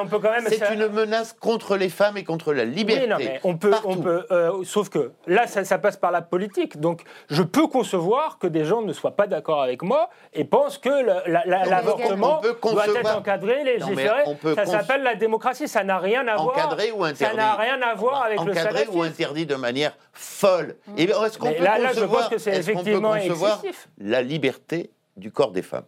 C'est 0.49 0.73
une 0.73 0.87
menace 0.87 1.33
contre 1.33 1.77
les 1.77 1.89
femmes 1.89 2.17
et 2.17 2.23
contre 2.23 2.53
la 2.53 2.65
liberté. 2.65 3.07
non, 3.07 3.17
mais 3.17 3.39
on 3.43 3.57
peut, 3.57 3.73
on 3.83 3.97
peut 3.97 4.25
euh, 4.31 4.63
sauf 4.63 4.89
que 4.89 5.11
là, 5.25 5.47
ça, 5.47 5.63
ça 5.63 5.77
passe 5.77 5.97
par 5.97 6.11
la 6.11 6.21
politique. 6.21 6.79
Donc 6.79 7.03
je 7.29 7.43
peux 7.43 7.67
concevoir 7.67 8.37
que 8.37 8.47
des 8.47 8.65
gens 8.65 8.81
ne 8.81 8.93
soient 8.93 9.15
pas 9.15 9.27
d'accord 9.27 9.61
avec 9.61 9.83
moi 9.83 10.09
et 10.33 10.43
pensent 10.43 10.77
que 10.77 10.89
l'avortement 10.89 12.41
doit 12.41 12.87
être 12.87 13.17
encadré, 13.17 13.63
légiféré. 13.63 14.23
ça 14.55 14.65
s'appelle 14.65 15.03
la 15.03 15.15
démocratie. 15.15 15.67
Ça 15.67 15.83
n'a 15.83 15.99
rien 15.99 16.27
à 16.27 16.35
voir. 16.35 16.57
Encadré 16.57 16.91
ou 16.91 17.03
interdit. 17.03 17.35
Ça 17.35 17.41
n'a 17.41 17.55
rien 17.55 17.81
à 17.81 17.95
voir 17.95 18.23
avec 18.23 18.41
le 18.41 18.51
Encadré 18.51 18.87
ou 18.91 19.01
interdit 19.01 19.45
de 19.45 19.55
manière 19.55 19.95
folle. 20.13 20.75
Et 20.97 21.03
est-ce 21.03 21.37
qu'on 21.37 21.51
peut 21.51 21.63
là, 21.63 21.77
là, 21.77 21.91
je 21.93 22.05
pense 22.05 22.29
que 22.29 22.37
c'est 22.37 22.55
effectivement 22.55 23.15
excessif. 23.15 23.89
la 23.99 24.21
liberté 24.21 24.91
du 25.15 25.31
corps 25.31 25.51
des 25.51 25.61
femmes 25.61 25.85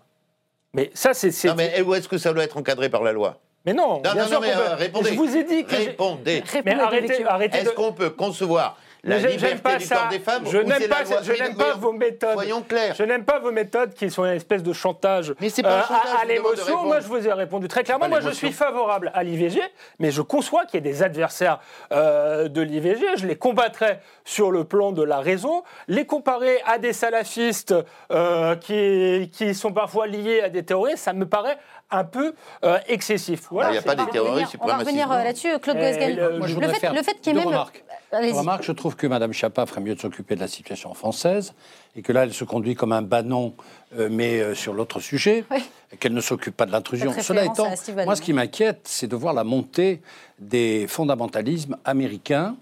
Mais 0.73 0.91
ça, 0.93 1.13
c'est. 1.13 1.47
Non, 1.47 1.55
mais 1.55 1.82
où 1.82 1.93
est-ce 1.95 2.07
que 2.07 2.17
ça 2.17 2.34
doit 2.34 2.43
être 2.43 2.57
encadré 2.57 2.89
par 2.89 3.03
la 3.03 3.11
loi 3.11 3.39
mais 3.65 3.73
non, 3.73 3.95
non, 3.95 4.13
bien 4.13 4.25
sûr 4.25 4.39
mais, 4.39 4.55
euh, 4.55 4.75
répondez. 4.75 5.09
Je 5.11 5.15
vous 5.15 5.36
ai 5.36 5.43
dit 5.43 5.65
que 5.65 5.75
répondez. 5.75 6.43
Mais 6.65 6.73
arrêtez, 6.80 7.25
arrêtez 7.25 7.57
Est-ce 7.57 7.71
qu'on 7.71 7.91
peut 7.91 8.09
concevoir 8.09 8.77
la 9.03 9.17
liberté 9.17 9.61
pas 9.61 9.77
du 9.77 9.87
corps 9.87 10.09
des 10.09 10.19
femmes 10.19 10.43
Je 10.49 10.57
n'aime 10.57 10.87
pas, 10.89 11.03
je 11.03 11.55
pas 11.55 11.73
vos 11.75 11.93
méthodes. 11.93 12.33
Soyons 12.33 12.61
clairs. 12.61 12.95
Je 12.95 13.03
n'aime 13.03 13.23
pas 13.23 13.39
vos 13.39 13.51
méthodes 13.51 13.93
qui 13.93 14.09
sont 14.09 14.25
une 14.25 14.33
espèce 14.33 14.63
de 14.63 14.73
chantage, 14.73 15.33
mais 15.39 15.49
pas 15.61 15.79
euh, 15.79 16.21
à, 16.21 16.25
l'émotion. 16.25 16.83
Moi, 16.85 16.99
je 16.99 17.07
vous 17.07 17.27
ai 17.27 17.33
répondu 17.33 17.67
très 17.67 17.83
clairement. 17.83 18.09
Moi, 18.09 18.19
je 18.19 18.29
suis 18.29 18.51
favorable 18.51 19.11
à 19.13 19.23
l'IVG, 19.23 19.61
mais 19.99 20.11
je 20.11 20.21
conçois 20.21 20.65
qu'il 20.65 20.75
y 20.75 20.77
ait 20.77 20.91
des 20.91 21.03
adversaires 21.03 21.59
euh, 21.91 22.47
de 22.49 22.61
l'IVG. 22.61 23.05
Je 23.17 23.27
les 23.27 23.37
combattrai 23.37 23.99
sur 24.25 24.51
le 24.51 24.63
plan 24.63 24.91
de 24.91 25.03
la 25.03 25.19
raison. 25.19 25.63
Les 25.87 26.05
comparer 26.05 26.61
à 26.65 26.77
des 26.77 26.93
salafistes 26.93 27.73
euh, 28.11 28.55
qui, 28.55 29.29
qui 29.31 29.53
sont 29.55 29.71
parfois 29.71 30.07
liés 30.07 30.41
à 30.41 30.49
des 30.49 30.63
terroristes, 30.63 31.03
ça 31.03 31.13
me 31.13 31.25
paraît 31.25 31.57
un 31.91 32.03
peu 32.03 32.33
euh, 32.63 32.79
excessif. 32.87 33.47
Voilà, 33.51 33.69
il 33.69 33.73
n'y 33.73 33.77
a 33.79 33.81
pas 33.81 33.95
des 33.95 34.05
terroristes 34.07 34.55
On 34.59 34.67
va 34.67 34.77
revenir 34.77 35.11
euh, 35.11 35.23
là-dessus, 35.23 35.59
Claude 35.59 35.77
Gosgel. 35.77 36.15
Le, 36.15 36.37
le, 36.37 36.67
fait, 36.73 36.89
le 36.89 37.03
fait 37.03 37.21
qu'il 37.21 37.35
y 37.35 37.35
ait 37.35 37.39
même... 37.39 37.47
Remarques. 37.47 37.83
Remarque, 38.11 38.63
je 38.63 38.71
trouve 38.71 38.95
que 38.95 39.05
Mme 39.05 39.33
Chapa 39.33 39.65
ferait 39.65 39.81
mieux 39.81 39.93
de 39.93 39.99
s'occuper 39.99 40.35
de 40.35 40.39
la 40.39 40.47
situation 40.47 40.93
française 40.93 41.53
et 41.95 42.01
que 42.01 42.11
là, 42.11 42.23
elle 42.23 42.33
se 42.33 42.43
conduit 42.43 42.73
comme 42.73 42.91
un 42.91 43.03
banon, 43.03 43.53
euh, 43.97 44.09
mais 44.11 44.55
sur 44.55 44.73
l'autre 44.73 44.99
sujet, 44.99 45.45
et 45.91 45.97
qu'elle 45.97 46.13
ne 46.13 46.21
s'occupe 46.21 46.55
pas 46.55 46.65
de 46.65 46.71
l'intrusion. 46.71 47.13
Cela 47.19 47.45
étant, 47.45 47.67
moi, 48.05 48.15
ce 48.15 48.21
qui 48.21 48.33
m'inquiète, 48.33 48.81
c'est 48.83 49.07
de 49.07 49.15
voir 49.15 49.33
la 49.33 49.43
montée 49.43 50.01
des 50.39 50.87
fondamentalismes 50.87 51.77
américains 51.85 52.55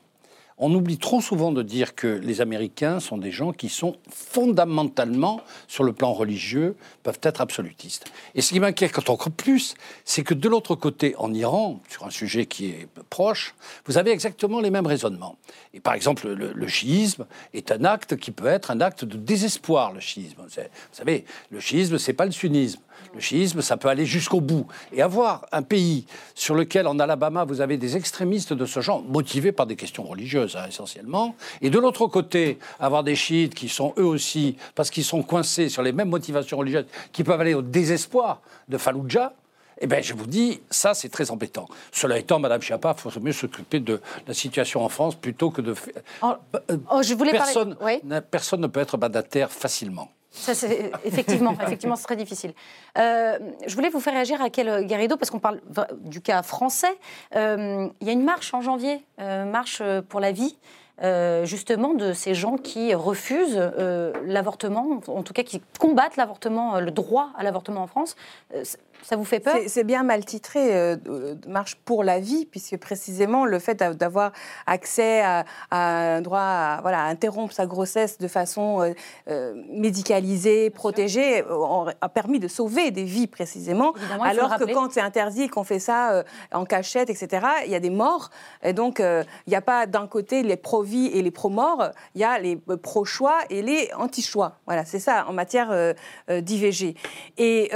on 0.59 0.73
oublie 0.73 0.97
trop 0.97 1.21
souvent 1.21 1.51
de 1.51 1.61
dire 1.61 1.93
que 1.93 2.07
les 2.07 2.41
Américains 2.41 2.99
sont 2.99 3.17
des 3.17 3.31
gens 3.31 3.53
qui 3.53 3.69
sont 3.69 3.95
fondamentalement, 4.09 5.41
sur 5.67 5.83
le 5.83 5.93
plan 5.93 6.13
religieux, 6.13 6.75
peuvent 7.03 7.19
être 7.21 7.41
absolutistes. 7.41 8.05
Et 8.33 8.41
ce 8.41 8.53
qui 8.53 8.59
m'inquiète 8.59 8.97
encore 9.09 9.31
plus, 9.31 9.75
c'est 10.03 10.23
que 10.23 10.33
de 10.33 10.49
l'autre 10.49 10.75
côté, 10.75 11.15
en 11.17 11.33
Iran, 11.33 11.79
sur 11.89 12.05
un 12.05 12.09
sujet 12.09 12.47
qui 12.47 12.69
est 12.69 12.87
proche, 13.09 13.53
vous 13.85 13.97
avez 13.97 14.11
exactement 14.11 14.59
les 14.59 14.71
mêmes 14.71 14.87
raisonnements. 14.87 15.37
Et 15.73 15.79
par 15.79 15.93
exemple, 15.93 16.27
le, 16.27 16.67
chiisme 16.67 17.25
est 17.53 17.71
un 17.71 17.85
acte 17.85 18.17
qui 18.17 18.31
peut 18.31 18.47
être 18.47 18.71
un 18.71 18.81
acte 18.81 19.05
de 19.05 19.17
désespoir, 19.17 19.93
le 19.93 19.99
chiisme. 19.99 20.41
Vous 20.43 20.63
savez, 20.91 21.23
le 21.51 21.59
chiisme, 21.59 21.97
c'est 21.97 22.13
pas 22.13 22.25
le 22.25 22.31
sunnisme. 22.31 22.81
Le 23.17 23.21
chiisme, 23.23 23.63
ça 23.63 23.77
peut 23.77 23.87
aller 23.87 24.05
jusqu'au 24.05 24.41
bout. 24.41 24.67
Et 24.93 25.01
avoir 25.01 25.47
un 25.51 25.63
pays 25.63 26.05
sur 26.35 26.53
lequel, 26.53 26.85
en 26.85 26.99
Alabama, 26.99 27.45
vous 27.45 27.61
avez 27.61 27.77
des 27.77 27.97
extrémistes 27.97 28.53
de 28.53 28.65
ce 28.67 28.79
genre, 28.79 29.01
motivés 29.01 29.51
par 29.51 29.65
des 29.65 29.75
questions 29.75 30.03
religieuses, 30.03 30.55
hein, 30.55 30.65
essentiellement, 30.67 31.35
et 31.63 31.71
de 31.71 31.79
l'autre 31.79 32.05
côté, 32.05 32.59
avoir 32.79 33.03
des 33.03 33.15
chiites 33.15 33.55
qui 33.55 33.69
sont 33.69 33.91
eux 33.97 34.05
aussi, 34.05 34.55
parce 34.75 34.91
qu'ils 34.91 35.03
sont 35.03 35.23
coincés 35.23 35.67
sur 35.67 35.81
les 35.81 35.93
mêmes 35.93 36.09
motivations 36.09 36.57
religieuses, 36.57 36.85
qui 37.11 37.23
peuvent 37.23 37.41
aller 37.41 37.55
au 37.55 37.63
désespoir 37.63 38.39
de 38.69 38.77
Fallujah, 38.77 39.33
eh 39.79 39.87
bien, 39.87 39.99
je 40.01 40.13
vous 40.13 40.27
dis, 40.27 40.61
ça, 40.69 40.93
c'est 40.93 41.09
très 41.09 41.31
embêtant. 41.31 41.67
Cela 41.91 42.19
étant, 42.19 42.37
Madame 42.37 42.61
Chiappa, 42.61 42.95
il 43.03 43.11
faut 43.11 43.19
mieux 43.19 43.31
s'occuper 43.31 43.79
de 43.79 43.99
la 44.27 44.35
situation 44.35 44.83
en 44.85 44.89
France 44.89 45.15
plutôt 45.15 45.49
que 45.49 45.61
de. 45.61 45.73
Oh, 46.21 46.33
oh, 46.91 47.01
je 47.01 47.15
voulais 47.15 47.31
personne, 47.31 47.75
parler... 47.75 48.01
personne 48.29 48.61
ne 48.61 48.67
peut 48.67 48.79
être 48.79 48.97
mandataire 48.97 49.51
facilement. 49.51 50.11
Ça, 50.39 50.53
c'est 50.53 50.91
effectivement, 51.03 51.53
effectivement, 51.61 51.95
c'est 51.95 52.05
très 52.05 52.15
difficile. 52.15 52.53
Euh, 52.97 53.37
je 53.65 53.75
voulais 53.75 53.89
vous 53.89 53.99
faire 53.99 54.13
réagir 54.13 54.41
à 54.41 54.49
quel 54.49 54.85
Garrido, 54.85 55.17
parce 55.17 55.29
qu'on 55.29 55.39
parle 55.39 55.61
du 55.99 56.21
cas 56.21 56.41
français. 56.43 56.97
Euh, 57.35 57.87
il 58.01 58.07
y 58.07 58.09
a 58.09 58.13
une 58.13 58.23
marche 58.23 58.53
en 58.53 58.61
janvier, 58.61 59.03
euh, 59.19 59.45
marche 59.45 59.81
pour 60.09 60.19
la 60.19 60.31
vie. 60.31 60.57
justement 61.43 61.93
de 61.93 62.11
ces 62.11 62.33
gens 62.33 62.57
qui 62.57 62.95
refusent 62.95 63.61
l'avortement, 64.25 64.99
en 65.07 65.21
tout 65.21 65.33
cas 65.33 65.43
qui 65.43 65.61
combattent 65.79 66.17
l'avortement, 66.17 66.79
le 66.79 66.89
droit 66.89 67.29
à 67.37 67.43
l'avortement 67.43 67.83
en 67.83 67.87
France. 67.87 68.15
Ça 69.03 69.15
vous 69.15 69.23
fait 69.23 69.39
peur 69.39 69.55
C'est 69.67 69.83
bien 69.83 70.03
mal 70.03 70.25
titré, 70.25 70.75
euh, 70.75 70.95
Marche 71.47 71.75
pour 71.85 72.03
la 72.03 72.19
vie, 72.19 72.45
puisque 72.45 72.77
précisément 72.77 73.45
le 73.45 73.59
fait 73.59 73.75
d'avoir 73.75 74.33
accès 74.65 75.21
à, 75.21 75.45
un 75.71 76.21
droit 76.21 76.39
à, 76.39 76.79
voilà, 76.81 77.03
interrompre 77.03 77.53
sa 77.53 77.65
grossesse 77.65 78.17
de 78.17 78.27
façon 78.27 78.81
euh, 78.81 78.93
euh, 79.29 79.53
médicalisée, 79.69 80.69
protégée, 80.69 81.43
a 82.01 82.09
permis 82.09 82.39
de 82.39 82.47
sauver 82.47 82.91
des 82.91 83.03
vies 83.03 83.27
précisément. 83.27 83.93
alors 84.21 84.57
que 84.57 84.73
quand 84.73 84.91
c'est 84.91 85.01
interdit, 85.01 85.47
qu'on 85.47 85.63
fait 85.63 85.79
ça 85.79 86.23
en 86.51 86.65
cachette, 86.65 87.09
etc., 87.09 87.45
il 87.65 87.71
y 87.71 87.75
a 87.75 87.79
des 87.79 87.89
morts. 87.89 88.29
Et 88.63 88.73
donc, 88.73 88.99
il 88.99 89.49
n'y 89.49 89.55
a 89.55 89.61
pas 89.61 89.85
d'un 89.85 90.07
côté 90.07 90.43
les 90.43 90.57
pro-vie 90.57 91.07
et 91.13 91.21
les 91.21 91.31
pro-morts, 91.31 91.91
il 92.15 92.21
y 92.21 92.23
a 92.23 92.39
les 92.39 92.57
pro-choix 92.57 93.37
et 93.49 93.61
les 93.61 93.89
anti-choix. 93.97 94.57
Voilà, 94.65 94.85
c'est 94.85 94.99
ça 94.99 95.25
en 95.27 95.33
matière 95.33 95.93
d'IVG. 96.29 96.95
Et 97.37 97.71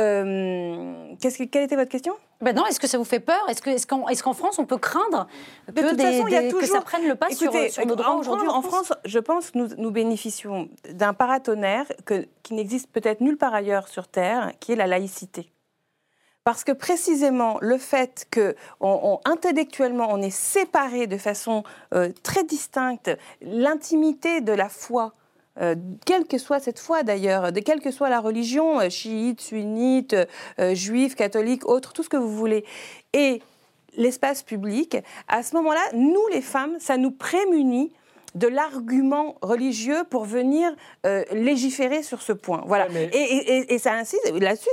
que, 1.19 1.43
quelle 1.45 1.63
était 1.63 1.75
votre 1.75 1.89
question? 1.89 2.13
Ben 2.41 2.55
non, 2.55 2.65
est-ce 2.65 2.79
que 2.79 2.87
ça 2.87 2.97
vous 2.97 3.03
fait 3.03 3.19
peur? 3.19 3.41
Est-ce 3.49 3.87
qu'en 3.87 4.07
est 4.07 4.21
qu'en 4.21 4.33
France, 4.33 4.59
on 4.59 4.65
peut 4.65 4.77
craindre 4.77 5.27
que, 5.67 6.59
que 6.59 6.65
ça 6.65 6.81
prenne 6.81 7.07
le 7.07 7.15
pas 7.15 7.29
sur, 7.29 7.51
nos 7.85 7.95
droits 7.95 8.15
aujourd'hui 8.15 8.47
en, 8.47 8.61
France 8.61 8.93
je 9.05 9.19
pense 9.19 9.51
que 9.51 9.57
nous, 9.57 9.67
nous 9.77 9.91
bénéficions 9.91 10.69
d'un 10.89 11.13
paratonnerre 11.13 11.85
que, 12.05 12.27
qui 12.43 12.53
n'existe 12.53 12.89
peut-être 12.91 13.21
nulle 13.21 13.37
part 13.37 13.53
ailleurs 13.53 13.87
sur 13.87 14.07
Terre, 14.07 14.51
qui 14.59 14.73
est 14.73 14.75
la 14.75 14.87
laïcité. 14.87 15.51
Parce 16.43 16.63
que 16.63 16.71
précisément 16.71 17.59
le 17.61 17.77
fait 17.77 18.25
que 18.31 18.55
on, 18.79 19.19
intellectuellement 19.25 20.07
on 20.09 20.21
est 20.21 20.35
séparé 20.35 21.05
de 21.05 21.17
façon 21.17 21.63
euh, 21.93 22.09
très 22.23 22.43
distincte 22.43 23.11
l'intimité 23.41 24.41
de 24.41 24.51
la 24.51 24.67
foi 24.67 25.13
euh, 25.61 25.75
quelle 26.05 26.25
que 26.25 26.37
soit 26.37 26.59
cette 26.59 26.79
foi 26.79 27.03
d'ailleurs, 27.03 27.51
de 27.51 27.59
quelle 27.59 27.81
que 27.81 27.91
soit 27.91 28.09
la 28.09 28.19
religion, 28.19 28.79
euh, 28.79 28.89
chiite, 28.89 29.41
sunnite, 29.41 30.15
euh, 30.59 30.73
juif, 30.73 31.15
catholique, 31.15 31.67
autre, 31.67 31.93
tout 31.93 32.03
ce 32.03 32.09
que 32.09 32.17
vous 32.17 32.35
voulez, 32.35 32.65
et 33.13 33.41
l'espace 33.95 34.41
public, 34.41 34.97
à 35.27 35.43
ce 35.43 35.55
moment-là, 35.55 35.81
nous 35.93 36.27
les 36.31 36.41
femmes, 36.41 36.77
ça 36.79 36.97
nous 36.97 37.11
prémunit 37.11 37.91
de 38.33 38.47
l'argument 38.47 39.35
religieux 39.41 40.05
pour 40.09 40.23
venir 40.23 40.73
légiférer 41.33 42.01
sur 42.01 42.21
ce 42.21 42.31
point. 42.31 42.63
Voilà. 42.65 42.87
Et, 43.11 43.77
ça 43.77 43.91
insiste 43.91 44.31
là-dessus. 44.31 44.69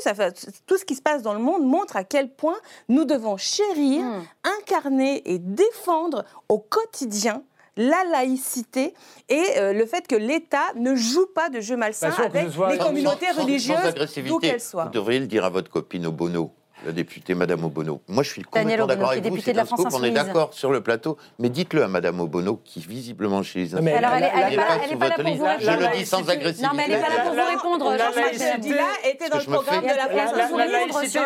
tout 0.69 0.77
ce 0.77 0.85
qui 0.85 0.95
se 0.95 1.03
passe 1.03 1.23
dans 1.23 1.35
le 1.35 1.41
monde 1.41 1.67
montre 1.67 1.97
à 1.97 2.05
quel 2.05 2.31
point 2.31 2.55
nous 2.89 3.05
devons 3.05 3.37
chérir, 3.37 4.05
hmm. 4.05 4.23
incarner 4.61 5.29
et 5.29 5.41
défendre 5.41 6.25
au 6.49 6.61
quotidien 6.61 7.43
la 7.79 8.03
laïcité 8.11 8.93
et 9.29 9.43
euh, 9.57 9.73
le 9.73 9.87
fait 9.87 10.07
que 10.07 10.17
l'État 10.17 10.75
ne 10.77 10.95
joue 10.97 11.27
pas 11.35 11.49
de 11.49 11.61
jeu 11.61 11.77
malsain 11.77 12.11
avec 12.11 12.49
les 12.71 12.79
communautés 12.79 13.31
religieuses, 13.31 13.95
d'où 14.27 14.39
qu'elles 14.39 14.61
soient. 14.61 14.85
Vous 14.87 14.91
devriez 14.91 15.21
le 15.21 15.27
dire 15.27 15.45
à 15.45 15.51
votre 15.51 15.71
copine 15.71 16.07
Obono 16.07 16.53
la 16.85 16.93
députée 16.93 17.35
Madame 17.35 17.65
Obono. 17.65 18.01
Moi, 18.09 18.23
je 18.23 18.31
suis 18.31 18.43
complètement 18.43 18.87
d'accord 18.87 19.11
avec 19.11 19.27
vous. 19.27 19.39
C'est 19.39 19.59
un 19.59 19.65
scoop, 19.65 19.89
on 19.93 20.03
est 20.03 20.11
d'accord 20.11 20.53
sur 20.53 20.71
le 20.71 20.81
plateau, 20.81 21.17
mais 21.39 21.49
dites-le 21.49 21.83
à 21.83 21.89
Madame 21.89 22.21
Obono, 22.21 22.61
qui 22.65 22.81
visiblement 22.81 23.43
chez 23.43 23.65
les 23.65 23.81
mais 23.81 23.95
alors, 23.95 24.13
elle 24.15 24.51
n'est 24.51 24.97
pas, 24.97 25.09
là 25.09 25.17
pour 25.17 25.25
vous 25.25 25.45
répondre. 25.45 25.61
Je 25.61 25.71
le 25.71 25.97
dis 25.97 26.07
sans 26.07 26.29
agressivité. 26.29 26.67
Non, 26.67 26.73
mais 26.75 26.85
elle 26.85 26.93
n'est 26.93 27.01
pas 27.01 27.09
là 27.09 27.23
pour 27.25 27.35
vous 27.35 27.47
répondre. 27.47 27.97
Jean-Marc 27.99 28.39
là 28.69 29.11
était 29.11 29.29
dans 29.29 29.39
le 29.39 29.45
programme 29.45 29.83
de 29.83 29.89
la 29.89 30.09
France 30.09 31.17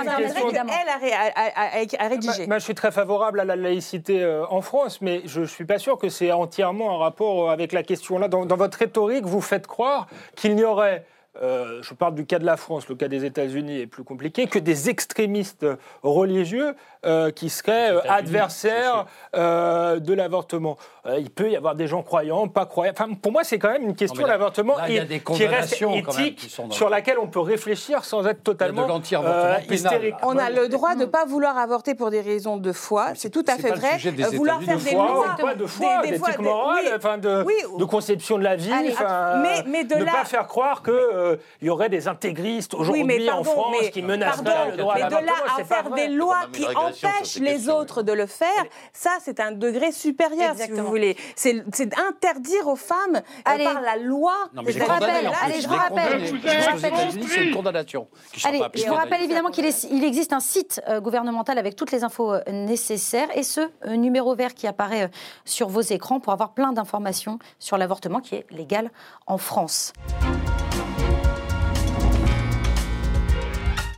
Elle 1.72 1.88
a 1.98 2.08
rédigé. 2.08 2.46
Moi, 2.46 2.58
je 2.58 2.64
suis 2.64 2.74
très 2.74 2.92
favorable 2.92 3.40
à 3.40 3.44
la 3.44 3.56
laïcité 3.56 4.22
euh, 4.22 4.44
en 4.48 4.60
France, 4.60 5.00
mais 5.00 5.22
je 5.26 5.40
ne 5.40 5.46
suis 5.46 5.64
pas 5.64 5.78
sûr 5.78 5.98
que 5.98 6.08
c'est 6.08 6.32
entièrement 6.32 6.88
en 6.88 6.98
rapport 6.98 7.50
avec 7.50 7.72
la 7.72 7.82
question 7.82 8.18
là. 8.18 8.28
Dans 8.28 8.56
votre 8.56 8.78
rhétorique, 8.78 9.24
vous 9.24 9.40
faites 9.40 9.66
croire 9.66 10.06
qu'il 10.36 10.54
n'y 10.54 10.64
aurait 10.64 11.04
euh, 11.40 11.82
je 11.82 11.94
parle 11.94 12.14
du 12.14 12.26
cas 12.26 12.38
de 12.38 12.44
la 12.44 12.56
France, 12.56 12.88
le 12.88 12.94
cas 12.94 13.08
des 13.08 13.24
États-Unis 13.24 13.80
est 13.80 13.86
plus 13.86 14.04
compliqué, 14.04 14.46
que 14.46 14.58
des 14.58 14.90
extrémistes 14.90 15.66
religieux 16.02 16.74
euh, 17.04 17.32
qui 17.32 17.50
seraient 17.50 17.92
euh, 17.92 18.00
adversaires 18.08 19.06
de 19.34 20.12
l'avortement. 20.12 20.76
il 21.18 21.30
peut 21.30 21.50
y 21.50 21.56
avoir 21.56 21.74
des 21.74 21.88
gens 21.88 22.02
croyants, 22.02 22.46
pas 22.46 22.64
croyants. 22.64 22.92
Enfin, 22.92 23.12
pour 23.14 23.32
moi, 23.32 23.42
c'est 23.42 23.58
quand 23.58 23.72
même 23.72 23.82
une 23.82 23.96
question 23.96 24.24
d'avortement 24.24 24.76
qui 25.34 25.46
reste 25.46 25.82
éthique, 25.82 26.48
sur 26.70 26.88
laquelle 26.88 27.18
on 27.18 27.26
peut 27.26 27.40
réfléchir 27.40 28.04
sans 28.04 28.24
être 28.26 28.44
totalement 28.44 29.00
hystérique. 29.68 30.14
On 30.22 30.38
a 30.38 30.50
le 30.50 30.68
droit 30.68 30.94
de 30.94 31.00
ne 31.00 31.06
pas 31.06 31.24
vouloir 31.24 31.58
avorter 31.58 31.96
pour 31.96 32.10
des 32.10 32.20
raisons 32.20 32.56
de 32.56 32.72
foi, 32.72 33.12
c'est 33.14 33.30
tout 33.30 33.44
à 33.48 33.56
fait 33.56 33.70
vrai. 33.70 33.98
vouloir 34.32 34.62
faire 34.62 34.78
des 34.78 34.92
lois, 34.92 35.36
pas 35.40 35.54
de 35.54 35.66
foi, 35.66 36.02
d'éthique 36.02 36.38
morale, 36.38 36.84
de, 37.20 37.84
conception 37.84 38.38
de 38.38 38.44
la 38.44 38.56
vie, 38.56 38.70
mais, 39.66 39.84
de 39.84 39.96
ne 39.96 40.04
pas 40.04 40.24
faire 40.24 40.46
croire 40.46 40.82
que 40.82 41.38
il 41.60 41.66
y 41.66 41.70
aurait 41.70 41.88
des 41.88 42.06
intégristes 42.06 42.74
aujourd'hui 42.74 43.28
en 43.30 43.42
France 43.42 43.90
qui 43.92 44.02
menaceraient 44.02 44.70
le 44.70 44.76
droit 44.76 44.94
à 44.94 44.98
Mais 44.98 45.16
de 45.16 45.26
là 45.26 45.32
à 45.58 45.64
faire 45.64 45.90
des 45.90 46.08
lois 46.08 46.46
qui 46.52 46.64
empêchent 46.92 47.38
les 47.38 47.68
autres 47.68 48.02
de 48.02 48.12
le 48.12 48.26
faire, 48.26 48.64
ça 48.92 49.10
c'est 49.22 49.40
un 49.40 49.52
degré 49.52 49.92
supérieur 49.92 50.54
si 50.56 50.70
vous 50.70 50.86
voulez. 50.86 51.16
C'est 51.36 51.62
interdire 51.98 52.66
aux 52.66 52.76
femmes 52.76 53.20
Allez. 53.44 53.64
par 53.64 53.80
la 53.80 53.96
loi. 53.96 54.34
Non, 54.54 54.62
mais 54.62 54.72
je 54.72 54.78
vous 54.78 54.86
rappelle, 54.86 55.30
allez, 55.42 55.60
je 55.60 55.68
vous 55.68 55.74
rappelle. 55.74 56.22
C'est 57.28 57.44
une 57.44 57.54
condamnation. 57.54 58.08
Allez, 58.44 58.60
je 58.74 58.86
vous 58.86 58.94
rappelle 58.94 59.22
évidemment 59.22 59.50
qu'il 59.50 60.04
existe 60.04 60.32
un 60.32 60.40
site 60.40 60.80
euh, 60.88 61.00
gouvernemental 61.00 61.58
avec 61.58 61.76
toutes 61.76 61.92
les 61.92 62.04
infos 62.04 62.34
euh, 62.34 62.40
nécessaires 62.50 63.28
et 63.36 63.42
ce 63.42 63.60
euh, 63.60 63.96
numéro 63.96 64.34
vert 64.34 64.54
qui 64.54 64.66
apparaît 64.66 65.10
sur 65.44 65.68
vos 65.68 65.80
écrans 65.80 66.20
pour 66.20 66.32
avoir 66.32 66.54
plein 66.54 66.72
d'informations 66.72 67.38
sur 67.58 67.76
l'avortement 67.78 68.20
qui 68.20 68.36
est 68.36 68.46
légal 68.50 68.90
en 69.26 69.38
France. 69.38 69.92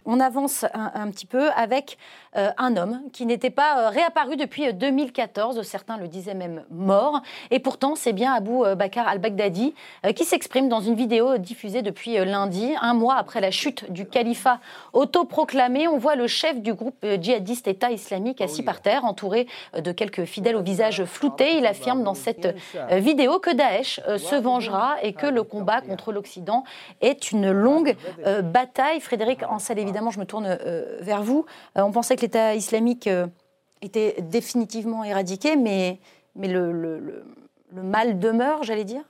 On 0.06 0.20
avance 0.20 0.64
un, 0.74 1.10
petit 1.10 1.26
peu 1.26 1.50
avec 1.52 1.98
euh, 2.36 2.50
un 2.58 2.76
homme 2.76 3.00
qui 3.12 3.26
n'était 3.26 3.50
pas 3.50 3.78
euh, 3.78 3.88
réapparu 3.88 4.36
depuis 4.36 4.72
2014. 4.72 5.62
Certains 5.62 5.96
le 5.96 6.08
disaient 6.08 6.34
même 6.34 6.64
mort. 6.70 7.22
Et 7.50 7.58
pourtant, 7.58 7.94
c'est 7.94 8.12
bien 8.12 8.32
Abou 8.34 8.64
euh, 8.64 8.74
Bakar 8.74 9.08
al-Baghdadi 9.08 9.74
qui 10.14 10.24
s'exprime 10.24 10.68
dans 10.68 10.80
une 10.80 10.94
vidéo 10.94 11.38
diffusée 11.38 11.82
depuis 11.82 12.16
lundi, 12.16 12.74
un 12.80 12.94
mois 12.94 13.16
après 13.16 13.40
la 13.40 13.50
chute 13.50 13.90
du 13.90 14.06
califat 14.06 14.58
autoproclamé. 14.92 15.88
On 15.88 15.98
voit 15.98 16.16
le 16.16 16.26
chef 16.26 16.60
du 16.60 16.74
groupe 16.74 17.04
djihadiste 17.20 17.68
État 17.68 17.90
islamique 17.90 18.40
assis 18.40 18.62
par 18.62 18.80
terre, 18.80 19.04
entouré 19.04 19.46
de 19.76 19.92
quelques 19.92 20.24
fidèles 20.24 20.56
au 20.56 20.62
visage 20.62 21.04
flouté. 21.04 21.56
Il 21.56 21.66
affirme 21.66 22.02
dans 22.02 22.14
cette 22.14 22.54
vidéo 22.90 23.38
que 23.38 23.54
Daesh 23.54 24.00
se 24.18 24.34
vengera 24.34 24.96
et 25.02 25.12
que 25.12 25.26
le 25.26 25.42
combat 25.42 25.80
contre 25.80 26.12
l'Occident 26.12 26.64
est 27.00 27.32
une 27.32 27.50
longue 27.50 27.96
bataille. 28.42 29.00
Frédéric 29.00 29.42
Ansel, 29.48 29.78
évidemment, 29.94 30.10
je 30.10 30.18
me 30.18 30.26
tourne 30.26 30.58
vers 31.00 31.22
vous. 31.22 31.46
On 31.76 31.92
pensait 31.92 32.16
que 32.16 32.22
l'État 32.22 32.54
islamique 32.56 33.06
euh, 33.06 33.28
était 33.80 34.20
définitivement 34.22 35.04
éradiqué, 35.04 35.54
mais, 35.54 36.00
mais 36.34 36.48
le, 36.48 37.24
mal 37.72 38.18
demeure, 38.18 38.64
j'allais 38.64 38.84
dire 38.84 39.04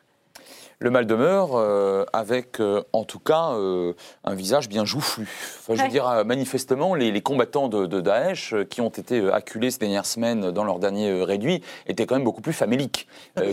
Le 0.81 0.91
mal 0.91 1.07
demeure 1.07 1.51
euh, 1.55 2.05
avec, 2.13 2.61
euh, 2.61 2.83
en 2.93 3.05
tout 3.05 3.19
cas, 3.19 3.53
euh, 3.53 3.93
un 4.25 4.35
visage 4.35 4.69
bien 4.69 4.85
joufflu. 4.85 5.29
Enfin, 5.61 5.75
je 5.77 5.83
veux 5.83 5.89
dire, 5.89 6.25
manifestement, 6.25 6.95
les, 6.95 7.21
combattants 7.21 7.69
de, 7.69 8.01
Daesh 8.01 8.55
qui 8.69 8.81
ont 8.81 8.91
été 8.91 9.31
acculés 9.31 9.71
ces 9.71 9.79
dernières 9.79 10.05
semaines 10.05 10.51
dans 10.51 10.65
leur 10.65 10.79
dernier 10.79 11.23
réduit 11.23 11.63
étaient 11.87 12.07
quand 12.07 12.17
même 12.17 12.25
beaucoup 12.25 12.43
plus 12.43 12.53
faméliques 12.53 13.09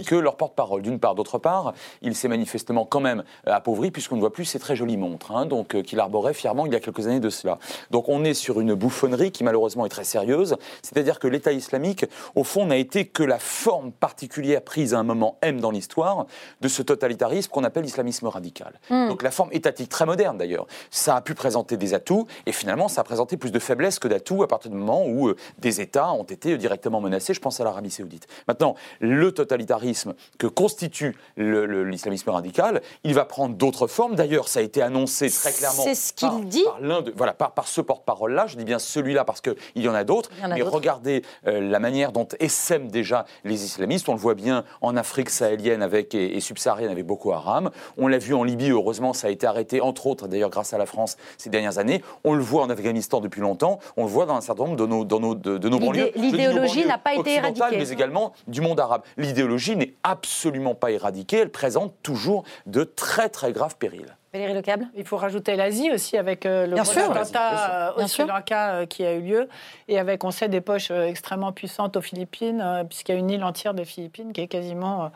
que 0.05 0.15
leur 0.15 0.35
porte-parole. 0.35 0.81
D'une 0.81 0.99
part, 0.99 1.15
d'autre 1.15 1.37
part, 1.37 1.73
il 2.01 2.15
s'est 2.15 2.27
manifestement 2.27 2.85
quand 2.85 2.99
même 2.99 3.23
appauvri 3.45 3.91
puisqu'on 3.91 4.15
ne 4.15 4.19
voit 4.19 4.33
plus 4.33 4.45
ces 4.45 4.59
très 4.59 4.75
jolies 4.75 4.97
montres, 4.97 5.31
hein, 5.31 5.45
donc 5.45 5.81
qu'il 5.83 5.99
arborait 5.99 6.33
fièrement 6.33 6.65
il 6.65 6.73
y 6.73 6.75
a 6.75 6.81
quelques 6.81 7.07
années 7.07 7.21
de 7.21 7.29
cela. 7.29 7.59
Donc 7.91 8.09
on 8.09 8.25
est 8.25 8.33
sur 8.33 8.59
une 8.59 8.73
bouffonnerie 8.73 9.31
qui 9.31 9.43
malheureusement 9.43 9.85
est 9.85 9.89
très 9.89 10.03
sérieuse, 10.03 10.57
c'est-à-dire 10.81 11.19
que 11.19 11.27
l'État 11.27 11.53
islamique, 11.53 12.05
au 12.35 12.43
fond, 12.43 12.65
n'a 12.65 12.77
été 12.77 13.05
que 13.05 13.23
la 13.23 13.39
forme 13.39 13.91
particulière 13.91 14.61
prise 14.61 14.93
à 14.93 14.99
un 14.99 15.03
moment 15.03 15.37
M 15.41 15.61
dans 15.61 15.71
l'histoire 15.71 16.25
de 16.59 16.67
ce 16.67 16.81
totalitarisme 17.11 17.51
qu'on 17.51 17.63
appelle 17.63 17.83
l'islamisme 17.83 18.27
radical. 18.27 18.79
Hmm. 18.89 19.09
Donc 19.09 19.23
la 19.23 19.31
forme 19.31 19.49
étatique, 19.51 19.89
très 19.89 20.05
moderne 20.05 20.37
d'ailleurs, 20.37 20.67
ça 20.89 21.15
a 21.15 21.21
pu 21.21 21.33
présenter 21.33 21.77
des 21.77 21.93
atouts 21.93 22.27
et 22.45 22.51
finalement 22.51 22.87
ça 22.87 23.01
a 23.01 23.03
présenté 23.03 23.37
plus 23.37 23.51
de 23.51 23.59
faiblesses 23.59 23.99
que 23.99 24.07
d'atouts 24.07 24.43
à 24.43 24.47
partir 24.47 24.71
du 24.71 24.77
moment 24.77 25.05
où 25.05 25.29
euh, 25.29 25.35
des 25.59 25.81
États 25.81 26.11
ont 26.13 26.23
été 26.23 26.57
directement 26.57 27.01
menacés. 27.01 27.33
Je 27.33 27.39
pense 27.39 27.59
à 27.59 27.63
l'Arabie 27.63 27.91
saoudite. 27.91 28.27
Maintenant, 28.47 28.75
le 28.99 29.31
totalitarisme 29.31 30.13
que 30.37 30.47
constitue 30.47 31.17
l'islamisme 31.37 32.29
radical, 32.29 32.81
il 33.03 33.13
va 33.13 33.25
prendre 33.25 33.55
d'autres 33.55 33.87
formes. 33.87 34.15
D'ailleurs, 34.15 34.47
ça 34.47 34.59
a 34.59 34.63
été 34.63 34.81
annoncé 34.81 35.29
très 35.29 35.51
clairement. 35.51 35.83
C'est 35.83 35.95
ce 35.95 36.13
qu'il 36.13 36.45
dit. 36.45 36.63
Par, 36.63 36.79
l'un 36.79 37.01
de, 37.01 37.13
voilà, 37.15 37.33
par, 37.33 37.53
par 37.53 37.67
ce 37.67 37.81
porte-parole-là. 37.81 38.47
Je 38.47 38.57
dis 38.57 38.65
bien 38.65 38.79
celui-là 38.79 39.25
parce 39.25 39.41
qu'il 39.41 39.55
y 39.75 39.87
en 39.87 39.93
a 39.93 40.03
d'autres. 40.03 40.29
Mais 40.47 40.61
regardez 40.61 41.23
euh, 41.47 41.61
la 41.61 41.79
manière 41.79 42.11
dont 42.11 42.27
essaiment 42.39 42.87
déjà 42.87 43.25
les 43.43 43.63
islamistes. 43.63 44.07
On 44.09 44.13
le 44.13 44.19
voit 44.19 44.35
bien 44.35 44.63
en 44.81 44.95
Afrique 44.95 45.29
sahélienne 45.29 45.81
avec, 45.81 46.13
et, 46.15 46.35
et 46.35 46.39
subsaharienne 46.39 46.91
avec 46.91 47.00
Boko 47.03 47.31
Haram. 47.31 47.71
On 47.97 48.07
l'a 48.07 48.17
vu 48.17 48.33
en 48.33 48.43
Libye, 48.43 48.69
heureusement, 48.69 49.13
ça 49.13 49.27
a 49.27 49.29
été 49.29 49.47
arrêté, 49.47 49.81
entre 49.81 50.07
autres, 50.07 50.27
d'ailleurs, 50.27 50.49
grâce 50.49 50.73
à 50.73 50.77
la 50.77 50.85
France 50.85 51.17
ces 51.37 51.49
dernières 51.49 51.77
années. 51.77 52.01
On 52.23 52.33
le 52.33 52.43
voit 52.43 52.63
en 52.63 52.69
Afghanistan 52.69 53.19
depuis 53.19 53.41
longtemps. 53.41 53.79
On 53.97 54.03
le 54.03 54.09
voit 54.09 54.25
dans 54.25 54.35
un 54.35 54.41
certain 54.41 54.63
nombre 54.63 54.77
de 54.77 54.85
nos, 54.85 55.05
dans 55.05 55.19
nos, 55.19 55.35
de, 55.35 55.69
nos 55.69 55.79
banlieues. 55.79 56.11
L'idéologie 56.15 56.85
n'a 56.85 56.97
pas 56.97 57.15
été 57.15 57.35
éradiquée. 57.35 57.77
Mais 57.77 57.89
également 57.89 58.33
du 58.47 58.61
monde 58.61 58.79
arabe. 58.79 59.01
L'idéologie 59.17 59.75
n'est 59.75 59.93
absolument 60.03 60.75
pas 60.75 60.91
éradiquée. 60.91 61.37
Elle 61.37 61.51
présente 61.51 61.93
toujours 62.03 62.43
de 62.65 62.83
très, 62.83 63.29
très 63.29 63.51
graves 63.51 63.77
périls. 63.77 64.15
Valérie 64.33 64.53
Lecable 64.53 64.87
Il 64.95 65.05
faut 65.05 65.17
rajouter 65.17 65.57
l'Asie 65.57 65.91
aussi 65.91 66.17
avec 66.17 66.45
euh, 66.45 66.65
le 66.65 66.79
attentat 66.79 67.89
euh, 67.97 68.03
au 68.03 68.07
Sri 68.07 68.25
Lanka 68.25 68.75
euh, 68.75 68.85
qui 68.85 69.05
a 69.05 69.13
eu 69.13 69.21
lieu 69.21 69.49
et 69.89 69.99
avec, 69.99 70.23
on 70.23 70.31
sait, 70.31 70.47
des 70.47 70.61
poches 70.61 70.91
extrêmement 70.91 71.51
puissantes 71.51 71.97
aux 71.97 72.01
Philippines, 72.01 72.85
puisqu'il 72.87 73.11
y 73.11 73.15
a 73.15 73.17
une 73.17 73.29
île 73.29 73.43
entière 73.43 73.73
des 73.73 73.83
Philippines 73.83 74.31
qui 74.31 74.41
est 74.41 74.47
quasiment 74.47 75.11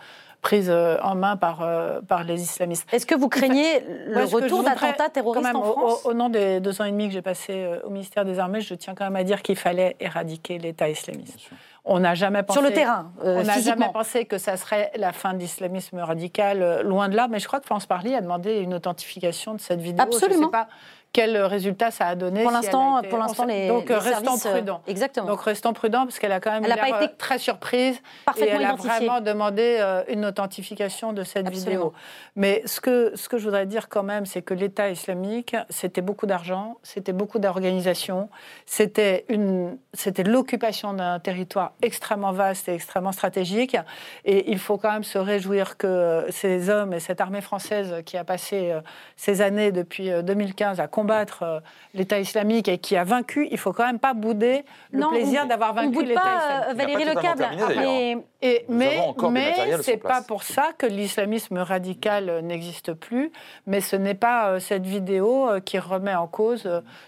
prise 0.46 0.70
en 0.70 1.16
main 1.16 1.38
par, 1.38 1.68
par 2.08 2.24
les 2.24 2.40
islamistes. 2.42 2.88
Est-ce 2.94 3.08
que 3.08 3.16
vous 3.16 3.30
craignez 3.30 3.82
le 4.08 4.26
retour 4.26 4.64
d'attentats 4.64 5.10
terroristes 5.10 5.56
en 5.56 5.64
France 5.64 6.06
au, 6.06 6.14
nom 6.14 6.30
des 6.30 6.60
deux 6.60 6.82
ans 6.82 6.86
et 6.86 6.92
demi 6.92 7.08
que 7.08 7.14
j'ai 7.14 7.24
passé 7.24 7.68
au 7.84 7.90
ministère 7.90 8.26
des 8.26 8.38
Armées, 8.38 8.62
je 8.62 8.76
tiens 8.76 8.94
quand 8.94 9.06
même 9.06 9.16
à 9.16 9.24
dire 9.24 9.42
qu'il 9.42 9.56
fallait 9.56 9.96
éradiquer 10.00 10.60
l'État 10.60 10.88
islamiste. 10.88 11.50
On 11.86 12.00
n'a 12.00 12.16
jamais 12.16 12.42
pensé. 12.42 12.60
Sur 12.60 12.68
le 12.68 12.74
terrain, 12.74 13.12
euh, 13.24 13.42
On 13.42 13.44
n'a 13.44 13.60
jamais 13.60 13.90
pensé 13.94 14.26
que 14.26 14.40
ça 14.40 14.58
serait 14.58 14.92
la 14.96 15.14
fin 15.14 15.34
de 15.34 15.40
l'islamisme 15.40 16.00
radical, 16.00 16.64
euh, 16.64 16.82
loin 16.82 17.10
de 17.10 17.16
là. 17.16 17.28
Mais 17.30 17.40
je 17.40 17.48
crois 17.48 17.60
que 17.60 17.68
France 17.68 17.86
Parly 17.86 18.16
a 18.16 18.22
demandé 18.22 18.58
une 18.58 18.74
authentification 18.74 19.54
de 19.54 19.60
cette 19.60 19.82
vidéo. 19.82 20.02
Absolument. 20.02 20.40
Je 20.40 20.46
sais 20.46 20.52
pas 20.52 20.68
quel 21.16 21.38
résultat 21.38 21.92
ça 21.92 22.08
a 22.08 22.16
donné. 22.16 22.44
Pour 22.44 22.52
l'instant, 22.52 23.02
pour 23.10 23.18
l'instant, 23.18 23.46
les 23.46 23.70
donc 23.70 23.88
les 23.88 23.96
restons 23.96 24.36
services, 24.36 24.52
prudents. 24.52 24.82
exactement. 24.86 25.28
Donc 25.28 25.40
restons 25.40 25.72
prudents 25.72 26.04
parce 26.04 26.20
qu'elle 26.20 26.34
a 26.34 26.42
quand 26.42 26.52
même 26.52 26.66
elle 26.66 26.78
pas 26.78 26.90
été 26.90 27.14
euh, 27.14 27.18
très 27.18 27.40
surprise 27.40 28.02
et 28.36 28.44
elle 28.44 28.66
a 28.66 28.76
vraiment 28.76 29.22
demandé 29.22 29.78
euh, 29.80 30.04
une 30.10 30.26
authentification 30.26 31.14
de 31.14 31.24
cette 31.24 31.48
vidéo. 31.48 31.94
Mais 32.36 32.64
ce 32.66 32.82
que 32.82 33.14
ce 33.16 33.30
que 33.30 33.38
je 33.38 33.46
voudrais 33.46 33.66
dire 33.66 33.88
quand 33.88 34.04
même, 34.04 34.26
c'est 34.26 34.42
que 34.42 34.54
l'État 34.54 34.90
islamique, 34.90 35.56
c'était 35.70 36.02
beaucoup 36.02 36.26
d'argent, 36.26 36.80
c'était 36.84 37.14
beaucoup 37.14 37.40
d'organisation, 37.40 38.28
c'était 38.66 39.24
une 39.30 39.78
c'était 39.94 40.24
l'occupation 40.24 40.94
d'un 40.94 41.20
territoire 41.20 41.72
extrêmement 41.82 42.34
vaste 42.34 42.68
et 42.68 42.74
extrêmement 42.74 43.14
stratégique. 43.14 43.78
Et 44.26 44.52
il 44.52 44.60
faut 44.60 44.78
quand 44.78 44.92
même 44.92 45.06
se 45.06 45.18
réjouir 45.18 45.78
que 45.78 46.26
ces 46.30 46.70
hommes 46.70 46.92
et 46.92 47.00
cette 47.00 47.22
armée 47.22 47.40
française 47.40 48.04
qui 48.06 48.18
a 48.18 48.26
passé 48.26 48.72
euh, 48.72 48.82
ces 49.16 49.42
années 49.42 49.72
depuis 49.72 50.10
2015 50.22 50.82
à 50.82 50.88
combattre 50.88 51.05
combattre 51.06 51.44
euh, 51.44 51.60
l'État 51.94 52.20
islamique 52.20 52.68
et 52.68 52.80
qui 52.80 52.98
a 52.98 53.04
vaincu, 53.04 53.48
il 53.52 53.58
faut 53.58 53.74
quand 53.74 53.86
même 53.86 54.00
pas 54.00 54.14
bouder 54.14 54.66
le 54.92 55.08
plaisir 55.10 55.46
d'avoir 55.46 55.74
vaincu 55.74 56.04
l'État 56.04 56.22
islamique. 56.22 56.70
Euh, 56.70 56.74
Valérie 56.74 57.06
Lecable. 57.06 57.48
Mais, 57.78 58.18
et, 58.42 58.66
mais, 58.70 59.14
mais 59.32 59.78
c'est 59.82 59.98
pas 59.98 60.22
pour 60.22 60.44
ça 60.44 60.72
que 60.78 60.86
l'islamisme 60.86 61.58
radical 61.58 62.42
n'existe 62.44 62.94
plus. 62.94 63.32
Mais 63.68 63.82
ce 63.82 63.96
n'est 63.96 64.16
pas 64.16 64.50
euh, 64.50 64.60
cette 64.60 64.86
vidéo 64.86 65.50
qui 65.64 65.78
remet 65.78 66.16
en 66.16 66.28
cause 66.28 66.68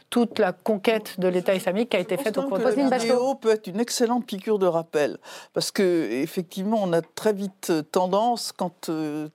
toute 0.09 0.39
la 0.39 0.53
conquête 0.53 1.19
de 1.19 1.27
l'État 1.27 1.55
islamique 1.55 1.89
qui 1.89 1.97
a 1.97 1.99
été 1.99 2.17
faite 2.17 2.37
au 2.37 2.43
cours 2.43 2.59
de 2.59 2.63
la 2.63 2.97
vidéo 2.97 3.35
peut 3.35 3.51
être 3.51 3.67
une 3.67 3.79
excellente 3.79 4.25
piqûre 4.25 4.59
de 4.59 4.67
rappel 4.67 5.17
parce 5.53 5.71
que 5.71 6.09
effectivement 6.11 6.79
on 6.81 6.93
a 6.93 7.01
très 7.01 7.33
vite 7.33 7.73
tendance 7.91 8.51
quand 8.51 8.89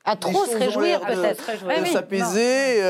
à 0.05 0.17
trop 0.17 0.45
se 0.45 0.57
réjouir 0.57 1.01
peut-être. 1.01 1.45
de, 1.81 1.87
s'apaiser 1.87 2.83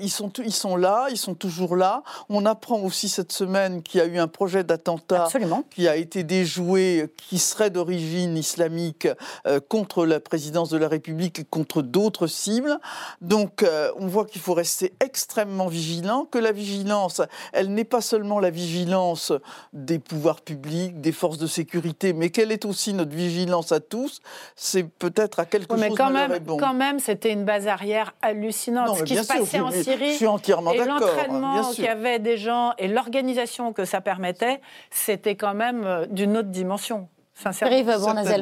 ils 0.00 0.10
sont 0.10 0.30
ils 0.38 0.52
sont 0.52 0.76
là 0.76 1.06
ils 1.10 1.18
sont 1.18 1.34
toujours 1.34 1.76
là. 1.76 2.02
On 2.28 2.46
apprend 2.46 2.80
aussi 2.80 3.08
cette 3.08 3.32
semaine 3.32 3.82
qu'il 3.82 4.00
y 4.00 4.02
a 4.02 4.06
eu 4.06 4.18
un 4.18 4.28
projet 4.28 4.64
d'attentat 4.64 5.28
qui 5.70 5.88
a 5.88 5.96
été 5.96 6.24
déjoué, 6.24 7.12
qui 7.16 7.38
serait 7.38 7.70
d'origine 7.70 8.36
islamique 8.36 9.08
euh, 9.46 9.60
contre 9.60 10.06
la 10.06 10.20
présidence 10.20 10.70
de 10.70 10.78
la 10.78 10.88
République 10.88 11.40
et 11.40 11.44
contre 11.44 11.82
d'autres 11.82 12.26
cibles. 12.26 12.78
Donc 13.20 13.62
euh, 13.62 13.90
on 13.98 14.06
voit 14.06 14.26
qu'il 14.26 14.40
faut 14.40 14.54
rester 14.54 14.92
extrêmement 15.00 15.68
vigilant, 15.68 16.24
que 16.24 16.38
la 16.38 16.52
vigilance, 16.52 17.15
elle 17.52 17.72
n'est 17.72 17.84
pas 17.84 18.00
seulement 18.00 18.40
la 18.40 18.50
vigilance 18.50 19.32
des 19.72 19.98
pouvoirs 19.98 20.40
publics, 20.40 21.00
des 21.00 21.12
forces 21.12 21.38
de 21.38 21.46
sécurité, 21.46 22.12
mais 22.12 22.30
qu'elle 22.30 22.52
est 22.52 22.64
aussi 22.64 22.92
notre 22.92 23.14
vigilance 23.14 23.72
à 23.72 23.80
tous. 23.80 24.20
C'est 24.54 24.84
peut-être 24.84 25.40
à 25.40 25.44
quelque 25.46 25.74
chose 25.74 25.80
mais 25.80 25.90
quand 25.90 26.10
même, 26.10 26.38
quand 26.58 26.74
même, 26.74 26.98
c'était 26.98 27.32
une 27.32 27.44
base 27.44 27.66
arrière 27.66 28.14
hallucinante. 28.22 28.96
Ce 28.98 29.02
qui 29.04 29.16
se 29.16 29.26
passait 29.26 29.60
en 29.60 29.70
Syrie. 29.70 30.12
Je 30.12 30.16
suis 30.16 30.26
entièrement 30.26 30.72
d'accord 30.72 31.00
l'entraînement 31.00 31.70
qu'il 31.70 31.84
y 31.84 31.88
avait 31.88 32.18
des 32.18 32.36
gens 32.36 32.72
et 32.78 32.88
l'organisation 32.88 33.72
que 33.72 33.84
ça 33.84 34.00
permettait, 34.00 34.60
c'était 34.90 35.36
quand 35.36 35.54
même 35.54 35.84
euh, 35.84 36.06
d'une 36.06 36.36
autre 36.36 36.48
dimension. 36.48 37.08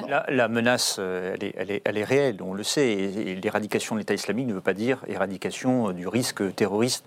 La, 0.09 0.25
la, 0.29 0.47
menace, 0.47 0.99
euh, 1.01 1.35
elle 1.35 1.45
est, 1.45 1.55
elle, 1.59 1.71
est, 1.73 1.83
elle 1.85 1.99
est, 1.99 2.05
réelle, 2.05 2.41
on 2.41 2.55
le 2.55 2.63
sait. 2.63 2.93
Et, 2.93 3.35
l'éradication 3.35 3.97
de 3.97 4.01
l'État 4.01 4.15
islamique 4.15 4.47
ne 4.47 4.55
veut 4.55 4.61
pas 4.61 4.73
dire 4.73 5.05
éradication 5.09 5.89
euh, 5.89 5.93
du 5.93 6.07
risque 6.07 6.55
terroriste, 6.55 7.05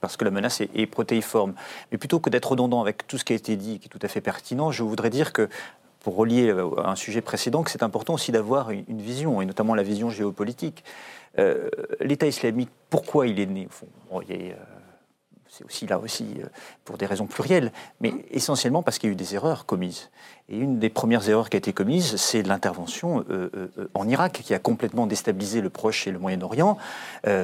parce 0.00 0.16
que 0.16 0.24
la 0.24 0.30
menace 0.30 0.62
est, 0.62 0.86
protéiforme. 0.86 1.52
Mais 1.92 1.98
plutôt 1.98 2.20
que 2.20 2.30
d'être 2.30 2.52
redondant 2.52 2.80
avec 2.80 3.06
tout 3.06 3.18
ce 3.18 3.24
qui 3.24 3.34
a 3.34 3.36
été 3.36 3.56
dit, 3.56 3.78
qui 3.78 3.88
est 3.88 3.90
tout 3.90 3.98
à 4.00 4.08
fait 4.08 4.22
pertinent, 4.22 4.70
je 4.70 4.82
voudrais 4.82 5.10
dire 5.10 5.34
que 5.34 5.50
pour 6.00 6.16
relier 6.16 6.50
à 6.78 6.88
un 6.88 6.96
sujet 6.96 7.20
précédent, 7.20 7.64
que 7.64 7.70
c'est 7.70 7.82
important 7.82 8.14
aussi 8.14 8.32
d'avoir 8.32 8.70
une, 8.70 9.02
vision, 9.02 9.42
et 9.42 9.44
notamment 9.44 9.74
la 9.74 9.82
vision 9.82 10.08
géopolitique. 10.08 10.84
L'État 12.00 12.26
islamique, 12.26 12.70
pourquoi 12.88 13.26
il 13.26 13.40
est 13.40 13.46
né 13.46 13.68
au 14.10 14.20
a, 14.20 14.24
c'est 15.56 15.64
aussi 15.64 15.86
là 15.86 15.98
aussi 15.98 16.26
euh, 16.38 16.46
pour 16.84 16.98
des 16.98 17.06
raisons 17.06 17.26
plurielles, 17.26 17.72
mais 18.00 18.12
essentiellement 18.30 18.82
parce 18.82 18.98
qu'il 18.98 19.08
y 19.08 19.10
a 19.10 19.14
eu 19.14 19.16
des 19.16 19.34
erreurs 19.34 19.64
commises. 19.64 20.10
Et 20.48 20.58
une 20.58 20.78
des 20.78 20.90
premières 20.90 21.28
erreurs 21.28 21.50
qui 21.50 21.56
a 21.56 21.58
été 21.58 21.72
commise, 21.72 22.14
c'est 22.16 22.42
l'intervention 22.42 23.24
euh, 23.30 23.50
euh, 23.56 23.88
en 23.94 24.08
Irak, 24.08 24.42
qui 24.44 24.54
a 24.54 24.60
complètement 24.60 25.08
déstabilisé 25.08 25.60
le 25.60 25.70
Proche 25.70 26.06
et 26.06 26.12
le 26.12 26.20
Moyen-Orient. 26.20 26.78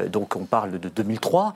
donc 0.09 0.37
on 0.37 0.45
parle 0.45 0.79
de 0.79 0.89
2003. 0.89 1.55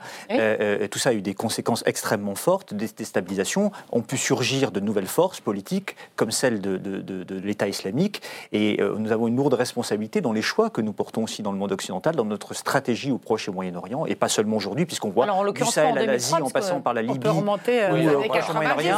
tout 0.91 0.99
ça 0.99 1.09
a 1.09 1.13
eu 1.13 1.21
des 1.21 1.33
conséquences 1.33 1.83
extrêmement 1.85 2.35
fortes, 2.35 2.73
des 2.73 2.87
déstabilisations. 2.87 3.71
Ont 3.91 4.01
pu 4.01 4.17
surgir 4.17 4.71
de 4.71 4.81
nouvelles 4.81 5.07
forces 5.07 5.39
politiques, 5.39 5.95
comme 6.17 6.31
celle 6.31 6.59
de, 6.59 6.77
de 6.77 7.39
l'État 7.39 7.67
islamique. 7.67 8.21
Et 8.51 8.81
nous 8.97 9.11
avons 9.11 9.27
une 9.27 9.37
lourde 9.37 9.53
responsabilité 9.53 10.19
dans 10.19 10.33
les 10.33 10.41
choix 10.41 10.69
que 10.69 10.81
nous 10.81 10.93
portons 10.93 11.23
aussi 11.23 11.43
dans 11.43 11.51
le 11.51 11.57
monde 11.57 11.71
occidental, 11.71 12.15
dans 12.15 12.25
notre 12.25 12.53
stratégie 12.53 13.11
au 13.11 13.17
Proche 13.17 13.47
et 13.47 13.51
au 13.51 13.53
Moyen-Orient, 13.53 14.05
et 14.05 14.15
pas 14.15 14.29
seulement 14.29 14.57
aujourd'hui, 14.57 14.85
puisqu'on 14.85 15.09
voit 15.09 15.25
du 15.53 15.65
Sahel 15.65 15.97
à 15.97 16.05
l'Asie, 16.05 16.33
en 16.33 16.49
passant 16.49 16.81
par 16.81 16.93
la 16.93 17.01
Libye. 17.01 17.15
On 17.15 17.19
peut 17.19 17.29
remonter 17.29 17.85
aux 17.85 17.95
années 17.95 18.29
90. 18.29 18.89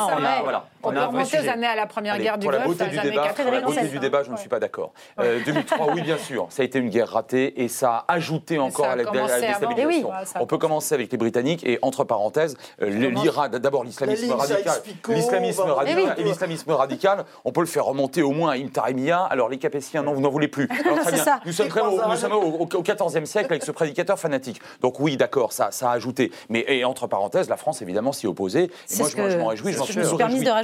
On, 0.82 0.92
peut 0.92 1.00
remonter 1.00 1.40
aux 1.40 1.50
années 1.50 1.68
à 1.68 1.76
la 1.76 1.86
Première 1.86 2.18
Guerre 2.18 2.39
du 2.40 2.48
Golfe, 2.48 2.68
aux 2.68 2.82
années 2.82 3.14
80. 3.14 3.44
Pour 3.44 3.52
la 3.52 3.62
beauté 3.62 3.88
du 3.88 4.00
débat, 4.00 4.24
je 4.24 4.32
ne 4.32 4.38
suis 4.38 4.50
pas 4.50 4.60
d'accord. 4.60 4.92
2003, 5.18 5.88
euh, 5.88 5.92
oui, 5.94 6.02
bien 6.02 6.18
sûr, 6.18 6.48
ça 6.50 6.62
a 6.62 6.66
été 6.66 6.80
une 6.80 6.90
guerre 6.90 7.10
ratée 7.10 7.62
et 7.62 7.68
ça 7.68 8.06
a 8.08 8.14
ajouté 8.14 8.60
encore 8.60 8.88
à 8.88 8.96
la 8.96 9.06
déstabilisation. 9.06 10.12
On 10.40 10.46
peut 10.46 10.58
commencer 10.58 10.96
avec 10.96 11.12
les 11.12 11.18
Britanniques 11.18 11.66
et, 11.66 11.80
entre 11.82 12.04
parenthèses, 12.04 12.58
euh, 12.82 12.90
l'Iran, 12.90 13.50
d'abord 13.50 13.84
l'islamisme 13.84 14.32
radical. 14.32 14.82
L'islamisme 15.10 15.62
radical 15.62 16.16
et 16.18 16.24
l'islamisme 16.24 16.72
radical, 16.72 17.26
on 17.46 17.52
peut 17.52 17.62
le 17.62 17.68
faire 17.68 17.86
remonter 17.86 18.22
au 18.22 18.32
moins 18.32 18.52
à 18.52 18.56
Imtarimiya. 18.56 19.24
Alors 19.24 19.50
les 19.50 19.58
Capétiens, 19.58 20.04
non, 20.04 20.14
vous 20.14 20.22
n'en 20.22 20.30
voulez 20.30 20.48
plus. 20.48 20.68
Nous 21.46 21.54
sommes 21.54 22.32
au 22.34 22.66
XIVe 22.66 23.26
siècle 23.26 23.48
avec 23.52 23.64
ce 23.64 23.72
prédicateur 23.72 24.20
fanatique. 24.20 24.62
Donc 24.82 25.00
oui, 25.00 25.18
d'accord, 25.18 25.54
ça 25.54 25.70
a 25.82 25.92
ajouté. 25.92 26.32
Mais 26.50 26.84
entre 26.84 27.08
parenthèses, 27.08 27.50
la 27.50 27.58
France, 27.58 27.82
évidemment, 27.82 28.12
s'y 28.12 28.28
opposait. 28.28 28.70
Et 28.92 28.98
moi, 28.98 29.10
je, 29.10 29.38
m'en 29.38 29.48
réjouis. 29.48 29.74
Je 29.74 29.80
m'en 29.80 29.86
suis 29.86 29.98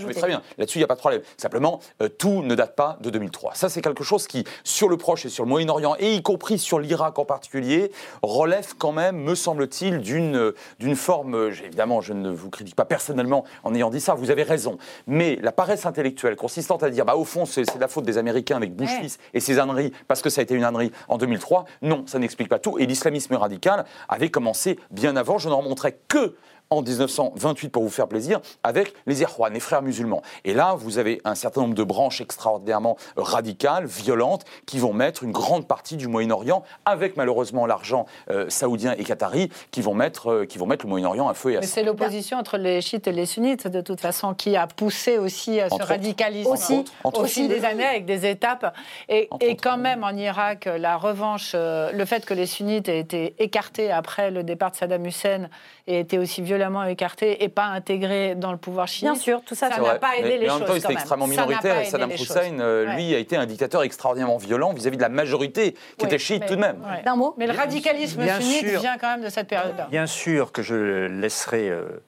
mais 0.05 0.13
très 0.13 0.27
bien. 0.27 0.41
Là-dessus, 0.57 0.77
il 0.77 0.81
n'y 0.81 0.85
a 0.85 0.87
pas 0.87 0.95
de 0.95 0.99
problème. 0.99 1.21
Simplement, 1.37 1.64
euh, 2.01 2.09
tout 2.09 2.41
ne 2.41 2.55
date 2.55 2.75
pas 2.75 2.97
de 3.01 3.09
2003. 3.09 3.55
Ça, 3.55 3.69
c'est 3.69 3.81
quelque 3.81 4.03
chose 4.03 4.27
qui, 4.27 4.43
sur 4.63 4.89
le 4.89 4.97
Proche 4.97 5.25
et 5.25 5.29
sur 5.29 5.43
le 5.43 5.49
Moyen-Orient, 5.49 5.95
et 5.99 6.15
y 6.15 6.21
compris 6.21 6.59
sur 6.59 6.79
l'Irak 6.79 7.19
en 7.19 7.25
particulier, 7.25 7.91
relève 8.21 8.73
quand 8.77 8.91
même, 8.91 9.17
me 9.17 9.35
semble-t-il, 9.35 9.99
d'une 9.99 10.53
d'une 10.79 10.95
forme. 10.95 11.51
Évidemment, 11.63 12.01
je 12.01 12.13
ne 12.13 12.29
vous 12.29 12.49
critique 12.49 12.75
pas 12.75 12.85
personnellement 12.85 13.45
en 13.63 13.73
ayant 13.73 13.89
dit 13.89 14.01
ça. 14.01 14.13
Vous 14.13 14.31
avez 14.31 14.43
raison. 14.43 14.77
Mais 15.07 15.37
la 15.41 15.51
paresse 15.51 15.85
intellectuelle 15.85 16.35
consistant 16.35 16.77
à 16.77 16.89
dire, 16.89 17.05
bah, 17.05 17.15
au 17.15 17.25
fond, 17.25 17.45
c'est 17.45 17.63
la 17.79 17.87
faute 17.87 18.05
des 18.05 18.17
Américains 18.17 18.57
avec 18.57 18.75
Bush 18.75 18.91
fils 18.99 19.17
et 19.33 19.39
ses 19.39 19.59
âneries 19.59 19.91
parce 20.07 20.21
que 20.21 20.29
ça 20.29 20.41
a 20.41 20.43
été 20.43 20.55
une 20.55 20.63
ânerie 20.63 20.91
en 21.07 21.17
2003. 21.17 21.65
Non, 21.81 22.03
ça 22.07 22.19
n'explique 22.19 22.49
pas 22.49 22.59
tout. 22.59 22.77
Et 22.79 22.85
l'islamisme 22.85 23.35
radical 23.35 23.85
avait 24.09 24.29
commencé 24.29 24.79
bien 24.91 25.15
avant. 25.15 25.37
Je 25.37 25.49
n'en 25.49 25.57
remontrais 25.57 25.97
que 26.07 26.35
en 26.69 26.81
1928 26.81 27.69
pour 27.69 27.83
vous 27.83 27.89
faire 27.89 28.07
plaisir 28.07 28.39
avec 28.63 28.93
les 29.05 29.21
Irwan, 29.21 29.53
les 29.53 29.59
frères 29.59 29.81
musulmans. 29.81 30.21
Et 30.43 30.53
là, 30.53 30.75
vous 30.77 30.97
avez 30.97 31.21
un 31.23 31.35
certain 31.35 31.61
nombre 31.61 31.75
de 31.75 31.83
branches 31.83 32.21
extraordinairement 32.21 32.97
radicales, 33.17 33.85
violentes, 33.85 34.43
qui 34.65 34.79
vont 34.79 34.93
mettre 34.93 35.23
une 35.23 35.31
grande 35.31 35.67
partie 35.67 35.97
du 35.97 36.07
Moyen-Orient, 36.07 36.63
avec 36.85 37.17
malheureusement 37.17 37.65
l'argent 37.65 38.05
euh, 38.29 38.49
saoudien 38.49 38.93
et 38.97 39.03
qatari, 39.03 39.49
qui 39.71 39.81
vont 39.81 39.93
mettre, 39.93 40.31
euh, 40.31 40.45
qui 40.45 40.57
vont 40.57 40.65
mettre 40.65 40.85
le 40.85 40.89
Moyen-Orient 40.89 41.27
à 41.27 41.33
feu 41.33 41.51
et 41.51 41.57
à 41.57 41.59
Mais 41.61 41.67
c'est 41.67 41.83
l'opposition 41.83 42.37
entre 42.37 42.57
les 42.57 42.81
chiites 42.81 43.07
et 43.07 43.11
les 43.11 43.25
sunnites, 43.25 43.67
de 43.67 43.81
toute 43.81 44.01
façon, 44.01 44.33
qui 44.33 44.55
a 44.55 44.67
poussé 44.67 45.17
aussi 45.17 45.59
à 45.59 45.69
ce 45.69 45.81
radicalisme 45.81 46.49
aussi, 46.49 46.85
au 47.03 47.25
fil 47.25 47.47
des 47.47 47.63
années, 47.65 47.85
avec 47.85 48.05
des 48.05 48.29
étapes. 48.29 48.75
Et, 49.09 49.29
et 49.41 49.55
quand 49.55 49.77
même, 49.77 50.03
en 50.03 50.15
Irak, 50.15 50.65
la 50.77 50.97
revanche, 50.97 51.51
euh, 51.53 51.91
le 51.91 52.05
fait 52.05 52.25
que 52.25 52.33
les 52.33 52.45
sunnites 52.45 52.89
aient 52.89 52.99
été 52.99 53.35
écartés 53.39 53.91
après 53.91 54.31
le 54.31 54.43
départ 54.43 54.71
de 54.71 54.75
Saddam 54.77 55.05
Hussein 55.05 55.49
et 55.87 55.99
été 55.99 56.17
aussi 56.17 56.41
violemment 56.55 56.83
écarté 56.85 57.43
et 57.43 57.49
pas 57.49 57.65
intégré 57.65 58.35
dans 58.35 58.51
le 58.51 58.57
pouvoir 58.57 58.87
chiite. 58.87 59.03
Bien 59.03 59.15
sûr, 59.15 59.41
tout 59.45 59.55
ça, 59.55 59.69
ça 59.69 59.81
n'a 59.81 59.95
pas 59.95 60.17
aidé 60.17 60.29
les 60.29 60.39
mais 60.39 60.45
choses. 60.45 60.55
En 60.55 60.59
même 60.59 60.67
temps, 60.67 60.73
il 60.75 60.79
était 60.79 60.93
extrêmement 60.93 61.27
minoritaire 61.27 61.79
et 61.79 61.85
Saddam 61.85 62.11
Hussein, 62.11 62.59
euh, 62.59 62.95
lui, 62.95 63.13
a 63.13 63.19
été 63.19 63.35
un 63.35 63.45
dictateur 63.45 63.83
extraordinairement 63.83 64.37
violent 64.37 64.73
vis-à-vis 64.73 64.97
de 64.97 65.01
la 65.01 65.09
majorité 65.09 65.75
qui 65.97 66.05
était 66.05 66.19
chiite 66.19 66.45
tout 66.45 66.55
de 66.55 66.61
même. 66.61 66.77
D'un 67.03 67.15
mot 67.15 67.35
Mais 67.37 67.47
le 67.47 67.53
radicalisme 67.53 68.21
sunnite 68.21 68.65
vient 68.79 68.97
quand 68.97 69.11
même 69.11 69.23
de 69.23 69.29
cette 69.29 69.47
période-là. 69.47 69.87
Bien 69.89 70.07
sûr 70.07 70.51
que 70.51 70.61
je 70.61 71.07
laisserai. 71.07 71.69
Euh, 71.69 72.01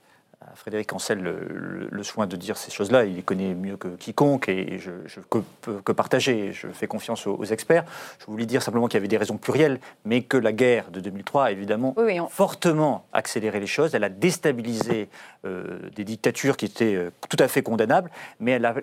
Frédéric 0.57 0.91
Ancel 0.93 1.19
le, 1.19 2.03
soin 2.03 2.27
de 2.27 2.35
dire 2.35 2.57
ces 2.57 2.71
choses-là. 2.71 3.05
Il 3.05 3.15
les 3.15 3.21
connaît 3.21 3.53
mieux 3.53 3.77
que 3.77 3.89
quiconque 3.89 4.49
et 4.49 4.79
je, 4.79 4.91
je 5.05 5.19
peux 5.19 5.43
que 5.83 5.91
partager. 5.91 6.51
Je 6.51 6.67
fais 6.67 6.87
confiance 6.87 7.27
aux, 7.27 7.43
experts. 7.45 7.85
Je 8.19 8.25
voulais 8.25 8.45
dire 8.45 8.61
simplement 8.61 8.87
qu'il 8.87 8.95
y 8.95 8.97
avait 8.97 9.07
des 9.07 9.17
raisons 9.17 9.37
plurielles, 9.37 9.79
mais 10.03 10.23
que 10.23 10.37
la 10.37 10.51
guerre 10.51 10.89
de 10.91 10.99
2003 10.99 11.45
a 11.45 11.51
évidemment 11.51 11.95
fortement 12.29 13.05
accéléré 13.13 13.59
les 13.59 13.67
choses. 13.67 13.93
Elle 13.95 14.03
a 14.03 14.09
déstabilisé 14.09 15.09
euh, 15.45 15.77
des 15.95 16.03
dictatures 16.03 16.57
qui 16.57 16.65
étaient 16.65 16.95
euh, 16.95 17.11
tout 17.29 17.37
à 17.39 17.47
fait 17.47 17.61
condamnables, 17.61 18.09
mais 18.39 18.51
elle 18.51 18.65
a 18.65 18.75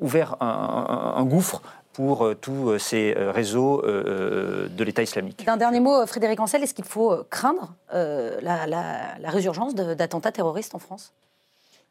ouvert 0.00 0.36
un 0.40 1.24
gouffre 1.24 1.62
pour 1.92 2.24
euh, 2.24 2.34
tous 2.34 2.70
euh, 2.70 2.78
ces 2.78 3.14
euh, 3.16 3.30
réseaux 3.30 3.82
de 3.82 4.84
l'État 4.84 5.02
islamique. 5.02 5.44
D'un 5.44 5.56
dernier 5.56 5.80
mot, 5.80 6.06
Frédéric 6.06 6.40
Ancel, 6.40 6.62
est-ce 6.62 6.74
qu'il 6.74 6.84
faut 6.84 7.24
craindre 7.30 7.74
la, 7.92 8.66
la 8.66 9.30
résurgence 9.30 9.74
d'attentats 9.74 10.32
terroristes 10.32 10.74
en 10.74 10.78
France? 10.78 11.12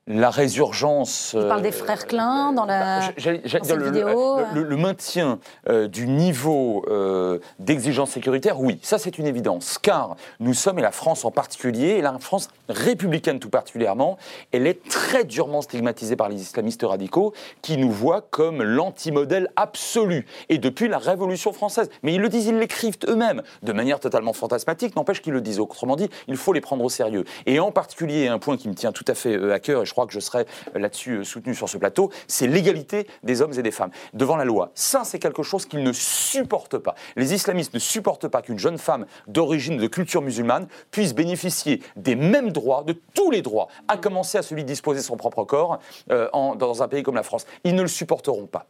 La 0.07 0.31
résurgence. 0.31 1.35
Il 1.37 1.47
parle 1.47 1.61
des 1.61 1.71
frères 1.71 2.07
Klein 2.07 2.53
dans 2.53 2.65
la 2.65 2.99
bah, 2.99 3.13
le, 3.23 3.85
vidéo. 3.85 4.39
Le, 4.53 4.75
maintien 4.75 5.39
euh, 5.69 5.87
du 5.87 6.07
niveau 6.07 6.83
euh, 6.89 7.37
d'exigence 7.59 8.11
sécuritaire, 8.11 8.59
oui, 8.59 8.79
ça 8.81 8.97
c'est 8.97 9.19
une 9.19 9.27
évidence, 9.27 9.77
car 9.77 10.15
nous 10.39 10.55
sommes, 10.55 10.79
et 10.79 10.81
la 10.81 10.91
France 10.91 11.23
en 11.23 11.29
particulier, 11.29 11.89
et 11.89 12.01
la 12.01 12.17
France 12.17 12.49
républicaine 12.67 13.39
tout 13.39 13.49
particulièrement, 13.49 14.17
elle 14.51 14.65
est 14.65 14.83
très 14.89 15.23
durement 15.23 15.61
stigmatisée 15.61 16.15
par 16.15 16.29
les 16.29 16.41
islamistes 16.41 16.83
radicaux, 16.83 17.33
qui 17.61 17.77
nous 17.77 17.91
voient 17.91 18.21
comme 18.21 18.63
l'antimodèle 18.63 19.49
absolu, 19.55 20.25
et 20.49 20.57
depuis 20.57 20.87
la 20.87 20.97
Révolution 20.97 21.53
française. 21.53 21.89
Mais 22.01 22.15
ils 22.15 22.21
le 22.21 22.29
disent, 22.29 22.47
ils 22.47 22.57
l'écrivent 22.57 22.97
eux-mêmes, 23.07 23.43
de 23.61 23.71
manière 23.71 23.99
totalement 23.99 24.33
fantasmatique, 24.33 24.95
n'empêche 24.95 25.21
qu'ils 25.21 25.33
le 25.33 25.41
disent. 25.41 25.59
Autrement 25.59 25.95
dit, 25.95 26.09
il 26.27 26.37
faut 26.37 26.53
les 26.53 26.61
prendre 26.61 26.83
au 26.83 26.89
sérieux. 26.89 27.23
Et 27.45 27.59
en 27.59 27.71
particulier, 27.71 28.27
un 28.27 28.39
point 28.39 28.57
qui 28.57 28.67
me 28.67 28.73
tient 28.73 28.91
tout 28.91 29.05
à 29.07 29.13
fait 29.13 29.37
euh, 29.37 29.53
à 29.53 29.59
cœur, 29.59 29.85
je 29.91 29.93
crois 29.93 30.07
que 30.07 30.13
je 30.13 30.21
serai 30.21 30.45
là-dessus 30.73 31.17
euh, 31.17 31.23
soutenu 31.25 31.53
sur 31.53 31.67
ce 31.67 31.77
plateau, 31.77 32.11
c'est 32.25 32.47
l'égalité 32.47 33.07
des 33.23 33.41
hommes 33.41 33.51
et 33.57 33.61
des 33.61 33.71
femmes 33.71 33.91
devant 34.13 34.37
la 34.37 34.45
loi. 34.45 34.71
Ça, 34.73 35.03
c'est 35.03 35.19
quelque 35.19 35.43
chose 35.43 35.65
qu'ils 35.65 35.83
ne 35.83 35.91
supportent 35.91 36.77
pas. 36.77 36.95
Les 37.17 37.33
islamistes 37.33 37.73
ne 37.73 37.79
supportent 37.79 38.29
pas 38.29 38.41
qu'une 38.41 38.57
jeune 38.57 38.77
femme 38.77 39.05
d'origine 39.27 39.75
de 39.75 39.87
culture 39.87 40.21
musulmane 40.21 40.67
puisse 40.91 41.13
bénéficier 41.13 41.83
des 41.97 42.15
mêmes 42.15 42.53
droits, 42.53 42.83
de 42.83 42.95
tous 43.13 43.31
les 43.31 43.41
droits, 43.41 43.67
à 43.89 43.97
commencer 43.97 44.37
à 44.37 44.43
celui 44.43 44.63
de 44.63 44.67
disposer 44.67 45.01
son 45.01 45.17
propre 45.17 45.43
corps 45.43 45.79
euh, 46.09 46.29
dans 46.55 46.83
un 46.83 46.87
pays 46.87 47.03
comme 47.03 47.15
la 47.15 47.23
France. 47.23 47.45
Ils 47.65 47.75
ne 47.75 47.81
le 47.81 47.89
supporteront 47.89 48.47
pas. 48.47 48.67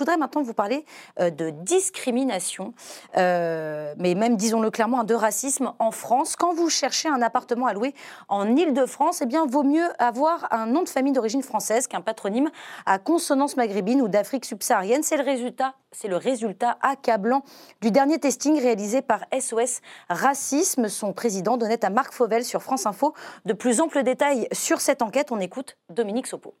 Voudrais 0.00 0.16
maintenant 0.16 0.42
vous 0.42 0.54
parler 0.54 0.84
euh, 1.20 1.30
de 1.30 1.50
discrimination, 1.50 2.74
euh, 3.16 3.94
mais 3.98 4.14
même, 4.14 4.36
disons-le 4.36 4.70
clairement, 4.70 5.04
de 5.04 5.14
racisme 5.14 5.72
en 5.78 5.90
France. 5.90 6.36
Quand 6.36 6.54
vous 6.54 6.70
cherchez 6.70 7.08
un 7.08 7.22
appartement 7.22 7.66
à 7.66 7.74
louer 7.74 7.94
en 8.28 8.56
Ile-de-France, 8.56 9.20
eh 9.22 9.26
bien, 9.26 9.46
vaut 9.46 9.62
mieux 9.62 9.88
avoir 9.98 10.48
un 10.52 10.66
nom 10.66 10.82
de 10.82 10.88
famille 10.88 11.12
d'origine 11.12 11.42
française 11.42 11.86
qu'un 11.86 12.00
patronyme 12.00 12.50
à 12.86 12.98
consonance 12.98 13.56
maghrébine 13.56 14.00
ou 14.00 14.08
d'Afrique 14.08 14.46
subsaharienne. 14.46 15.02
C'est 15.02 15.16
le 15.16 15.24
résultat 15.24 15.74
c'est 15.92 16.06
le 16.06 16.16
résultat 16.16 16.78
accablant 16.82 17.42
du 17.80 17.90
dernier 17.90 18.20
testing 18.20 18.60
réalisé 18.60 19.02
par 19.02 19.24
SOS 19.36 19.80
Racisme. 20.08 20.88
Son 20.88 21.12
président 21.12 21.56
donnait 21.56 21.84
à 21.84 21.90
Marc 21.90 22.12
Fauvel 22.12 22.44
sur 22.44 22.62
France 22.62 22.86
Info 22.86 23.12
de 23.44 23.52
plus 23.54 23.80
amples 23.80 24.04
détails 24.04 24.46
sur 24.52 24.80
cette 24.80 25.02
enquête. 25.02 25.32
On 25.32 25.40
écoute 25.40 25.76
Dominique 25.88 26.28
Sopo. 26.28 26.54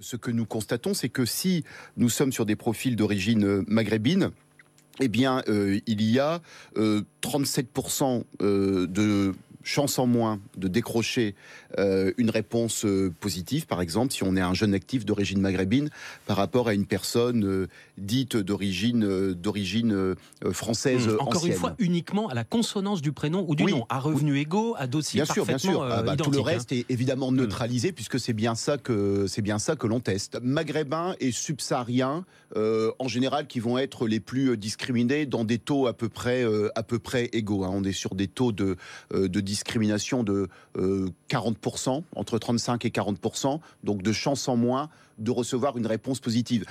Ce 0.00 0.14
que 0.14 0.30
nous 0.30 0.46
constatons, 0.46 0.94
c'est 0.94 1.08
que 1.08 1.24
si 1.24 1.64
nous 1.96 2.08
sommes 2.08 2.30
sur 2.30 2.46
des 2.46 2.54
profils 2.54 2.94
d'origine 2.94 3.44
euh, 3.44 3.64
maghrébine, 3.66 4.30
eh 5.00 5.08
bien, 5.08 5.42
euh, 5.48 5.80
il 5.86 6.02
y 6.02 6.20
a 6.20 6.40
37% 6.76 8.22
euh, 8.40 8.86
de 8.86 9.34
chance 9.68 9.98
en 9.98 10.06
moins 10.06 10.40
de 10.56 10.66
décrocher 10.66 11.34
euh, 11.78 12.12
une 12.16 12.30
réponse 12.30 12.86
euh, 12.86 13.12
positive, 13.20 13.66
par 13.66 13.82
exemple, 13.82 14.14
si 14.14 14.22
on 14.24 14.34
est 14.34 14.40
un 14.40 14.54
jeune 14.54 14.72
actif 14.72 15.04
d'origine 15.04 15.40
maghrébine 15.40 15.90
par 16.26 16.38
rapport 16.38 16.68
à 16.68 16.74
une 16.74 16.86
personne 16.86 17.44
euh, 17.44 17.68
dite 17.98 18.36
d'origine 18.36 19.34
d'origine 19.34 20.14
française. 20.52 21.08
Mmh. 21.08 21.16
Encore 21.20 21.46
une 21.46 21.52
fois, 21.52 21.74
uniquement 21.78 22.28
à 22.28 22.34
la 22.34 22.44
consonance 22.44 23.02
du 23.02 23.12
prénom 23.12 23.44
ou 23.46 23.54
du 23.54 23.64
nom, 23.64 23.84
à 23.90 23.98
revenus 23.98 24.40
égaux, 24.40 24.74
à 24.78 24.86
dossier 24.86 25.22
bien 25.22 25.32
sûr, 25.32 25.44
bien 25.44 25.58
sûr. 25.58 25.82
Ah 25.82 26.02
bah, 26.02 26.16
tout 26.16 26.30
le 26.30 26.40
reste 26.40 26.72
est 26.72 26.86
évidemment 26.88 27.30
mmh. 27.30 27.36
neutralisé 27.36 27.92
puisque 27.92 28.18
c'est 28.18 28.32
bien 28.32 28.54
ça 28.54 28.78
que 28.78 29.26
c'est 29.26 29.42
bien 29.42 29.58
ça 29.58 29.76
que 29.76 29.86
l'on 29.86 30.00
teste. 30.00 30.38
Maghrébins 30.42 31.14
et 31.20 31.30
subsahariens, 31.30 32.24
en 32.56 33.08
général, 33.08 33.46
qui 33.46 33.60
vont 33.60 33.76
être 33.76 34.06
les 34.06 34.20
plus 34.20 34.56
discriminés 34.56 35.26
dans 35.26 35.44
des 35.44 35.58
taux 35.58 35.86
à 35.86 35.92
peu 35.92 36.08
près 36.08 36.44
à 36.74 36.82
peu 36.82 36.98
près 36.98 37.26
égaux. 37.32 37.64
Hein. 37.64 37.70
On 37.74 37.84
est 37.84 37.92
sur 37.92 38.14
des 38.14 38.28
taux 38.28 38.52
de 38.52 38.76
de 39.12 39.40
discrimination 39.58 40.22
de 40.22 40.48
40%, 41.28 41.98
euh, 41.98 42.00
entre 42.14 42.38
35 42.38 42.84
et 42.84 42.90
40%, 42.90 43.60
donc 43.82 44.02
de 44.02 44.12
chance 44.12 44.48
en 44.48 44.56
moins 44.56 44.88
de 45.18 45.30
recevoir 45.30 45.76
une 45.76 45.86
réponse 45.86 46.20
positive. 46.20 46.64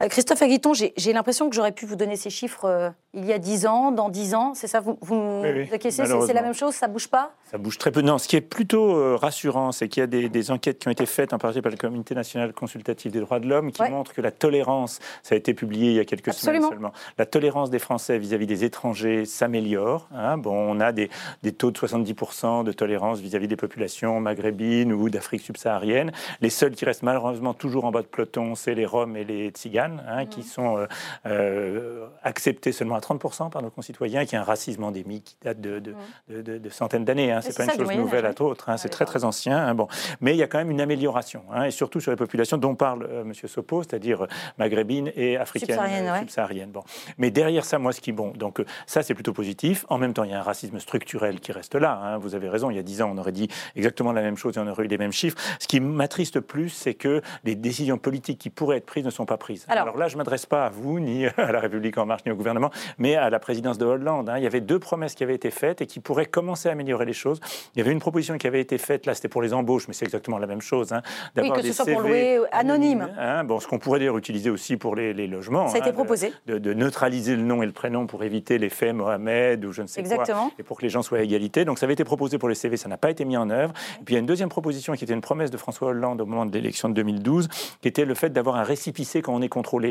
Euh, 0.00 0.06
Christophe 0.06 0.42
Aguiton, 0.42 0.74
j'ai 0.74 1.12
l'impression 1.12 1.50
que 1.50 1.56
j'aurais 1.56 1.72
pu 1.72 1.84
vous 1.84 1.96
donner 1.96 2.14
ces 2.14 2.30
chiffres 2.30 2.66
euh, 2.66 2.90
il 3.14 3.24
y 3.24 3.32
a 3.32 3.38
10 3.38 3.66
ans, 3.66 3.90
dans 3.90 4.10
10 4.10 4.34
ans. 4.34 4.54
C'est 4.54 4.68
ça, 4.68 4.80
vous, 4.80 4.96
vous, 5.00 5.42
C'est 5.42 6.32
la 6.32 6.42
même 6.42 6.54
chose 6.54 6.74
Ça 6.74 6.86
bouge 6.86 7.08
pas? 7.08 7.32
Ça 7.50 7.58
bouge 7.58 7.78
très 7.78 7.90
peu. 7.90 8.00
Non, 8.00 8.18
ce 8.18 8.28
qui 8.28 8.36
est 8.36 8.40
plutôt 8.40 8.94
euh, 8.94 9.16
rassurant, 9.16 9.72
c'est 9.72 9.88
qu'il 9.88 10.00
y 10.02 10.04
a 10.04 10.06
des, 10.06 10.50
enquêtes 10.50 10.78
qui 10.78 10.88
ont 10.88 10.90
été 10.92 11.06
faites 11.06 11.32
en 11.32 11.38
particulier 11.38 11.62
par 11.62 11.72
le 11.72 11.78
Comité 11.78 12.14
national 12.14 12.52
consultatif 12.52 13.10
des 13.10 13.20
droits 13.20 13.40
de 13.40 13.48
l'homme 13.48 13.72
qui 13.72 13.82
montrent 13.90 14.12
que 14.12 14.20
la 14.20 14.30
tolérance, 14.30 15.00
ça 15.22 15.34
a 15.34 15.38
été 15.38 15.52
publié 15.52 15.90
il 15.90 15.96
y 15.96 16.00
a 16.00 16.04
quelques 16.04 16.32
semaines 16.32 16.62
seulement, 16.62 16.92
la 17.16 17.26
tolérance 17.26 17.70
des 17.70 17.78
Français 17.78 18.18
vis-à-vis 18.18 18.46
des 18.46 18.64
étrangers 18.64 19.24
s'améliore. 19.24 20.08
Hein. 20.14 20.38
Bon, 20.38 20.54
on 20.54 20.78
a 20.80 20.92
des, 20.92 21.08
taux 21.56 21.70
de 21.70 21.78
70% 21.78 22.62
de 22.62 22.72
tolérance 22.72 23.20
vis-à-vis 23.20 23.48
des 23.48 23.56
populations 23.56 24.20
maghrébines 24.20 24.92
ou 24.92 25.10
d'Afrique 25.10 25.42
subsaharienne. 25.42 26.12
Les 26.40 26.50
seuls 26.50 26.74
qui 26.74 26.84
restent 26.84 27.02
malheureusement 27.02 27.54
toujours 27.54 27.84
en 27.84 27.90
bas 27.90 28.02
de 28.02 28.06
peloton, 28.06 28.54
c'est 28.54 28.74
les 28.74 28.86
Roms 28.86 29.16
et 29.16 29.24
les 29.24 29.48
Tziganes. 29.48 29.87
Hein, 30.06 30.26
qui 30.26 30.42
sont 30.42 30.78
euh, 30.78 30.86
euh, 31.26 32.06
acceptés 32.22 32.72
seulement 32.72 32.96
à 32.96 33.00
30% 33.00 33.50
par 33.50 33.62
nos 33.62 33.70
concitoyens, 33.70 34.24
qui 34.24 34.34
est 34.34 34.38
un 34.38 34.44
racisme 34.44 34.84
endémique 34.84 35.24
qui 35.24 35.36
date 35.42 35.60
de, 35.60 35.82
de, 36.28 36.68
centaines 36.70 37.04
d'années. 37.04 37.32
Hein. 37.32 37.40
C'est 37.40 37.56
pas 37.56 37.64
une 37.64 37.78
chose 37.78 37.96
nouvelle 37.96 38.26
à 38.26 38.32
d'autres. 38.32 38.68
Hein. 38.68 38.76
C'est 38.76 38.88
très 38.88 39.04
très 39.04 39.24
ancien. 39.24 39.74
Bon, 39.74 39.88
mais 40.20 40.34
il 40.34 40.38
y 40.38 40.42
a 40.42 40.46
quand 40.46 40.58
même 40.58 40.70
une 40.70 40.80
amélioration, 40.80 41.42
et 41.64 41.70
surtout 41.70 42.00
sur 42.00 42.10
les 42.10 42.16
populations 42.16 42.56
dont 42.56 42.74
parle 42.74 43.04
euh, 43.04 43.22
M. 43.22 43.32
Sopo, 43.34 43.82
c'est-à-dire 43.82 44.26
maghrébines 44.58 45.12
et 45.16 45.36
africaines, 45.36 45.78
subsahariennes. 46.20 46.70
Bon, 46.70 46.82
mais 47.18 47.30
derrière 47.30 47.64
ça, 47.64 47.78
moi, 47.78 47.92
ce 47.92 48.00
qui 48.00 48.10
est 48.10 48.14
bon, 48.14 48.32
donc 48.32 48.62
ça 48.86 49.02
c'est 49.02 49.14
plutôt 49.14 49.32
positif. 49.32 49.84
En 49.88 49.98
même 49.98 50.12
temps, 50.12 50.24
il 50.24 50.30
y 50.30 50.34
a 50.34 50.40
un 50.40 50.42
racisme 50.42 50.78
structurel 50.78 51.40
qui 51.40 51.52
reste 51.52 51.74
là. 51.74 52.18
Vous 52.20 52.34
avez 52.34 52.48
raison. 52.48 52.70
Il 52.70 52.76
y 52.76 52.80
a 52.80 52.82
10 52.82 53.02
ans, 53.02 53.10
on 53.14 53.18
aurait 53.18 53.32
dit 53.32 53.48
exactement 53.76 54.12
la 54.12 54.22
même 54.22 54.36
chose 54.36 54.56
et 54.56 54.60
on 54.60 54.66
aurait 54.66 54.84
eu 54.84 54.88
les 54.88 54.98
mêmes 54.98 55.12
chiffres. 55.12 55.36
Ce 55.58 55.66
qui 55.66 55.80
m'attriste 55.80 56.40
plus, 56.40 56.70
c'est 56.70 56.94
que 56.94 57.22
les 57.44 57.54
décisions 57.54 57.98
politiques 57.98 58.38
qui 58.38 58.50
pourraient 58.50 58.78
être 58.78 58.86
prises 58.86 59.04
ne 59.04 59.10
sont 59.10 59.26
pas 59.26 59.36
prises. 59.36 59.64
Alors, 59.68 59.77
là, 59.96 60.08
je 60.08 60.14
ne 60.14 60.18
m'adresse 60.18 60.46
pas 60.46 60.66
à 60.66 60.70
vous, 60.70 61.00
ni 61.00 61.26
à 61.36 61.52
la 61.52 61.60
République 61.60 61.98
en 61.98 62.06
marche, 62.06 62.24
ni 62.26 62.32
au 62.32 62.36
gouvernement, 62.36 62.70
mais 62.98 63.16
à 63.16 63.30
la 63.30 63.38
présidence 63.38 63.78
de 63.78 63.84
Hollande. 63.84 64.28
Hein. 64.28 64.38
Il 64.38 64.44
y 64.44 64.46
avait 64.46 64.60
deux 64.60 64.78
promesses 64.78 65.14
qui 65.14 65.24
avaient 65.24 65.34
été 65.34 65.50
faites 65.50 65.80
et 65.80 65.86
qui 65.86 66.00
pourraient 66.00 66.26
commencer 66.26 66.68
à 66.68 66.72
améliorer 66.72 67.04
les 67.04 67.12
choses. 67.12 67.40
Il 67.74 67.78
y 67.78 67.82
avait 67.82 67.92
une 67.92 68.00
proposition 68.00 68.36
qui 68.38 68.46
avait 68.46 68.60
été 68.60 68.78
faite, 68.78 69.06
là, 69.06 69.14
c'était 69.14 69.28
pour 69.28 69.42
les 69.42 69.54
embauches, 69.54 69.88
mais 69.88 69.94
c'est 69.94 70.04
exactement 70.04 70.38
la 70.38 70.46
même 70.46 70.60
chose. 70.60 70.92
Hein, 70.92 71.02
oui, 71.36 71.50
que 71.52 71.62
ce 71.62 71.72
soit 71.72 71.86
pour 71.86 72.02
louer 72.02 72.40
anonyme. 72.52 73.08
Hein. 73.18 73.44
bon, 73.44 73.60
ce 73.60 73.66
qu'on 73.66 73.78
pourrait 73.78 73.98
d'ailleurs 73.98 74.18
utiliser 74.18 74.50
aussi 74.50 74.76
pour 74.76 74.96
les, 74.96 75.26
logements. 75.26 75.68
Ça 75.68 75.76
a 75.76 75.80
été 75.80 75.92
proposé. 75.92 76.32
De, 76.46 76.58
de, 76.58 76.72
neutraliser 76.72 77.36
le 77.36 77.42
nom 77.42 77.62
et 77.62 77.66
le 77.66 77.72
prénom 77.72 78.06
pour 78.06 78.24
éviter 78.24 78.58
l'effet 78.58 78.92
Mohamed 78.92 79.64
ou 79.64 79.72
je 79.72 79.82
ne 79.82 79.86
sais 79.86 80.00
exactement. 80.00 80.48
quoi. 80.48 80.52
Et 80.58 80.62
pour 80.62 80.78
que 80.78 80.82
les 80.82 80.88
gens 80.88 81.02
soient 81.02 81.18
à 81.18 81.22
égalité. 81.22 81.64
Donc 81.64 81.78
ça 81.78 81.86
avait 81.86 81.92
été 81.94 82.04
proposé 82.04 82.38
pour 82.38 82.48
les 82.48 82.54
CV, 82.54 82.76
ça 82.76 82.88
n'a 82.88 82.96
pas 82.96 83.10
été 83.10 83.24
mis 83.24 83.36
en 83.36 83.50
œuvre. 83.50 83.72
Et 84.00 84.04
puis 84.04 84.14
il 84.14 84.16
y 84.16 84.18
a 84.18 84.20
une 84.20 84.26
deuxième 84.26 84.48
proposition 84.48 84.94
qui 84.94 85.04
était 85.04 85.14
une 85.14 85.20
promesse 85.20 85.50
de 85.50 85.56
François 85.56 85.88
Hollande 85.88 86.20
au 86.20 86.26
moment 86.26 86.46
de 86.46 86.52
l'élection 86.52 86.88
de 86.88 86.94
2012, 86.94 87.48
qui 87.80 87.88
était 87.88 88.04
le 88.04 88.14
fait 88.14 88.30
d'avoir 88.30 88.56
un 88.56 88.62
récipicé 88.62 89.22
quand 89.22 89.34
on 89.34 89.42
est 89.42 89.48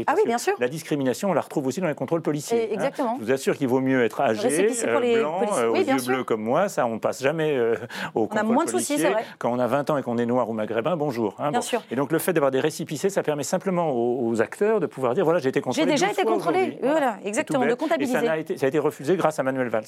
ah 0.07 0.13
oui, 0.15 0.21
bien 0.25 0.37
sûr. 0.37 0.53
La 0.59 0.67
discrimination, 0.67 1.29
on 1.29 1.33
la 1.33 1.41
retrouve 1.41 1.67
aussi 1.67 1.81
dans 1.81 1.87
les 1.87 1.95
contrôles 1.95 2.21
policiers. 2.21 2.63
Hein. 2.63 2.73
exactement. 2.73 3.15
Je 3.19 3.25
vous 3.25 3.31
assure 3.31 3.57
qu'il 3.57 3.67
vaut 3.67 3.79
mieux 3.79 4.03
être 4.03 4.21
âgé, 4.21 4.71
euh, 4.85 5.19
blanc, 5.19 5.41
euh, 5.57 5.69
aux 5.69 5.75
yeux 5.75 6.01
bleus 6.05 6.23
comme 6.23 6.41
moi. 6.41 6.69
Ça, 6.69 6.85
on 6.85 6.99
passe 6.99 7.21
jamais 7.21 7.55
euh, 7.55 7.75
au 8.15 8.27
contrôle 8.27 8.47
On 8.47 8.49
a 8.49 8.53
moins 8.53 8.65
de 8.65 8.69
soucis, 8.69 8.97
c'est 8.97 9.09
vrai. 9.09 9.25
Quand 9.39 9.51
on 9.51 9.59
a 9.59 9.67
20 9.67 9.89
ans 9.89 9.97
et 9.97 10.03
qu'on 10.03 10.17
est 10.17 10.25
noir 10.25 10.49
ou 10.49 10.53
maghrébin, 10.53 10.95
bonjour. 10.95 11.35
Hein, 11.39 11.51
bien 11.51 11.61
sûr. 11.61 11.81
Et 11.91 11.95
donc 11.95 12.11
le 12.11 12.19
fait 12.19 12.33
d'avoir 12.33 12.51
des 12.51 12.59
récipicés, 12.59 13.09
ça 13.09 13.23
permet 13.23 13.43
simplement 13.43 13.91
aux, 13.91 14.41
acteurs 14.41 14.79
de 14.79 14.85
pouvoir 14.85 15.15
dire 15.15 15.23
voilà, 15.23 15.39
j'ai 15.39 15.49
été 15.49 15.61
contrôlé. 15.61 15.87
J'ai 15.87 15.91
déjà 15.91 16.11
été 16.11 16.23
contrôlé. 16.23 16.77
Voilà, 16.81 17.17
exactement, 17.23 17.65
de 17.65 17.73
comptabiliser. 17.73 18.17
Et 18.17 18.25
ça 18.25 18.31
a, 18.31 18.37
été, 18.37 18.57
ça 18.57 18.65
a 18.65 18.69
été 18.69 18.79
refusé 18.79 19.15
grâce 19.15 19.39
à 19.39 19.43
Manuel 19.43 19.69
Valls. 19.69 19.85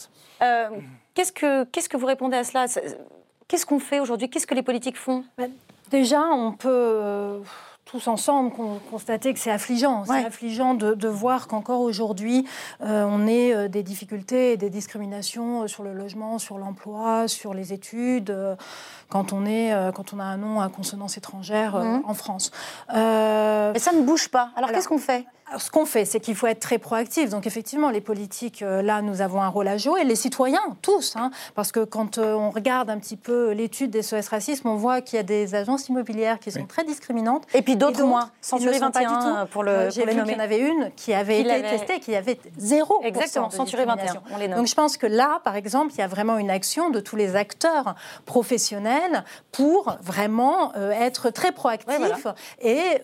qu'est-ce 1.13 1.31
que 1.31 1.65
qu'est-ce 1.65 1.89
que 1.89 1.97
vous 1.97 2.07
répondez 2.07 2.37
à 2.37 2.43
cela? 2.43 2.65
Qu'est-ce 3.47 3.65
qu'on 3.65 3.79
fait 3.79 3.99
aujourd'hui? 3.99 4.29
Qu'est-ce 4.29 4.47
que 4.47 4.55
les 4.55 4.63
politiques 4.63 4.97
font? 4.97 5.23
Ben, 5.37 5.49
Déjà, 5.89 6.21
on 6.21 6.51
peut 6.51 7.41
tous 7.89 8.07
ensemble 8.07 8.51
constater 8.91 9.33
que 9.33 9.39
c'est 9.39 9.51
affligeant. 9.51 10.05
C'est 10.05 10.25
affligeant 10.25 10.75
de, 10.75 11.07
voir 11.07 11.47
qu'encore 11.47 11.81
aujourd'hui, 11.81 12.45
euh, 12.81 13.03
on 13.07 13.25
ait 13.25 13.53
euh, 13.53 13.67
des 13.67 13.81
difficultés 13.81 14.53
et 14.53 14.57
des 14.57 14.69
discriminations 14.69 15.63
euh, 15.63 15.67
sur 15.67 15.83
le 15.83 15.93
logement, 15.93 16.37
sur 16.37 16.59
l'emploi, 16.59 17.27
sur 17.27 17.53
les 17.53 17.73
études, 17.73 18.35
quand, 19.09 19.33
on 19.33 19.45
est, 19.45 19.73
quand 19.95 20.13
on 20.13 20.19
a 20.19 20.23
un 20.23 20.37
nom 20.37 20.61
à 20.61 20.69
consonance 20.69 21.17
étrangère 21.17 21.77
mmh. 21.77 22.01
en 22.05 22.13
France. 22.13 22.51
Mais 22.89 23.79
ça 23.79 23.91
ne 23.91 24.01
bouge 24.03 24.29
pas. 24.29 24.51
Alors 24.55 24.71
qu'est-ce 24.71 24.87
qu'on 24.87 24.99
fait? 24.99 25.25
Ce 25.57 25.71
qu'on 25.71 25.85
fait, 25.85 26.05
c'est 26.05 26.19
qu'il 26.19 26.35
faut 26.35 26.47
être 26.47 26.59
très 26.59 26.77
proactif. 26.77 27.29
Donc 27.29 27.47
effectivement, 27.47 27.89
les 27.89 28.01
politiques, 28.01 28.61
euh, 28.61 28.81
là, 28.81 29.01
nous 29.01 29.21
avons 29.21 29.41
un 29.41 29.47
rôle 29.47 29.67
à 29.67 29.77
jouer, 29.77 30.03
les 30.03 30.15
citoyens, 30.15 30.61
tous. 30.81 31.15
Hein. 31.15 31.31
parce 31.55 31.71
que 31.71 31.83
quand 31.83 32.17
euh, 32.17 32.33
on 32.33 32.51
regarde 32.51 32.89
un 32.89 32.99
petit 32.99 33.15
peu 33.15 33.51
l'étude 33.51 33.91
des 33.91 34.01
SOS 34.01 34.27
Racisme, 34.27 34.67
on 34.67 34.75
voit 34.75 35.01
qu'il 35.01 35.17
y 35.17 35.19
a 35.19 35.23
des 35.23 35.55
agences 35.55 35.87
immobilières 35.89 36.39
qui 36.39 36.51
sont 36.51 36.65
très 36.65 36.83
discriminantes. 36.83 37.45
Et 37.53 37.61
puis 37.61 37.75
d'autres 37.75 38.03
moins. 38.03 38.31
Century 38.41 38.79
21 38.79 39.47
pour 39.47 39.63
le 39.63 39.71
euh, 39.71 39.91
J'ai 39.91 40.05
vu 40.05 40.09
qu'il 40.09 40.31
y 40.31 40.35
en 40.35 40.39
avait 40.39 40.59
une 40.59 40.91
qui 40.95 41.13
avait 41.13 41.41
été 41.41 41.61
testée, 41.61 41.99
qui 41.99 42.15
avait 42.15 42.39
zéro 42.57 43.01
Exactement, 43.03 43.49
Century 43.49 43.85
21, 43.85 44.13
on 44.31 44.37
les 44.37 44.47
nomme. 44.47 44.59
Donc 44.59 44.67
je 44.67 44.75
pense 44.75 44.97
que 44.97 45.07
là, 45.07 45.41
par 45.43 45.55
exemple, 45.55 45.93
il 45.93 45.99
y 45.99 46.03
a 46.03 46.07
vraiment 46.07 46.37
une 46.37 46.51
action 46.51 46.89
de 46.89 46.99
tous 46.99 47.15
les 47.15 47.35
acteurs 47.35 47.95
professionnels 48.25 49.23
pour 49.51 49.97
vraiment 50.01 50.73
être 50.75 51.29
très 51.29 51.51
proactifs 51.51 52.27
et 52.61 53.01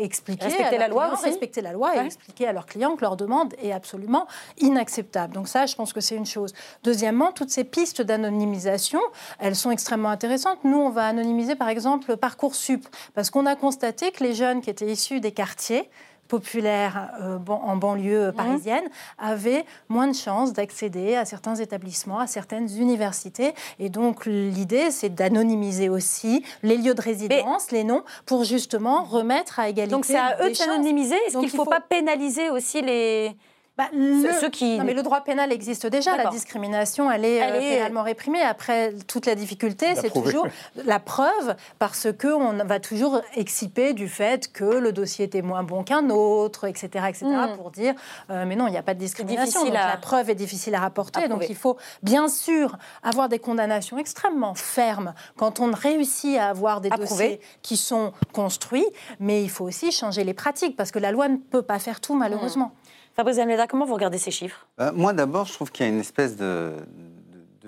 expliquer... 0.00 0.46
Respecter 0.46 0.78
la 0.78 0.88
loi 0.88 1.12
aussi. 1.12 1.24
Respecter 1.24 1.60
la 1.60 1.72
loi 1.72 1.81
et 1.90 1.98
expliquer 1.98 2.48
à 2.48 2.52
leurs 2.52 2.66
clients 2.66 2.96
que 2.96 3.02
leur 3.02 3.16
demande 3.16 3.54
est 3.62 3.72
absolument 3.72 4.26
inacceptable. 4.58 5.34
Donc 5.34 5.48
ça, 5.48 5.66
je 5.66 5.74
pense 5.74 5.92
que 5.92 6.00
c'est 6.00 6.16
une 6.16 6.26
chose. 6.26 6.52
Deuxièmement, 6.82 7.32
toutes 7.32 7.50
ces 7.50 7.64
pistes 7.64 8.02
d'anonymisation, 8.02 9.00
elles 9.38 9.56
sont 9.56 9.70
extrêmement 9.70 10.10
intéressantes. 10.10 10.58
Nous, 10.64 10.78
on 10.78 10.90
va 10.90 11.06
anonymiser 11.06 11.56
par 11.56 11.68
exemple 11.68 12.16
Parcoursup, 12.16 12.86
parce 13.14 13.30
qu'on 13.30 13.46
a 13.46 13.56
constaté 13.56 14.10
que 14.12 14.22
les 14.22 14.34
jeunes 14.34 14.60
qui 14.60 14.70
étaient 14.70 14.90
issus 14.90 15.20
des 15.20 15.32
quartiers, 15.32 15.90
populaires 16.32 17.10
euh, 17.20 17.38
en 17.46 17.76
banlieue 17.76 18.28
mhm. 18.28 18.32
parisienne 18.32 18.84
avaient 19.18 19.66
moins 19.90 20.06
de 20.06 20.14
chances 20.14 20.54
d'accéder 20.54 21.14
à 21.14 21.26
certains 21.26 21.56
établissements, 21.56 22.20
à 22.20 22.26
certaines 22.26 22.70
universités. 22.78 23.52
Et 23.78 23.90
donc 23.90 24.24
l'idée, 24.24 24.90
c'est 24.90 25.10
d'anonymiser 25.10 25.90
aussi 25.90 26.42
les 26.62 26.78
lieux 26.78 26.94
de 26.94 27.02
résidence, 27.02 27.70
les 27.70 27.84
noms, 27.84 28.02
pour 28.24 28.44
justement 28.44 29.04
remettre 29.04 29.60
à 29.60 29.68
égalité. 29.68 29.94
Donc 29.94 30.06
c'est 30.06 30.16
à 30.16 30.38
eux 30.42 30.48
de 30.48 30.54
s'anonymiser. 30.54 31.16
Est-ce 31.26 31.36
qu'il 31.36 31.44
ne 31.44 31.48
faut, 31.50 31.64
faut 31.64 31.70
pas 31.70 31.82
pénaliser 31.82 32.48
aussi 32.48 32.80
les 32.80 33.36
bah, 33.78 33.88
le, 33.94 34.50
qui... 34.50 34.78
mais 34.80 34.92
le 34.92 35.02
droit 35.02 35.22
pénal 35.22 35.50
existe 35.50 35.86
déjà. 35.86 36.14
La 36.18 36.28
discrimination, 36.28 37.10
elle 37.10 37.24
est, 37.24 37.36
elle 37.36 37.54
euh, 37.54 37.60
est... 37.60 37.76
pénalement 37.76 38.02
réprimée. 38.02 38.42
Après, 38.42 38.92
toute 39.06 39.24
la 39.24 39.34
difficulté, 39.34 39.94
c'est 39.94 40.12
toujours 40.12 40.46
la 40.84 41.00
preuve, 41.00 41.56
parce 41.78 42.08
qu'on 42.12 42.52
va 42.64 42.80
toujours 42.80 43.22
exciper 43.34 43.94
du 43.94 44.08
fait 44.08 44.52
que 44.52 44.64
le 44.64 44.92
dossier 44.92 45.24
était 45.24 45.40
moins 45.40 45.62
bon 45.62 45.84
qu'un 45.84 46.10
autre, 46.10 46.66
etc., 46.66 47.06
etc., 47.08 47.24
hmm. 47.24 47.56
pour 47.56 47.70
dire, 47.70 47.94
euh, 48.28 48.44
mais 48.46 48.56
non, 48.56 48.66
il 48.66 48.72
n'y 48.72 48.76
a 48.76 48.82
pas 48.82 48.92
de 48.92 48.98
discrimination. 48.98 49.64
La 49.72 49.96
preuve 49.96 50.28
est 50.28 50.34
difficile 50.34 50.74
à 50.74 50.80
rapporter. 50.80 51.26
donc 51.28 51.46
il 51.48 51.56
faut 51.56 51.78
bien 52.02 52.28
sûr 52.28 52.76
avoir 53.02 53.30
des 53.30 53.38
condamnations 53.38 53.96
extrêmement 53.96 54.54
fermes 54.54 55.14
quand 55.36 55.60
on 55.60 55.72
réussit 55.72 56.36
à 56.36 56.48
avoir 56.48 56.82
des 56.82 56.90
dossiers 56.90 57.40
qui 57.62 57.78
sont 57.78 58.12
construits, 58.32 58.86
mais 59.18 59.42
il 59.42 59.48
faut 59.48 59.64
aussi 59.64 59.92
changer 59.92 60.24
les 60.24 60.34
pratiques, 60.34 60.76
parce 60.76 60.90
que 60.90 60.98
la 60.98 61.10
loi 61.10 61.28
ne 61.28 61.38
peut 61.38 61.62
pas 61.62 61.78
faire 61.78 62.02
tout, 62.02 62.14
malheureusement. 62.14 62.66
Hmm. 62.66 62.92
Fabrice 63.14 63.38
Almeida, 63.38 63.66
comment 63.66 63.84
vous 63.84 63.94
regardez 63.94 64.18
ces 64.18 64.30
chiffres? 64.30 64.66
Euh, 64.80 64.90
Moi, 64.94 65.12
d'abord, 65.12 65.46
je 65.46 65.52
trouve 65.52 65.70
qu'il 65.70 65.84
y 65.84 65.88
a 65.88 65.92
une 65.92 66.00
espèce 66.00 66.36
de, 66.36 66.72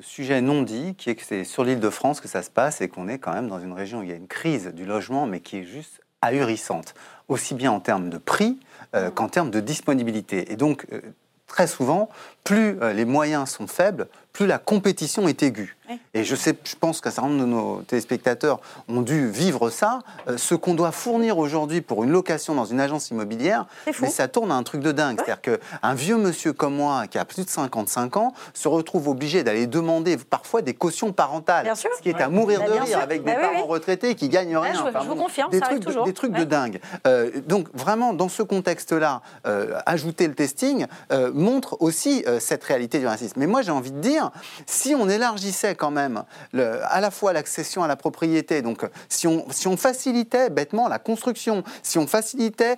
sujet 0.00 0.40
non 0.40 0.62
dit, 0.62 0.94
qui 0.96 1.10
est 1.10 1.14
que 1.14 1.22
c'est 1.22 1.44
sur 1.44 1.64
l'île 1.64 1.80
de 1.80 1.90
France 1.90 2.20
que 2.20 2.28
ça 2.28 2.42
se 2.42 2.50
passe 2.50 2.80
et 2.80 2.88
qu'on 2.88 3.08
est 3.08 3.18
quand 3.18 3.32
même 3.32 3.48
dans 3.48 3.60
une 3.60 3.72
région 3.72 4.00
où 4.00 4.02
il 4.02 4.08
y 4.08 4.12
a 4.12 4.16
une 4.16 4.26
crise 4.26 4.72
du 4.74 4.84
logement, 4.86 5.26
mais 5.26 5.40
qui 5.40 5.58
est 5.58 5.64
juste 5.64 6.00
ahurissante, 6.22 6.94
aussi 7.28 7.54
bien 7.54 7.72
en 7.72 7.80
termes 7.80 8.08
de 8.08 8.18
prix 8.18 8.58
euh, 8.94 9.10
qu'en 9.10 9.28
termes 9.28 9.50
de 9.50 9.60
disponibilité. 9.60 10.50
Et 10.50 10.56
donc, 10.56 10.86
euh, 10.92 11.00
très 11.46 11.66
souvent, 11.66 12.08
plus 12.44 12.78
les 12.94 13.04
moyens 13.04 13.50
sont 13.50 13.66
faibles, 13.66 14.06
plus 14.34 14.46
la 14.46 14.58
compétition 14.58 15.28
est 15.28 15.42
aiguë. 15.42 15.76
Et 16.14 16.24
je, 16.24 16.34
sais, 16.34 16.56
je 16.64 16.74
pense 16.76 17.00
qu'un 17.00 17.10
certain 17.10 17.28
nombre 17.28 17.42
de 17.42 17.46
nos 17.46 17.82
téléspectateurs 17.82 18.60
ont 18.88 19.02
dû 19.02 19.28
vivre 19.28 19.68
ça. 19.68 20.00
Euh, 20.28 20.38
ce 20.38 20.54
qu'on 20.54 20.74
doit 20.74 20.92
fournir 20.92 21.38
aujourd'hui 21.38 21.82
pour 21.82 22.04
une 22.04 22.10
location 22.10 22.54
dans 22.54 22.64
une 22.64 22.80
agence 22.80 23.10
immobilière, 23.10 23.66
mais 24.00 24.08
ça 24.08 24.28
tourne 24.28 24.50
à 24.50 24.54
un 24.54 24.62
truc 24.62 24.80
de 24.80 24.92
dingue. 24.92 25.18
C'est-à-dire 25.18 25.42
qu'un 25.42 25.94
vieux 25.94 26.16
monsieur 26.16 26.52
comme 26.52 26.74
moi, 26.74 27.06
qui 27.06 27.18
a 27.18 27.24
plus 27.24 27.44
de 27.44 27.50
55 27.50 28.16
ans, 28.16 28.32
se 28.54 28.66
retrouve 28.66 29.08
obligé 29.08 29.44
d'aller 29.44 29.66
demander 29.66 30.16
parfois 30.16 30.62
des 30.62 30.74
cautions 30.74 31.12
parentales. 31.12 31.70
Ce 31.76 32.02
qui 32.02 32.08
est 32.08 32.20
à 32.20 32.28
mourir 32.28 32.60
bah, 32.60 32.66
de 32.66 32.72
rire 32.72 32.98
avec 32.98 33.24
des 33.24 33.32
bah 33.32 33.40
parents 33.40 33.66
retraités 33.66 34.14
qui 34.14 34.28
gagnent 34.28 34.56
rien. 34.56 34.72
je, 34.74 35.06
vous 35.06 35.16
confirme, 35.16 35.50
des 35.50 35.58
ça 35.58 35.66
trucs, 35.66 35.84
toujours. 35.84 36.04
Des 36.06 36.14
trucs 36.14 36.32
de 36.32 36.44
dingue. 36.44 36.80
Euh, 37.06 37.30
donc 37.46 37.68
vraiment, 37.74 38.14
dans 38.14 38.30
ce 38.30 38.42
contexte-là, 38.42 39.20
euh, 39.46 39.78
ajouter 39.86 40.26
le 40.26 40.34
testing 40.34 40.86
montre 41.34 41.76
aussi 41.80 42.24
cette 42.38 42.64
réalité 42.64 42.98
du 42.98 43.06
racisme. 43.06 43.38
Mais 43.38 43.46
moi, 43.46 43.62
j'ai 43.62 43.70
envie 43.70 43.92
de 43.92 44.00
dire, 44.00 44.30
si 44.66 44.94
on 44.94 45.08
élargissait 45.08 45.74
quand 45.74 45.90
même 45.90 46.24
à 46.54 47.00
la 47.00 47.10
fois 47.10 47.32
l'accession 47.32 47.82
à 47.82 47.88
la 47.88 47.96
propriété, 47.96 48.62
donc 48.62 48.86
si 49.08 49.26
on, 49.26 49.46
si 49.50 49.68
on 49.68 49.76
facilitait 49.76 50.50
bêtement 50.50 50.88
la 50.88 50.98
construction, 50.98 51.64
si 51.82 51.98
on 51.98 52.06
facilitait, 52.06 52.76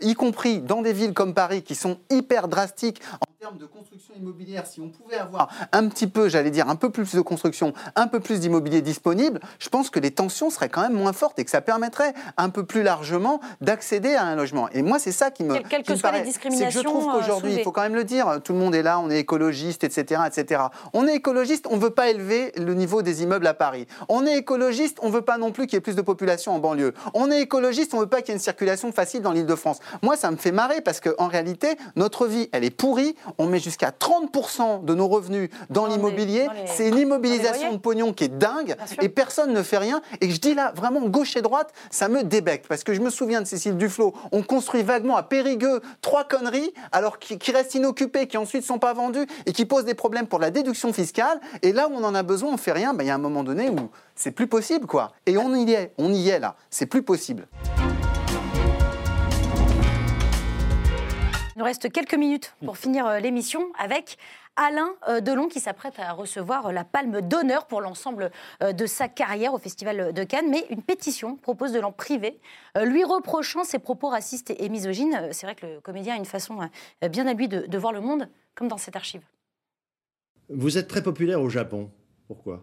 y 0.00 0.14
compris 0.14 0.60
dans 0.60 0.82
des 0.82 0.92
villes 0.92 1.14
comme 1.14 1.34
Paris 1.34 1.62
qui 1.62 1.74
sont 1.74 1.98
hyper 2.10 2.48
drastiques 2.48 3.00
termes 3.40 3.56
de 3.56 3.64
construction 3.64 4.12
immobilière, 4.14 4.66
si 4.66 4.82
on 4.82 4.90
pouvait 4.90 5.16
avoir 5.16 5.48
un 5.72 5.88
petit 5.88 6.06
peu, 6.06 6.28
j'allais 6.28 6.50
dire, 6.50 6.68
un 6.68 6.76
peu 6.76 6.90
plus 6.90 7.14
de 7.14 7.22
construction, 7.22 7.72
un 7.96 8.06
peu 8.06 8.20
plus 8.20 8.38
d'immobilier 8.38 8.82
disponible, 8.82 9.40
je 9.58 9.70
pense 9.70 9.88
que 9.88 9.98
les 9.98 10.10
tensions 10.10 10.50
seraient 10.50 10.68
quand 10.68 10.82
même 10.82 10.92
moins 10.92 11.14
fortes 11.14 11.38
et 11.38 11.44
que 11.46 11.50
ça 11.50 11.62
permettrait 11.62 12.12
un 12.36 12.50
peu 12.50 12.66
plus 12.66 12.82
largement 12.82 13.40
d'accéder 13.62 14.14
à 14.14 14.24
un 14.24 14.36
logement. 14.36 14.68
Et 14.74 14.82
moi, 14.82 14.98
c'est 14.98 15.10
ça 15.10 15.30
qui 15.30 15.44
me, 15.44 15.56
Quelle 15.70 15.84
que 15.84 15.96
soient 15.96 16.12
les 16.12 16.20
discriminations, 16.20 16.82
je 16.82 16.84
trouve 16.84 17.08
euh, 17.08 17.12
qu'aujourd'hui, 17.12 17.54
il 17.54 17.62
faut 17.62 17.72
quand 17.72 17.80
même 17.80 17.94
le 17.94 18.04
dire, 18.04 18.42
tout 18.44 18.52
le 18.52 18.58
monde 18.58 18.74
est 18.74 18.82
là, 18.82 19.00
on 19.00 19.08
est 19.08 19.20
écologiste, 19.20 19.84
etc., 19.84 20.20
etc. 20.26 20.64
On 20.92 21.08
est 21.08 21.14
écologiste, 21.14 21.66
on 21.70 21.76
ne 21.76 21.80
veut 21.80 21.88
pas 21.88 22.10
élever 22.10 22.52
le 22.58 22.74
niveau 22.74 23.00
des 23.00 23.22
immeubles 23.22 23.46
à 23.46 23.54
Paris. 23.54 23.86
On 24.10 24.26
est 24.26 24.36
écologiste, 24.36 24.98
on 25.00 25.08
ne 25.08 25.14
veut 25.14 25.22
pas 25.22 25.38
non 25.38 25.50
plus 25.50 25.66
qu'il 25.66 25.76
y 25.76 25.78
ait 25.78 25.80
plus 25.80 25.96
de 25.96 26.02
population 26.02 26.52
en 26.52 26.58
banlieue. 26.58 26.92
On 27.14 27.30
est 27.30 27.40
écologiste, 27.40 27.94
on 27.94 27.96
ne 27.96 28.02
veut 28.02 28.08
pas 28.10 28.20
qu'il 28.20 28.28
y 28.28 28.32
ait 28.32 28.34
une 28.34 28.42
circulation 28.42 28.92
facile 28.92 29.22
dans 29.22 29.32
l'île 29.32 29.46
de 29.46 29.54
France. 29.54 29.78
Moi, 30.02 30.18
ça 30.18 30.30
me 30.30 30.36
fait 30.36 30.52
marrer 30.52 30.82
parce 30.82 31.00
qu'en 31.00 31.28
réalité, 31.28 31.78
notre 31.96 32.26
vie, 32.26 32.50
elle 32.52 32.64
est 32.64 32.70
pourrie 32.70 33.16
on 33.38 33.46
met 33.46 33.58
jusqu'à 33.58 33.90
30% 33.90 34.84
de 34.84 34.94
nos 34.94 35.08
revenus 35.08 35.50
dans, 35.68 35.86
l'immobilier. 35.86 36.46
C'est 36.66 36.88
une 36.88 36.98
immobilisation 37.06 37.72
de 37.72 37.78
pognon 37.78 38.12
qui 38.12 38.24
est 38.24 38.38
dingue 38.38 38.76
et 39.00 39.08
personne 39.08 39.52
ne 39.52 39.62
fait 39.62 39.78
rien. 39.78 40.00
Et 40.20 40.30
je 40.30 40.40
dis 40.40 40.54
là, 40.54 40.72
vraiment, 40.74 41.00
gauche 41.02 41.36
et 41.36 41.42
droite, 41.42 41.72
ça 41.90 42.08
me 42.08 42.22
débecte. 42.22 42.66
Parce 42.68 42.84
que 42.84 42.94
je 42.94 43.00
me 43.00 43.10
souviens 43.10 43.40
de 43.40 43.46
Cécile 43.46 43.76
Duflot, 43.76 44.14
on 44.32 44.42
construit 44.42 44.82
vaguement 44.82 45.16
à 45.16 45.22
Périgueux 45.22 45.80
trois 46.02 46.24
conneries, 46.24 46.72
alors 46.92 47.18
qui, 47.18 47.38
restent 47.50 47.74
inoccupées, 47.74 48.26
qui 48.26 48.36
ensuite 48.36 48.62
ne 48.62 48.66
sont 48.66 48.78
pas 48.78 48.92
vendues 48.92 49.26
et 49.46 49.52
qui 49.52 49.64
posent 49.64 49.84
des 49.84 49.94
problèmes 49.94 50.26
pour 50.26 50.38
la 50.38 50.50
déduction 50.50 50.92
fiscale. 50.92 51.40
Et 51.62 51.72
là 51.72 51.88
où 51.88 51.94
on 51.94 52.04
en 52.04 52.14
a 52.14 52.22
besoin, 52.22 52.52
on 52.52 52.56
fait 52.56 52.72
rien. 52.72 52.94
Ben, 52.94 53.04
il 53.04 53.08
y 53.08 53.10
a 53.10 53.14
un 53.14 53.18
moment 53.18 53.44
donné 53.44 53.70
où 53.70 53.90
c'est 54.14 54.32
plus 54.32 54.46
possible, 54.46 54.86
quoi. 54.86 55.12
Et 55.26 55.36
on 55.36 55.54
y 55.54 55.72
est, 55.72 55.92
on 55.98 56.12
y 56.12 56.28
est 56.28 56.38
là. 56.38 56.56
C'est 56.70 56.86
plus 56.86 57.02
possible. 57.02 57.48
Nous 61.60 61.66
reste 61.66 61.92
quelques 61.92 62.14
minutes 62.14 62.54
pour 62.64 62.78
finir 62.78 63.06
euh, 63.06 63.18
l'émission 63.18 63.70
avec 63.78 64.16
Alain 64.56 64.94
Delon 65.20 65.48
qui 65.48 65.60
s'apprête 65.60 65.98
à 65.98 66.12
recevoir 66.12 66.72
la 66.72 66.84
palme 66.84 67.20
d'honneur 67.20 67.66
pour 67.66 67.80
l'ensemble 67.80 68.30
de 68.60 68.86
sa 68.86 69.08
carrière 69.08 69.54
au 69.54 69.58
Festival 69.58 70.12
de 70.12 70.24
Cannes. 70.24 70.50
Mais 70.50 70.66
une 70.70 70.82
pétition 70.82 71.36
propose 71.36 71.72
de 71.72 71.80
l'en 71.80 71.92
priver, 71.92 72.40
lui 72.78 73.04
reprochant 73.04 73.64
ses 73.64 73.78
propos 73.78 74.08
racistes 74.08 74.52
et 74.58 74.68
misogynes. 74.68 75.28
C'est 75.32 75.46
vrai 75.46 75.54
que 75.54 75.64
le 75.64 75.80
comédien 75.80 76.14
a 76.14 76.16
une 76.18 76.26
façon 76.26 76.58
bien 77.10 77.26
à 77.26 77.32
lui 77.32 77.48
de 77.48 77.78
voir 77.78 77.92
le 77.92 78.00
monde, 78.00 78.28
comme 78.54 78.68
dans 78.68 78.76
cette 78.76 78.96
archive. 78.96 79.22
Vous 80.50 80.76
êtes 80.76 80.88
très 80.88 81.02
populaire 81.02 81.40
au 81.40 81.48
Japon. 81.48 81.90
Pourquoi? 82.26 82.62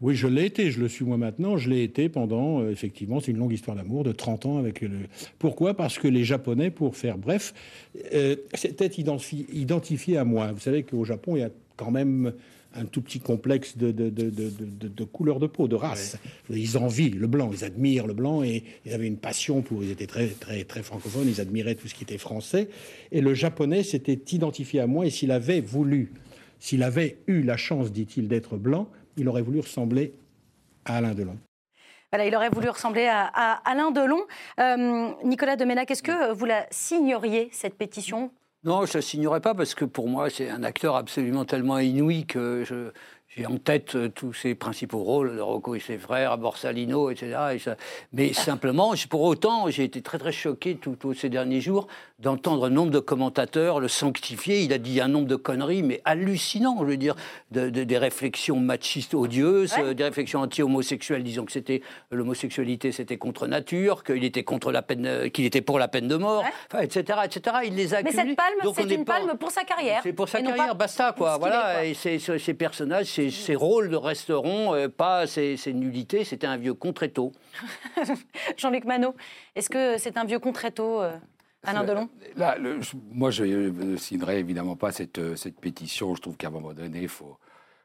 Oui, 0.00 0.14
je 0.14 0.26
l'ai 0.26 0.46
été, 0.46 0.70
je 0.70 0.80
le 0.80 0.88
suis 0.88 1.04
moi 1.04 1.16
maintenant, 1.16 1.56
je 1.56 1.70
l'ai 1.70 1.82
été 1.82 2.08
pendant, 2.08 2.60
euh, 2.60 2.70
effectivement, 2.70 3.20
c'est 3.20 3.30
une 3.30 3.38
longue 3.38 3.52
histoire 3.52 3.76
d'amour 3.76 4.04
de 4.04 4.12
30 4.12 4.46
ans 4.46 4.58
avec 4.58 4.80
le... 4.80 4.90
Pourquoi? 5.38 5.74
Parce 5.74 5.98
que 5.98 6.08
les 6.08 6.24
Japonais, 6.24 6.70
pour 6.70 6.96
faire 6.96 7.18
bref, 7.18 7.54
euh, 8.12 8.36
s'étaient 8.54 8.86
identifiés 8.86 10.16
à 10.16 10.24
moi. 10.24 10.52
Vous 10.52 10.60
savez 10.60 10.82
qu'au 10.82 11.04
Japon, 11.04 11.36
il 11.36 11.40
y 11.40 11.44
a 11.44 11.50
quand 11.76 11.90
même 11.90 12.32
un 12.76 12.86
tout 12.86 13.02
petit 13.02 13.20
complexe 13.20 13.76
de, 13.76 13.92
de, 13.92 14.10
de, 14.10 14.30
de 14.30 15.04
couleur 15.04 15.38
de 15.38 15.46
peau, 15.46 15.68
de 15.68 15.76
race. 15.76 16.18
Ils 16.50 16.76
envient 16.76 17.10
le 17.10 17.28
blanc, 17.28 17.50
ils 17.52 17.64
admirent 17.64 18.08
le 18.08 18.14
blanc 18.14 18.42
et 18.42 18.64
ils 18.84 18.92
avaient 18.92 19.06
une 19.06 19.16
passion 19.16 19.62
pour. 19.62 19.84
Ils 19.84 19.92
étaient 19.92 20.08
très, 20.08 20.26
très, 20.26 20.64
très 20.64 20.82
francophones, 20.82 21.28
ils 21.28 21.40
admiraient 21.40 21.76
tout 21.76 21.86
ce 21.86 21.94
qui 21.94 22.02
était 22.02 22.18
français. 22.18 22.68
Et 23.12 23.20
le 23.20 23.32
japonais 23.32 23.84
s'était 23.84 24.20
identifié 24.32 24.80
à 24.80 24.88
moi 24.88 25.06
et 25.06 25.10
s'il 25.10 25.30
avait 25.30 25.60
voulu 25.60 26.10
s'il 26.64 26.82
avait 26.82 27.18
eu 27.26 27.42
la 27.42 27.58
chance, 27.58 27.92
dit-il, 27.92 28.26
d'être 28.26 28.56
blanc, 28.56 28.88
il 29.16 29.28
aurait 29.28 29.42
voulu 29.42 29.60
ressembler 29.60 30.14
à 30.84 30.96
Alain 30.96 31.14
Delon. 31.14 31.38
Voilà, 32.12 32.26
il 32.26 32.36
aurait 32.36 32.50
voulu 32.50 32.68
ressembler 32.68 33.06
à, 33.06 33.26
Alain 33.64 33.90
Delon. 33.90 34.22
Euh, 34.60 35.10
Nicolas 35.24 35.56
Deménac, 35.56 35.90
est-ce 35.90 36.02
que 36.02 36.32
vous 36.32 36.44
la 36.44 36.66
signeriez, 36.70 37.48
cette 37.52 37.74
pétition? 37.76 38.30
Non, 38.62 38.86
je 38.86 38.92
ne 38.92 38.94
la 38.94 39.02
signerais 39.02 39.40
pas 39.40 39.54
parce 39.54 39.74
que 39.74 39.84
pour 39.84 40.08
moi, 40.08 40.30
c'est 40.30 40.48
un 40.48 40.62
acteur 40.62 40.96
absolument 40.96 41.44
tellement 41.44 41.78
inouï 41.78 42.24
que 42.24 42.64
je, 42.64 42.92
j'ai 43.36 43.46
en 43.46 43.56
tête 43.56 43.96
euh, 43.96 44.08
tous 44.08 44.32
ses 44.32 44.54
principaux 44.54 45.00
rôles, 45.00 45.40
Rocco 45.40 45.74
et 45.74 45.80
ses 45.80 45.98
frères, 45.98 46.38
Borsalino, 46.38 47.10
etc. 47.10 47.36
Mais 48.12 48.32
simplement, 48.32 48.94
pour 49.10 49.22
autant, 49.22 49.68
j'ai 49.70 49.84
été 49.84 50.02
très 50.02 50.18
très 50.18 50.30
choqué 50.30 50.76
tous 50.76 51.14
ces 51.14 51.28
derniers 51.28 51.60
jours 51.60 51.88
d'entendre 52.20 52.66
un 52.66 52.70
nombre 52.70 52.92
de 52.92 53.00
commentateurs 53.00 53.80
le 53.80 53.88
sanctifier. 53.88 54.60
Il 54.60 54.72
a 54.72 54.78
dit 54.78 55.00
un 55.00 55.08
nombre 55.08 55.26
de 55.26 55.36
conneries, 55.36 55.82
mais 55.82 56.00
hallucinant, 56.04 56.76
je 56.80 56.84
veux 56.84 56.96
dire, 56.96 57.16
des 57.50 57.98
réflexions 57.98 58.60
machistes 58.60 59.14
odieuses, 59.14 59.74
des 59.94 60.04
réflexions 60.04 60.40
anti-homosexuelles, 60.40 61.24
disant 61.24 61.44
que 61.44 61.52
c'était 61.52 61.82
l'homosexualité, 62.10 62.92
c'était 62.92 63.16
contre 63.16 63.46
nature, 63.46 64.04
qu'il 64.04 64.24
était 64.24 64.44
contre 64.44 64.70
la 64.70 64.82
peine, 64.82 65.30
qu'il 65.30 65.44
était 65.44 65.60
pour 65.60 65.78
la 65.78 65.88
peine 65.88 66.06
de 66.06 66.16
mort, 66.16 66.44
etc., 66.80 67.18
etc. 67.24 67.56
Il 67.64 67.74
les 67.74 67.94
a 67.94 68.02
Mais 68.02 68.12
cette 68.12 68.36
palme, 68.36 68.72
c'est 68.74 68.94
une 68.94 69.04
palme 69.04 69.36
pour 69.38 69.50
sa 69.50 69.64
carrière. 69.64 70.00
C'est 70.02 70.12
pour 70.12 70.28
sa 70.28 70.40
carrière, 70.40 70.74
basta 70.74 71.12
quoi. 71.12 71.36
Voilà, 71.38 71.84
et 71.84 71.94
ces 71.94 72.54
personnages, 72.54 73.06
ces, 73.30 73.54
rôles 73.54 73.94
resteront 73.94 74.74
euh, 74.74 74.88
pas 74.88 75.26
ces, 75.26 75.56
nullités. 75.72 76.24
C'était 76.24 76.46
un 76.46 76.56
vieux 76.56 76.74
contreto. 76.74 77.32
Jean-Luc 78.56 78.84
Manot, 78.84 79.14
est-ce 79.54 79.70
que 79.70 79.98
c'est 79.98 80.16
un 80.16 80.24
vieux 80.24 80.38
contreto 80.38 81.02
euh, 81.02 81.16
Alain 81.62 81.84
Delon 81.84 82.08
là, 82.36 82.56
Moi, 83.12 83.30
je 83.30 83.44
ne 83.44 83.96
signerai 83.96 84.38
évidemment 84.38 84.76
pas 84.76 84.92
cette, 84.92 85.18
euh, 85.18 85.36
cette 85.36 85.60
pétition. 85.60 86.14
Je 86.14 86.22
trouve 86.22 86.36
qu'à 86.36 86.48
un 86.48 86.50
moment 86.50 86.72
donné, 86.72 87.02
il 87.02 87.08
faut, 87.08 87.38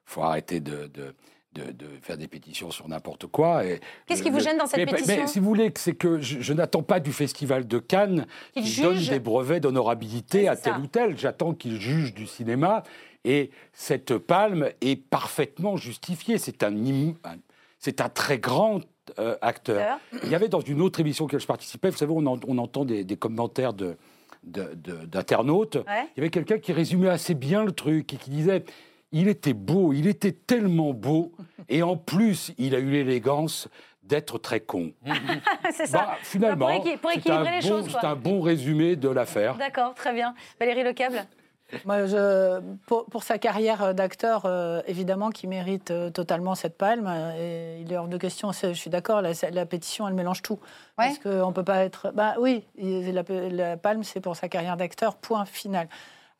faut 0.05 0.21
arrêter 0.21 0.59
de, 0.59 0.87
de 0.87 1.13
de, 1.53 1.87
faire 2.01 2.17
des 2.17 2.27
pétitions 2.27 2.71
sur 2.71 2.87
n'importe 2.87 3.27
quoi. 3.27 3.63
Qu'est-ce 4.05 4.21
qui 4.21 4.29
vous 4.29 4.39
gêne 4.39 4.57
dans 4.57 4.67
cette 4.67 4.87
pétition 4.89 5.15
mais, 5.15 5.27
si 5.27 5.39
vous 5.39 5.45
voulez, 5.45 5.71
c'est 5.75 5.95
que 5.95 6.19
je, 6.21 6.53
n'attends 6.53 6.83
pas 6.83 6.99
du 6.99 7.11
Festival 7.11 7.67
de 7.67 7.79
Cannes 7.79 8.27
qu'il 8.53 8.83
donne 8.83 8.99
des 8.99 9.19
brevets 9.19 9.59
d'honorabilité 9.59 10.47
à 10.47 10.55
tel 10.55 10.77
ou 10.77 10.87
tel. 10.87 11.17
J'attends 11.17 11.53
qu'il 11.53 11.79
juge 11.79 12.13
du 12.13 12.27
cinéma. 12.27 12.83
Et 13.29 13.51
cette 13.73 14.17
palme 14.17 14.69
est 14.81 14.95
parfaitement 14.95 15.77
justifiée. 15.77 16.39
C'est 16.39 16.63
un, 16.63 16.73
c'est 17.77 18.01
un 18.01 18.09
très 18.09 18.39
grand 18.39 18.79
euh, 19.19 19.37
acteur. 19.43 19.99
Il 20.23 20.29
y 20.29 20.35
avait 20.35 20.47
dans 20.47 20.61
une 20.61 20.81
autre 20.81 20.99
émission 20.99 21.25
auquel 21.25 21.39
je 21.39 21.45
participais, 21.45 21.91
vous 21.91 21.97
savez, 21.97 22.11
on, 22.11 22.25
entend 22.25 22.85
des, 22.85 23.05
commentaires 23.17 23.73
de, 23.73 23.97
d'internautes. 24.41 25.77
Il 25.77 26.17
y 26.17 26.21
avait 26.21 26.31
quelqu'un 26.31 26.57
qui 26.57 26.73
résumait 26.73 27.09
assez 27.09 27.35
bien 27.35 27.63
le 27.63 27.71
truc 27.71 28.15
et 28.15 28.17
qui 28.17 28.31
disait 28.31 28.63
il 29.11 29.27
était 29.27 29.53
beau, 29.53 29.93
il 29.93 30.07
était 30.07 30.31
tellement 30.31 30.93
beau, 30.93 31.31
et 31.67 31.83
en 31.83 31.97
plus, 31.97 32.53
il 32.57 32.73
a 32.73 32.79
eu 32.79 32.89
l'élégance 32.89 33.67
d'être 34.01 34.39
très 34.39 34.59
con. 34.59 34.91
c'est 35.71 35.85
ça. 35.85 35.97
Bah, 35.99 36.17
finalement, 36.23 36.81
pour, 36.99 37.11
équilibrer 37.11 37.61
les 37.61 37.61
choses. 37.61 37.87
C'est 37.89 38.07
un 38.07 38.15
bon 38.15 38.41
résumé 38.41 38.95
de 38.95 39.09
l'affaire. 39.09 39.55
D'accord, 39.55 39.93
très 39.93 40.13
bien. 40.13 40.33
Valérie 40.59 40.83
Lecable? 40.83 41.27
Moi, 41.85 42.05
je, 42.05 42.59
pour, 42.85 43.23
sa 43.23 43.37
carrière 43.37 43.93
d'acteur, 43.93 44.43
euh, 44.45 44.81
évidemment, 44.87 45.29
qui 45.29 45.47
mérite 45.47 45.91
euh, 45.91 46.09
totalement 46.09 46.55
cette 46.55 46.77
palme. 46.77 47.07
Et 47.37 47.81
il 47.81 47.91
est 47.91 47.97
hors 47.97 48.07
de 48.07 48.17
question. 48.17 48.51
Je 48.51 48.73
suis 48.73 48.89
d'accord. 48.89 49.21
La, 49.21 49.65
pétition, 49.65 50.07
elle 50.07 50.13
mélange 50.13 50.41
tout. 50.41 50.59
Parce 50.95 51.19
qu'on 51.19 51.51
peut 51.53 51.63
pas 51.63 51.83
être. 51.83 52.11
Bah 52.13 52.35
oui, 52.39 52.63
la, 52.77 53.77
palme, 53.77 54.03
c'est 54.03 54.19
pour 54.19 54.35
sa 54.35 54.49
carrière 54.49 54.77
d'acteur. 54.77 55.15
Point 55.15 55.45
final. 55.45 55.87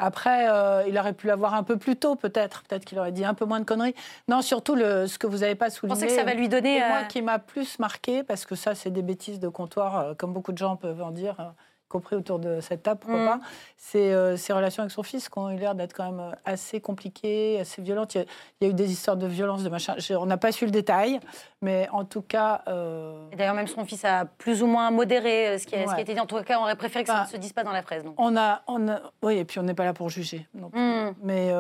Après, 0.02 0.50
euh, 0.50 0.86
il 0.88 0.98
aurait 0.98 1.14
pu 1.14 1.28
l'avoir 1.28 1.54
un 1.54 1.64
peu 1.64 1.78
plus 1.78 1.98
tôt, 1.98 2.16
peut-être. 2.16 2.64
Peut-être 2.64 2.86
qu'il 2.86 2.98
aurait 3.00 3.12
dit 3.12 3.26
un 3.26 3.34
peu 3.34 3.44
moins 3.44 3.60
de 3.60 3.66
conneries. 3.66 3.96
Non, 4.30 4.42
surtout 4.42 4.76
le, 4.76 5.08
ce 5.08 5.20
que 5.20 5.28
vous 5.28 5.40
n'avez 5.40 5.56
pas 5.56 5.70
souligné. 5.70 6.00
Je 6.00 6.06
pensais 6.06 6.16
que 6.16 6.20
ça 6.20 6.26
va 6.26 6.34
lui 6.34 6.48
donner. 6.48 6.80
Moi, 6.80 7.04
qui 7.04 7.22
m'a 7.22 7.38
plus 7.38 7.80
marqué, 7.80 8.24
parce 8.24 8.46
que 8.46 8.56
ça, 8.56 8.76
c'est 8.76 8.92
des 8.92 9.02
bêtises 9.02 9.42
de 9.42 9.50
comptoir, 9.50 10.16
comme 10.18 10.32
beaucoup 10.32 10.54
de 10.54 10.58
gens 10.58 10.78
peuvent 10.78 11.02
en 11.02 11.12
dire 11.12 11.54
compris 11.90 12.16
autour 12.16 12.40
de 12.40 12.62
cette 12.62 12.84
table, 12.84 13.00
pourquoi 13.02 13.20
mm. 13.20 13.40
pas, 13.40 13.40
c'est 13.78 14.14
euh, 14.14 14.38
ses 14.38 14.54
relations 14.54 14.84
avec 14.84 14.92
son 14.92 15.04
fils 15.04 15.28
qui 15.28 15.38
ont 15.38 15.50
eu 15.50 15.58
l'air 15.58 15.74
d'être 15.76 15.94
quand 15.94 16.06
même 16.06 16.20
euh, 16.20 16.32
assez 16.46 16.80
compliquées, 16.80 17.60
assez 17.60 17.82
violentes. 17.82 18.16
Il 18.16 18.26
y, 18.62 18.66
a, 18.66 18.70
eu 18.70 18.74
des 18.74 18.92
histoires 18.92 19.18
de 19.18 19.28
violence, 19.28 19.64
de 19.64 19.70
machin. 19.70 19.96
on 20.12 20.26
n'a 20.28 20.38
pas 20.38 20.52
su 20.52 20.66
le 20.66 20.72
détail, 20.72 21.20
mais 21.62 21.90
en 21.92 22.06
tout 22.06 22.22
cas. 22.22 22.62
Euh... 22.68 23.28
D'ailleurs, 23.36 23.56
même 23.56 23.68
son 23.68 23.84
fils 23.86 24.06
a 24.06 24.26
plus 24.26 24.62
ou 24.62 24.68
moins 24.68 24.92
modéré 24.92 25.48
euh, 25.48 25.58
ce 25.58 25.66
qui, 25.66 25.76
a, 25.76 25.88
ce 25.88 25.94
qui 25.94 26.00
a 26.00 26.02
été 26.02 26.14
dit. 26.14 26.20
En 26.20 26.28
tout 26.28 26.42
cas, 26.44 26.60
on 26.60 26.64
aurait 26.64 26.76
préféré 26.76 27.04
que 27.04 27.10
ça 27.10 27.24
ne 27.24 27.28
se 27.30 27.38
dise 27.38 27.54
pas 27.54 27.64
dans 27.64 27.74
la 27.74 27.82
presse. 27.82 28.04
Donc. 28.04 28.14
On 28.18 28.38
a, 28.38 28.62
on 28.68 28.88
a, 28.88 29.02
oui, 29.24 29.38
et 29.38 29.46
puis 29.46 29.60
on 29.60 29.64
n'est 29.64 29.74
pas 29.74 29.86
là 29.86 29.94
pour 29.94 30.10
juger. 30.10 30.48
Mm. 30.54 31.10
Mais 31.24 31.52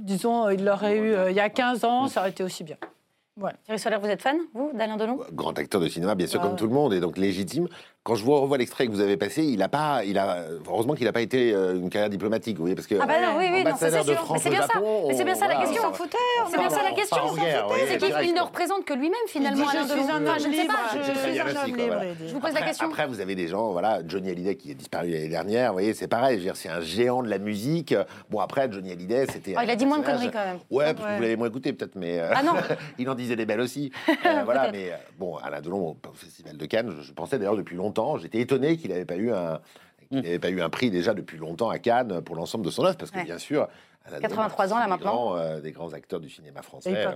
disons, 0.00 0.48
il 0.48 0.64
l'aurait 0.64 0.96
eu 0.96 1.14
il 1.28 1.36
y 1.36 1.40
a 1.40 1.50
15 1.50 1.84
ans, 1.84 2.08
ça 2.08 2.20
aurait 2.20 2.30
été 2.30 2.42
aussi 2.42 2.64
bien. 2.64 2.76
Ouais. 3.36 3.50
Thierry 3.64 3.80
Solaire, 3.80 4.00
vous 4.00 4.06
êtes 4.06 4.22
fan, 4.22 4.36
vous, 4.54 4.70
d'Alain 4.74 4.96
Delon? 4.96 5.18
Grand 5.32 5.58
acteur 5.58 5.80
de 5.80 5.88
cinéma, 5.88 6.14
bien 6.14 6.28
sûr, 6.28 6.40
comme 6.40 6.54
tout 6.54 6.66
le 6.66 6.72
monde, 6.72 6.94
et 6.94 7.00
donc 7.00 7.18
légitime 7.18 7.68
quand 8.04 8.16
je 8.16 8.22
vois, 8.22 8.38
revois 8.38 8.58
l'extrait 8.58 8.86
que 8.86 8.92
vous 8.92 9.00
avez 9.00 9.16
passé, 9.16 9.42
il 9.42 9.62
a 9.62 9.68
pas, 9.70 10.04
il 10.04 10.18
a, 10.18 10.44
heureusement 10.68 10.92
qu'il 10.92 11.06
n'a 11.06 11.12
pas 11.12 11.22
été 11.22 11.54
euh, 11.54 11.74
une 11.74 11.88
carrière 11.88 12.10
diplomatique, 12.10 12.58
vous 12.58 12.64
voyez, 12.64 12.74
parce 12.74 12.86
que 12.86 12.96
ah 13.00 13.06
bah 13.06 13.14
non, 13.18 13.38
oui, 13.38 13.46
oui, 13.50 13.64
non, 13.64 13.70
c'est 13.78 13.90
sûr. 13.90 14.28
Mais 14.30 14.38
c'est 14.38 14.50
bien 14.50 14.60
ça. 14.60 14.78
Mais 15.08 15.14
c'est 15.14 15.24
bien 15.24 15.34
ça 15.34 15.48
la 15.48 15.56
question. 15.56 15.82
C'est 16.50 16.58
bien 16.58 16.68
ça 16.68 16.82
la 16.82 16.92
question. 16.92 17.16
C'est 17.34 17.98
qu'il 17.98 18.34
ne 18.34 18.42
représente 18.42 18.84
que 18.84 18.92
lui-même 18.92 19.14
finalement. 19.26 19.64
Je 19.64 19.86
suis 19.86 20.10
un 20.10 20.26
homme 20.26 20.52
libre. 20.52 20.74
Je 22.28 22.34
vous 22.34 22.40
pose 22.40 22.52
la 22.52 22.60
question. 22.60 22.86
Après, 22.88 23.06
vous 23.06 23.20
avez 23.20 23.34
des 23.34 23.48
gens, 23.48 23.72
voilà, 23.72 24.00
Johnny 24.06 24.30
Hallyday 24.30 24.56
qui 24.56 24.72
est 24.72 24.74
disparu 24.74 25.08
l'année 25.08 25.30
dernière. 25.30 25.70
Vous 25.70 25.76
voyez, 25.76 25.94
c'est 25.94 26.06
pareil. 26.08 26.50
C'est 26.54 26.68
un 26.68 26.82
géant 26.82 27.22
de 27.22 27.30
la 27.30 27.38
musique. 27.38 27.94
Bon, 28.28 28.40
après, 28.40 28.70
Johnny 28.70 28.92
Hallyday, 28.92 29.26
c'était. 29.32 29.54
Ah, 29.56 29.64
il 29.64 29.70
a 29.70 29.76
dit 29.76 29.86
moins 29.86 30.00
de 30.00 30.04
conneries 30.04 30.30
quand 30.30 30.44
même. 30.44 30.58
Ouais, 30.70 30.92
parce 30.92 31.08
que 31.08 31.16
vous 31.16 31.22
l'avez 31.22 31.36
moins 31.36 31.48
écouté 31.48 31.72
peut-être, 31.72 31.96
mais. 31.96 32.20
Ah 32.20 32.42
non. 32.42 32.52
Il 32.98 33.08
en 33.08 33.14
disait 33.14 33.36
des 33.36 33.46
belles 33.46 33.60
aussi. 33.60 33.90
Euh, 34.24 34.42
voilà, 34.44 34.70
mais 34.72 34.90
bon, 35.18 35.36
Alain 35.36 35.60
Delon 35.60 35.90
au 35.90 35.96
Festival 36.14 36.56
de 36.56 36.66
Cannes, 36.66 36.94
je 37.02 37.12
pensais 37.12 37.36
d'ailleurs 37.36 37.56
depuis 37.56 37.76
longtemps. 37.76 37.93
J'étais 38.20 38.40
étonné 38.40 38.76
qu'il 38.76 38.90
n'avait 38.90 39.04
pas 39.04 39.16
eu 39.16 39.32
un 39.32 39.60
n'avait 40.10 40.38
pas 40.38 40.50
eu 40.50 40.60
un 40.60 40.70
prix 40.70 40.90
déjà 40.90 41.14
depuis 41.14 41.38
longtemps 41.38 41.70
à 41.70 41.78
Cannes 41.78 42.20
pour 42.22 42.36
l'ensemble 42.36 42.64
de 42.64 42.70
son 42.70 42.84
œuvre, 42.84 42.96
parce 42.96 43.10
que 43.10 43.22
bien 43.24 43.38
sûr, 43.38 43.68
83 44.20 44.72
ans 44.72 44.78
là 44.78 44.86
maintenant, 44.86 45.36
euh, 45.36 45.60
des 45.60 45.72
grands 45.72 45.92
acteurs 45.92 46.20
du 46.20 46.28
cinéma 46.28 46.62
français. 46.62 47.06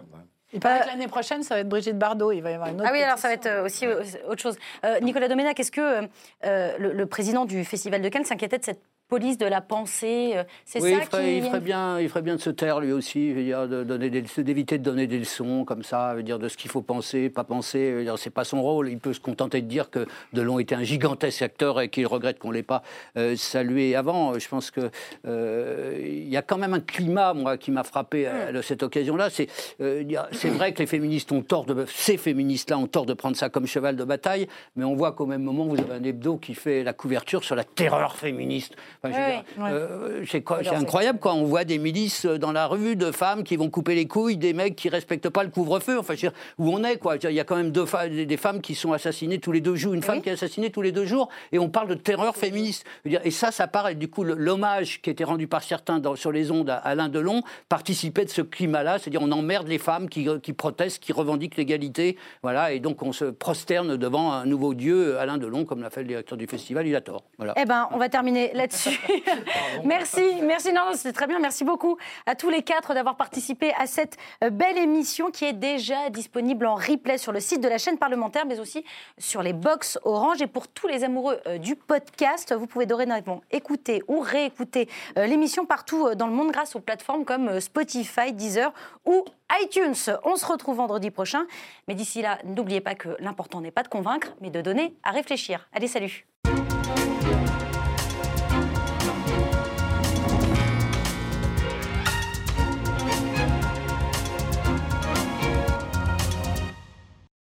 Et 0.52 0.60
pas 0.60 0.86
l'année 0.86 1.08
prochaine, 1.08 1.42
ça 1.42 1.54
va 1.54 1.60
être 1.60 1.68
Brigitte 1.68 1.98
Bardot. 1.98 2.32
Il 2.32 2.40
va 2.40 2.50
y 2.50 2.54
avoir 2.54 2.70
une 2.70 2.76
autre. 2.80 2.88
Ah 2.88 2.92
oui, 2.92 3.02
alors 3.02 3.18
ça 3.18 3.28
va 3.28 3.34
être 3.34 3.46
euh, 3.46 3.66
aussi 3.66 3.84
euh, 3.84 4.02
autre 4.26 4.40
chose. 4.40 4.56
Nicolas 5.02 5.28
Doménac, 5.28 5.60
est-ce 5.60 5.70
que 5.70 6.08
le, 6.42 6.92
le, 6.92 7.06
président 7.06 7.44
du 7.44 7.64
Festival 7.64 8.00
de 8.00 8.08
Cannes 8.08 8.24
s'inquiétait 8.24 8.58
de 8.58 8.64
cette 8.64 8.80
police 9.08 9.38
de 9.38 9.46
la 9.46 9.60
pensée. 9.60 10.32
Euh, 10.34 10.44
c'est 10.64 10.82
oui, 10.82 10.92
ça 10.92 10.98
il 10.98 11.06
ferait, 11.06 11.36
il 11.38 11.42
ferait 11.44 11.60
bien, 11.60 11.98
il 11.98 12.08
ferait 12.08 12.22
bien 12.22 12.36
de 12.36 12.40
se 12.40 12.50
taire 12.50 12.80
lui 12.80 12.92
aussi, 12.92 13.32
de 13.32 14.42
d'éviter 14.42 14.78
de 14.78 14.82
donner 14.84 15.06
des 15.06 15.18
leçons 15.18 15.64
comme 15.64 15.82
ça, 15.82 16.14
veut 16.14 16.22
dire 16.22 16.38
de 16.38 16.48
ce 16.48 16.56
qu'il 16.56 16.70
faut 16.70 16.82
penser, 16.82 17.30
pas 17.30 17.44
penser. 17.44 18.06
C'est 18.18 18.30
pas 18.30 18.44
son 18.44 18.62
rôle. 18.62 18.88
Il 18.88 18.98
peut 18.98 19.12
se 19.12 19.20
contenter 19.20 19.62
de 19.62 19.66
dire 19.66 19.90
que 19.90 20.06
Delon 20.32 20.58
était 20.58 20.74
un 20.74 20.82
gigantesque 20.82 21.42
acteur 21.42 21.80
et 21.80 21.88
qu'il 21.88 22.06
regrette 22.06 22.38
qu'on 22.38 22.50
l'ait 22.50 22.62
pas 22.62 22.82
euh, 23.16 23.34
salué 23.36 23.96
avant. 23.96 24.38
Je 24.38 24.48
pense 24.48 24.70
que 24.70 24.90
euh, 25.26 25.98
il 26.00 26.28
y 26.28 26.36
a 26.36 26.42
quand 26.42 26.58
même 26.58 26.74
un 26.74 26.80
climat, 26.80 27.32
moi, 27.32 27.56
qui 27.56 27.70
m'a 27.70 27.84
frappé 27.84 28.26
à, 28.26 28.52
hmm. 28.52 28.62
cette 28.62 28.82
occasion-là. 28.82 29.30
C'est 29.30 29.48
c'est 29.78 30.48
vrai 30.50 30.72
que 30.72 30.80
les 30.80 30.86
féministes 30.86 31.32
ont 31.32 31.42
tort 31.42 31.64
de 31.64 31.86
ces 31.86 32.16
féministes-là 32.16 32.78
ont 32.78 32.86
tort 32.86 33.06
de 33.06 33.14
prendre 33.14 33.36
ça 33.36 33.48
comme 33.48 33.66
cheval 33.66 33.96
de 33.96 34.04
bataille, 34.04 34.48
mais 34.76 34.84
on 34.84 34.94
voit 34.94 35.12
qu'au 35.12 35.26
même 35.26 35.42
moment 35.42 35.64
vous 35.64 35.78
avez 35.78 35.94
un 35.94 36.02
hebdo 36.02 36.36
qui 36.36 36.54
fait 36.54 36.82
la 36.82 36.92
couverture 36.92 37.44
sur 37.44 37.54
la 37.54 37.64
terreur 37.64 38.16
féministe 38.16 38.76
c'est 39.04 40.74
incroyable 40.74 41.18
quand 41.20 41.34
on 41.34 41.44
voit 41.44 41.64
des 41.64 41.78
milices 41.78 42.26
dans 42.26 42.52
la 42.52 42.66
rue 42.66 42.96
de 42.96 43.12
femmes 43.12 43.44
qui 43.44 43.56
vont 43.56 43.70
couper 43.70 43.94
les 43.94 44.06
couilles 44.06 44.36
des 44.36 44.52
mecs 44.52 44.76
qui 44.76 44.88
respectent 44.88 45.30
pas 45.30 45.44
le 45.44 45.50
couvre-feu. 45.50 45.98
Enfin, 45.98 46.14
où 46.58 46.70
on 46.70 46.82
est, 46.84 46.98
quoi. 46.98 47.16
Il 47.16 47.32
y 47.32 47.40
a 47.40 47.44
quand 47.44 47.56
même 47.56 47.70
deux 47.70 47.84
des 48.08 48.36
femmes 48.36 48.60
qui 48.60 48.74
sont 48.74 48.92
assassinées 48.92 49.38
tous 49.38 49.52
les 49.52 49.60
deux 49.60 49.76
jours, 49.76 49.94
une 49.94 50.02
femme 50.02 50.22
qui 50.22 50.28
est 50.28 50.32
assassinée 50.32 50.70
tous 50.70 50.82
les 50.82 50.92
deux 50.92 51.06
jours, 51.06 51.28
et 51.52 51.58
on 51.58 51.68
parle 51.68 51.88
de 51.88 51.94
terreur 51.94 52.36
féministe. 52.36 52.84
Et 53.04 53.30
ça, 53.30 53.50
ça 53.50 53.66
paraît, 53.66 53.94
du 53.94 54.08
coup, 54.08 54.24
l'hommage 54.24 55.00
qui 55.00 55.10
était 55.10 55.24
rendu 55.24 55.46
par 55.46 55.62
certains 55.62 56.00
sur 56.14 56.32
les 56.32 56.50
ondes 56.50 56.70
à 56.70 56.76
Alain 56.76 57.08
Delon 57.08 57.42
participait 57.68 58.24
de 58.24 58.30
ce 58.30 58.42
climat-là, 58.42 58.98
c'est-à-dire 58.98 59.22
on 59.22 59.30
emmerde 59.32 59.68
les 59.68 59.78
femmes 59.78 60.08
qui, 60.08 60.26
qui 60.42 60.52
protestent, 60.52 61.02
qui 61.02 61.12
revendiquent 61.12 61.56
l'égalité, 61.56 62.16
voilà, 62.42 62.72
et 62.72 62.80
donc 62.80 63.02
on 63.02 63.12
se 63.12 63.26
prosterne 63.26 63.96
devant 63.96 64.32
un 64.32 64.46
nouveau 64.46 64.74
dieu, 64.74 65.18
Alain 65.18 65.38
Delon, 65.38 65.64
comme 65.64 65.82
l'a 65.82 65.90
fait 65.90 66.02
le 66.02 66.08
directeur 66.08 66.38
du 66.38 66.46
festival, 66.46 66.86
il 66.86 66.96
a 66.96 67.00
tort. 67.00 67.24
Voilà. 67.36 67.54
Eh 67.56 67.64
ben, 67.64 67.88
on 67.92 67.98
va 67.98 68.08
terminer 68.08 68.52
là-dessus. 68.54 68.87
merci, 69.84 70.22
merci, 70.42 70.72
non, 70.72 70.92
c'était 70.94 71.12
très 71.12 71.26
bien, 71.26 71.38
merci 71.38 71.64
beaucoup 71.64 71.96
à 72.26 72.34
tous 72.34 72.50
les 72.50 72.62
quatre 72.62 72.94
d'avoir 72.94 73.16
participé 73.16 73.72
à 73.78 73.86
cette 73.86 74.16
euh, 74.42 74.50
belle 74.50 74.78
émission 74.78 75.30
qui 75.30 75.44
est 75.44 75.52
déjà 75.52 76.10
disponible 76.10 76.66
en 76.66 76.74
replay 76.74 77.18
sur 77.18 77.32
le 77.32 77.40
site 77.40 77.60
de 77.60 77.68
la 77.68 77.78
chaîne 77.78 77.98
parlementaire, 77.98 78.46
mais 78.46 78.60
aussi 78.60 78.84
sur 79.18 79.42
les 79.42 79.52
box 79.52 79.98
Orange. 80.04 80.42
Et 80.42 80.46
pour 80.46 80.68
tous 80.68 80.88
les 80.88 81.04
amoureux 81.04 81.40
euh, 81.46 81.58
du 81.58 81.76
podcast, 81.76 82.54
vous 82.54 82.66
pouvez 82.66 82.86
dorénavant 82.86 83.40
écouter 83.50 84.02
ou 84.08 84.20
réécouter 84.20 84.88
euh, 85.16 85.26
l'émission 85.26 85.66
partout 85.66 86.14
dans 86.14 86.26
le 86.26 86.32
monde 86.32 86.52
grâce 86.52 86.76
aux 86.76 86.80
plateformes 86.80 87.24
comme 87.24 87.60
Spotify, 87.60 88.32
Deezer 88.32 88.72
ou 89.04 89.24
iTunes. 89.62 89.94
On 90.24 90.36
se 90.36 90.46
retrouve 90.46 90.76
vendredi 90.76 91.10
prochain. 91.10 91.46
Mais 91.86 91.94
d'ici 91.94 92.22
là, 92.22 92.38
n'oubliez 92.44 92.80
pas 92.80 92.94
que 92.94 93.16
l'important 93.20 93.60
n'est 93.60 93.70
pas 93.70 93.82
de 93.82 93.88
convaincre, 93.88 94.34
mais 94.40 94.50
de 94.50 94.60
donner 94.60 94.94
à 95.02 95.10
réfléchir. 95.10 95.68
Allez, 95.72 95.88
salut 95.88 96.26